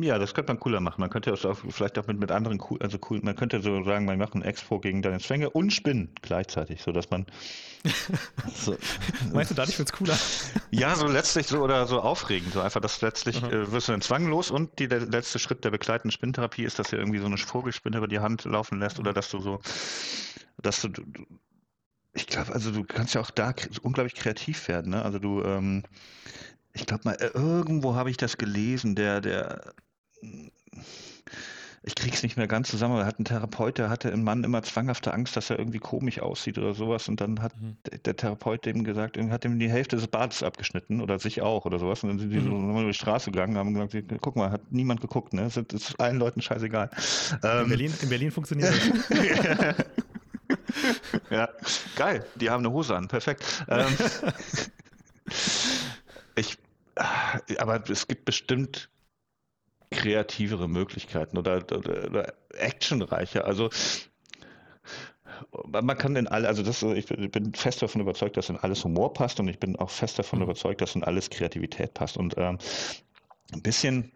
Ja, 0.00 0.18
das 0.18 0.32
könnte 0.32 0.52
man 0.52 0.60
cooler 0.60 0.80
machen. 0.80 1.00
Man 1.00 1.10
könnte 1.10 1.30
das 1.30 1.44
auch 1.44 1.58
vielleicht 1.68 1.98
auch 1.98 2.06
mit, 2.06 2.18
mit 2.18 2.30
anderen 2.30 2.62
cool, 2.70 2.78
also 2.80 2.98
cool, 3.10 3.20
man 3.22 3.36
könnte 3.36 3.60
so 3.60 3.82
sagen, 3.84 4.06
man 4.06 4.18
macht 4.18 4.34
ein 4.34 4.42
Expo 4.42 4.80
gegen 4.80 5.02
deine 5.02 5.18
Zwänge 5.18 5.50
und 5.50 5.72
Spinnen 5.72 6.14
gleichzeitig, 6.22 6.82
sodass 6.82 7.10
man. 7.10 7.26
so, 8.54 8.76
Meinst 9.32 9.50
du, 9.50 9.54
dadurch 9.54 9.78
wird 9.78 9.90
es 9.90 9.92
cooler? 9.92 10.18
Ja, 10.70 10.94
so 10.94 11.06
letztlich 11.06 11.46
so 11.46 11.60
oder 11.60 11.86
so 11.86 12.00
aufregend. 12.00 12.54
So 12.54 12.60
einfach, 12.60 12.80
dass 12.80 13.02
letztlich 13.02 13.42
äh, 13.42 13.70
wirst 13.70 13.88
du 13.88 13.92
dann 13.92 14.00
zwanglos 14.00 14.50
und 14.50 14.78
die, 14.78 14.88
der 14.88 15.00
letzte 15.00 15.38
Schritt 15.38 15.64
der 15.64 15.70
begleitenden 15.70 16.12
Spinntherapie 16.12 16.64
ist, 16.64 16.78
dass 16.78 16.88
du 16.88 16.96
irgendwie 16.96 17.18
so 17.18 17.26
eine 17.26 17.36
Vogelspinne 17.36 17.98
über 17.98 18.08
die 18.08 18.20
Hand 18.20 18.44
laufen 18.44 18.78
lässt 18.78 18.98
oder 18.98 19.12
dass 19.12 19.30
du 19.30 19.40
so, 19.40 19.60
dass 20.62 20.80
du, 20.80 20.88
ich 22.14 22.26
glaube, 22.26 22.52
also 22.52 22.70
du 22.70 22.84
kannst 22.84 23.14
ja 23.14 23.20
auch 23.20 23.30
da 23.30 23.54
unglaublich 23.82 24.14
kreativ 24.14 24.68
werden. 24.68 24.92
Ne? 24.92 25.04
Also 25.04 25.18
du, 25.18 25.42
ähm, 25.42 25.82
ich 26.74 26.86
glaube 26.86 27.02
mal, 27.04 27.14
äh, 27.14 27.30
irgendwo 27.34 27.94
habe 27.94 28.10
ich 28.10 28.16
das 28.16 28.38
gelesen, 28.38 28.94
der, 28.94 29.20
der, 29.20 29.74
ich 31.84 31.96
krieg's 31.96 32.22
nicht 32.22 32.36
mehr 32.36 32.46
ganz 32.46 32.68
zusammen, 32.70 32.94
aber 32.94 33.06
hat 33.06 33.18
ein 33.18 33.24
Therapeut, 33.24 33.76
der 33.78 33.90
hatte 33.90 34.08
im 34.08 34.22
Mann 34.22 34.44
immer 34.44 34.62
zwanghafte 34.62 35.12
Angst, 35.12 35.36
dass 35.36 35.50
er 35.50 35.58
irgendwie 35.58 35.80
komisch 35.80 36.20
aussieht 36.20 36.56
oder 36.56 36.74
sowas. 36.74 37.08
Und 37.08 37.20
dann 37.20 37.42
hat 37.42 37.60
mhm. 37.60 37.76
der 38.04 38.16
Therapeut 38.16 38.64
dem 38.64 38.84
gesagt, 38.84 39.18
hat 39.18 39.44
ihm 39.44 39.58
die 39.58 39.68
Hälfte 39.68 39.96
des 39.96 40.06
Bades 40.06 40.44
abgeschnitten 40.44 41.00
oder 41.00 41.18
sich 41.18 41.42
auch 41.42 41.64
oder 41.64 41.80
sowas. 41.80 42.04
Und 42.04 42.10
dann 42.10 42.18
sind 42.20 42.30
die 42.30 42.38
mhm. 42.38 42.44
so 42.44 42.80
über 42.80 42.84
die 42.84 42.94
Straße 42.94 43.32
gegangen 43.32 43.56
und 43.56 43.76
haben 43.76 43.88
gesagt, 43.88 44.20
guck 44.20 44.36
mal, 44.36 44.52
hat 44.52 44.70
niemand 44.70 45.00
geguckt, 45.00 45.32
ne? 45.32 45.42
Das 45.42 45.56
ist 45.56 45.98
allen 45.98 46.18
Leuten 46.18 46.40
scheißegal. 46.40 46.88
In, 47.42 47.48
ähm, 47.48 47.68
Berlin, 47.68 47.92
in 48.00 48.08
Berlin 48.08 48.30
funktioniert 48.30 48.72
das. 49.10 49.74
ja, 51.30 51.48
geil, 51.96 52.24
die 52.36 52.48
haben 52.48 52.64
eine 52.64 52.72
Hose 52.72 52.94
an, 52.94 53.08
perfekt. 53.08 53.64
Ähm, 53.68 53.88
ich, 56.36 56.58
aber 56.94 57.88
es 57.88 58.06
gibt 58.06 58.24
bestimmt 58.24 58.88
kreativere 59.90 60.68
Möglichkeiten 60.68 61.38
oder, 61.38 61.56
oder, 61.56 62.06
oder 62.06 62.34
actionreicher. 62.54 63.44
Also 63.44 63.70
man 65.64 65.98
kann 65.98 66.16
in 66.16 66.26
alle, 66.26 66.48
also 66.48 66.62
das, 66.62 66.82
ich 66.82 67.06
bin 67.06 67.54
fest 67.54 67.82
davon 67.82 68.00
überzeugt, 68.00 68.36
dass 68.36 68.48
in 68.48 68.56
alles 68.56 68.84
Humor 68.84 69.12
passt 69.12 69.40
und 69.40 69.48
ich 69.48 69.58
bin 69.58 69.76
auch 69.76 69.90
fest 69.90 70.18
davon 70.18 70.38
mhm. 70.38 70.44
überzeugt, 70.44 70.80
dass 70.80 70.94
in 70.94 71.04
alles 71.04 71.30
Kreativität 71.30 71.94
passt. 71.94 72.16
Und 72.16 72.34
ähm, 72.38 72.58
ein 73.52 73.62
bisschen, 73.62 74.12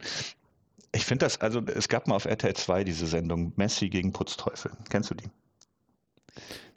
ich 0.93 1.05
finde 1.05 1.27
das, 1.27 1.41
also 1.41 1.61
es 1.61 1.89
gab 1.89 2.07
mal 2.07 2.16
auf 2.16 2.24
RTL 2.24 2.55
2 2.55 2.85
diese 2.85 3.07
Sendung 3.07 3.53
Messi 3.57 3.89
gegen 3.89 4.12
Putzteufel. 4.12 4.72
Kennst 4.89 5.11
du 5.11 5.14
die? 5.14 5.31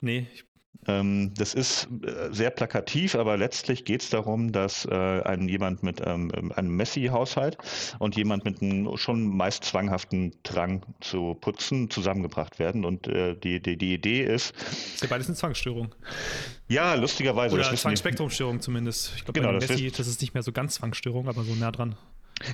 Nee, 0.00 0.28
ich 0.34 0.44
das 0.86 1.54
ist 1.54 1.88
äh, 2.02 2.32
sehr 2.32 2.50
plakativ, 2.50 3.14
aber 3.14 3.36
letztlich 3.36 3.84
geht 3.84 4.02
es 4.02 4.10
darum, 4.10 4.50
dass 4.50 4.86
äh, 4.86 4.94
ein, 4.94 5.48
jemand 5.48 5.82
mit 5.82 6.00
ähm, 6.04 6.32
einem 6.54 6.76
Messi-Haushalt 6.76 7.58
und 7.98 8.16
jemand 8.16 8.44
mit 8.44 8.62
einem 8.62 8.96
schon 8.96 9.36
meist 9.36 9.64
zwanghaften 9.64 10.32
Drang 10.42 10.82
zu 11.00 11.34
putzen 11.34 11.90
zusammengebracht 11.90 12.58
werden. 12.58 12.84
Und 12.84 13.06
äh, 13.08 13.36
die, 13.36 13.60
die, 13.60 13.76
die 13.76 13.94
Idee 13.94 14.24
ist. 14.24 14.54
Das 14.56 14.94
ist 14.94 15.02
ja 15.02 15.08
beides 15.08 15.26
eine 15.26 15.36
Zwangsstörung. 15.36 15.94
Ja, 16.68 16.94
lustigerweise. 16.94 17.54
Oder 17.56 17.74
Zwangsspektrumstörung 17.74 18.60
zumindest. 18.60 19.12
Ich 19.16 19.24
glaube, 19.24 19.38
genau, 19.38 19.52
bei 19.52 19.66
Messi, 19.66 19.90
das 19.90 20.06
ist 20.06 20.20
nicht 20.20 20.34
mehr 20.34 20.42
so 20.42 20.52
ganz 20.52 20.74
Zwangsstörung, 20.74 21.28
aber 21.28 21.44
so 21.44 21.54
nah 21.54 21.70
dran. 21.70 21.96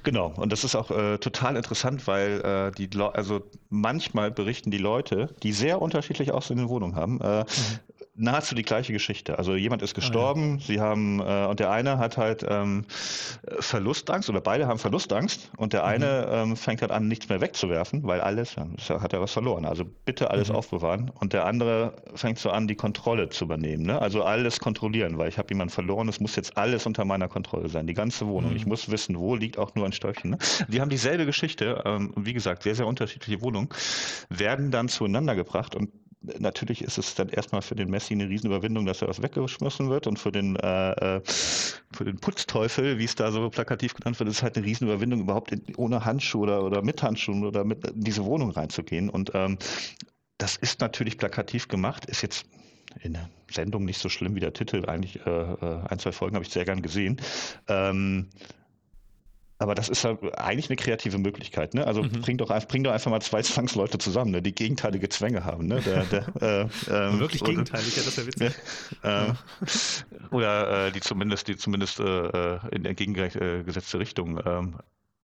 Genau, 0.03 0.33
und 0.37 0.51
das 0.53 0.65
ist 0.65 0.75
auch 0.75 0.91
äh, 0.91 1.19
total 1.19 1.57
interessant, 1.57 2.07
weil 2.07 2.41
äh, 2.41 2.73
die 2.73 2.91
also 3.01 3.43
manchmal 3.71 4.31
berichten 4.31 4.71
die 4.71 4.79
Leute, 4.79 5.35
die 5.43 5.53
sehr 5.53 5.81
unterschiedlich 5.81 6.33
aussehende 6.33 6.69
Wohnungen 6.69 6.97
haben, 6.97 7.21
äh, 7.21 7.41
mhm 7.41 7.47
nahezu 8.17 8.55
die 8.55 8.63
gleiche 8.63 8.93
Geschichte. 8.93 9.39
Also 9.39 9.55
jemand 9.55 9.83
ist 9.83 9.95
gestorben, 9.95 10.55
ah, 10.55 10.61
ja. 10.61 10.67
sie 10.67 10.81
haben 10.81 11.21
äh, 11.21 11.47
und 11.47 11.61
der 11.61 11.71
eine 11.71 11.99
hat 11.99 12.17
halt 12.17 12.45
ähm, 12.49 12.85
Verlustangst 13.61 14.31
oder 14.31 14.41
beide 14.41 14.67
haben 14.67 14.79
Verlustangst 14.79 15.51
und 15.57 15.73
der 15.73 15.85
eine 15.85 16.27
mhm. 16.27 16.51
ähm, 16.51 16.57
fängt 16.57 16.81
halt 16.81 16.91
an, 16.91 17.09
nichts 17.09 17.29
mehr 17.29 17.41
wegzuwerfen, 17.41 18.05
weil 18.05 18.21
alles, 18.21 18.57
hat 18.57 19.13
er 19.13 19.21
was 19.21 19.33
verloren. 19.33 19.67
Also 19.67 19.85
bitte 20.05 20.31
alles 20.31 20.49
mhm. 20.49 20.57
aufbewahren. 20.57 21.11
Und 21.21 21.33
der 21.33 21.45
andere 21.45 21.93
fängt 22.15 22.39
so 22.39 22.51
an, 22.51 22.67
die 22.67 22.75
Kontrolle 22.75 23.29
zu 23.29 23.45
übernehmen. 23.45 23.85
Ne? 23.85 24.01
Also 24.01 24.25
alles 24.25 24.61
kontrollieren, 24.61 25.19
weil 25.19 25.29
ich 25.29 25.39
habe 25.39 25.49
jemanden 25.51 25.73
verloren, 25.73 26.09
es 26.09 26.21
muss 26.21 26.37
jetzt 26.37 26.57
alles 26.57 26.87
unter 26.87 27.05
meiner 27.05 27.29
Kontrolle 27.29 27.69
sein, 27.69 27.87
die 27.87 27.95
ganze 27.95 28.27
Wohnung. 28.27 28.51
Mhm. 28.51 28.57
Ich 28.57 28.67
muss 28.67 28.91
wissen, 28.91 29.19
wo 29.19 29.35
liegt 29.35 29.59
auch 29.59 29.75
nur 29.77 29.87
ein 29.87 29.93
Stäubchen. 29.93 30.31
Ne? 30.31 30.39
Die 30.69 30.81
haben 30.81 30.91
dieselbe 30.91 31.27
Geschichte, 31.27 31.83
ähm, 31.85 32.13
wie 32.17 32.33
gesagt, 32.33 32.65
sehr, 32.65 32.75
sehr 32.75 32.87
unterschiedliche 32.87 33.41
Wohnungen, 33.43 33.69
werden 34.29 34.71
dann 34.71 34.89
zueinander 34.89 35.37
gebracht 35.37 35.75
und 35.75 35.91
natürlich 36.39 36.83
ist 36.83 36.99
es 36.99 37.15
dann 37.15 37.29
erstmal 37.29 37.63
für 37.63 37.75
den 37.75 37.91
Messi 37.91 38.15
eine 38.15 38.29
Riesenüberwindung, 38.29 38.87
dass 38.87 39.03
er 39.03 39.09
was 39.09 39.23
weggeschmissen 39.23 39.91
wird 39.91 40.07
und 40.07 40.19
für 40.19 40.33
den, 40.33 40.57
äh, 40.57 41.17
äh, 41.17 41.21
für 41.25 42.05
den 42.05 42.19
Putzteufel, 42.19 42.99
wie 42.99 43.05
es 43.05 43.15
da 43.15 43.31
so 43.31 43.49
plakativ 43.51 43.95
genannt 43.95 44.19
wird, 44.19 44.29
ist 44.29 44.37
es 44.37 44.43
halt 44.43 44.57
eine 44.57 44.67
Riesenüberwindung, 44.67 45.21
überhaupt 45.21 45.53
in, 45.53 45.63
ohne 45.77 46.05
Handschuhe 46.05 46.43
oder, 46.43 46.65
oder 46.65 46.83
mit 46.83 47.03
Handschuhen 47.03 47.45
oder 47.45 47.65
mit 47.65 47.87
in 47.87 48.03
diese 48.03 48.25
Wohnung 48.25 48.51
reinzugehen. 48.51 49.09
Und 49.09 49.33
ähm, 49.35 49.59
das 50.39 50.57
ist 50.57 50.81
natürlich 50.81 51.19
plakativ 51.19 51.69
gemacht, 51.69 52.07
ist 52.07 52.23
jetzt 52.23 52.47
in 53.03 53.15
der 53.15 53.29
Sendung 53.51 53.85
nicht 53.85 54.01
so 54.01 54.09
schlimm 54.09 54.35
wie 54.35 54.41
der 54.41 54.53
Titel. 54.53 54.85
Eigentlich 54.87 55.25
äh, 55.27 55.31
äh 55.31 55.83
ein, 55.89 55.99
zwei 55.99 56.13
Folgen 56.13 56.35
habe 56.35 56.45
ich 56.45 56.53
sehr 56.53 56.65
gern 56.65 56.83
gesehen. 56.83 57.21
Ähm, 57.69 58.29
aber 59.59 59.75
das 59.75 59.89
ist 59.89 60.05
halt 60.05 60.19
eigentlich 60.39 60.69
eine 60.69 60.77
kreative 60.77 61.19
Möglichkeit. 61.19 61.75
Ne? 61.75 61.87
Also 61.87 62.03
mhm. 62.03 62.21
bring, 62.21 62.37
doch, 62.37 62.49
bring 62.67 62.85
doch 62.85 62.93
einfach 62.93 63.11
mal 63.11 63.21
zwei 63.21 63.43
Zwangsleute 63.47 63.99
zusammen, 63.99 64.31
ne? 64.31 64.43
die 64.43 64.55
gegenteilige 64.55 65.09
Zwänge 65.09 65.45
haben. 65.45 65.67
Ne? 65.67 65.81
Der, 65.81 66.05
der, 66.05 66.27
äh, 66.43 66.61
ähm, 66.91 67.21
Wirklich 67.21 67.43
gegenteilig, 67.43 67.97
ja, 67.97 68.03
das 68.03 68.19
ist 68.19 68.19
ja 68.19 68.27
witzig. 68.27 68.53
Äh, 69.03 70.35
oder 70.35 70.87
äh, 70.87 70.93
die 70.93 71.01
zumindest, 71.01 71.49
die 71.49 71.57
zumindest 71.57 72.01
äh, 72.01 72.59
in 72.75 72.83
der 72.83 72.95
gegengesetzte 72.95 73.99
Richtung 73.99 74.41
ähm, 74.45 74.77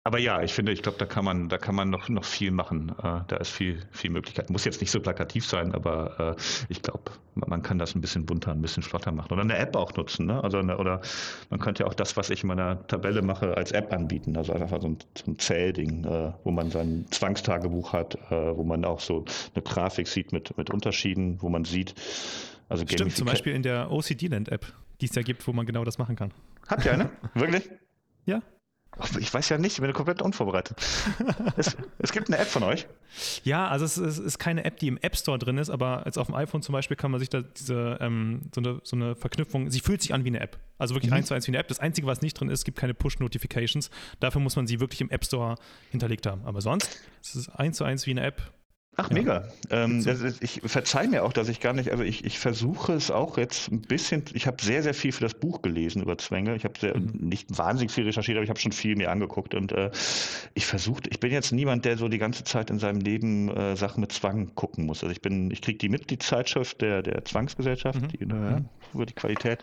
aber 0.07 0.19
ja, 0.19 0.41
ich 0.41 0.55
finde, 0.55 0.71
ich 0.71 0.83
glaube, 0.83 0.99
da 0.99 1.05
kann 1.05 1.25
man, 1.25 1.49
da 1.49 1.59
kann 1.59 1.75
man 1.75 1.91
noch, 1.91 2.09
noch 2.09 2.23
viel 2.23 2.53
machen. 2.53 2.91
Äh, 3.03 3.23
da 3.27 3.37
ist 3.39 3.51
viel, 3.51 3.83
viel 3.91 4.11
Möglichkeit. 4.11 4.51
Muss 4.51 4.65
jetzt 4.65 4.81
nicht 4.81 4.93
so 4.93 5.01
plakativ 5.01 5.45
sein, 5.45 5.75
aber 5.75 6.37
äh, 6.39 6.43
ich 6.69 6.81
glaube, 6.81 7.11
man 7.35 7.61
kann 7.61 7.77
das 7.77 7.97
ein 7.97 8.01
bisschen 8.03 8.25
bunter, 8.25 8.53
ein 8.53 8.63
bisschen 8.63 8.85
flotter 8.85 9.11
machen. 9.11 9.33
Oder 9.33 9.43
eine 9.43 9.59
App 9.59 9.75
auch 9.75 9.93
nutzen. 9.97 10.27
Ne? 10.27 10.45
Also 10.45 10.59
eine, 10.59 10.79
oder 10.79 11.01
man 11.51 11.59
könnte 11.59 11.83
ja 11.83 11.89
auch 11.89 11.95
das, 11.95 12.17
was 12.17 12.31
ich 12.31 12.45
in 12.45 12.47
meiner 12.47 12.87
Tabelle 12.87 13.21
mache, 13.21 13.57
als 13.57 13.73
App 13.73 13.93
anbieten. 13.93 14.37
Also 14.37 14.53
einfach 14.53 14.81
so 14.81 14.87
ein, 14.87 14.99
so 15.19 15.29
ein 15.29 15.41
Zählding, 15.41 16.05
äh, 16.05 16.33
wo 16.45 16.53
man 16.53 16.71
sein 16.71 17.07
Zwangstagebuch 17.11 17.93
hat, 17.93 18.17
wo 18.31 18.63
man 18.63 18.85
auch 18.85 19.01
so 19.01 19.25
eine 19.55 19.65
Grafik 19.65 20.07
sieht 20.07 20.33
mit, 20.33 20.57
mit 20.57 20.71
Unterschieden, 20.71 21.43
wo 21.43 21.49
man 21.49 21.65
sieht. 21.65 21.97
Also 22.69 22.85
Stimmt, 22.87 23.17
zum 23.17 23.27
Beispiel 23.27 23.55
in 23.55 23.65
der 23.65 23.91
OCD-Land-App, 23.91 24.73
die 25.01 25.07
es 25.07 25.17
ja 25.17 25.23
gibt, 25.23 25.45
wo 25.49 25.53
man 25.53 25.67
genau 25.67 25.83
das 25.83 25.99
machen 25.99 26.15
kann. 26.15 26.33
Hat 26.69 26.85
ja, 26.85 26.97
ne? 26.97 27.11
Wirklich? 27.35 27.69
Ja, 28.25 28.41
ich 29.21 29.33
weiß 29.33 29.49
ja 29.51 29.59
nicht, 29.59 29.75
ich 29.75 29.81
bin 29.81 29.93
komplett 29.93 30.23
unvorbereitet. 30.23 30.79
es, 31.57 31.77
es, 31.99 32.13
gibt 32.13 32.29
eine 32.29 32.39
App 32.39 32.49
von 32.49 32.63
euch. 32.63 32.87
Ja, 33.45 33.69
also 33.69 33.85
es, 33.85 33.97
es, 33.99 34.19
ist 34.19 34.39
keine 34.39 34.65
App, 34.65 34.79
die 34.79 34.89
im 34.89 34.97
App 34.99 35.17
Store 35.17 35.39
drin 35.39 35.59
ist, 35.59 35.69
aber 35.69 36.03
jetzt 36.07 36.19
auf 36.19 36.27
dem 36.27 36.35
iPhone 36.35 36.63
zum 36.63 36.73
Beispiel 36.73 36.97
kann 36.97 37.11
man 37.11 37.21
sich 37.21 37.29
da 37.29 37.43
diese 37.43 37.99
ähm, 38.01 38.43
so, 38.55 38.61
eine, 38.61 38.81
so 38.83 38.97
eine 38.97 39.15
Verknüpfung, 39.15 39.71
sie 39.71 39.81
fühlt 39.81 40.01
sich 40.01 40.15
an 40.15 40.25
wie 40.25 40.29
eine 40.29 40.41
App. 40.41 40.59
Also 40.79 40.95
wirklich 40.95 41.11
mhm. 41.11 41.19
eins 41.19 41.27
zu 41.29 41.35
eins 41.35 41.47
wie 41.47 41.51
eine 41.51 41.59
App. 41.59 41.69
Das 41.69 41.79
Einzige, 41.79 42.07
was 42.07 42.23
nicht 42.23 42.35
drin 42.41 42.49
ist, 42.49 42.65
gibt 42.65 42.79
keine 42.79 42.95
Push-Notifications. 42.95 43.91
Dafür 44.21 44.41
muss 44.41 44.57
man 44.57 44.67
sie 44.67 44.81
wirklich 44.81 45.01
im 45.01 45.11
App 45.11 45.25
Store 45.25 45.57
hinterlegt 45.91 46.27
haben. 46.27 46.45
Aber 46.45 46.61
sonst 46.61 47.01
ist 47.23 47.35
es 47.35 47.49
eins 47.51 47.77
zu 47.77 47.85
eins 47.85 48.07
wie 48.07 48.13
eine 48.13 48.23
App 48.23 48.53
Ach, 48.99 49.11
mega. 49.11 49.45
Ähm, 49.71 49.99
ist, 49.99 50.43
ich 50.43 50.63
verzeih 50.65 51.07
mir 51.07 51.23
auch, 51.25 51.35
dass 51.35 51.49
ich 51.49 51.61
gar 51.61 51.75
nicht, 51.75 51.91
also 51.91 52.03
ich, 52.03 52.25
ich 52.25 52.39
versuche 52.39 52.95
es 52.95 53.11
auch 53.11 53.37
jetzt 53.37 53.71
ein 53.71 53.83
bisschen, 53.83 54.25
ich 54.33 54.47
habe 54.47 54.63
sehr, 54.63 54.83
sehr 54.83 54.95
viel 54.95 55.13
für 55.13 55.23
das 55.23 55.35
Buch 55.35 55.61
gelesen 55.61 56.01
über 56.01 56.17
Zwänge. 56.17 56.57
Ich 56.57 56.65
habe 56.65 56.99
mhm. 56.99 57.29
nicht 57.29 57.59
wahnsinnig 57.59 57.93
viel 57.93 58.05
recherchiert, 58.05 58.39
aber 58.39 58.45
ich 58.45 58.49
habe 58.49 58.59
schon 58.59 58.73
viel 58.73 58.97
mir 58.97 59.11
angeguckt 59.11 59.55
und 59.55 59.73
äh, 59.73 59.91
ich 60.55 60.65
versuche, 60.65 61.03
ich 61.11 61.21
bin 61.21 61.31
jetzt 61.31 61.53
niemand, 61.53 61.85
der 61.85 61.99
so 61.99 62.09
die 62.09 62.19
ganze 62.19 62.45
Zeit 62.45 62.71
in 62.71 62.79
seinem 62.79 63.01
Leben 63.01 63.51
äh, 63.51 63.77
Sachen 63.77 64.01
mit 64.01 64.13
Zwang 64.13 64.55
gucken 64.55 64.87
muss. 64.87 65.03
Also 65.03 65.13
ich 65.13 65.21
bin, 65.21 65.51
ich 65.51 65.61
kriege 65.61 65.79
die 65.79 65.91
mit, 65.91 66.09
die 66.09 66.19
Zeitschrift 66.19 66.81
der, 66.81 67.03
der 67.03 67.25
Zwangsgesellschaft, 67.25 68.01
mhm. 68.01 68.09
die, 68.09 68.21
äh, 68.23 68.27
mhm. 68.27 68.69
über 68.95 69.05
die 69.05 69.15
Qualität 69.15 69.63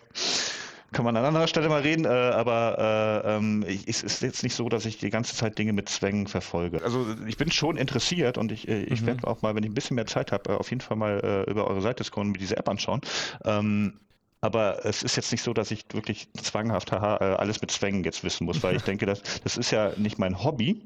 kann 0.94 1.04
man 1.04 1.16
an 1.16 1.24
anderer 1.24 1.46
Stelle 1.46 1.68
mal 1.68 1.82
reden, 1.82 2.06
äh, 2.06 2.08
aber 2.08 3.22
äh, 3.26 3.36
ähm, 3.36 3.64
ich, 3.68 3.86
es 3.86 4.02
ist 4.02 4.22
jetzt 4.22 4.42
nicht 4.42 4.54
so, 4.54 4.68
dass 4.70 4.86
ich 4.86 4.96
die 4.96 5.10
ganze 5.10 5.34
Zeit 5.34 5.58
Dinge 5.58 5.74
mit 5.74 5.88
Zwängen 5.90 6.26
verfolge. 6.26 6.82
Also 6.82 7.06
ich 7.26 7.36
bin 7.36 7.50
schon 7.50 7.76
interessiert 7.76 8.38
und 8.38 8.50
ich, 8.52 8.68
äh, 8.68 8.84
ich 8.84 9.02
mhm. 9.02 9.06
werde 9.06 9.26
auch 9.26 9.42
mal, 9.42 9.54
wenn 9.54 9.62
ich 9.64 9.70
ein 9.70 9.74
bisschen 9.74 9.96
mehr 9.96 10.06
Zeit 10.06 10.32
habe, 10.32 10.52
äh, 10.52 10.56
auf 10.56 10.70
jeden 10.70 10.80
Fall 10.80 10.96
mal 10.96 11.20
äh, 11.22 11.50
über 11.50 11.66
eure 11.66 11.82
Seite 11.82 12.04
scrollen 12.04 12.28
und 12.28 12.32
mir 12.32 12.38
diese 12.38 12.56
App 12.56 12.68
anschauen. 12.68 13.02
Ähm, 13.44 13.94
aber 14.40 14.84
es 14.84 15.02
ist 15.02 15.16
jetzt 15.16 15.32
nicht 15.32 15.42
so, 15.42 15.52
dass 15.52 15.70
ich 15.70 15.84
wirklich 15.92 16.28
zwanghaft 16.34 16.92
haha, 16.92 17.16
äh, 17.16 17.36
alles 17.36 17.60
mit 17.60 17.70
Zwängen 17.70 18.04
jetzt 18.04 18.22
wissen 18.24 18.44
muss, 18.44 18.62
weil 18.62 18.76
ich 18.76 18.82
denke, 18.84 19.04
das, 19.04 19.22
das 19.42 19.56
ist 19.56 19.70
ja 19.70 19.92
nicht 19.96 20.18
mein 20.18 20.42
Hobby, 20.42 20.80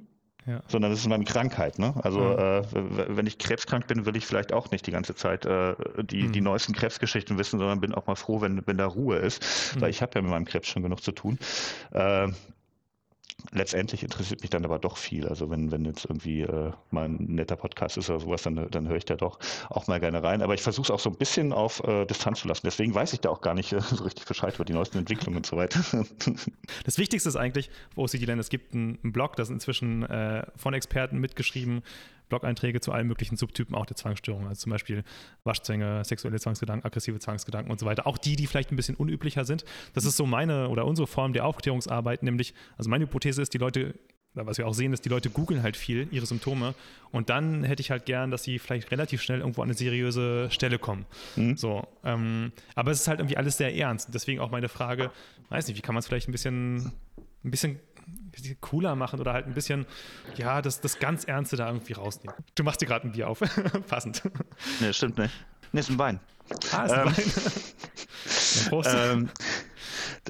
ja. 0.49 0.61
sondern 0.67 0.91
das 0.91 1.01
ist 1.01 1.09
meine 1.09 1.25
Krankheit. 1.25 1.79
Ne? 1.79 1.95
Also 2.03 2.21
mhm. 2.21 2.39
äh, 2.39 3.17
wenn 3.17 3.27
ich 3.27 3.39
krebskrank 3.39 3.87
bin, 3.87 4.07
will 4.07 4.17
ich 4.17 4.27
vielleicht 4.27 4.53
auch 4.53 4.71
nicht 4.71 4.87
die 4.87 4.91
ganze 4.91 5.15
Zeit 5.15 5.45
äh, 5.45 5.75
die, 6.03 6.25
mhm. 6.25 6.33
die 6.33 6.41
neuesten 6.41 6.73
Krebsgeschichten 6.73 7.39
wissen, 7.39 7.59
sondern 7.59 7.81
bin 7.81 7.95
auch 7.95 8.07
mal 8.07 8.17
froh, 8.17 8.41
wenn, 8.41 8.67
wenn 8.67 8.79
da 8.79 8.87
Ruhe 8.87 9.17
ist, 9.17 9.77
mhm. 9.77 9.83
weil 9.83 9.91
ich 9.91 10.01
habe 10.03 10.13
ja 10.15 10.23
mit 10.23 10.31
meinem 10.31 10.47
Krebs 10.47 10.69
schon 10.69 10.83
genug 10.83 11.03
zu 11.03 11.13
tun. 11.13 11.39
Äh, 11.93 12.29
letztendlich 13.53 14.03
interessiert 14.03 14.41
mich 14.43 14.51
dann 14.51 14.65
aber 14.65 14.79
doch 14.79 14.97
viel. 14.97 15.27
Also 15.27 15.49
wenn, 15.51 15.71
wenn 15.71 15.85
jetzt 15.85 16.05
irgendwie 16.05 16.43
äh, 16.43 16.73
mal 16.91 17.07
ein 17.07 17.17
netter 17.19 17.57
Podcast 17.57 17.97
ist 17.97 18.11
oder 18.11 18.21
sowas, 18.21 18.43
dann, 18.43 18.69
dann 18.71 18.89
höre 18.89 18.97
ich 18.97 19.05
da 19.05 19.17
doch 19.17 19.39
auch 19.71 19.87
mal 19.87 20.01
gerne 20.01 20.23
rein. 20.23 20.43
Aber 20.43 20.55
ich 20.55 20.63
versuche 20.63 20.85
es 20.87 20.91
auch 20.91 21.01
so 21.01 21.11
ein 21.11 21.17
bisschen 21.17 21.53
auf 21.53 21.83
äh, 21.85 22.05
Distanz 22.05 22.41
zu 22.41 22.49
lassen. 22.49 22.63
Deswegen 22.65 22.95
weiß 22.95 23.13
ich 23.13 23.21
da 23.21 23.31
auch 23.31 23.41
gar 23.41 23.55
nicht 23.55 23.73
äh, 23.73 23.81
so 23.81 24.05
richtig 24.05 24.27
Bescheid 24.27 24.55
über 24.55 24.65
die 24.65 24.73
neuesten 24.73 24.99
Entwicklungen 24.99 25.39
und 25.39 25.47
so 25.47 25.57
weiter. 25.57 25.81
Das 26.85 26.99
Wichtigste 26.99 27.29
ist 27.29 27.37
eigentlich 27.37 27.71
auf 27.97 28.05
OCD 28.05 28.25
Land, 28.25 28.41
es 28.41 28.49
gibt 28.49 28.75
einen, 28.75 28.99
einen 29.03 29.13
Blog, 29.13 29.37
das 29.37 29.49
ist 29.49 29.55
inzwischen 29.55 30.05
äh, 30.05 30.47
von 30.57 30.75
Experten 30.75 31.19
mitgeschrieben, 31.19 31.83
Blog-Einträge 32.29 32.81
zu 32.81 32.93
allen 32.93 33.07
möglichen 33.07 33.37
Subtypen 33.37 33.75
auch 33.75 33.87
der 33.87 33.97
Zwangsstörungen, 33.97 34.49
also 34.49 34.61
zum 34.61 34.71
Beispiel 34.71 35.05
Waschzwänge, 35.45 36.05
sexuelle 36.05 36.39
Zwangsgedanken, 36.39 36.87
aggressive 36.87 37.19
Zwangsgedanken 37.19 37.71
und 37.71 37.81
so 37.81 37.87
weiter. 37.87 38.07
Auch 38.07 38.19
die, 38.19 38.37
die 38.37 38.47
vielleicht 38.47 38.73
ein 38.73 38.77
bisschen 38.77 38.97
unüblicher 38.97 39.45
sind. 39.45 39.65
Das 39.95 40.05
ist 40.05 40.17
so 40.17 40.27
meine 40.27 40.69
oder 40.69 40.85
unsere 40.85 41.07
Form 41.07 41.33
der 41.33 41.45
Aufklärungsarbeit, 41.45 42.23
nämlich, 42.23 42.55
also 42.77 42.91
meine 42.91 43.05
Hypothese 43.05 43.43
ist, 43.43 43.55
die 43.55 43.59
Leute 43.59 43.95
was 44.35 44.59
wir 44.59 44.67
auch 44.67 44.75
sehen, 44.75 44.93
ist, 44.93 45.05
die 45.05 45.09
Leute 45.09 45.31
googeln 45.31 45.63
halt 45.63 45.77
viel 45.77 46.09
ihre 46.11 46.27
Symptome 46.27 46.75
und 47.11 47.31
dann 47.31 47.65
hätte 47.65 47.81
ich 47.81 47.91
halt 47.91 48.07
gern, 48.07 48.31
dass 48.31 48.45
sie 48.45 48.59
vielleicht 48.59 48.91
relativ 48.91 49.23
schnell 49.23 49.41
irgendwo 49.41 49.63
an 49.63 49.69
eine 49.69 49.75
seriöse 49.75 50.51
Stelle 50.51 50.79
kommen. 50.79 51.07
Mhm. 51.37 51.57
So, 51.57 51.87
ähm, 52.05 52.53
aber 52.75 52.91
es 52.91 53.01
ist 53.01 53.09
halt 53.09 53.21
irgendwie 53.21 53.37
alles 53.37 53.57
sehr 53.57 53.75
ernst. 53.75 54.11
Deswegen 54.15 54.41
auch 54.41 54.51
meine 54.51 54.69
Frage, 54.69 55.11
weiß 55.49 55.69
nicht, 55.69 55.77
wie 55.77 55.83
kann 55.83 55.95
man 55.95 56.01
es 56.01 56.07
vielleicht 56.07 56.29
ein 56.29 56.33
bisschen, 56.33 56.93
ein 57.45 57.51
bisschen 57.51 57.81
cooler 58.61 58.95
machen 58.97 59.21
oder 59.21 59.33
halt 59.33 59.47
ein 59.47 59.55
bisschen, 59.55 59.87
ja, 60.37 60.63
das, 60.63 60.81
das 60.81 60.99
ganz 60.99 61.25
Ernste 61.25 61.57
da 61.57 61.69
irgendwie 61.69 61.93
rausnehmen. 61.93 62.37
Du 62.55 62.65
machst 62.65 62.81
dir 62.81 62.87
gerade 62.87 63.07
ein 63.07 63.13
Bier 63.13 63.29
auf. 63.29 63.41
Passend. 63.89 64.23
Nee, 64.81 64.93
stimmt 64.93 65.19
nicht. 65.19 65.35
Nee, 65.73 65.81
ist 65.81 65.91
ein 65.91 65.99
Wein. 65.99 66.21
Ah, 66.73 66.85
ist 66.85 66.93
ein 66.93 67.09
ähm, 67.09 67.15
Wein. 68.71 68.85
ähm, 68.87 69.31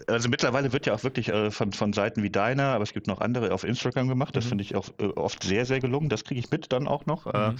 also 0.06 0.28
mittlerweile 0.28 0.72
wird 0.72 0.86
ja 0.86 0.94
auch 0.94 1.02
wirklich 1.02 1.28
äh, 1.28 1.50
von, 1.50 1.72
von 1.72 1.92
Seiten 1.92 2.22
wie 2.22 2.30
deiner, 2.30 2.74
aber 2.74 2.82
es 2.82 2.92
gibt 2.92 3.06
noch 3.06 3.20
andere 3.20 3.52
auf 3.52 3.64
Instagram 3.64 4.08
gemacht. 4.08 4.36
Das 4.36 4.44
mhm. 4.44 4.48
finde 4.50 4.64
ich 4.64 4.74
auch 4.74 4.88
äh, 4.98 5.06
oft 5.06 5.42
sehr, 5.42 5.66
sehr 5.66 5.80
gelungen. 5.80 6.08
Das 6.08 6.24
kriege 6.24 6.40
ich 6.40 6.50
mit 6.50 6.72
dann 6.72 6.88
auch 6.88 7.06
noch. 7.06 7.26
Äh, 7.26 7.50
mhm. 7.50 7.56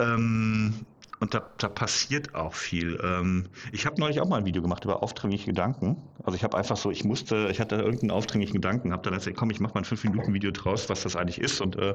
Ähm, 0.00 0.74
und 1.20 1.34
da, 1.34 1.42
da 1.58 1.68
passiert 1.68 2.34
auch 2.34 2.54
viel. 2.54 2.98
Ähm, 3.02 3.48
ich 3.72 3.86
habe 3.86 4.00
neulich 4.00 4.20
auch 4.20 4.28
mal 4.28 4.36
ein 4.36 4.46
Video 4.46 4.62
gemacht 4.62 4.84
über 4.84 5.02
aufdringliche 5.02 5.46
Gedanken. 5.46 5.96
Also 6.22 6.36
ich 6.36 6.44
habe 6.44 6.56
einfach 6.56 6.76
so, 6.76 6.90
ich 6.90 7.04
musste, 7.04 7.48
ich 7.50 7.60
hatte 7.60 7.76
irgendeinen 7.76 8.12
aufdringlichen 8.12 8.54
Gedanken, 8.54 8.92
habe 8.92 9.02
dann 9.02 9.14
gesagt, 9.14 9.36
komm, 9.36 9.50
ich 9.50 9.60
mache 9.60 9.74
mal 9.74 9.80
ein 9.80 9.84
5-Minuten-Video 9.84 10.50
draus, 10.52 10.88
was 10.88 11.02
das 11.02 11.16
eigentlich 11.16 11.40
ist. 11.40 11.60
Und 11.60 11.76
äh, 11.76 11.94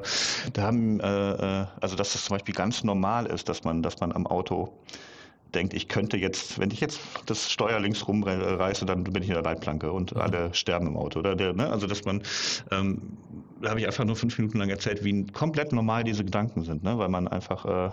da 0.52 0.62
haben, 0.62 1.00
äh, 1.00 1.62
äh, 1.62 1.66
also 1.80 1.96
dass 1.96 2.12
das 2.12 2.24
zum 2.24 2.34
Beispiel 2.34 2.54
ganz 2.54 2.84
normal 2.84 3.26
ist, 3.26 3.48
dass 3.48 3.64
man, 3.64 3.82
dass 3.82 4.00
man 4.00 4.12
am 4.12 4.26
Auto 4.26 4.78
denkt, 5.54 5.74
ich 5.74 5.88
könnte 5.88 6.16
jetzt, 6.16 6.58
wenn 6.58 6.70
ich 6.70 6.80
jetzt 6.80 7.00
das 7.26 7.50
Steuer 7.50 7.80
links 7.80 8.06
rumreiße, 8.06 8.84
dann 8.86 9.04
bin 9.04 9.22
ich 9.22 9.28
in 9.28 9.34
der 9.34 9.42
Leitplanke 9.42 9.92
und 9.92 10.14
mhm. 10.14 10.20
alle 10.20 10.54
sterben 10.54 10.86
im 10.86 10.96
Auto. 10.96 11.18
Oder 11.18 11.36
der, 11.36 11.52
ne? 11.52 11.70
Also 11.70 11.86
dass 11.86 12.04
man, 12.04 12.22
ähm, 12.70 13.00
da 13.60 13.70
habe 13.70 13.80
ich 13.80 13.86
einfach 13.86 14.04
nur 14.04 14.16
fünf 14.16 14.36
Minuten 14.38 14.58
lang 14.58 14.68
erzählt, 14.68 15.04
wie 15.04 15.26
komplett 15.26 15.72
normal 15.72 16.04
diese 16.04 16.24
Gedanken 16.24 16.64
sind, 16.64 16.82
ne? 16.82 16.98
weil 16.98 17.08
man 17.08 17.28
einfach 17.28 17.64
äh, 17.64 17.90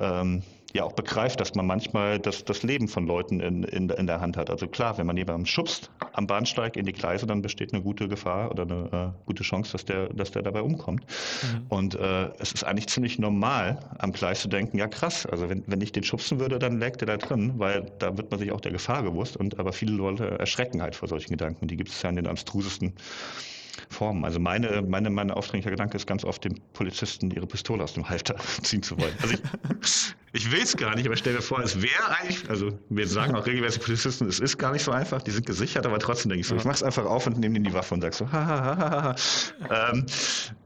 ähm, 0.00 0.42
ja 0.72 0.84
auch 0.84 0.92
begreift, 0.92 1.40
dass 1.40 1.54
man 1.54 1.66
manchmal 1.66 2.18
das, 2.18 2.44
das 2.44 2.62
Leben 2.62 2.88
von 2.88 3.06
Leuten 3.06 3.40
in, 3.40 3.62
in, 3.64 3.90
in 3.90 4.06
der 4.06 4.20
Hand 4.20 4.36
hat. 4.36 4.50
Also 4.50 4.66
klar, 4.66 4.96
wenn 4.98 5.06
man 5.06 5.16
jemanden 5.16 5.46
schubst 5.46 5.90
am 6.14 6.26
Bahnsteig 6.26 6.76
in 6.76 6.86
die 6.86 6.92
Gleise, 6.92 7.26
dann 7.26 7.42
besteht 7.42 7.72
eine 7.72 7.82
gute 7.82 8.08
Gefahr 8.08 8.50
oder 8.50 8.62
eine 8.62 9.14
äh, 9.14 9.26
gute 9.26 9.42
Chance, 9.42 9.72
dass 9.72 9.84
der, 9.84 10.08
dass 10.08 10.30
der 10.30 10.42
dabei 10.42 10.62
umkommt. 10.62 11.04
Mhm. 11.42 11.66
Und 11.68 11.94
äh, 11.94 12.30
es 12.38 12.52
ist 12.52 12.64
eigentlich 12.64 12.88
ziemlich 12.88 13.18
normal, 13.18 13.78
am 13.98 14.12
Gleis 14.12 14.40
zu 14.40 14.48
denken, 14.48 14.78
ja 14.78 14.88
krass, 14.88 15.26
also 15.26 15.48
wenn, 15.48 15.62
wenn 15.66 15.80
ich 15.80 15.92
den 15.92 16.04
schubsen 16.04 16.40
würde, 16.40 16.58
dann 16.58 16.78
lägt 16.78 17.02
er 17.02 17.06
da 17.06 17.16
drin, 17.16 17.54
weil 17.56 17.90
da 17.98 18.16
wird 18.16 18.30
man 18.30 18.40
sich 18.40 18.52
auch 18.52 18.60
der 18.60 18.72
Gefahr 18.72 19.02
bewusst. 19.02 19.36
Und 19.36 19.58
aber 19.58 19.72
viele 19.72 19.92
Leute 19.92 20.38
erschrecken 20.38 20.82
halt 20.82 20.96
vor 20.96 21.08
solchen 21.08 21.30
Gedanken. 21.30 21.66
Die 21.68 21.76
gibt 21.76 21.90
es 21.90 22.02
ja 22.02 22.10
in 22.10 22.16
den 22.16 22.26
abstrusesten 22.26 22.94
Formen. 23.88 24.24
Also 24.24 24.40
meine, 24.40 24.82
meine, 24.82 25.10
mein 25.10 25.30
aufdringlicher 25.30 25.70
Gedanke 25.70 25.96
ist 25.96 26.06
ganz 26.06 26.24
oft, 26.24 26.44
den 26.44 26.60
Polizisten 26.72 27.30
ihre 27.30 27.46
Pistole 27.46 27.82
aus 27.82 27.94
dem 27.94 28.08
Halter 28.08 28.36
ziehen 28.62 28.82
zu 28.82 28.98
wollen. 28.98 29.14
Also 29.22 29.34
ich, 29.34 30.14
ich 30.32 30.50
will 30.50 30.62
es 30.62 30.76
gar 30.76 30.94
nicht, 30.94 31.06
aber 31.06 31.16
stell 31.16 31.34
mir 31.34 31.42
vor, 31.42 31.60
es 31.60 31.80
wäre 31.80 32.16
eigentlich, 32.20 32.48
also 32.48 32.70
wir 32.88 33.06
sagen 33.06 33.34
auch 33.34 33.46
regelmäßig 33.46 33.82
Polizisten, 33.82 34.26
es 34.26 34.40
ist 34.40 34.58
gar 34.58 34.72
nicht 34.72 34.84
so 34.84 34.92
einfach, 34.92 35.22
die 35.22 35.30
sind 35.30 35.46
gesichert, 35.46 35.86
aber 35.86 35.98
trotzdem 35.98 36.30
denke 36.30 36.40
ich 36.40 36.46
so, 36.46 36.56
ich 36.56 36.64
mach's 36.64 36.82
einfach 36.82 37.04
auf 37.04 37.26
und 37.26 37.38
nehme 37.38 37.56
ihnen 37.56 37.64
die 37.64 37.72
Waffe 37.72 37.94
und 37.94 38.00
sag 38.00 38.14
so, 38.14 38.30
ha, 38.30 38.46
ha, 38.46 38.76
ha, 38.76 39.02
ha. 39.70 39.90
ähm, 39.90 40.06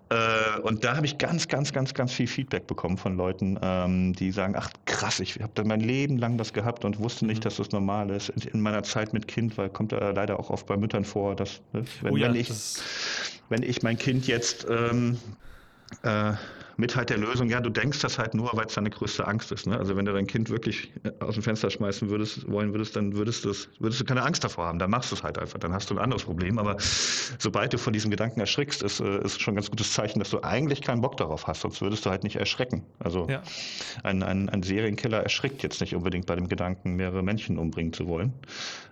äh, 0.08 0.60
und 0.60 0.84
da 0.84 0.96
habe 0.96 1.06
ich 1.06 1.18
ganz, 1.18 1.48
ganz, 1.48 1.72
ganz, 1.72 1.92
ganz 1.92 2.12
viel 2.12 2.28
Feedback 2.28 2.66
bekommen 2.68 2.96
von 2.96 3.16
Leuten, 3.16 3.58
ähm, 3.60 4.12
die 4.12 4.30
sagen, 4.30 4.54
ach 4.56 4.70
krass, 4.84 5.18
ich 5.18 5.40
habe 5.42 5.64
mein 5.64 5.80
Leben 5.80 6.18
lang 6.18 6.38
das 6.38 6.52
gehabt 6.52 6.84
und 6.84 7.00
wusste 7.00 7.26
nicht, 7.26 7.40
mhm. 7.40 7.44
dass 7.44 7.56
das 7.56 7.72
normal 7.72 8.10
ist. 8.10 8.28
In, 8.28 8.42
in 8.42 8.60
meiner 8.60 8.84
Zeit 8.84 9.12
mit 9.12 9.26
Kind, 9.26 9.58
weil 9.58 9.68
kommt 9.68 9.90
da 9.90 10.10
leider 10.10 10.38
auch 10.38 10.50
oft 10.50 10.66
bei 10.66 10.76
Müttern 10.76 11.04
vor, 11.04 11.34
dass 11.34 11.60
ne, 11.72 11.84
wenn, 12.02 12.12
oh 12.12 12.16
ja, 12.16 12.28
wenn, 12.28 12.36
ich, 12.36 12.50
wenn 13.48 13.62
ich 13.64 13.82
mein 13.82 13.98
Kind 13.98 14.28
jetzt 14.28 14.66
ähm, 14.70 15.18
äh, 16.02 16.34
mit 16.76 16.94
halt 16.94 17.10
der 17.10 17.18
Lösung, 17.18 17.48
ja, 17.48 17.60
du 17.60 17.70
denkst 17.70 18.00
das 18.00 18.18
halt 18.18 18.34
nur, 18.34 18.50
weil 18.52 18.66
es 18.66 18.74
deine 18.74 18.90
größte 18.90 19.26
Angst 19.26 19.50
ist. 19.52 19.66
Ne? 19.66 19.78
Also 19.78 19.96
wenn 19.96 20.04
du 20.04 20.12
dein 20.12 20.26
Kind 20.26 20.50
wirklich 20.50 20.92
äh, 21.04 21.10
aus 21.24 21.34
dem 21.34 21.42
Fenster 21.42 21.70
schmeißen 21.70 22.10
würdest, 22.10 22.50
wollen 22.50 22.72
würdest, 22.72 22.96
dann 22.96 23.16
würdest 23.16 23.44
du, 23.44 23.52
würdest 23.78 24.00
du 24.00 24.04
keine 24.04 24.22
Angst 24.22 24.44
davor 24.44 24.66
haben. 24.66 24.78
Dann 24.78 24.90
machst 24.90 25.10
du 25.10 25.16
es 25.16 25.22
halt 25.22 25.38
einfach. 25.38 25.58
Dann 25.58 25.72
hast 25.72 25.90
du 25.90 25.94
ein 25.94 25.98
anderes 25.98 26.24
Problem. 26.24 26.58
Aber 26.58 26.76
sobald 27.38 27.72
du 27.72 27.78
von 27.78 27.92
diesem 27.92 28.10
Gedanken 28.10 28.40
erschrickst, 28.40 28.82
ist, 28.82 29.00
äh, 29.00 29.24
ist 29.24 29.40
schon 29.40 29.54
ein 29.54 29.56
ganz 29.56 29.70
gutes 29.70 29.92
Zeichen, 29.92 30.18
dass 30.18 30.30
du 30.30 30.42
eigentlich 30.42 30.82
keinen 30.82 31.00
Bock 31.00 31.16
darauf 31.16 31.46
hast. 31.46 31.62
Sonst 31.62 31.80
würdest 31.80 32.04
du 32.04 32.10
halt 32.10 32.24
nicht 32.24 32.36
erschrecken. 32.36 32.84
Also 32.98 33.26
ja. 33.28 33.42
ein, 34.02 34.22
ein, 34.22 34.48
ein 34.50 34.62
Serienkiller 34.62 35.22
erschrickt 35.22 35.62
jetzt 35.62 35.80
nicht 35.80 35.94
unbedingt 35.94 36.26
bei 36.26 36.36
dem 36.36 36.48
Gedanken, 36.48 36.96
mehrere 36.96 37.22
Menschen 37.22 37.58
umbringen 37.58 37.92
zu 37.92 38.06
wollen. 38.06 38.34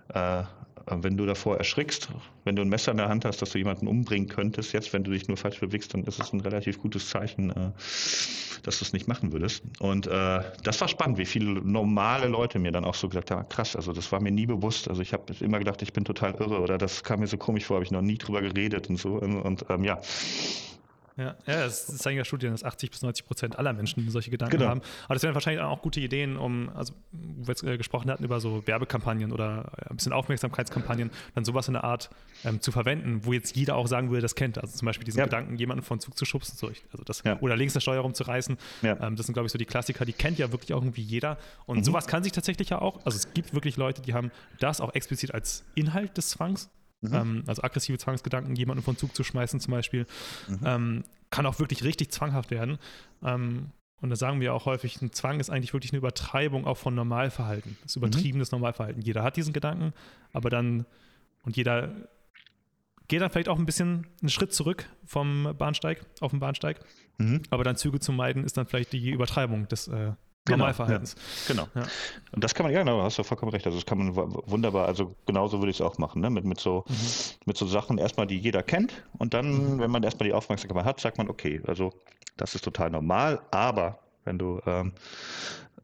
Äh, 0.09 0.43
wenn 0.87 1.17
du 1.17 1.25
davor 1.25 1.57
erschrickst, 1.57 2.09
wenn 2.43 2.55
du 2.55 2.61
ein 2.61 2.69
Messer 2.69 2.91
in 2.91 2.97
der 2.97 3.09
Hand 3.09 3.25
hast, 3.25 3.41
dass 3.41 3.51
du 3.51 3.57
jemanden 3.57 3.87
umbringen 3.87 4.27
könntest, 4.27 4.73
jetzt, 4.73 4.93
wenn 4.93 5.03
du 5.03 5.11
dich 5.11 5.27
nur 5.27 5.37
falsch 5.37 5.59
bewegst, 5.59 5.93
dann 5.93 6.03
ist 6.03 6.19
es 6.19 6.31
ein 6.31 6.41
relativ 6.41 6.79
gutes 6.79 7.09
Zeichen, 7.09 7.49
äh, 7.49 7.71
dass 8.63 8.79
du 8.79 8.85
es 8.85 8.93
nicht 8.93 9.07
machen 9.07 9.31
würdest. 9.31 9.63
Und 9.79 10.07
äh, 10.07 10.41
das 10.63 10.81
war 10.81 10.87
spannend, 10.87 11.17
wie 11.17 11.25
viele 11.25 11.61
normale 11.61 12.27
Leute 12.27 12.59
mir 12.59 12.71
dann 12.71 12.85
auch 12.85 12.95
so 12.95 13.07
gesagt 13.07 13.31
haben, 13.31 13.47
krass, 13.49 13.75
also 13.75 13.93
das 13.93 14.11
war 14.11 14.21
mir 14.21 14.31
nie 14.31 14.45
bewusst. 14.45 14.87
Also 14.87 15.01
ich 15.01 15.13
habe 15.13 15.33
immer 15.39 15.59
gedacht, 15.59 15.81
ich 15.81 15.93
bin 15.93 16.05
total 16.05 16.33
irre 16.35 16.59
oder 16.59 16.77
das 16.77 17.03
kam 17.03 17.19
mir 17.19 17.27
so 17.27 17.37
komisch 17.37 17.65
vor, 17.65 17.75
habe 17.75 17.85
ich 17.85 17.91
noch 17.91 18.01
nie 18.01 18.17
drüber 18.17 18.41
geredet 18.41 18.89
und 18.89 18.97
so. 18.97 19.13
Und, 19.15 19.41
und 19.41 19.65
ähm, 19.69 19.83
ja, 19.83 19.99
ja, 21.17 21.35
ja, 21.47 21.65
es 21.65 21.85
zeigen 21.85 22.17
ja 22.17 22.25
Studien, 22.25 22.51
dass 22.51 22.65
80 22.65 22.91
bis 22.91 23.01
90 23.01 23.25
Prozent 23.25 23.57
aller 23.57 23.71
Menschen 23.71 24.09
solche 24.09 24.31
Gedanken 24.31 24.57
genau. 24.57 24.69
haben. 24.69 24.81
Aber 25.05 25.13
das 25.13 25.23
wären 25.23 25.33
wahrscheinlich 25.33 25.63
auch 25.63 25.81
gute 25.81 26.01
Ideen, 26.01 26.35
um, 26.35 26.69
also 26.75 26.93
wo 27.11 27.47
wir 27.47 27.53
jetzt 27.53 27.63
äh, 27.63 27.77
gesprochen 27.77 28.11
hatten 28.11 28.25
über 28.25 28.41
so 28.41 28.67
Werbekampagnen 28.67 29.31
oder 29.31 29.71
äh, 29.77 29.89
ein 29.89 29.95
bisschen 29.95 30.11
Aufmerksamkeitskampagnen, 30.11 31.11
dann 31.33 31.45
sowas 31.45 31.69
in 31.69 31.73
der 31.73 31.85
Art 31.85 32.09
ähm, 32.43 32.59
zu 32.59 32.73
verwenden, 32.73 33.21
wo 33.23 33.31
jetzt 33.31 33.55
jeder 33.55 33.77
auch 33.77 33.87
sagen 33.87 34.09
würde, 34.09 34.23
das 34.23 34.35
kennt. 34.35 34.57
Also 34.57 34.75
zum 34.75 34.87
Beispiel 34.87 35.05
diesen 35.05 35.19
ja. 35.19 35.25
Gedanken, 35.25 35.55
jemanden 35.55 35.83
von 35.83 36.01
Zug 36.01 36.17
zu 36.17 36.25
schubsen, 36.25 36.57
so, 36.57 36.67
also 36.67 37.03
das, 37.05 37.23
ja. 37.23 37.39
oder 37.39 37.55
links 37.55 37.75
eine 37.75 37.81
Steuer 37.81 38.01
rumzureißen. 38.01 38.57
Ja. 38.81 38.99
Ähm, 39.01 39.15
das 39.15 39.27
sind, 39.27 39.33
glaube 39.33 39.45
ich, 39.45 39.53
so 39.53 39.57
die 39.57 39.65
Klassiker, 39.65 40.03
die 40.03 40.13
kennt 40.13 40.37
ja 40.37 40.51
wirklich 40.51 40.73
auch 40.73 40.81
irgendwie 40.81 41.01
jeder. 41.01 41.37
Und 41.65 41.77
mhm. 41.77 41.83
sowas 41.85 42.07
kann 42.07 42.23
sich 42.23 42.33
tatsächlich 42.33 42.69
ja 42.69 42.81
auch, 42.81 43.05
also 43.05 43.15
es 43.15 43.33
gibt 43.33 43.53
wirklich 43.53 43.77
Leute, 43.77 44.01
die 44.01 44.13
haben 44.13 44.31
das 44.59 44.81
auch 44.81 44.93
explizit 44.93 45.33
als 45.33 45.63
Inhalt 45.75 46.17
des 46.17 46.29
Zwangs 46.29 46.69
Mhm. 47.09 47.15
Ähm, 47.15 47.43
also 47.47 47.63
aggressive 47.63 47.97
Zwangsgedanken, 47.97 48.55
jemanden 48.55 48.83
vom 48.83 48.97
Zug 48.97 49.15
zu 49.15 49.23
schmeißen 49.23 49.59
zum 49.59 49.71
Beispiel, 49.71 50.05
mhm. 50.47 50.59
ähm, 50.65 51.03
kann 51.29 51.45
auch 51.45 51.59
wirklich 51.59 51.83
richtig 51.83 52.11
zwanghaft 52.11 52.51
werden. 52.51 52.77
Ähm, 53.23 53.71
und 54.01 54.09
da 54.09 54.15
sagen 54.15 54.41
wir 54.41 54.53
auch 54.53 54.65
häufig, 54.65 55.01
ein 55.01 55.11
Zwang 55.13 55.39
ist 55.39 55.49
eigentlich 55.49 55.73
wirklich 55.73 55.91
eine 55.91 55.99
Übertreibung 55.99 56.65
auch 56.65 56.77
von 56.77 56.93
Normalverhalten. 56.95 57.77
Das 57.81 57.93
ist 57.93 57.95
übertriebenes 57.95 58.51
mhm. 58.51 58.57
Normalverhalten. 58.57 59.01
Jeder 59.01 59.23
hat 59.23 59.37
diesen 59.37 59.53
Gedanken, 59.53 59.93
aber 60.33 60.49
dann, 60.49 60.85
und 61.43 61.55
jeder 61.55 61.91
geht 63.07 63.21
dann 63.21 63.29
vielleicht 63.29 63.49
auch 63.49 63.57
ein 63.57 63.65
bisschen 63.65 64.07
einen 64.21 64.29
Schritt 64.29 64.53
zurück 64.53 64.85
vom 65.05 65.53
Bahnsteig, 65.57 66.05
auf 66.19 66.31
dem 66.31 66.39
Bahnsteig. 66.39 66.79
Mhm. 67.17 67.43
Aber 67.49 67.63
dann 67.63 67.77
Züge 67.77 67.99
zu 67.99 68.11
meiden, 68.11 68.43
ist 68.43 68.57
dann 68.57 68.65
vielleicht 68.65 68.93
die 68.93 69.11
Übertreibung 69.11 69.67
des 69.67 69.87
äh, 69.87 70.13
Normalverhaltens. 70.47 71.15
Genau. 71.47 71.67
Ja. 71.73 71.83
Und 72.31 72.43
das 72.43 72.53
kann 72.53 72.65
man, 72.65 72.73
ja, 72.73 72.79
genau, 72.79 73.01
hast 73.01 73.17
du 73.17 73.23
vollkommen 73.23 73.51
recht. 73.51 73.65
Also 73.65 73.77
das 73.77 73.85
kann 73.85 73.97
man 73.97 74.15
wunderbar, 74.15 74.87
also 74.87 75.15
genauso 75.25 75.59
würde 75.59 75.71
ich 75.71 75.77
es 75.77 75.81
auch 75.81 75.97
machen, 75.97 76.21
ne? 76.21 76.29
mit, 76.29 76.45
mit, 76.45 76.59
so, 76.59 76.85
mhm. 76.87 76.95
mit 77.45 77.57
so 77.57 77.65
Sachen 77.65 77.97
erstmal, 77.97 78.27
die 78.27 78.37
jeder 78.37 78.61
kennt. 78.61 79.03
Und 79.17 79.33
dann, 79.33 79.75
mhm. 79.75 79.79
wenn 79.79 79.91
man 79.91 80.03
erstmal 80.03 80.27
die 80.27 80.33
Aufmerksamkeit 80.33 80.85
hat, 80.85 80.99
sagt 80.99 81.17
man, 81.17 81.29
okay, 81.29 81.61
also 81.65 81.93
das 82.37 82.53
ist 82.53 82.63
total 82.63 82.89
normal, 82.91 83.41
aber 83.51 83.99
wenn 84.23 84.37
du 84.37 84.61
ähm, 84.65 84.93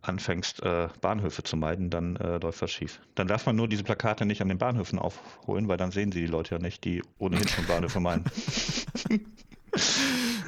anfängst, 0.02 0.64
äh, 0.64 0.90
Bahnhöfe 1.00 1.44
zu 1.44 1.58
meiden, 1.58 1.90
dann 1.90 2.16
äh, 2.18 2.38
läuft 2.38 2.62
was 2.62 2.72
schief. 2.72 3.00
Dann 3.16 3.28
darf 3.28 3.46
man 3.46 3.56
nur 3.56 3.68
diese 3.68 3.84
Plakate 3.84 4.26
nicht 4.26 4.42
an 4.42 4.50
den 4.50 4.58
Bahnhöfen 4.58 5.00
aufholen, 5.00 5.68
weil 5.68 5.78
dann 5.78 5.92
sehen 5.92 6.12
sie 6.12 6.22
die 6.22 6.28
Leute 6.28 6.56
ja 6.56 6.60
nicht, 6.62 6.84
die 6.84 7.04
ohnehin 7.20 7.48
schon 7.48 7.66
Bahnhöfe 7.66 8.00
meiden. 8.00 8.26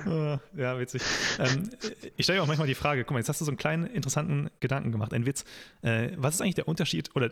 ja, 0.55 0.79
witzig. 0.79 1.01
Ähm, 1.39 1.69
ich 2.17 2.25
stelle 2.25 2.41
auch 2.41 2.47
manchmal 2.47 2.67
die 2.67 2.75
Frage, 2.75 3.03
guck 3.03 3.11
mal, 3.11 3.19
jetzt 3.19 3.29
hast 3.29 3.41
du 3.41 3.45
so 3.45 3.51
einen 3.51 3.57
kleinen 3.57 3.85
interessanten 3.85 4.49
Gedanken 4.59 4.91
gemacht, 4.91 5.13
ein 5.13 5.25
Witz. 5.25 5.45
Äh, 5.81 6.11
was 6.17 6.35
ist 6.35 6.41
eigentlich 6.41 6.55
der 6.55 6.67
Unterschied 6.67 7.15
oder 7.15 7.31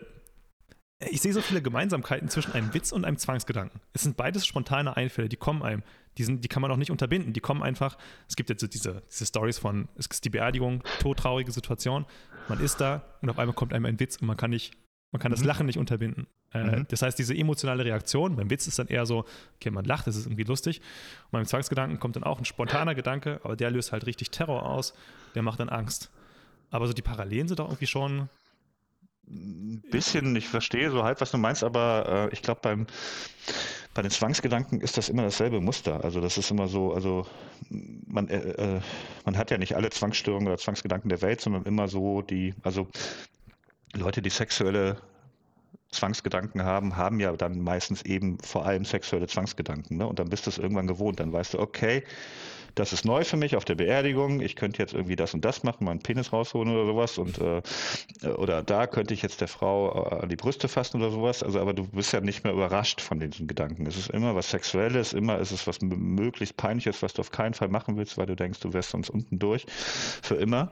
ich 1.09 1.21
sehe 1.21 1.33
so 1.33 1.41
viele 1.41 1.61
Gemeinsamkeiten 1.61 2.29
zwischen 2.29 2.53
einem 2.53 2.73
Witz 2.73 2.91
und 2.91 3.05
einem 3.05 3.17
Zwangsgedanken. 3.17 3.81
Es 3.93 4.03
sind 4.03 4.17
beides 4.17 4.45
spontane 4.45 4.95
Einfälle, 4.95 5.29
die 5.29 5.35
kommen 5.35 5.63
einem. 5.63 5.83
Die, 6.17 6.23
sind, 6.23 6.43
die 6.43 6.47
kann 6.47 6.61
man 6.61 6.69
auch 6.71 6.77
nicht 6.77 6.91
unterbinden. 6.91 7.33
Die 7.33 7.39
kommen 7.39 7.63
einfach. 7.63 7.97
Es 8.27 8.35
gibt 8.35 8.49
jetzt 8.49 8.61
diese, 8.73 9.01
diese 9.09 9.25
Stories 9.25 9.57
von, 9.57 9.87
es 9.95 10.07
ist 10.07 10.25
die 10.25 10.29
Beerdigung, 10.29 10.83
todtraurige 10.99 11.51
Situation. 11.51 12.05
Man 12.49 12.59
ist 12.59 12.81
da 12.81 13.03
und 13.21 13.29
auf 13.29 13.39
einmal 13.39 13.55
kommt 13.55 13.73
einem 13.73 13.85
ein 13.85 13.99
Witz 13.99 14.17
und 14.17 14.27
man 14.27 14.37
kann 14.37 14.51
nicht 14.51 14.73
man 15.11 15.21
kann 15.21 15.31
das 15.31 15.41
mhm. 15.41 15.47
Lachen 15.47 15.65
nicht 15.65 15.77
unterbinden. 15.77 16.27
Äh, 16.53 16.63
mhm. 16.63 16.85
Das 16.89 17.01
heißt, 17.01 17.19
diese 17.19 17.35
emotionale 17.35 17.83
Reaktion, 17.85 18.35
beim 18.35 18.49
Witz 18.49 18.67
ist 18.67 18.79
dann 18.79 18.87
eher 18.87 19.05
so, 19.05 19.25
okay, 19.55 19.69
man 19.69 19.85
lacht, 19.85 20.07
das 20.07 20.15
ist 20.15 20.25
irgendwie 20.25 20.43
lustig. 20.43 20.79
Und 21.25 21.31
beim 21.31 21.45
Zwangsgedanken 21.45 21.99
kommt 21.99 22.15
dann 22.15 22.23
auch 22.23 22.39
ein 22.39 22.45
spontaner 22.45 22.95
Gedanke, 22.95 23.41
aber 23.43 23.55
der 23.55 23.71
löst 23.71 23.91
halt 23.91 24.05
richtig 24.05 24.31
Terror 24.31 24.65
aus, 24.65 24.93
der 25.35 25.41
macht 25.41 25.59
dann 25.59 25.69
Angst. 25.69 26.09
Aber 26.69 26.87
so 26.87 26.93
die 26.93 27.01
Parallelen 27.01 27.47
sind 27.47 27.59
doch 27.59 27.67
irgendwie 27.67 27.87
schon. 27.87 28.29
Ein 29.27 29.83
bisschen, 29.91 30.35
ich 30.35 30.47
verstehe 30.47 30.91
so 30.91 31.03
halb, 31.03 31.21
was 31.21 31.31
du 31.31 31.37
meinst, 31.37 31.63
aber 31.63 32.29
äh, 32.29 32.33
ich 32.33 32.41
glaube, 32.41 32.59
beim 32.63 32.87
bei 33.93 34.01
den 34.01 34.11
Zwangsgedanken 34.11 34.79
ist 34.79 34.97
das 34.97 35.09
immer 35.09 35.23
dasselbe 35.23 35.59
Muster. 35.59 36.03
Also 36.03 36.21
das 36.21 36.37
ist 36.37 36.49
immer 36.49 36.67
so, 36.67 36.93
also 36.93 37.27
man, 37.69 38.29
äh, 38.29 38.37
äh 38.37 38.79
man 39.25 39.37
hat 39.37 39.51
ja 39.51 39.57
nicht 39.57 39.75
alle 39.75 39.89
Zwangsstörungen 39.89 40.47
oder 40.47 40.57
Zwangsgedanken 40.57 41.09
der 41.09 41.21
Welt, 41.21 41.41
sondern 41.41 41.63
immer 41.63 41.89
so 41.89 42.21
die, 42.21 42.53
also 42.63 42.87
Leute, 43.93 44.21
die 44.21 44.29
sexuelle 44.29 44.97
Zwangsgedanken 45.91 46.63
haben, 46.63 46.95
haben 46.95 47.19
ja 47.19 47.33
dann 47.33 47.59
meistens 47.59 48.01
eben 48.03 48.39
vor 48.39 48.65
allem 48.65 48.85
sexuelle 48.85 49.27
Zwangsgedanken. 49.27 49.97
Ne? 49.97 50.07
Und 50.07 50.19
dann 50.19 50.29
bist 50.29 50.45
du 50.45 50.49
es 50.49 50.57
irgendwann 50.57 50.87
gewohnt. 50.87 51.19
Dann 51.19 51.33
weißt 51.33 51.55
du, 51.55 51.59
okay, 51.59 52.03
das 52.75 52.93
ist 52.93 53.03
neu 53.03 53.25
für 53.25 53.35
mich 53.35 53.57
auf 53.57 53.65
der 53.65 53.75
Beerdigung. 53.75 54.39
Ich 54.39 54.55
könnte 54.55 54.81
jetzt 54.81 54.93
irgendwie 54.93 55.17
das 55.17 55.33
und 55.33 55.43
das 55.43 55.63
machen, 55.63 55.83
meinen 55.83 55.99
Penis 55.99 56.31
rausholen 56.31 56.73
oder 56.73 56.85
sowas. 56.85 57.17
Und 57.17 57.39
äh, 57.39 57.61
oder 58.29 58.63
da 58.63 58.87
könnte 58.87 59.13
ich 59.13 59.21
jetzt 59.21 59.41
der 59.41 59.49
Frau 59.49 60.07
äh, 60.09 60.21
an 60.21 60.29
die 60.29 60.37
Brüste 60.37 60.69
fassen 60.69 61.01
oder 61.01 61.11
sowas. 61.11 61.43
Also, 61.43 61.59
aber 61.59 61.73
du 61.73 61.87
bist 61.87 62.13
ja 62.13 62.21
nicht 62.21 62.45
mehr 62.45 62.53
überrascht 62.53 63.01
von 63.01 63.19
diesen 63.19 63.47
Gedanken. 63.47 63.85
Es 63.85 63.97
ist 63.97 64.09
immer 64.09 64.35
was 64.35 64.49
Sexuelles, 64.49 65.11
immer 65.11 65.39
ist 65.39 65.51
es 65.51 65.67
was 65.67 65.81
möglichst 65.81 66.55
Peinliches, 66.55 67.01
was 67.01 67.13
du 67.13 67.21
auf 67.21 67.31
keinen 67.31 67.53
Fall 67.53 67.67
machen 67.67 67.97
willst, 67.97 68.17
weil 68.17 68.27
du 68.27 68.35
denkst, 68.35 68.61
du 68.61 68.71
wärst 68.71 68.91
sonst 68.91 69.09
unten 69.09 69.37
durch. 69.39 69.65
Für 69.67 70.35
immer. 70.35 70.71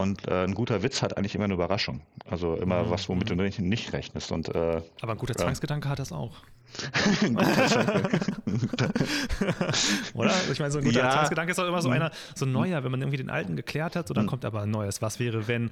Und 0.00 0.26
äh, 0.28 0.44
ein 0.44 0.54
guter 0.54 0.82
Witz 0.82 1.02
hat 1.02 1.18
eigentlich 1.18 1.34
immer 1.34 1.44
eine 1.44 1.52
Überraschung. 1.52 2.00
Also 2.24 2.54
immer 2.54 2.84
mhm. 2.84 2.90
was, 2.90 3.06
womit 3.10 3.28
du 3.28 3.34
nicht, 3.34 3.58
nicht 3.58 3.92
rechnest. 3.92 4.32
Und, 4.32 4.48
äh, 4.48 4.80
Aber 5.02 5.12
ein 5.12 5.18
guter 5.18 5.34
Zwangsgedanke 5.34 5.88
äh, 5.88 5.90
hat 5.90 5.98
das 5.98 6.10
auch. 6.10 6.32
Oder? 10.14 10.32
Ich 10.50 10.58
meine, 10.58 10.70
so 10.70 10.78
ein 10.78 10.84
guter 10.84 11.00
ja. 11.00 11.10
Zwangsgedanke 11.10 11.52
ist 11.52 11.58
auch 11.58 11.68
immer 11.68 11.82
so 11.82 11.88
mhm. 11.88 11.96
einer, 11.96 12.12
so 12.34 12.46
ein 12.46 12.52
neuer, 12.52 12.82
wenn 12.82 12.90
man 12.90 13.02
irgendwie 13.02 13.18
den 13.18 13.28
alten 13.28 13.56
geklärt 13.56 13.94
hat, 13.94 14.08
so 14.08 14.14
dann 14.14 14.24
mhm. 14.24 14.30
kommt 14.30 14.46
aber 14.46 14.62
ein 14.62 14.70
neues. 14.70 15.02
Was 15.02 15.18
wäre, 15.18 15.48
wenn? 15.48 15.70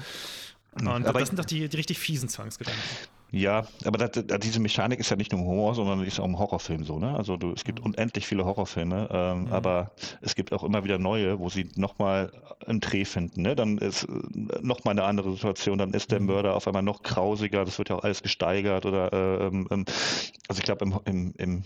Und 0.79 1.07
aber 1.07 1.20
das 1.20 1.31
sind 1.31 1.39
doch 1.39 1.47
die, 1.47 1.66
die 1.66 1.76
richtig 1.76 1.99
fiesen 1.99 2.29
Zwangsgedanken. 2.29 2.83
Ja, 3.31 3.66
aber 3.85 3.99
das, 3.99 4.24
diese 4.41 4.59
Mechanik 4.59 5.01
ist 5.01 5.11
ja 5.11 5.16
nicht 5.16 5.33
nur 5.33 5.43
im 5.43 5.47
Humor, 5.47 5.74
sondern 5.74 6.03
ist 6.03 6.18
auch 6.18 6.24
im 6.24 6.39
Horrorfilm 6.39 6.85
so. 6.85 6.99
Ne? 6.99 7.14
Also 7.14 7.37
du, 7.37 7.53
es 7.53 7.62
gibt 7.62 7.79
unendlich 7.81 8.26
viele 8.26 8.47
Horrorfilme, 8.47 9.09
ähm, 9.12 9.45
mhm. 9.45 9.53
aber 9.53 9.91
es 10.22 10.35
gibt 10.35 10.53
auch 10.53 10.64
immer 10.64 10.83
wieder 10.83 10.99
neue, 10.99 11.39
wo 11.39 11.51
sie 11.51 11.68
nochmal 11.76 12.33
einen 12.66 12.81
Dreh 12.81 13.05
finden. 13.05 13.43
Ne? 13.43 13.55
Dann 13.55 13.76
ist 13.76 14.05
äh, 14.05 14.09
nochmal 14.62 14.93
eine 14.93 15.05
andere 15.05 15.33
Situation, 15.33 15.76
dann 15.76 15.93
ist 15.93 16.11
der 16.11 16.20
mhm. 16.20 16.26
Mörder 16.26 16.57
auf 16.57 16.66
einmal 16.66 16.83
noch 16.83 17.03
grausiger, 17.03 17.66
das 17.66 17.76
wird 17.76 17.91
ja 17.91 17.97
auch 17.97 18.05
alles 18.05 18.22
gesteigert. 18.22 18.87
Oder 18.87 19.12
äh, 19.12 19.47
ähm, 19.47 19.68
ähm 19.70 19.85
also 20.49 20.61
ich 20.61 20.64
glaube 20.64 20.87
im, 20.87 20.99
im, 21.05 21.35
im 21.37 21.62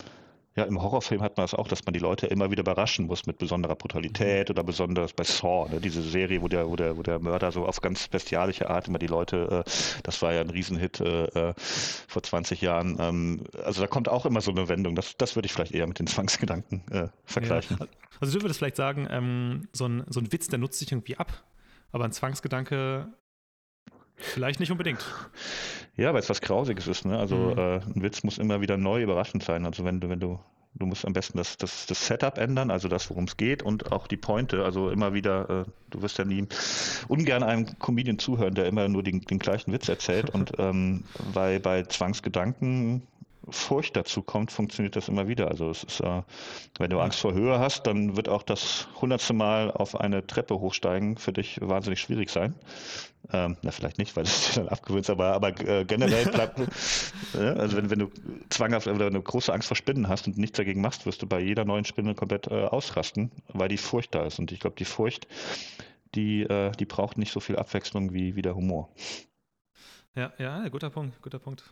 ja, 0.55 0.65
im 0.65 0.83
Horrorfilm 0.83 1.23
hat 1.23 1.37
man 1.39 1.45
das 1.45 1.55
auch, 1.55 1.67
dass 1.67 1.85
man 1.87 1.95
die 1.95 1.99
Leute 1.99 2.27
immer 2.27 2.51
wieder 2.51 2.61
überraschen 2.61 3.07
muss 3.07 3.25
mit 3.27 3.39
besonderer 3.39 3.75
Brutalität 3.75 4.51
oder 4.51 4.63
besonders 4.63 5.15
bei 5.15 5.25
Saw, 5.25 5.69
ne? 5.71 5.81
diese 5.81 6.03
Serie, 6.03 6.43
wo 6.43 6.49
der, 6.49 6.69
wo 6.69 6.77
der, 6.77 6.97
wo 6.99 7.03
der 7.03 7.19
Mörder 7.21 7.53
so 7.53 7.65
auf 7.65 7.81
ganz 7.81 8.09
bestialische 8.09 8.69
Art 8.69 8.89
immer 8.89 8.99
die 8.99 9.07
Leute, 9.07 9.65
äh, 9.67 9.71
das 10.03 10.21
war 10.21 10.35
ja 10.35 10.43
ein 10.43 10.51
Riesenhit 10.51 11.01
äh, 11.01 11.25
äh 11.25 11.55
vor 11.57 12.23
20 12.23 12.61
Jahren. 12.61 12.99
Ähm, 13.01 13.45
also 13.65 13.81
da 13.81 13.87
kommt 13.87 14.09
auch 14.09 14.27
immer 14.27 14.43
so 14.43 14.51
eine 14.51 14.69
Wendung. 14.69 14.95
Das, 14.95 15.17
das 15.17 15.37
würde 15.37 15.47
ich 15.47 15.53
vielleicht 15.53 15.73
eher 15.73 15.87
mit 15.87 15.99
den 15.99 16.07
Zwangsgedanken 16.07 16.83
äh, 16.91 17.09
vergleichen. 17.25 17.79
Ja. 17.81 17.87
Also 18.21 18.39
du 18.39 18.45
würdest 18.45 18.59
vielleicht 18.59 18.77
sagen, 18.77 19.09
ähm, 19.11 19.69
so, 19.73 19.87
ein, 19.87 20.05
so 20.09 20.21
ein 20.21 20.31
Witz, 20.33 20.49
der 20.49 20.59
nutzt 20.59 20.79
sich 20.79 20.93
irgendwie 20.93 21.17
ab, 21.17 21.33
aber 21.93 22.05
ein 22.05 22.13
Zwangsgedanke 22.13 23.09
Vielleicht 24.23 24.61
nicht 24.61 24.71
unbedingt. 24.71 25.05
Ja, 25.97 26.13
weil 26.15 26.21
es 26.21 26.31
was 26.31 26.41
Grausiges 26.41 26.87
ist. 26.87 27.05
Ne? 27.05 27.19
Also 27.19 27.37
mhm. 27.37 27.59
äh, 27.59 27.75
ein 27.81 28.03
Witz 28.03 28.23
muss 28.23 28.39
immer 28.39 28.61
wieder 28.61 28.77
neu 28.77 29.03
überraschend 29.03 29.43
sein. 29.43 29.67
Also 29.67 29.85
wenn 29.85 30.01
du, 30.01 30.09
wenn 30.09 30.21
du, 30.21 30.39
du 30.75 30.87
musst 30.87 31.05
am 31.05 31.13
besten 31.13 31.37
das, 31.37 31.57
das, 31.57 31.87
das 31.87 32.07
Setup 32.07 32.39
ändern, 32.39 32.71
also 32.71 32.89
das, 32.89 33.11
worum 33.11 33.25
es 33.25 33.37
geht 33.37 33.63
und 33.63 33.93
auch 33.93 34.07
die 34.07 34.17
Pointe. 34.17 34.65
Also 34.65 34.91
immer 34.91 35.13
wieder, 35.13 35.51
äh, 35.51 35.65
du 35.91 36.03
wirst 36.03 36.19
ja 36.19 36.25
nie 36.25 36.47
ungern 37.09 37.43
einem 37.43 37.79
Comedian 37.79 38.19
zuhören, 38.19 38.55
der 38.55 38.67
immer 38.67 38.89
nur 38.89 39.03
den, 39.03 39.21
den 39.23 39.39
gleichen 39.39 39.73
Witz 39.73 39.89
erzählt. 39.89 40.31
und 40.35 40.53
ähm, 40.59 41.05
bei, 41.35 41.59
bei 41.59 41.83
Zwangsgedanken 41.83 43.03
Furcht 43.49 43.97
dazu 43.97 44.23
kommt, 44.23 44.53
funktioniert 44.53 44.97
das 44.97 45.09
immer 45.09 45.29
wieder. 45.29 45.49
Also 45.49 45.71
es 45.71 45.85
ist, 45.85 46.01
äh, 46.01 46.23
wenn 46.79 46.91
du 46.91 47.01
Angst 47.01 47.21
vor 47.21 47.35
Höhe 47.35 47.59
hast, 47.59 47.87
dann 47.87 48.17
wird 48.17 48.29
auch 48.29 48.43
das 48.43 48.89
hundertste 49.01 49.33
Mal 49.33 49.71
auf 49.71 49.99
eine 49.99 50.27
Treppe 50.27 50.61
hochsteigen 50.61 51.17
für 51.17 51.33
dich 51.33 51.59
wahnsinnig 51.61 52.01
schwierig 52.01 52.31
sein. 52.31 52.55
Ähm, 53.33 53.57
na, 53.63 53.71
vielleicht 53.71 53.99
nicht, 53.99 54.17
weil 54.17 54.25
es 54.25 54.51
dir 54.51 54.61
dann 54.61 54.69
abgewöhnt 54.69 55.09
aber, 55.11 55.33
aber 55.33 55.49
äh, 55.61 55.85
generell 55.85 56.27
bleibt, 56.33 56.61
äh, 57.35 57.39
also 57.39 57.77
wenn, 57.77 57.91
wenn 57.91 57.99
du 57.99 58.11
zwanghaft 58.51 58.87
oder 58.87 59.07
eine 59.07 59.21
große 59.21 59.53
Angst 59.53 59.69
vor 59.69 59.77
Spinnen 59.77 60.09
hast 60.09 60.27
und 60.27 60.39
nichts 60.39 60.57
dagegen 60.57 60.81
machst, 60.81 61.07
wirst 61.07 61.23
du 61.23 61.27
bei 61.27 61.41
jeder 61.41 61.65
neuen 61.65 61.85
Spinne 61.85 62.15
komplett 62.15 62.47
äh, 62.49 62.65
ausrasten, 62.65 63.31
weil 63.49 63.69
die 63.69 63.77
Furcht 63.77 64.15
da 64.15 64.25
ist. 64.25 64.39
Und 64.39 64.53
ich 64.53 64.61
glaube, 64.61 64.77
die 64.77 64.85
Furcht, 64.85 65.27
die, 66.15 66.43
äh, 66.43 66.73
die 66.73 66.87
braucht 66.87 67.19
nicht 67.19 67.33
so 67.33 67.41
viel 67.41 67.57
Abwechslung 67.57 68.13
wie, 68.13 68.37
wie 68.37 68.43
der 68.43 68.55
Humor. 68.55 68.91
Ja, 70.15 70.33
ja, 70.39 70.69
guter 70.69 70.91
Punkt, 70.91 71.21
guter 71.23 71.39
Punkt. 71.39 71.65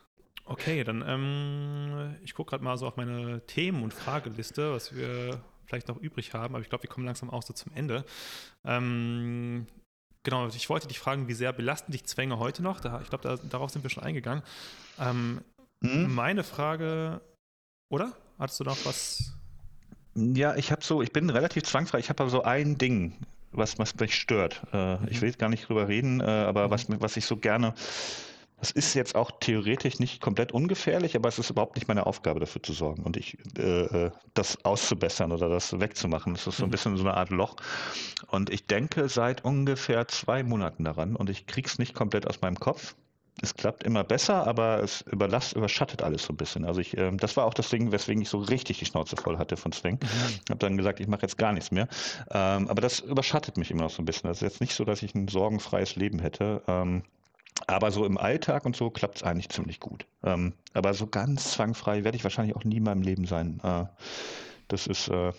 Okay, 0.51 0.83
dann 0.83 1.05
ähm, 1.07 2.17
ich 2.25 2.35
gucke 2.35 2.51
gerade 2.51 2.65
mal 2.65 2.77
so 2.77 2.89
auf 2.89 2.97
meine 2.97 3.41
Themen- 3.47 3.85
und 3.85 3.95
Frageliste, 3.95 4.73
was 4.73 4.93
wir 4.93 5.41
vielleicht 5.65 5.87
noch 5.87 5.97
übrig 5.97 6.35
haben, 6.35 6.57
aber 6.57 6.63
ich 6.63 6.69
glaube, 6.69 6.83
wir 6.83 6.91
kommen 6.91 7.07
langsam 7.07 7.31
auch 7.31 7.45
so 7.45 7.53
zum 7.53 7.71
Ende. 7.77 8.05
Ähm, 8.65 9.69
genau, 10.25 10.49
ich 10.49 10.69
wollte 10.69 10.89
dich 10.89 10.99
fragen, 10.99 11.29
wie 11.29 11.35
sehr 11.35 11.53
belasten 11.53 11.93
dich 11.93 12.05
Zwänge 12.05 12.41
heute 12.41 12.65
noch? 12.65 12.81
Da, 12.81 13.01
ich 13.01 13.09
glaube, 13.11 13.23
da, 13.23 13.37
darauf 13.49 13.71
sind 13.71 13.85
wir 13.85 13.91
schon 13.91 14.03
eingegangen. 14.03 14.43
Ähm, 14.99 15.41
hm? 15.85 16.13
Meine 16.13 16.43
Frage, 16.43 17.21
oder? 17.89 18.13
Hattest 18.37 18.59
du 18.59 18.65
noch 18.65 18.85
was? 18.85 19.33
Ja, 20.17 20.57
ich 20.57 20.73
habe 20.73 20.83
so, 20.83 21.01
ich 21.01 21.13
bin 21.13 21.31
relativ 21.31 21.63
zwangfrei. 21.63 22.01
Ich 22.01 22.09
habe 22.09 22.25
aber 22.25 22.31
so 22.31 22.43
ein 22.43 22.77
Ding, 22.77 23.13
was, 23.53 23.79
was 23.79 23.95
mich 23.95 24.17
stört. 24.17 24.63
Äh, 24.73 24.97
mhm. 24.97 25.07
Ich 25.11 25.21
will 25.21 25.29
jetzt 25.29 25.39
gar 25.39 25.49
nicht 25.49 25.69
drüber 25.69 25.87
reden, 25.87 26.21
äh, 26.21 26.25
aber 26.25 26.67
mhm. 26.67 26.71
was, 26.73 26.87
was 26.89 27.17
ich 27.17 27.25
so 27.25 27.37
gerne 27.37 27.73
das 28.61 28.71
ist 28.71 28.95
jetzt 28.95 29.15
auch 29.15 29.31
theoretisch 29.41 29.99
nicht 29.99 30.21
komplett 30.21 30.53
ungefährlich, 30.53 31.17
aber 31.17 31.29
es 31.29 31.39
ist 31.39 31.51
überhaupt 31.51 31.77
nicht 31.77 31.89
meine 31.89 32.07
Aufgabe, 32.07 32.41
dafür 32.41 32.63
zu 32.63 32.73
sorgen 32.75 33.03
und 33.03 33.17
ich, 33.17 33.39
äh, 33.59 33.63
äh, 34.07 34.11
das 34.35 34.65
auszubessern 34.65 35.33
oder 35.33 35.49
das 35.49 35.81
wegzumachen. 35.81 36.35
Das 36.35 36.47
ist 36.47 36.59
so 36.59 36.65
ein 36.65 36.67
mhm. 36.69 36.73
bisschen 36.73 36.97
so 36.97 37.05
eine 37.05 37.15
Art 37.15 37.31
Loch. 37.31 37.57
Und 38.29 38.51
ich 38.51 38.67
denke 38.67 39.09
seit 39.09 39.45
ungefähr 39.45 40.07
zwei 40.09 40.43
Monaten 40.43 40.85
daran 40.85 41.17
und 41.17 41.31
ich 41.31 41.47
krieg's 41.47 41.79
nicht 41.79 41.95
komplett 41.95 42.27
aus 42.27 42.43
meinem 42.43 42.61
Kopf. 42.61 42.95
Es 43.43 43.55
klappt 43.55 43.85
immer 43.85 44.05
besser, 44.05 44.47
aber 44.47 44.83
es 44.83 45.01
überlasst, 45.03 45.55
überschattet 45.55 46.03
alles 46.03 46.25
so 46.25 46.35
ein 46.35 46.37
bisschen. 46.37 46.67
Also 46.67 46.81
ich, 46.81 46.97
äh, 46.99 47.11
das 47.17 47.39
war 47.39 47.47
auch 47.47 47.55
das 47.55 47.71
Ding, 47.71 47.91
weswegen 47.91 48.21
ich 48.21 48.29
so 48.29 48.39
richtig 48.39 48.79
die 48.79 48.85
Schnauze 48.85 49.17
voll 49.17 49.39
hatte 49.39 49.57
von 49.57 49.73
Swing. 49.73 49.99
Mhm. 50.03 50.51
Habe 50.51 50.59
dann 50.59 50.77
gesagt, 50.77 51.01
ich 51.01 51.09
mache 51.09 51.23
jetzt 51.23 51.39
gar 51.39 51.53
nichts 51.53 51.71
mehr. 51.71 51.89
Ähm, 52.31 52.69
aber 52.69 52.83
das 52.83 53.01
überschattet 53.01 53.57
mich 53.57 53.71
immer 53.71 53.85
noch 53.85 53.91
so 53.91 54.03
ein 54.03 54.05
bisschen. 54.05 54.29
Das 54.29 54.39
ist 54.39 54.43
jetzt 54.43 54.61
nicht 54.61 54.75
so, 54.75 54.85
dass 54.85 55.03
ich 55.03 55.15
ein 55.15 55.29
sorgenfreies 55.29 55.97
Leben 55.97 56.19
hätte. 56.19 56.63
Ähm, 56.67 57.03
aber 57.67 57.91
so 57.91 58.05
im 58.05 58.19
Alltag 58.19 58.65
und 58.65 58.77
so 58.77 58.91
klappt 58.91 59.17
es 59.19 59.23
eigentlich 59.23 59.49
ziemlich 59.49 59.81
gut. 59.81 60.07
Ähm, 60.23 60.55
aber 60.73 60.95
so 60.95 61.07
ganz 61.07 61.53
zwangfrei 61.53 62.05
werde 62.05 62.17
ich 62.17 62.25
wahrscheinlich 62.25 62.57
auch 62.57 62.65
nie 62.65 62.79
in 62.79 62.85
meinem 62.85 63.03
Leben 63.03 63.27
sein. 63.27 63.61
Äh, 63.63 63.85
das 64.69 64.87
ist, 64.87 65.09
äh, 65.09 65.33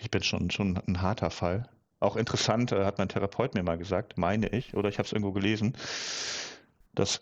ich 0.00 0.10
bin 0.10 0.22
schon, 0.22 0.50
schon 0.50 0.78
ein 0.86 1.02
harter 1.02 1.30
Fall. 1.30 1.68
Auch 2.00 2.16
interessant, 2.16 2.72
äh, 2.72 2.84
hat 2.84 2.98
mein 2.98 3.08
Therapeut 3.08 3.54
mir 3.54 3.62
mal 3.62 3.78
gesagt, 3.78 4.18
meine 4.18 4.48
ich, 4.48 4.74
oder 4.74 4.88
ich 4.88 4.98
habe 4.98 5.06
es 5.06 5.12
irgendwo 5.12 5.32
gelesen, 5.32 5.76
dass 6.94 7.20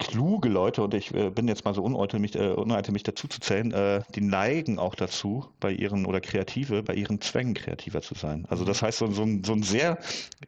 kluge 0.00 0.48
Leute, 0.48 0.82
und 0.82 0.94
ich 0.94 1.14
äh, 1.14 1.30
bin 1.30 1.46
jetzt 1.46 1.64
mal 1.64 1.74
so 1.74 1.82
uneitel, 1.82 2.18
mich, 2.18 2.34
äh, 2.34 2.48
uneitel, 2.48 2.92
mich 2.92 3.02
dazu 3.02 3.28
zu 3.28 3.38
zählen, 3.38 3.70
äh, 3.70 4.02
die 4.14 4.22
neigen 4.22 4.78
auch 4.78 4.94
dazu, 4.94 5.46
bei 5.60 5.70
ihren, 5.70 6.06
oder 6.06 6.20
Kreative, 6.20 6.82
bei 6.82 6.94
ihren 6.94 7.20
Zwängen 7.20 7.54
kreativer 7.54 8.00
zu 8.00 8.14
sein. 8.14 8.46
Also 8.48 8.64
das 8.64 8.82
heißt, 8.82 8.98
so, 8.98 9.06
so, 9.08 9.22
ein, 9.22 9.44
so 9.44 9.52
ein 9.52 9.62
sehr, 9.62 9.98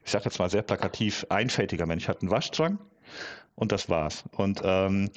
ich 0.04 0.10
sage 0.10 0.24
jetzt 0.24 0.38
mal 0.38 0.50
sehr 0.50 0.62
plakativ, 0.62 1.26
einfältiger 1.28 1.86
Mensch 1.86 2.08
hat 2.08 2.22
einen 2.22 2.30
Waschzwang, 2.30 2.78
und 3.54 3.72
das 3.72 3.88
war's. 3.88 4.24
Und 4.36 4.60
ähm, 4.64 5.10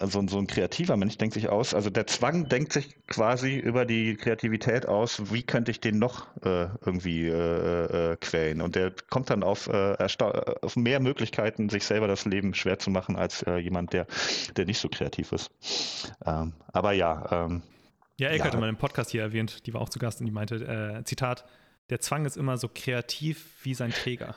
also 0.00 0.26
so 0.26 0.38
ein 0.38 0.46
kreativer 0.46 0.96
Mensch 0.96 1.18
denkt 1.18 1.34
sich 1.34 1.50
aus, 1.50 1.74
also 1.74 1.90
der 1.90 2.06
Zwang 2.06 2.48
denkt 2.48 2.72
sich 2.72 2.96
quasi 3.06 3.58
über 3.58 3.84
die 3.84 4.16
Kreativität 4.16 4.86
aus, 4.86 5.30
wie 5.30 5.42
könnte 5.42 5.70
ich 5.70 5.80
den 5.80 5.98
noch 5.98 6.34
äh, 6.42 6.68
irgendwie 6.84 7.26
äh, 7.26 8.12
äh, 8.12 8.16
quälen? 8.16 8.62
Und 8.62 8.76
der 8.76 8.94
kommt 9.10 9.28
dann 9.28 9.42
auf, 9.42 9.68
äh, 9.68 9.96
auf 10.62 10.76
mehr 10.76 11.00
Möglichkeiten, 11.00 11.68
sich 11.68 11.84
selber 11.84 12.08
das 12.08 12.24
Leben 12.24 12.54
schwer 12.54 12.78
zu 12.78 12.88
machen, 12.88 13.16
als 13.16 13.42
äh, 13.42 13.56
jemand, 13.58 13.92
der, 13.92 14.06
der 14.56 14.64
nicht 14.64 14.78
so 14.78 14.88
kreativ 14.88 15.32
ist. 15.32 15.50
Ähm, 16.24 16.54
aber 16.72 16.92
ja. 16.92 17.44
Ähm, 17.46 17.62
ja, 18.18 18.28
Elke 18.28 18.38
ja. 18.38 18.44
hatte 18.46 18.56
mal 18.56 18.70
im 18.70 18.76
Podcast 18.76 19.10
hier 19.10 19.20
erwähnt, 19.20 19.66
die 19.66 19.74
war 19.74 19.82
auch 19.82 19.90
zu 19.90 19.98
Gast 19.98 20.20
und 20.20 20.26
die 20.26 20.32
meinte, 20.32 20.56
äh, 20.56 21.04
Zitat, 21.04 21.44
der 21.90 22.00
Zwang 22.00 22.24
ist 22.24 22.38
immer 22.38 22.56
so 22.56 22.70
kreativ 22.72 23.58
wie 23.62 23.74
sein 23.74 23.90
Träger. 23.90 24.34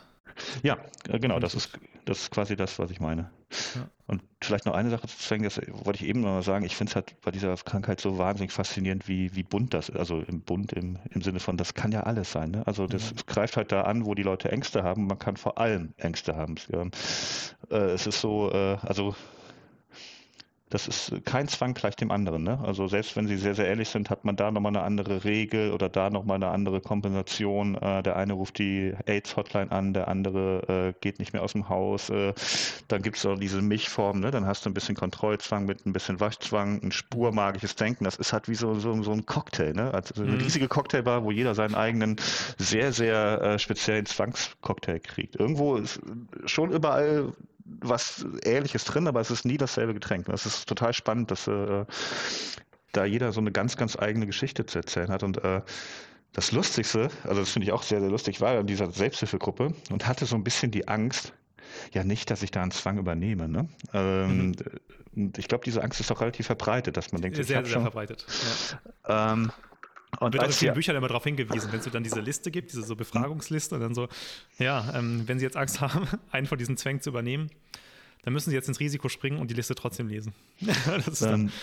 Ja, 0.61 0.77
äh, 1.09 1.19
genau, 1.19 1.39
das 1.39 1.55
ist, 1.55 1.77
das 2.05 2.21
ist 2.21 2.31
quasi 2.31 2.55
das, 2.55 2.79
was 2.79 2.91
ich 2.91 2.99
meine. 2.99 3.29
Ja. 3.75 3.87
Und 4.07 4.21
vielleicht 4.41 4.65
noch 4.65 4.73
eine 4.73 4.89
Sache 4.89 5.07
zu 5.07 5.17
zeigen, 5.17 5.43
das 5.43 5.61
wollte 5.67 6.03
ich 6.03 6.09
eben 6.09 6.21
noch 6.21 6.29
mal 6.29 6.43
sagen, 6.43 6.65
ich 6.65 6.75
finde 6.75 6.91
es 6.91 6.95
halt 6.95 7.19
bei 7.21 7.31
dieser 7.31 7.55
Krankheit 7.55 8.01
so 8.01 8.17
wahnsinnig 8.17 8.51
faszinierend, 8.51 9.07
wie, 9.07 9.35
wie 9.35 9.43
bunt 9.43 9.73
das 9.73 9.89
ist. 9.89 9.97
Also 9.97 10.21
im 10.21 10.41
bunt 10.41 10.73
im, 10.73 10.97
im 11.09 11.21
Sinne 11.21 11.39
von, 11.39 11.57
das 11.57 11.73
kann 11.73 11.91
ja 11.91 12.01
alles 12.01 12.31
sein. 12.31 12.51
Ne? 12.51 12.67
Also 12.67 12.87
das 12.87 13.11
ja. 13.11 13.15
greift 13.25 13.57
halt 13.57 13.71
da 13.71 13.83
an, 13.83 14.05
wo 14.05 14.13
die 14.15 14.23
Leute 14.23 14.51
Ängste 14.51 14.83
haben. 14.83 15.07
Man 15.07 15.19
kann 15.19 15.37
vor 15.37 15.57
allem 15.57 15.93
Ängste 15.97 16.35
haben. 16.35 16.55
Äh, 17.69 17.75
es 17.75 18.07
ist 18.07 18.19
so, 18.19 18.51
äh, 18.51 18.77
also 18.81 19.15
das 20.73 20.87
ist 20.87 21.13
kein 21.23 21.47
Zwang 21.47 21.75
gleich 21.75 21.95
dem 21.95 22.09
anderen. 22.09 22.43
Ne? 22.43 22.59
Also 22.63 22.87
selbst 22.87 23.15
wenn 23.15 23.27
sie 23.27 23.37
sehr, 23.37 23.53
sehr 23.53 23.67
ähnlich 23.67 23.89
sind, 23.89 24.09
hat 24.09 24.25
man 24.25 24.35
da 24.35 24.49
nochmal 24.49 24.71
eine 24.71 24.81
andere 24.81 25.23
Regel 25.23 25.71
oder 25.71 25.87
da 25.87 26.09
nochmal 26.09 26.37
eine 26.37 26.47
andere 26.47 26.81
Kompensation. 26.81 27.75
Äh, 27.75 28.01
der 28.01 28.15
eine 28.15 28.33
ruft 28.33 28.57
die 28.57 28.93
AIDS-Hotline 29.05 29.71
an, 29.71 29.93
der 29.93 30.07
andere 30.07 30.93
äh, 30.95 30.99
geht 30.99 31.19
nicht 31.19 31.31
mehr 31.31 31.43
aus 31.43 31.51
dem 31.51 31.69
Haus. 31.69 32.09
Äh, 32.09 32.33
dann 32.87 33.03
gibt 33.03 33.17
es 33.17 33.25
auch 33.25 33.37
diese 33.37 33.61
Mischform, 33.61 34.19
ne? 34.19 34.31
dann 34.31 34.47
hast 34.47 34.65
du 34.65 34.71
ein 34.71 34.73
bisschen 34.73 34.95
Kontrollzwang 34.95 35.65
mit 35.65 35.85
ein 35.85 35.93
bisschen 35.93 36.19
Waschzwang, 36.19 36.81
ein 36.81 36.91
spurmagisches 36.91 37.75
Denken. 37.75 38.05
Das 38.05 38.15
ist 38.15 38.33
halt 38.33 38.49
wie 38.49 38.55
so, 38.55 38.73
so, 38.73 38.99
so 39.03 39.11
ein 39.11 39.27
Cocktail, 39.27 39.73
ne? 39.73 39.93
also 39.93 40.23
eine 40.23 40.31
mhm. 40.31 40.39
riesige 40.39 40.67
Cocktailbar, 40.67 41.23
wo 41.23 41.29
jeder 41.29 41.53
seinen 41.53 41.75
eigenen 41.75 42.15
sehr, 42.57 42.93
sehr 42.93 43.41
äh, 43.41 43.59
speziellen 43.59 44.07
Zwangscocktail 44.07 44.99
kriegt. 44.99 45.35
Irgendwo 45.35 45.75
ist 45.75 45.99
schon 46.45 46.71
überall 46.71 47.31
was 47.65 48.25
Ähnliches 48.43 48.85
drin, 48.85 49.07
aber 49.07 49.21
es 49.21 49.31
ist 49.31 49.45
nie 49.45 49.57
dasselbe 49.57 49.93
Getränk. 49.93 50.25
Das 50.25 50.45
ist 50.45 50.67
total 50.67 50.93
spannend, 50.93 51.31
dass 51.31 51.47
äh, 51.47 51.85
da 52.91 53.05
jeder 53.05 53.31
so 53.31 53.41
eine 53.41 53.51
ganz, 53.51 53.77
ganz 53.77 53.97
eigene 53.97 54.25
Geschichte 54.25 54.65
zu 54.65 54.79
erzählen 54.79 55.09
hat. 55.09 55.23
Und 55.23 55.43
äh, 55.43 55.61
das 56.33 56.51
Lustigste, 56.51 57.09
also 57.23 57.41
das 57.41 57.51
finde 57.51 57.67
ich 57.67 57.71
auch 57.71 57.83
sehr, 57.83 57.99
sehr 57.99 58.09
lustig, 58.09 58.41
war 58.41 58.59
in 58.59 58.67
dieser 58.67 58.91
Selbsthilfegruppe 58.91 59.73
und 59.91 60.07
hatte 60.07 60.25
so 60.25 60.35
ein 60.35 60.43
bisschen 60.43 60.71
die 60.71 60.87
Angst, 60.87 61.33
ja 61.91 62.03
nicht, 62.03 62.29
dass 62.29 62.43
ich 62.43 62.51
da 62.51 62.61
einen 62.61 62.71
Zwang 62.71 62.97
übernehme. 62.97 63.47
Ne? 63.47 63.67
Ähm, 63.93 64.47
mhm. 64.47 64.55
Und 65.15 65.37
ich 65.37 65.47
glaube, 65.47 65.63
diese 65.63 65.83
Angst 65.83 65.99
ist 65.99 66.11
auch 66.11 66.21
relativ 66.21 66.47
verbreitet, 66.47 66.97
dass 66.97 67.11
man 67.11 67.21
denkt, 67.21 67.35
sehr, 67.35 67.43
ich 67.43 67.49
sehr 67.49 67.65
schon, 67.65 67.83
verbreitet. 67.83 68.25
Ja. 69.07 69.33
Ähm, 69.33 69.51
und 70.19 70.33
wird 70.33 70.43
auch 70.43 70.47
in 70.47 70.53
vielen 70.53 70.69
ja, 70.69 70.73
Büchern 70.73 70.95
immer 70.95 71.07
darauf 71.07 71.23
hingewiesen, 71.23 71.71
wenn 71.71 71.79
es 71.79 71.85
dann 71.85 72.03
diese 72.03 72.19
Liste 72.19 72.51
gibt, 72.51 72.71
diese 72.71 72.83
so 72.83 72.95
Befragungsliste 72.95 73.75
und 73.75 73.81
dann 73.81 73.95
so, 73.95 74.07
ja, 74.59 74.93
ähm, 74.95 75.23
wenn 75.27 75.39
Sie 75.39 75.45
jetzt 75.45 75.57
Angst 75.57 75.81
haben, 75.81 76.07
einen 76.31 76.47
von 76.47 76.57
diesen 76.57 76.77
Zwängen 76.77 77.01
zu 77.01 77.09
übernehmen, 77.09 77.49
dann 78.23 78.33
müssen 78.33 78.49
Sie 78.49 78.55
jetzt 78.55 78.67
ins 78.67 78.79
Risiko 78.79 79.09
springen 79.09 79.39
und 79.39 79.49
die 79.49 79.55
Liste 79.55 79.75
trotzdem 79.75 80.07
lesen. 80.07 80.33
das 80.59 81.07
ist 81.07 81.21
dann, 81.21 81.47
das, 81.47 81.53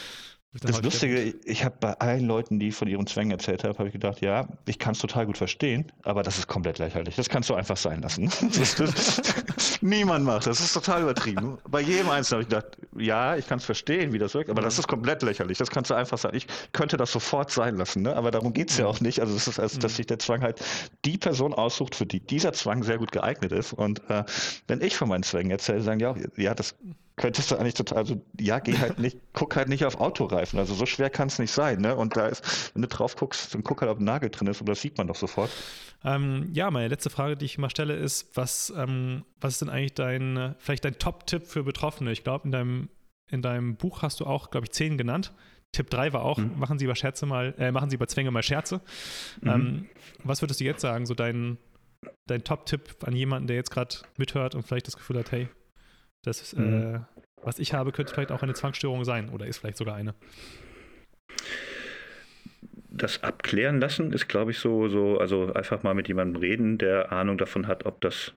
das 0.52 0.82
Lustige, 0.82 1.34
ich 1.44 1.64
habe 1.64 1.76
bei 1.78 1.92
allen 2.00 2.26
Leuten, 2.26 2.58
die 2.58 2.72
von 2.72 2.88
ihren 2.88 3.06
Zwängen 3.06 3.30
erzählt 3.30 3.62
haben, 3.62 3.78
habe 3.78 3.86
ich 3.86 3.92
gedacht, 3.92 4.20
ja, 4.20 4.48
ich 4.66 4.80
kann 4.80 4.92
es 4.92 4.98
total 4.98 5.26
gut 5.26 5.38
verstehen, 5.38 5.92
aber 6.02 6.24
das 6.24 6.38
ist 6.38 6.48
komplett 6.48 6.78
lächerlich. 6.78 7.14
Das 7.14 7.28
kannst 7.28 7.50
du 7.50 7.54
einfach 7.54 7.76
sein 7.76 8.02
lassen. 8.02 8.30
Das, 8.60 8.74
das, 8.74 9.22
Niemand 9.80 10.24
macht 10.24 10.46
das. 10.46 10.58
Das 10.58 10.66
ist 10.66 10.72
total 10.72 11.02
übertrieben. 11.02 11.58
Bei 11.68 11.80
jedem 11.80 12.10
Einzelnen 12.10 12.42
habe 12.42 12.42
ich 12.42 12.48
gedacht, 12.48 12.78
ja, 12.98 13.36
ich 13.36 13.46
kann 13.46 13.58
es 13.58 13.64
verstehen, 13.64 14.12
wie 14.12 14.18
das 14.18 14.34
wirkt, 14.34 14.50
aber 14.50 14.60
das 14.60 14.78
ist 14.78 14.88
komplett 14.88 15.22
lächerlich. 15.22 15.56
Das 15.56 15.70
kannst 15.70 15.90
du 15.90 15.94
einfach 15.94 16.18
sagen. 16.18 16.36
Ich 16.36 16.46
könnte 16.72 16.96
das 16.96 17.12
sofort 17.12 17.50
sein 17.50 17.76
lassen, 17.76 18.02
ne? 18.02 18.16
aber 18.16 18.30
darum 18.30 18.52
geht 18.52 18.70
es 18.70 18.78
ja 18.78 18.86
auch 18.86 19.00
nicht. 19.00 19.20
Also, 19.20 19.34
das 19.34 19.46
ist, 19.46 19.60
also, 19.60 19.78
dass 19.78 19.96
sich 19.96 20.06
der 20.06 20.18
Zwang 20.18 20.42
halt 20.42 20.60
die 21.04 21.16
Person 21.16 21.54
aussucht, 21.54 21.94
für 21.94 22.06
die 22.06 22.20
dieser 22.20 22.52
Zwang 22.52 22.82
sehr 22.82 22.98
gut 22.98 23.12
geeignet 23.12 23.52
ist. 23.52 23.72
Und 23.72 24.02
äh, 24.10 24.24
wenn 24.66 24.80
ich 24.80 24.96
von 24.96 25.08
meinen 25.08 25.22
Zwängen 25.22 25.50
erzähle, 25.50 25.80
sagen 25.80 26.00
die 26.00 26.06
auch, 26.06 26.16
ja, 26.36 26.54
das 26.54 26.74
könntest 27.20 27.50
du 27.50 27.56
eigentlich 27.56 27.74
total, 27.74 27.98
also 27.98 28.24
ja, 28.38 28.58
geh 28.58 28.76
halt 28.78 28.98
nicht, 28.98 29.18
guck 29.34 29.54
halt 29.54 29.68
nicht 29.68 29.84
auf 29.84 30.00
Autoreifen. 30.00 30.58
Also 30.58 30.74
so 30.74 30.86
schwer 30.86 31.10
kann 31.10 31.28
es 31.28 31.38
nicht 31.38 31.52
sein, 31.52 31.80
ne? 31.80 31.94
Und 31.94 32.16
da 32.16 32.26
ist, 32.26 32.74
wenn 32.74 32.82
du 32.82 32.88
drauf 32.88 33.14
guckst, 33.14 33.54
dann 33.54 33.62
guck 33.62 33.82
halt, 33.82 33.90
ob 33.90 34.00
ein 34.00 34.04
Nagel 34.04 34.30
drin 34.30 34.48
ist, 34.48 34.60
und 34.60 34.68
das 34.68 34.80
sieht 34.80 34.96
man 34.96 35.06
doch 35.06 35.16
sofort. 35.16 35.50
Ähm, 36.02 36.48
ja, 36.52 36.70
meine 36.70 36.88
letzte 36.88 37.10
Frage, 37.10 37.36
die 37.36 37.44
ich 37.44 37.58
immer 37.58 37.68
stelle, 37.68 37.94
ist, 37.94 38.36
was, 38.36 38.72
ähm, 38.74 39.24
was 39.38 39.54
ist 39.54 39.60
denn 39.60 39.68
eigentlich 39.68 39.94
dein, 39.94 40.54
vielleicht 40.58 40.84
dein 40.84 40.98
Top-Tipp 40.98 41.46
für 41.46 41.62
Betroffene? 41.62 42.10
Ich 42.10 42.24
glaube, 42.24 42.46
in 42.46 42.52
deinem, 42.52 42.88
in 43.30 43.42
deinem 43.42 43.76
Buch 43.76 44.00
hast 44.00 44.20
du 44.20 44.24
auch, 44.24 44.50
glaube 44.50 44.64
ich, 44.64 44.72
zehn 44.72 44.96
genannt. 44.96 45.32
Tipp 45.72 45.90
3 45.90 46.14
war 46.14 46.22
auch, 46.22 46.38
mhm. 46.38 46.58
machen 46.58 46.78
Sie 46.78 46.86
über 46.86 46.96
Scherze 46.96 47.26
mal, 47.26 47.54
äh, 47.58 47.70
machen 47.70 47.90
Sie 47.90 47.96
über 47.96 48.08
Zwänge 48.08 48.30
mal 48.30 48.42
Scherze. 48.42 48.80
Mhm. 49.42 49.50
Ähm, 49.50 49.86
was 50.24 50.40
würdest 50.42 50.60
du 50.60 50.64
jetzt 50.64 50.80
sagen, 50.80 51.04
so 51.04 51.14
dein, 51.14 51.58
dein 52.26 52.42
Top-Tipp 52.42 53.04
an 53.04 53.14
jemanden, 53.14 53.46
der 53.46 53.56
jetzt 53.56 53.70
gerade 53.70 53.96
mithört 54.16 54.54
und 54.54 54.62
vielleicht 54.62 54.86
das 54.86 54.96
Gefühl 54.96 55.18
hat, 55.18 55.30
hey, 55.32 55.48
das, 56.22 56.54
mhm. 56.54 56.94
äh, 56.94 57.00
was 57.42 57.58
ich 57.58 57.72
habe, 57.72 57.92
könnte 57.92 58.12
vielleicht 58.12 58.32
auch 58.32 58.42
eine 58.42 58.54
Zwangsstörung 58.54 59.04
sein 59.04 59.30
oder 59.30 59.46
ist 59.46 59.58
vielleicht 59.58 59.78
sogar 59.78 59.96
eine. 59.96 60.14
Das 62.90 63.22
abklären 63.22 63.80
lassen 63.80 64.12
ist, 64.12 64.28
glaube 64.28 64.50
ich, 64.50 64.58
so, 64.58 64.88
so, 64.88 65.18
also 65.18 65.52
einfach 65.54 65.82
mal 65.82 65.94
mit 65.94 66.08
jemandem 66.08 66.40
reden, 66.40 66.78
der 66.78 67.12
Ahnung 67.12 67.38
davon 67.38 67.66
hat, 67.66 67.86
ob 67.86 68.00
das 68.00 68.34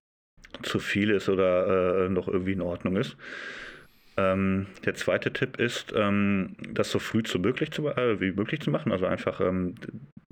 zu 0.61 0.79
viel 0.79 1.09
ist 1.09 1.29
oder 1.29 2.05
äh, 2.05 2.09
noch 2.09 2.27
irgendwie 2.27 2.53
in 2.53 2.61
Ordnung 2.61 2.95
ist. 2.95 3.17
Ähm, 4.15 4.67
der 4.85 4.93
zweite 4.93 5.33
Tipp 5.33 5.57
ist, 5.57 5.91
ähm, 5.95 6.55
das 6.69 6.91
so 6.91 6.99
früh 6.99 7.23
zu 7.23 7.39
möglich 7.39 7.71
zu, 7.71 7.87
äh, 7.87 8.21
wie 8.21 8.31
möglich 8.31 8.61
zu 8.61 8.69
machen. 8.69 8.91
Also 8.91 9.07
einfach 9.07 9.41
ähm, 9.41 9.75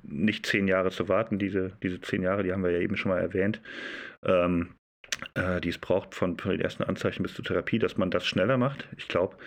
nicht 0.03 0.45
zehn 0.45 0.67
Jahre 0.67 0.91
zu 0.91 1.09
warten. 1.09 1.39
Diese, 1.39 1.71
diese 1.81 1.99
zehn 1.99 2.21
Jahre, 2.21 2.43
die 2.43 2.51
haben 2.51 2.63
wir 2.63 2.71
ja 2.71 2.79
eben 2.79 2.95
schon 2.95 3.11
mal 3.11 3.19
erwähnt. 3.19 3.59
Ähm, 4.23 4.69
äh, 4.69 4.80
die 5.63 5.69
es 5.69 5.77
braucht 5.77 6.15
von, 6.15 6.37
von, 6.37 6.51
den 6.51 6.61
ersten 6.61 6.83
Anzeichen 6.83 7.23
bis 7.23 7.33
zur 7.33 7.45
Therapie, 7.45 7.79
dass 7.79 7.97
man 7.97 8.11
das 8.11 8.25
schneller 8.25 8.57
macht. 8.57 8.87
Ich 8.97 9.07
glaube, 9.07 9.37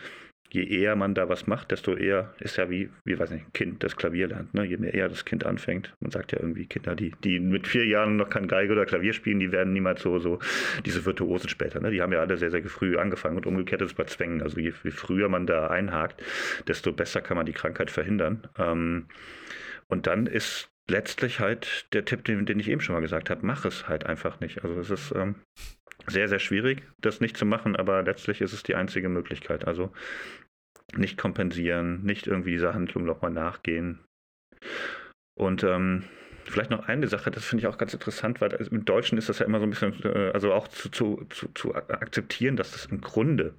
je 0.55 0.62
eher 0.62 0.94
man 0.94 1.14
da 1.14 1.28
was 1.28 1.46
macht, 1.48 1.72
desto 1.72 1.96
eher 1.96 2.32
ist 2.38 2.56
ja 2.56 2.70
wie, 2.70 2.88
wie 3.05 3.18
weiß 3.18 3.30
nicht, 3.30 3.46
ein 3.46 3.52
Kind, 3.52 3.82
das 3.82 3.96
Klavier 3.96 4.28
lernt. 4.28 4.55
Ne? 4.55 4.64
Je 4.64 4.76
mehr 4.76 4.94
eher 4.94 5.09
das 5.09 5.24
Kind 5.24 5.44
anfängt. 5.44 5.92
Man 6.01 6.12
sagt 6.12 6.30
ja 6.30 6.38
irgendwie, 6.38 6.66
Kinder, 6.66 6.94
die, 6.94 7.12
die 7.24 7.40
mit 7.40 7.66
vier 7.66 7.84
Jahren 7.86 8.16
noch 8.16 8.30
kein 8.30 8.46
Geige 8.46 8.72
oder 8.72 8.86
Klavier 8.86 9.12
spielen, 9.12 9.40
die 9.40 9.51
werden 9.51 9.72
niemals 9.72 10.02
so, 10.02 10.18
so 10.20 10.38
diese 10.86 11.05
Virtuosen 11.05 11.48
später. 11.48 11.80
Ne? 11.80 11.90
Die 11.90 12.01
haben 12.01 12.12
ja 12.12 12.20
alle 12.20 12.36
sehr, 12.36 12.52
sehr 12.52 12.64
früh 12.64 12.96
angefangen 12.96 13.36
und 13.36 13.46
umgekehrt 13.46 13.82
ist 13.82 13.90
es 13.90 13.94
bei 13.94 14.05
Zwängen. 14.05 14.42
Also 14.42 14.60
je, 14.60 14.72
je, 14.84 14.90
früher 14.92 15.28
man 15.28 15.46
da 15.46 15.66
einhakt, 15.68 16.22
desto 16.68 16.92
besser 16.92 17.20
kann 17.20 17.36
man 17.36 17.46
die 17.46 17.52
Krankheit 17.52 17.90
verhindern. 17.90 18.46
Ähm, 18.56 19.06
und 19.88 20.06
dann 20.06 20.26
ist 20.26 20.70
letztlich 20.89 21.40
halt 21.40 21.86
der 21.93 22.05
Tipp, 22.05 22.24
den, 22.24 22.47
den 22.47 22.61
ich 22.61 22.69
eben 22.69 22.81
schon 22.81 22.94
mal 22.94 23.01
gesagt 23.01 23.31
habe, 23.31 23.44
mach 23.44 23.65
es 23.65 23.89
halt 23.89 24.06
einfach 24.06 24.40
nicht. 24.40 24.62
Also 24.65 24.78
es 24.81 24.90
ist 24.90 25.12
ähm, 25.15 25.36
sehr, 26.06 26.28
sehr 26.28 26.39
schwierig, 26.39 26.82
das 27.01 27.20
nicht 27.20 27.36
zu 27.36 27.47
machen, 27.47 27.77
aber 27.77 28.02
letztlich 28.02 28.40
ist 28.40 28.52
es 28.52 28.62
die 28.62 28.74
einzige 28.74 29.09
Möglichkeit. 29.09 29.66
Also 29.66 29.93
nicht 30.94 31.16
kompensieren, 31.16 32.02
nicht 32.02 32.27
irgendwie 32.27 32.51
dieser 32.51 32.74
Handlung 32.74 33.05
nochmal 33.05 33.31
nachgehen. 33.31 34.01
Und 35.35 35.65
ähm, 35.65 36.05
vielleicht 36.44 36.70
noch 36.70 36.86
eine 36.86 37.09
Sache, 37.09 37.31
das 37.31 37.44
finde 37.44 37.62
ich 37.62 37.66
auch 37.66 37.78
ganz 37.78 37.94
interessant, 37.94 38.40
weil 38.40 38.52
im 38.52 38.85
Deutschen 38.85 39.19
ist 39.19 39.28
das 39.28 39.39
ja 39.39 39.47
immer 39.47 39.59
so 39.59 39.66
ein 39.66 39.70
bisschen, 39.70 39.94
äh, 40.05 40.31
also 40.32 40.52
auch 40.52 40.69
zu, 40.69 40.90
zu, 40.90 41.24
zu, 41.31 41.48
zu 41.55 41.74
akzeptieren, 41.74 42.56
dass 42.56 42.73
das 42.73 42.86
im 42.86 43.01
Grunde 43.01 43.55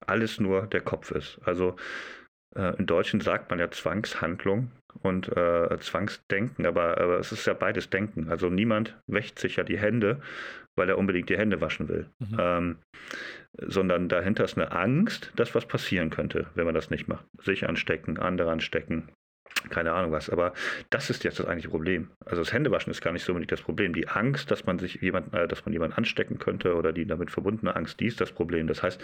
alles 0.00 0.40
nur 0.40 0.66
der 0.66 0.80
Kopf 0.80 1.10
ist. 1.12 1.40
Also 1.44 1.76
äh, 2.56 2.76
Im 2.76 2.86
Deutschen 2.86 3.20
sagt 3.20 3.50
man 3.50 3.58
ja 3.58 3.70
Zwangshandlung 3.70 4.70
und 5.02 5.28
äh, 5.36 5.78
Zwangsdenken, 5.80 6.66
aber, 6.66 6.98
aber 6.98 7.18
es 7.18 7.32
ist 7.32 7.46
ja 7.46 7.54
beides 7.54 7.90
Denken. 7.90 8.30
Also 8.30 8.48
niemand 8.48 8.96
wäscht 9.06 9.38
sich 9.38 9.56
ja 9.56 9.64
die 9.64 9.78
Hände, 9.78 10.20
weil 10.76 10.88
er 10.88 10.98
unbedingt 10.98 11.28
die 11.28 11.38
Hände 11.38 11.60
waschen 11.60 11.88
will. 11.88 12.08
Mhm. 12.18 12.36
Ähm, 12.38 12.76
sondern 13.60 14.08
dahinter 14.08 14.44
ist 14.44 14.56
eine 14.56 14.72
Angst, 14.72 15.32
dass 15.36 15.54
was 15.54 15.66
passieren 15.66 16.10
könnte, 16.10 16.46
wenn 16.54 16.64
man 16.64 16.74
das 16.74 16.90
nicht 16.90 17.08
macht. 17.08 17.26
Sich 17.42 17.68
anstecken, 17.68 18.18
andere 18.18 18.50
anstecken, 18.50 19.08
keine 19.70 19.92
Ahnung 19.92 20.12
was. 20.12 20.30
Aber 20.30 20.52
das 20.90 21.10
ist 21.10 21.24
jetzt 21.24 21.38
das 21.38 21.46
eigentliche 21.46 21.70
Problem. 21.70 22.10
Also 22.24 22.42
das 22.42 22.52
Händewaschen 22.52 22.90
ist 22.90 23.00
gar 23.00 23.12
nicht 23.12 23.24
so 23.24 23.32
unbedingt 23.32 23.52
das 23.52 23.62
Problem. 23.62 23.92
Die 23.92 24.08
Angst, 24.08 24.50
dass 24.50 24.66
man 24.66 24.78
sich 24.78 25.00
jemand, 25.02 25.34
äh, 25.34 25.46
dass 25.48 25.64
man 25.64 25.72
jemanden 25.72 25.96
anstecken 25.96 26.38
könnte 26.38 26.74
oder 26.74 26.92
die 26.92 27.06
damit 27.06 27.30
verbundene 27.30 27.76
Angst, 27.76 28.00
die 28.00 28.06
ist 28.06 28.20
das 28.20 28.32
Problem. 28.32 28.66
Das 28.66 28.82
heißt, 28.82 29.00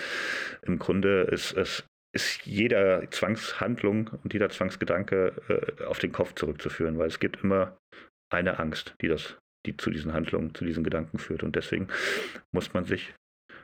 im 0.63 0.79
Grunde 0.79 1.23
ist 1.23 1.53
es 1.53 1.85
ist 2.15 2.47
jeder 2.47 3.11
Zwangshandlung 3.11 4.11
und 4.23 4.33
jeder 4.33 4.49
Zwangsgedanke 4.49 5.35
äh, 5.49 5.85
auf 5.85 5.99
den 5.99 6.13
Kopf 6.13 6.35
zurückzuführen, 6.35 6.99
weil 6.99 7.09
es 7.09 7.19
gibt 7.19 7.43
immer 7.43 7.77
eine 8.33 8.59
Angst, 8.59 8.95
die 9.01 9.09
das, 9.09 9.37
die 9.67 9.77
zu 9.77 9.91
diesen 9.91 10.13
Handlungen, 10.13 10.55
zu 10.55 10.65
diesen 10.65 10.85
Gedanken 10.85 11.19
führt. 11.19 11.43
Und 11.43 11.57
deswegen 11.57 11.89
muss 12.53 12.73
man 12.73 12.85
sich 12.85 13.15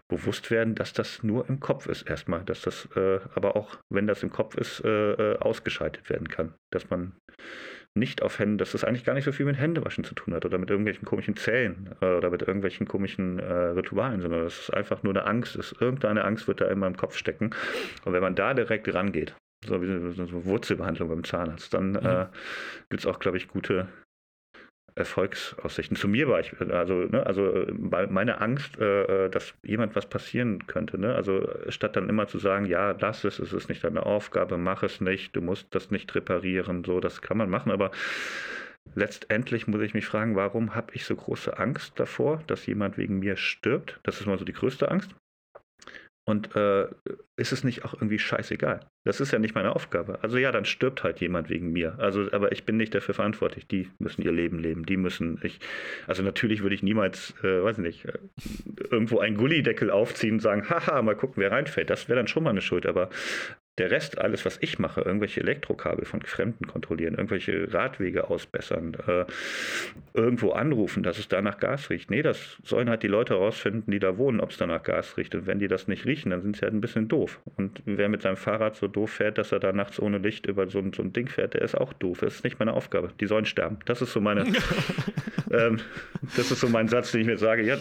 bewusst 0.09 0.51
werden, 0.51 0.75
dass 0.75 0.93
das 0.93 1.23
nur 1.23 1.49
im 1.49 1.61
Kopf 1.61 1.87
ist 1.87 2.03
erstmal, 2.03 2.45
dass 2.45 2.63
das 2.63 2.89
äh, 2.97 3.21
aber 3.35 3.57
auch, 3.57 3.79
wenn 3.91 4.09
das 4.09 4.23
im 4.23 4.31
Kopf 4.31 4.57
ist, 4.57 4.85
äh, 4.85 5.13
äh 5.13 5.39
ausgeschaltet 5.39 6.11
werden 6.11 6.29
kann, 6.29 6.55
dass 6.73 6.91
man 6.91 7.13
nicht 7.95 8.23
auf 8.23 8.39
Hände, 8.39 8.59
dass 8.59 8.73
das 8.73 8.85
eigentlich 8.85 9.05
gar 9.05 9.15
nicht 9.15 9.25
so 9.25 9.33
viel 9.33 9.47
mit 9.47 9.59
Händewaschen 9.59 10.05
zu 10.05 10.15
tun 10.15 10.35
hat 10.35 10.45
oder 10.45 10.59
mit 10.59 10.71
irgendwelchen 10.71 11.05
komischen 11.05 11.37
Zellen 11.37 11.91
äh, 12.01 12.07
oder 12.07 12.31
mit 12.31 12.43
irgendwelchen 12.43 12.87
komischen 12.87 13.39
äh, 13.39 13.53
Ritualen, 13.53 14.21
sondern 14.21 14.45
dass 14.45 14.61
es 14.61 14.71
einfach 14.71 15.03
nur 15.03 15.12
eine 15.12 15.27
Angst 15.27 15.57
ist. 15.57 15.81
Irgendeine 15.81 16.25
Angst 16.25 16.47
wird 16.47 16.61
da 16.61 16.69
immer 16.69 16.87
im 16.87 16.97
Kopf 16.97 17.17
stecken. 17.17 17.51
Und 18.05 18.12
wenn 18.12 18.23
man 18.23 18.35
da 18.35 18.55
direkt 18.55 18.93
rangeht, 18.95 19.35
so 19.67 19.83
wie 19.83 19.87
so 19.87 20.23
eine 20.23 20.45
Wurzelbehandlung 20.45 21.09
beim 21.09 21.25
Zahnarzt, 21.25 21.75
dann 21.75 21.91
mhm. 21.91 22.07
äh, 22.07 22.27
gibt 22.91 23.01
es 23.01 23.07
auch, 23.07 23.19
glaube 23.19 23.37
ich, 23.37 23.49
gute 23.49 23.89
Erfolgsaussichten. 25.01 25.97
Zu 25.97 26.09
mir 26.09 26.29
war 26.29 26.41
ich, 26.41 26.53
also, 26.61 26.95
ne, 26.95 27.27
also 27.27 27.67
meine 28.09 28.41
Angst, 28.41 28.79
äh, 28.79 29.27
äh, 29.27 29.31
dass 29.31 29.55
jemand 29.63 29.97
was 29.97 30.07
passieren 30.07 30.67
könnte. 30.67 30.99
Ne? 30.99 31.15
Also 31.15 31.49
statt 31.69 31.97
dann 31.97 32.09
immer 32.09 32.29
zu 32.29 32.39
sagen, 32.39 32.67
ja, 32.67 32.93
lass 32.93 33.25
es, 33.25 33.39
es 33.39 33.53
ist 33.53 33.69
nicht 33.69 33.83
deine 33.83 34.07
Aufgabe, 34.07 34.57
mach 34.59 34.83
es 34.83 35.01
nicht, 35.01 35.35
du 35.35 35.41
musst 35.41 35.75
das 35.75 35.91
nicht 35.91 36.15
reparieren, 36.15 36.85
so, 36.85 37.01
das 37.01 37.23
kann 37.23 37.37
man 37.37 37.51
machen, 37.51 37.73
aber 37.73 37.91
letztendlich 38.95 39.67
muss 39.67 39.83
ich 39.83 39.95
mich 39.95 40.07
fragen, 40.07 40.37
warum 40.37 40.75
habe 40.75 40.95
ich 40.95 41.05
so 41.05 41.17
große 41.17 41.59
Angst 41.59 41.99
davor, 41.99 42.43
dass 42.47 42.67
jemand 42.67 42.97
wegen 42.99 43.19
mir 43.19 43.37
stirbt? 43.37 44.01
Das 44.03 44.21
ist 44.21 44.27
mal 44.27 44.39
so 44.39 44.45
die 44.45 44.53
größte 44.53 44.91
Angst. 44.91 45.15
Und 46.31 46.55
äh, 46.55 46.86
ist 47.36 47.51
es 47.51 47.65
nicht 47.65 47.85
auch 47.85 47.94
irgendwie 47.94 48.20
scheißegal? 48.20 48.86
Das 49.05 49.20
ist 49.20 49.32
ja 49.32 49.40
nicht 49.40 49.57
meine 49.57 49.74
Aufgabe. 49.74 50.23
Also 50.23 50.39
ja, 50.39 50.52
dann 50.52 50.65
stirbt 50.65 51.02
halt 51.02 51.20
jemand 51.20 51.51
wegen 51.51 51.73
mir. 51.73 51.98
Also, 51.98 52.31
aber 52.31 52.52
ich 52.52 52.65
bin 52.65 52.77
nicht 52.77 52.94
dafür 52.94 53.15
verantwortlich. 53.15 53.66
Die 53.66 53.89
müssen 53.98 54.23
ihr 54.23 54.31
Leben 54.31 54.61
leben. 54.61 54.86
Die 54.86 54.97
müssen 54.97 55.40
ich. 55.43 55.59
Also 56.07 56.23
natürlich 56.23 56.62
würde 56.62 56.77
ich 56.77 56.85
niemals, 56.85 57.35
äh, 57.43 57.65
weiß 57.65 57.78
nicht, 57.78 58.05
äh, 58.05 58.12
irgendwo 58.90 59.19
einen 59.19 59.36
Gullideckel 59.36 59.90
aufziehen 59.90 60.35
und 60.35 60.40
sagen, 60.40 60.70
haha, 60.70 61.02
mal 61.02 61.16
gucken, 61.16 61.43
wer 61.43 61.51
reinfällt. 61.51 61.90
Das 61.90 62.09
wäre 62.09 62.16
dann 62.16 62.28
schon 62.28 62.44
mal 62.44 62.51
eine 62.51 62.61
Schuld. 62.61 62.86
Aber 62.86 63.11
der 63.81 63.90
Rest, 63.90 64.19
alles, 64.19 64.44
was 64.44 64.59
ich 64.61 64.78
mache, 64.78 65.01
irgendwelche 65.01 65.40
Elektrokabel 65.40 66.05
von 66.05 66.20
Fremden 66.23 66.66
kontrollieren, 66.66 67.15
irgendwelche 67.15 67.73
Radwege 67.73 68.28
ausbessern, 68.28 68.94
äh, 69.07 69.24
irgendwo 70.12 70.52
anrufen, 70.52 71.02
dass 71.02 71.19
es 71.19 71.28
da 71.28 71.40
nach 71.40 71.59
Gas 71.59 71.89
riecht. 71.89 72.11
Nee, 72.11 72.20
das 72.20 72.59
sollen 72.62 72.90
halt 72.90 73.02
die 73.02 73.09
Leute 73.09 73.35
herausfinden, 73.35 73.90
die 73.90 73.98
da 73.98 74.19
wohnen, 74.19 74.40
ob 74.40 74.51
es 74.51 74.59
da 74.59 74.66
nach 74.66 74.82
Gas 74.82 75.16
riecht. 75.16 75.35
Und 75.35 75.47
wenn 75.47 75.59
die 75.59 75.66
das 75.69 75.89
nicht 75.89 76.05
riechen, 76.05 76.31
dann 76.31 76.43
sind 76.43 76.57
sie 76.57 76.62
halt 76.62 76.74
ein 76.74 76.82
bisschen 76.82 77.09
doof. 77.09 77.40
Und 77.57 77.82
wer 77.86 78.11
mit 78.11 78.20
seinem 78.20 78.36
Fahrrad 78.36 78.77
so 78.77 78.86
doof 78.86 79.11
fährt, 79.12 79.39
dass 79.39 79.51
er 79.51 79.61
da 79.61 79.73
nachts 79.73 79.98
ohne 79.98 80.19
Licht 80.19 80.44
über 80.44 80.69
so 80.69 80.78
ein, 80.78 80.93
so 80.93 81.02
ein 81.02 81.15
Ding 81.15 81.28
fährt, 81.28 81.55
der 81.55 81.62
ist 81.62 81.74
auch 81.74 81.94
doof. 81.94 82.20
Das 82.20 82.35
ist 82.35 82.44
nicht 82.44 82.59
meine 82.59 82.74
Aufgabe. 82.74 83.11
Die 83.19 83.27
sollen 83.27 83.47
sterben. 83.47 83.78
Das 83.86 84.02
ist 84.02 84.12
so 84.12 84.20
meine, 84.20 84.43
ähm, 85.51 85.78
das 86.36 86.51
ist 86.51 86.61
so 86.61 86.69
mein 86.69 86.89
Satz, 86.89 87.12
den 87.12 87.23
ich 87.23 87.27
mir 87.27 87.39
sage. 87.39 87.62
Ja, 87.62 87.78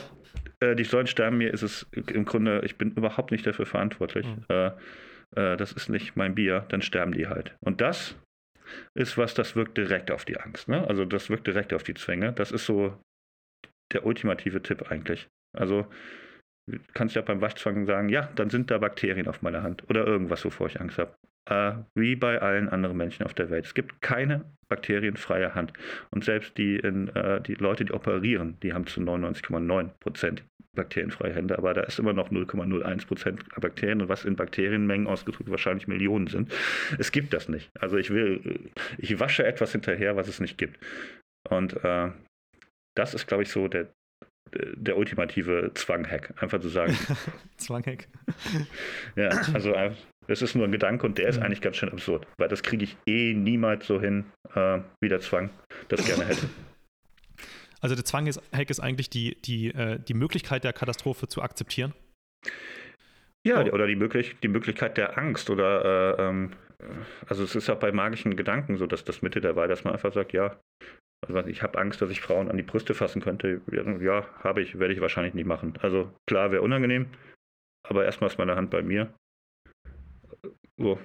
äh, 0.61 0.77
die 0.77 0.85
sollen 0.85 1.07
sterben. 1.07 1.37
Mir 1.39 1.53
ist 1.53 1.61
es 1.61 1.85
im 1.91 2.23
Grunde, 2.23 2.61
ich 2.63 2.77
bin 2.77 2.91
überhaupt 2.91 3.31
nicht 3.31 3.45
dafür 3.45 3.65
verantwortlich. 3.65 4.25
Mhm. 4.25 4.45
Äh, 4.47 4.71
äh, 5.35 5.57
das 5.57 5.71
ist 5.71 5.89
nicht 5.89 6.15
mein 6.15 6.35
Bier, 6.35 6.65
dann 6.69 6.81
sterben 6.81 7.13
die 7.13 7.27
halt. 7.27 7.55
Und 7.59 7.81
das 7.81 8.15
ist 8.93 9.17
was, 9.17 9.33
das 9.33 9.55
wirkt 9.55 9.77
direkt 9.77 10.11
auf 10.11 10.25
die 10.25 10.39
Angst. 10.39 10.67
Ne? 10.67 10.87
Also 10.87 11.05
das 11.05 11.29
wirkt 11.29 11.47
direkt 11.47 11.73
auf 11.73 11.83
die 11.83 11.93
Zwänge. 11.93 12.33
Das 12.33 12.51
ist 12.51 12.65
so 12.65 12.97
der 13.91 14.05
ultimative 14.05 14.61
Tipp 14.61 14.91
eigentlich. 14.91 15.27
Also 15.53 15.87
du 16.67 16.79
kannst 16.93 17.15
ja 17.15 17.21
beim 17.21 17.41
Waschzwang 17.41 17.85
sagen, 17.85 18.09
ja, 18.09 18.29
dann 18.35 18.49
sind 18.49 18.69
da 18.69 18.77
Bakterien 18.77 19.27
auf 19.27 19.41
meiner 19.41 19.63
Hand 19.63 19.89
oder 19.89 20.05
irgendwas, 20.05 20.45
wovor 20.45 20.67
ich 20.67 20.79
Angst 20.79 20.97
habe. 20.97 21.15
Äh, 21.49 21.73
wie 21.95 22.15
bei 22.15 22.41
allen 22.41 22.69
anderen 22.69 22.95
Menschen 22.95 23.25
auf 23.25 23.33
der 23.33 23.49
Welt. 23.49 23.65
Es 23.65 23.73
gibt 23.73 24.01
keine 24.01 24.45
bakterienfreie 24.67 25.55
Hand. 25.55 25.73
Und 26.11 26.23
selbst 26.23 26.57
die, 26.59 26.75
in, 26.75 27.07
äh, 27.15 27.41
die 27.41 27.55
Leute, 27.55 27.85
die 27.85 27.91
operieren, 27.91 28.57
die 28.61 28.73
haben 28.73 28.85
zu 28.85 29.01
99,9 29.01 29.89
Prozent 29.99 30.43
bakterienfreie 30.75 31.33
Hände, 31.33 31.57
aber 31.57 31.73
da 31.73 31.81
ist 31.81 31.97
immer 31.97 32.13
noch 32.13 32.29
0,01 32.29 33.07
Prozent 33.07 33.43
Bakterien 33.59 34.01
und 34.01 34.09
was 34.09 34.25
in 34.25 34.35
Bakterienmengen 34.35 35.07
ausgedrückt 35.07 35.49
wahrscheinlich 35.49 35.87
Millionen 35.87 36.27
sind. 36.27 36.53
Es 36.99 37.11
gibt 37.11 37.33
das 37.33 37.49
nicht. 37.49 37.71
Also 37.79 37.97
ich 37.97 38.11
will, 38.11 38.69
ich 38.99 39.19
wasche 39.19 39.43
etwas 39.43 39.71
hinterher, 39.71 40.15
was 40.15 40.27
es 40.27 40.39
nicht 40.39 40.59
gibt. 40.59 40.79
Und 41.49 41.83
äh, 41.83 42.11
das 42.95 43.15
ist, 43.15 43.25
glaube 43.27 43.43
ich, 43.43 43.49
so 43.49 43.67
der 43.67 43.87
der 44.51 44.97
ultimative 44.97 45.71
Zwang-Hack. 45.75 46.41
Einfach 46.41 46.59
zu 46.59 46.69
sagen. 46.69 46.97
Zwang-Hack. 47.57 48.07
ja, 49.15 49.29
also 49.53 49.75
es 50.29 50.41
ist 50.41 50.55
nur 50.55 50.65
ein 50.65 50.71
Gedanke 50.71 51.05
und 51.05 51.17
der 51.17 51.27
ist 51.27 51.37
mhm. 51.37 51.43
eigentlich 51.43 51.61
ganz 51.61 51.77
schön 51.77 51.89
absurd, 51.89 52.27
weil 52.37 52.47
das 52.47 52.63
kriege 52.63 52.83
ich 52.83 52.97
eh 53.05 53.33
niemals 53.33 53.87
so 53.87 53.99
hin, 53.99 54.25
äh, 54.55 54.79
wie 55.01 55.09
der 55.09 55.19
Zwang 55.19 55.49
das 55.87 56.05
gerne 56.05 56.25
hätte. 56.25 56.49
Also 57.81 57.95
der 57.95 58.03
Zwang 58.03 58.27
ist, 58.27 58.41
Hack 58.53 58.69
ist 58.69 58.81
eigentlich 58.81 59.09
die, 59.09 59.37
die, 59.41 59.67
äh, 59.69 59.99
die 59.99 60.13
Möglichkeit 60.13 60.65
der 60.65 60.73
Katastrophe 60.73 61.29
zu 61.29 61.41
akzeptieren. 61.41 61.93
Ja, 63.47 63.63
oh. 63.63 63.69
oder 63.69 63.87
die, 63.87 63.95
möglich 63.95 64.35
die 64.43 64.49
Möglichkeit 64.49 64.97
der 64.97 65.17
Angst 65.17 65.49
oder 65.49 66.17
äh, 66.19 66.27
ähm, 66.27 66.51
also 67.27 67.43
es 67.43 67.55
ist 67.55 67.67
ja 67.67 67.75
bei 67.75 67.91
magischen 67.91 68.35
Gedanken 68.35 68.77
so, 68.77 68.85
dass 68.85 69.03
das 69.03 69.21
Mitte 69.21 69.41
dabei, 69.41 69.67
dass 69.67 69.83
man 69.83 69.93
einfach 69.93 70.13
sagt, 70.13 70.33
ja, 70.33 70.59
also 71.25 71.45
ich 71.47 71.61
habe 71.61 71.77
Angst, 71.79 72.01
dass 72.01 72.09
ich 72.09 72.21
Frauen 72.21 72.49
an 72.49 72.57
die 72.57 72.63
Brüste 72.63 72.93
fassen 72.93 73.21
könnte. 73.21 73.61
Ja, 74.01 74.25
habe 74.43 74.61
ich, 74.61 74.79
werde 74.79 74.93
ich 74.93 75.01
wahrscheinlich 75.01 75.33
nicht 75.33 75.45
machen. 75.47 75.73
Also 75.81 76.11
klar, 76.27 76.51
wäre 76.51 76.61
unangenehm, 76.61 77.07
aber 77.87 78.05
erstmal 78.05 78.29
ist 78.29 78.37
meine 78.37 78.55
Hand 78.55 78.69
bei 78.69 78.81
mir. 78.81 79.13
So, 80.79 80.97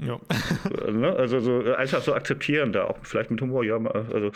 ja. 0.00 0.18
Ne? 0.90 1.14
Also 1.16 1.40
so 1.40 1.62
äh, 1.62 1.74
einfach 1.74 2.02
so 2.02 2.14
akzeptieren, 2.14 2.72
da 2.72 2.84
auch 2.84 2.98
vielleicht 3.02 3.30
mit 3.30 3.40
Humor, 3.40 3.64
ja, 3.64 3.76
also 3.76 4.32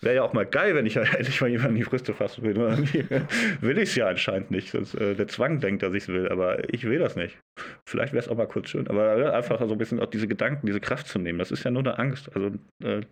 wäre 0.00 0.16
ja 0.16 0.22
auch 0.22 0.32
mal 0.32 0.46
geil, 0.46 0.74
wenn 0.74 0.86
ich 0.86 0.96
endlich 0.96 1.40
mal 1.40 1.48
jemanden 1.48 1.76
in 1.76 1.82
die 1.82 1.88
Brüste 1.88 2.14
fassen 2.14 2.42
will. 2.42 2.56
will 3.60 3.78
ich 3.78 3.90
es 3.90 3.94
ja 3.94 4.08
anscheinend 4.08 4.50
nicht. 4.50 4.70
Sonst, 4.70 4.94
äh, 4.94 5.14
der 5.14 5.28
Zwang 5.28 5.60
denkt, 5.60 5.82
dass 5.82 5.94
ich 5.94 6.04
es 6.04 6.08
will, 6.08 6.28
aber 6.28 6.72
ich 6.72 6.84
will 6.84 6.98
das 6.98 7.16
nicht. 7.16 7.38
Vielleicht 7.84 8.12
wäre 8.12 8.22
es 8.22 8.28
auch 8.28 8.36
mal 8.36 8.46
kurz 8.46 8.70
schön, 8.70 8.88
aber 8.88 9.16
äh, 9.16 9.30
einfach 9.30 9.58
so 9.66 9.72
ein 9.72 9.78
bisschen 9.78 10.00
auch 10.00 10.06
diese 10.06 10.28
Gedanken, 10.28 10.66
diese 10.66 10.80
Kraft 10.80 11.06
zu 11.08 11.18
nehmen. 11.18 11.38
Das 11.38 11.50
ist 11.50 11.64
ja 11.64 11.70
nur 11.70 11.82
eine 11.82 11.98
Angst. 11.98 12.30
Also 12.34 12.52
äh, 12.82 13.02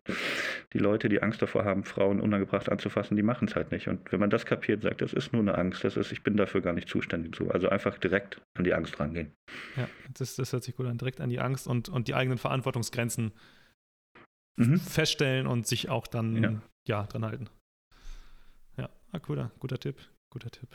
die 0.72 0.78
Leute, 0.78 1.08
die 1.08 1.22
Angst 1.22 1.42
davor 1.42 1.64
haben, 1.64 1.84
Frauen 1.84 2.20
unangebracht 2.20 2.70
anzufassen, 2.70 3.16
die 3.16 3.22
machen 3.22 3.48
es 3.48 3.56
halt 3.56 3.70
nicht. 3.70 3.88
Und 3.88 4.10
wenn 4.12 4.20
man 4.20 4.30
das 4.30 4.46
kapiert, 4.46 4.82
sagt, 4.82 5.00
das 5.00 5.12
ist 5.12 5.32
nur 5.32 5.42
eine 5.42 5.56
Angst, 5.56 5.84
das 5.84 5.96
ist, 5.96 6.12
ich 6.12 6.22
bin 6.22 6.36
dafür 6.36 6.60
gar 6.60 6.72
nicht 6.72 6.88
zuständig 6.88 7.34
zu. 7.34 7.50
Also 7.50 7.68
einfach 7.68 7.98
direkt 7.98 8.40
an 8.54 8.64
die 8.64 8.74
Angst 8.74 8.98
rangehen. 8.98 9.32
Ja, 9.76 9.88
das, 10.18 10.36
das 10.36 10.52
hört 10.52 10.64
sich 10.64 10.76
gut 10.76 10.86
an, 10.86 10.98
direkt 10.98 11.20
an 11.20 11.30
die 11.30 11.40
Angst 11.40 11.66
und, 11.66 11.83
und 11.88 12.08
die 12.08 12.14
eigenen 12.14 12.38
Verantwortungsgrenzen 12.38 13.32
mhm. 14.56 14.78
feststellen 14.78 15.46
und 15.46 15.66
sich 15.66 15.88
auch 15.88 16.06
dann 16.06 16.42
ja. 16.42 16.62
ja 16.86 17.02
dran 17.04 17.24
halten. 17.24 17.48
Ja, 18.76 18.90
ah, 19.12 19.18
cooler, 19.18 19.50
guter 19.58 19.78
Tipp, 19.78 19.96
guter 20.30 20.50
Tipp. 20.50 20.68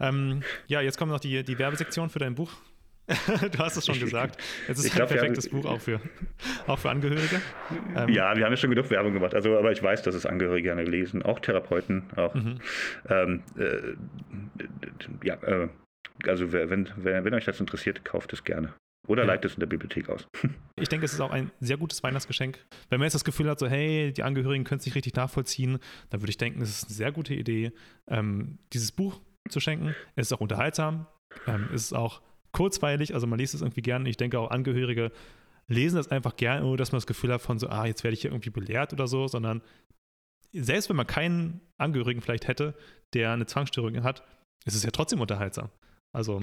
Ähm, 0.00 0.42
ja, 0.66 0.80
jetzt 0.80 0.98
kommt 0.98 1.12
noch 1.12 1.20
die, 1.20 1.44
die 1.44 1.58
Werbesektion 1.58 2.10
für 2.10 2.18
dein 2.18 2.34
Buch. 2.34 2.52
du 3.06 3.58
hast 3.58 3.76
es 3.76 3.84
schon 3.84 4.00
gesagt. 4.00 4.42
Es 4.66 4.78
ist 4.78 4.86
ich 4.86 4.92
ein 4.92 4.96
glaub, 4.96 5.10
perfektes 5.10 5.46
haben, 5.46 5.60
Buch 5.60 5.70
auch 5.70 5.80
für, 5.80 6.00
auch 6.66 6.78
für 6.78 6.88
Angehörige. 6.88 7.40
Ähm, 7.94 8.08
ja, 8.08 8.34
wir 8.34 8.44
haben 8.44 8.52
ja 8.52 8.56
schon 8.56 8.70
genug 8.70 8.88
Werbung 8.90 9.12
gemacht. 9.12 9.34
Also, 9.34 9.58
aber 9.58 9.72
ich 9.72 9.82
weiß, 9.82 10.02
dass 10.02 10.14
es 10.14 10.24
Angehörige 10.24 10.62
gerne 10.62 10.84
lesen, 10.84 11.22
auch 11.22 11.38
Therapeuten, 11.38 12.04
auch. 12.16 12.34
Mhm. 12.34 12.60
Ähm, 13.08 13.42
äh, 13.58 13.94
ja, 15.22 15.34
äh, 15.42 15.68
also 16.26 16.52
wenn, 16.52 16.88
wenn, 16.96 17.24
wenn 17.24 17.34
euch 17.34 17.44
das 17.44 17.60
interessiert, 17.60 18.04
kauft 18.04 18.32
es 18.32 18.42
gerne. 18.44 18.72
Oder 19.06 19.22
ja. 19.22 19.28
leitet 19.28 19.50
es 19.50 19.56
in 19.56 19.60
der 19.60 19.66
Bibliothek 19.66 20.08
aus. 20.08 20.26
ich 20.76 20.88
denke, 20.88 21.04
es 21.04 21.12
ist 21.12 21.20
auch 21.20 21.30
ein 21.30 21.50
sehr 21.60 21.76
gutes 21.76 22.02
Weihnachtsgeschenk. 22.02 22.58
Wenn 22.88 22.98
man 22.98 23.06
jetzt 23.06 23.14
das 23.14 23.24
Gefühl 23.24 23.50
hat, 23.50 23.58
so, 23.58 23.68
hey, 23.68 24.12
die 24.12 24.22
Angehörigen 24.22 24.64
können 24.64 24.78
es 24.78 24.86
nicht 24.86 24.94
richtig 24.94 25.14
nachvollziehen, 25.14 25.78
dann 26.10 26.22
würde 26.22 26.30
ich 26.30 26.38
denken, 26.38 26.62
es 26.62 26.70
ist 26.70 26.84
eine 26.84 26.94
sehr 26.94 27.12
gute 27.12 27.34
Idee, 27.34 27.72
ähm, 28.08 28.58
dieses 28.72 28.92
Buch 28.92 29.20
zu 29.48 29.60
schenken. 29.60 29.94
Es 30.16 30.28
ist 30.28 30.32
auch 30.32 30.40
unterhaltsam, 30.40 31.06
ähm, 31.46 31.68
es 31.74 31.82
ist 31.82 31.92
auch 31.92 32.22
kurzweilig, 32.52 33.12
also 33.14 33.26
man 33.26 33.38
liest 33.38 33.54
es 33.54 33.60
irgendwie 33.60 33.82
gerne. 33.82 34.08
Ich 34.08 34.16
denke 34.16 34.38
auch 34.38 34.50
Angehörige 34.50 35.10
lesen 35.66 35.96
das 35.96 36.08
einfach 36.08 36.36
gerne, 36.36 36.66
ohne 36.66 36.76
dass 36.76 36.92
man 36.92 36.98
das 36.98 37.06
Gefühl 37.06 37.32
hat 37.32 37.40
von 37.40 37.58
so, 37.58 37.68
ah, 37.68 37.86
jetzt 37.86 38.04
werde 38.04 38.14
ich 38.14 38.22
hier 38.22 38.30
irgendwie 38.30 38.50
belehrt 38.50 38.92
oder 38.92 39.06
so, 39.06 39.28
sondern 39.28 39.62
selbst 40.52 40.88
wenn 40.88 40.96
man 40.96 41.06
keinen 41.06 41.60
Angehörigen 41.78 42.20
vielleicht 42.20 42.48
hätte, 42.48 42.74
der 43.12 43.32
eine 43.32 43.46
Zwangsstörung 43.46 44.02
hat, 44.02 44.24
ist 44.66 44.74
es 44.74 44.82
ja 44.82 44.90
trotzdem 44.90 45.20
unterhaltsam. 45.20 45.70
Also 46.12 46.42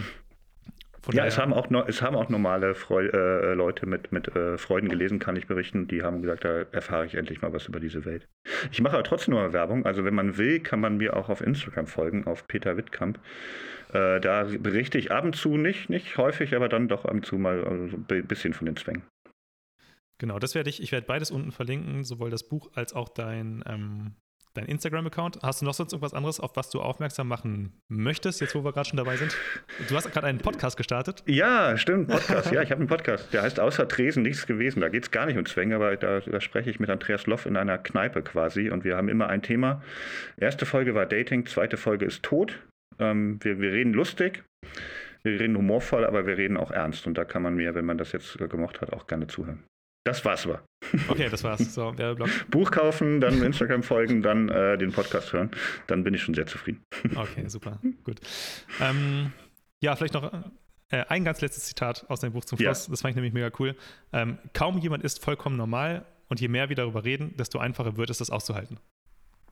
von 1.01 1.15
ja, 1.15 1.25
es 1.25 1.39
haben, 1.39 1.51
auch 1.53 1.69
es 1.87 2.01
haben 2.01 2.15
auch 2.15 2.29
normale 2.29 2.75
Freu 2.75 3.07
äh, 3.07 3.53
Leute 3.53 3.87
mit, 3.87 4.11
mit 4.11 4.35
äh, 4.35 4.57
Freuden 4.59 4.87
gelesen, 4.87 5.17
kann 5.17 5.35
ich 5.35 5.47
berichten. 5.47 5.87
Die 5.87 6.03
haben 6.03 6.21
gesagt, 6.21 6.45
da 6.45 6.65
erfahre 6.71 7.07
ich 7.07 7.15
endlich 7.15 7.41
mal 7.41 7.51
was 7.53 7.67
über 7.67 7.79
diese 7.79 8.05
Welt. 8.05 8.27
Ich 8.71 8.81
mache 8.81 8.93
aber 8.93 9.03
trotzdem 9.03 9.33
nur 9.33 9.51
Werbung. 9.51 9.85
Also 9.85 10.05
wenn 10.05 10.13
man 10.13 10.37
will, 10.37 10.59
kann 10.59 10.79
man 10.79 10.97
mir 10.97 11.15
auch 11.17 11.29
auf 11.29 11.41
Instagram 11.41 11.87
folgen, 11.87 12.27
auf 12.27 12.47
Peter 12.47 12.77
Wittkamp. 12.77 13.19
Äh, 13.93 14.19
da 14.19 14.43
berichte 14.43 14.99
ich 14.99 15.11
ab 15.11 15.23
und 15.23 15.35
zu 15.35 15.57
nicht, 15.57 15.89
nicht 15.89 16.17
häufig, 16.17 16.55
aber 16.55 16.69
dann 16.69 16.87
doch 16.87 17.05
ab 17.05 17.11
und 17.11 17.25
zu 17.25 17.37
mal 17.37 17.63
also 17.63 17.97
ein 17.97 18.27
bisschen 18.27 18.53
von 18.53 18.67
den 18.67 18.75
Zwängen. 18.75 19.03
Genau, 20.19 20.37
das 20.37 20.53
werde 20.53 20.69
ich, 20.69 20.83
ich 20.83 20.91
werde 20.91 21.07
beides 21.07 21.31
unten 21.31 21.51
verlinken, 21.51 22.03
sowohl 22.03 22.29
das 22.29 22.47
Buch 22.47 22.69
als 22.75 22.93
auch 22.93 23.09
dein 23.09 23.63
ähm, 23.65 24.13
dein 24.53 24.65
Instagram-Account. 24.65 25.39
Hast 25.41 25.61
du 25.61 25.65
noch 25.65 25.73
sonst 25.73 25.93
irgendwas 25.93 26.13
anderes, 26.13 26.39
auf 26.39 26.55
was 26.55 26.69
du 26.69 26.81
aufmerksam 26.81 27.27
machen 27.27 27.71
möchtest, 27.87 28.41
jetzt 28.41 28.55
wo 28.55 28.63
wir 28.63 28.73
gerade 28.73 28.89
schon 28.89 28.97
dabei 28.97 29.17
sind? 29.17 29.35
Du 29.87 29.95
hast 29.95 30.11
gerade 30.11 30.27
einen 30.27 30.39
Podcast 30.39 30.77
gestartet. 30.77 31.23
Ja, 31.25 31.77
stimmt, 31.77 32.09
Podcast. 32.09 32.51
ja, 32.51 32.61
ich 32.61 32.71
habe 32.71 32.79
einen 32.79 32.89
Podcast. 32.89 33.33
Der 33.33 33.43
heißt 33.43 33.59
Außer 33.59 33.87
Tresen 33.87 34.23
nichts 34.23 34.47
gewesen. 34.47 34.81
Da 34.81 34.89
geht 34.89 35.03
es 35.03 35.11
gar 35.11 35.25
nicht 35.25 35.37
um 35.37 35.45
Zwänge, 35.45 35.75
aber 35.75 35.95
da, 35.95 36.19
da, 36.19 36.41
spreche 36.41 36.69
ich 36.69 36.79
mit 36.79 36.89
Andreas 36.89 37.27
Loff 37.27 37.45
in 37.45 37.57
einer 37.57 37.77
Kneipe 37.77 38.21
quasi 38.21 38.69
und 38.69 38.83
wir 38.83 38.97
haben 38.97 39.09
immer 39.09 39.27
ein 39.27 39.41
Thema. 39.41 39.81
Erste 40.37 40.65
Folge 40.65 40.95
war 40.95 41.05
Dating, 41.05 41.45
zweite 41.45 41.77
Folge 41.77 42.05
ist 42.05 42.23
Tod. 42.23 42.59
Ähm, 42.99 43.39
wir, 43.43 43.59
wir 43.59 43.71
reden 43.71 43.93
lustig. 43.93 44.43
Wir 45.23 45.39
reden 45.39 45.55
humorvoll, 45.55 46.05
aber 46.05 46.25
wir 46.25 46.37
reden 46.37 46.57
auch 46.57 46.71
ernst. 46.71 47.05
Und 47.05 47.17
da 47.17 47.25
kann 47.25 47.43
man 47.43 47.55
mir, 47.55 47.75
wenn 47.75 47.85
man 47.85 47.97
das 47.97 48.11
jetzt 48.11 48.37
gemocht 48.37 48.81
hat, 48.81 48.91
auch 48.91 49.07
gerne 49.07 49.27
zuhören. 49.27 49.63
Das 50.03 50.25
war's 50.25 50.45
aber. 50.45 50.63
Okay, 51.09 51.29
das 51.29 51.43
war's. 51.43 51.73
So, 51.73 51.95
Werbeblock. 51.97 52.29
Buch 52.49 52.71
kaufen, 52.71 53.21
dann 53.21 53.43
Instagram 53.43 53.83
folgen, 53.83 54.21
dann 54.23 54.49
äh, 54.49 54.77
den 54.77 54.91
Podcast 54.91 55.31
hören. 55.31 55.51
Dann 55.87 56.03
bin 56.03 56.13
ich 56.13 56.23
schon 56.23 56.33
sehr 56.33 56.47
zufrieden. 56.47 56.83
Okay, 57.15 57.47
super. 57.47 57.79
Gut. 58.03 58.19
Ähm, 58.79 59.31
ja, 59.81 59.95
vielleicht 59.95 60.15
noch 60.15 60.33
äh, 60.89 61.05
ein 61.07 61.23
ganz 61.23 61.41
letztes 61.41 61.65
Zitat 61.65 62.05
aus 62.09 62.21
deinem 62.21 62.33
Buch 62.33 62.45
zum 62.45 62.57
Schluss. 62.57 62.87
Ja. 62.87 62.91
Das 62.91 63.01
fand 63.01 63.11
ich 63.11 63.15
nämlich 63.15 63.33
mega 63.33 63.51
cool. 63.59 63.75
Ähm, 64.11 64.39
kaum 64.53 64.79
jemand 64.79 65.03
ist 65.03 65.23
vollkommen 65.23 65.55
normal 65.55 66.05
und 66.29 66.41
je 66.41 66.47
mehr 66.47 66.69
wir 66.69 66.75
darüber 66.75 67.03
reden, 67.03 67.35
desto 67.37 67.59
einfacher 67.59 67.97
wird 67.97 68.09
es, 68.09 68.17
das 68.17 68.29
auszuhalten. 68.29 68.79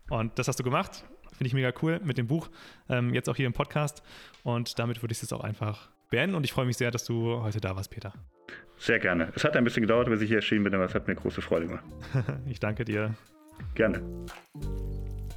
Und 0.10 0.40
das 0.40 0.48
hast 0.48 0.60
du 0.60 0.64
gemacht. 0.64 1.06
Finde 1.32 1.48
ich 1.48 1.54
mega 1.54 1.72
cool 1.82 2.00
mit 2.04 2.18
dem 2.18 2.28
Buch. 2.28 2.50
Ähm, 2.90 3.14
jetzt 3.14 3.30
auch 3.30 3.36
hier 3.36 3.46
im 3.46 3.54
Podcast. 3.54 4.02
Und 4.44 4.80
damit 4.80 5.02
würde 5.04 5.12
ich 5.12 5.20
es 5.20 5.22
jetzt 5.22 5.34
auch 5.34 5.44
einfach 5.44 5.90
beenden. 6.10 6.36
Und 6.36 6.44
ich 6.44 6.54
freue 6.54 6.66
mich 6.66 6.78
sehr, 6.78 6.92
dass 6.92 7.06
du 7.06 7.42
heute 7.42 7.60
da 7.60 7.76
warst, 7.76 7.92
Peter. 7.92 8.14
Sehr 8.78 9.00
gerne. 9.00 9.32
Es 9.36 9.44
hat 9.44 9.56
ein 9.56 9.64
bisschen 9.64 9.82
gedauert, 9.82 10.10
bis 10.10 10.22
ich 10.22 10.30
hier 10.30 10.38
erschienen 10.38 10.64
bin, 10.64 10.74
aber 10.74 10.86
es 10.86 10.96
hat 10.96 11.08
mir 11.08 11.16
große 11.16 11.42
Freude 11.42 11.68
gemacht. 11.68 11.84
ich 12.48 12.60
danke 12.60 12.86
dir. 12.86 13.14
Gerne. 13.76 14.02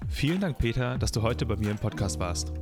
Vielen 0.09 0.41
Dank, 0.41 0.59
Peter, 0.59 0.99
dass 0.99 1.11
du 1.11 1.23
heute 1.23 1.47
bei 1.47 1.57
mir 1.57 1.71
im 1.71 1.79
Podcast 1.79 2.21
warst. 2.21 2.53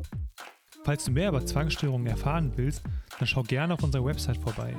Falls 0.84 1.04
du 1.04 1.10
mehr 1.10 1.28
über 1.28 1.44
Zwangsstörungen 1.44 2.06
erfahren 2.06 2.52
willst, 2.56 2.82
dann 3.18 3.28
schau 3.28 3.42
gerne 3.42 3.74
auf 3.74 3.82
unserer 3.82 4.04
Website 4.04 4.38
vorbei. 4.38 4.74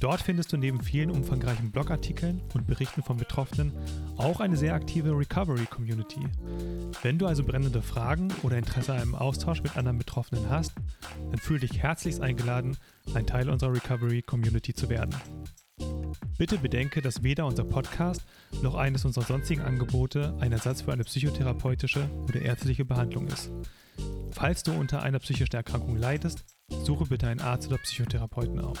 Dort 0.00 0.22
findest 0.22 0.52
du 0.52 0.56
neben 0.56 0.80
vielen 0.80 1.10
umfangreichen 1.10 1.72
Blogartikeln 1.72 2.40
und 2.54 2.66
Berichten 2.68 3.02
von 3.02 3.16
Betroffenen 3.16 3.72
auch 4.16 4.38
eine 4.38 4.56
sehr 4.56 4.74
aktive 4.74 5.10
Recovery-Community. 5.10 6.20
Wenn 7.02 7.18
du 7.18 7.26
also 7.26 7.42
brennende 7.42 7.82
Fragen 7.82 8.28
oder 8.42 8.58
Interesse 8.58 8.92
an 8.92 9.00
einem 9.00 9.14
Austausch 9.16 9.62
mit 9.62 9.76
anderen 9.76 9.98
Betroffenen 9.98 10.48
hast, 10.48 10.72
dann 11.30 11.38
fühle 11.38 11.60
dich 11.60 11.82
herzlichst 11.82 12.20
eingeladen, 12.20 12.76
ein 13.14 13.26
Teil 13.26 13.48
unserer 13.48 13.72
Recovery-Community 13.72 14.72
zu 14.72 14.88
werden. 14.88 15.14
Bitte 16.38 16.58
bedenke, 16.58 17.02
dass 17.02 17.24
weder 17.24 17.46
unser 17.46 17.64
Podcast 17.64 18.22
noch 18.62 18.76
eines 18.76 19.04
unserer 19.04 19.24
sonstigen 19.24 19.62
Angebote 19.62 20.36
ein 20.38 20.52
Ersatz 20.52 20.82
für 20.82 20.92
eine 20.92 21.02
psychotherapeutische 21.02 22.08
oder 22.28 22.40
ärztliche 22.40 22.84
Behandlung 22.84 23.26
ist. 23.26 23.50
Falls 24.30 24.62
du 24.62 24.72
unter 24.72 25.02
einer 25.02 25.18
psychischen 25.18 25.56
Erkrankung 25.56 25.96
leidest, 25.96 26.44
suche 26.84 27.06
bitte 27.06 27.26
einen 27.26 27.40
Arzt 27.40 27.66
oder 27.66 27.78
Psychotherapeuten 27.78 28.60
auf. 28.60 28.80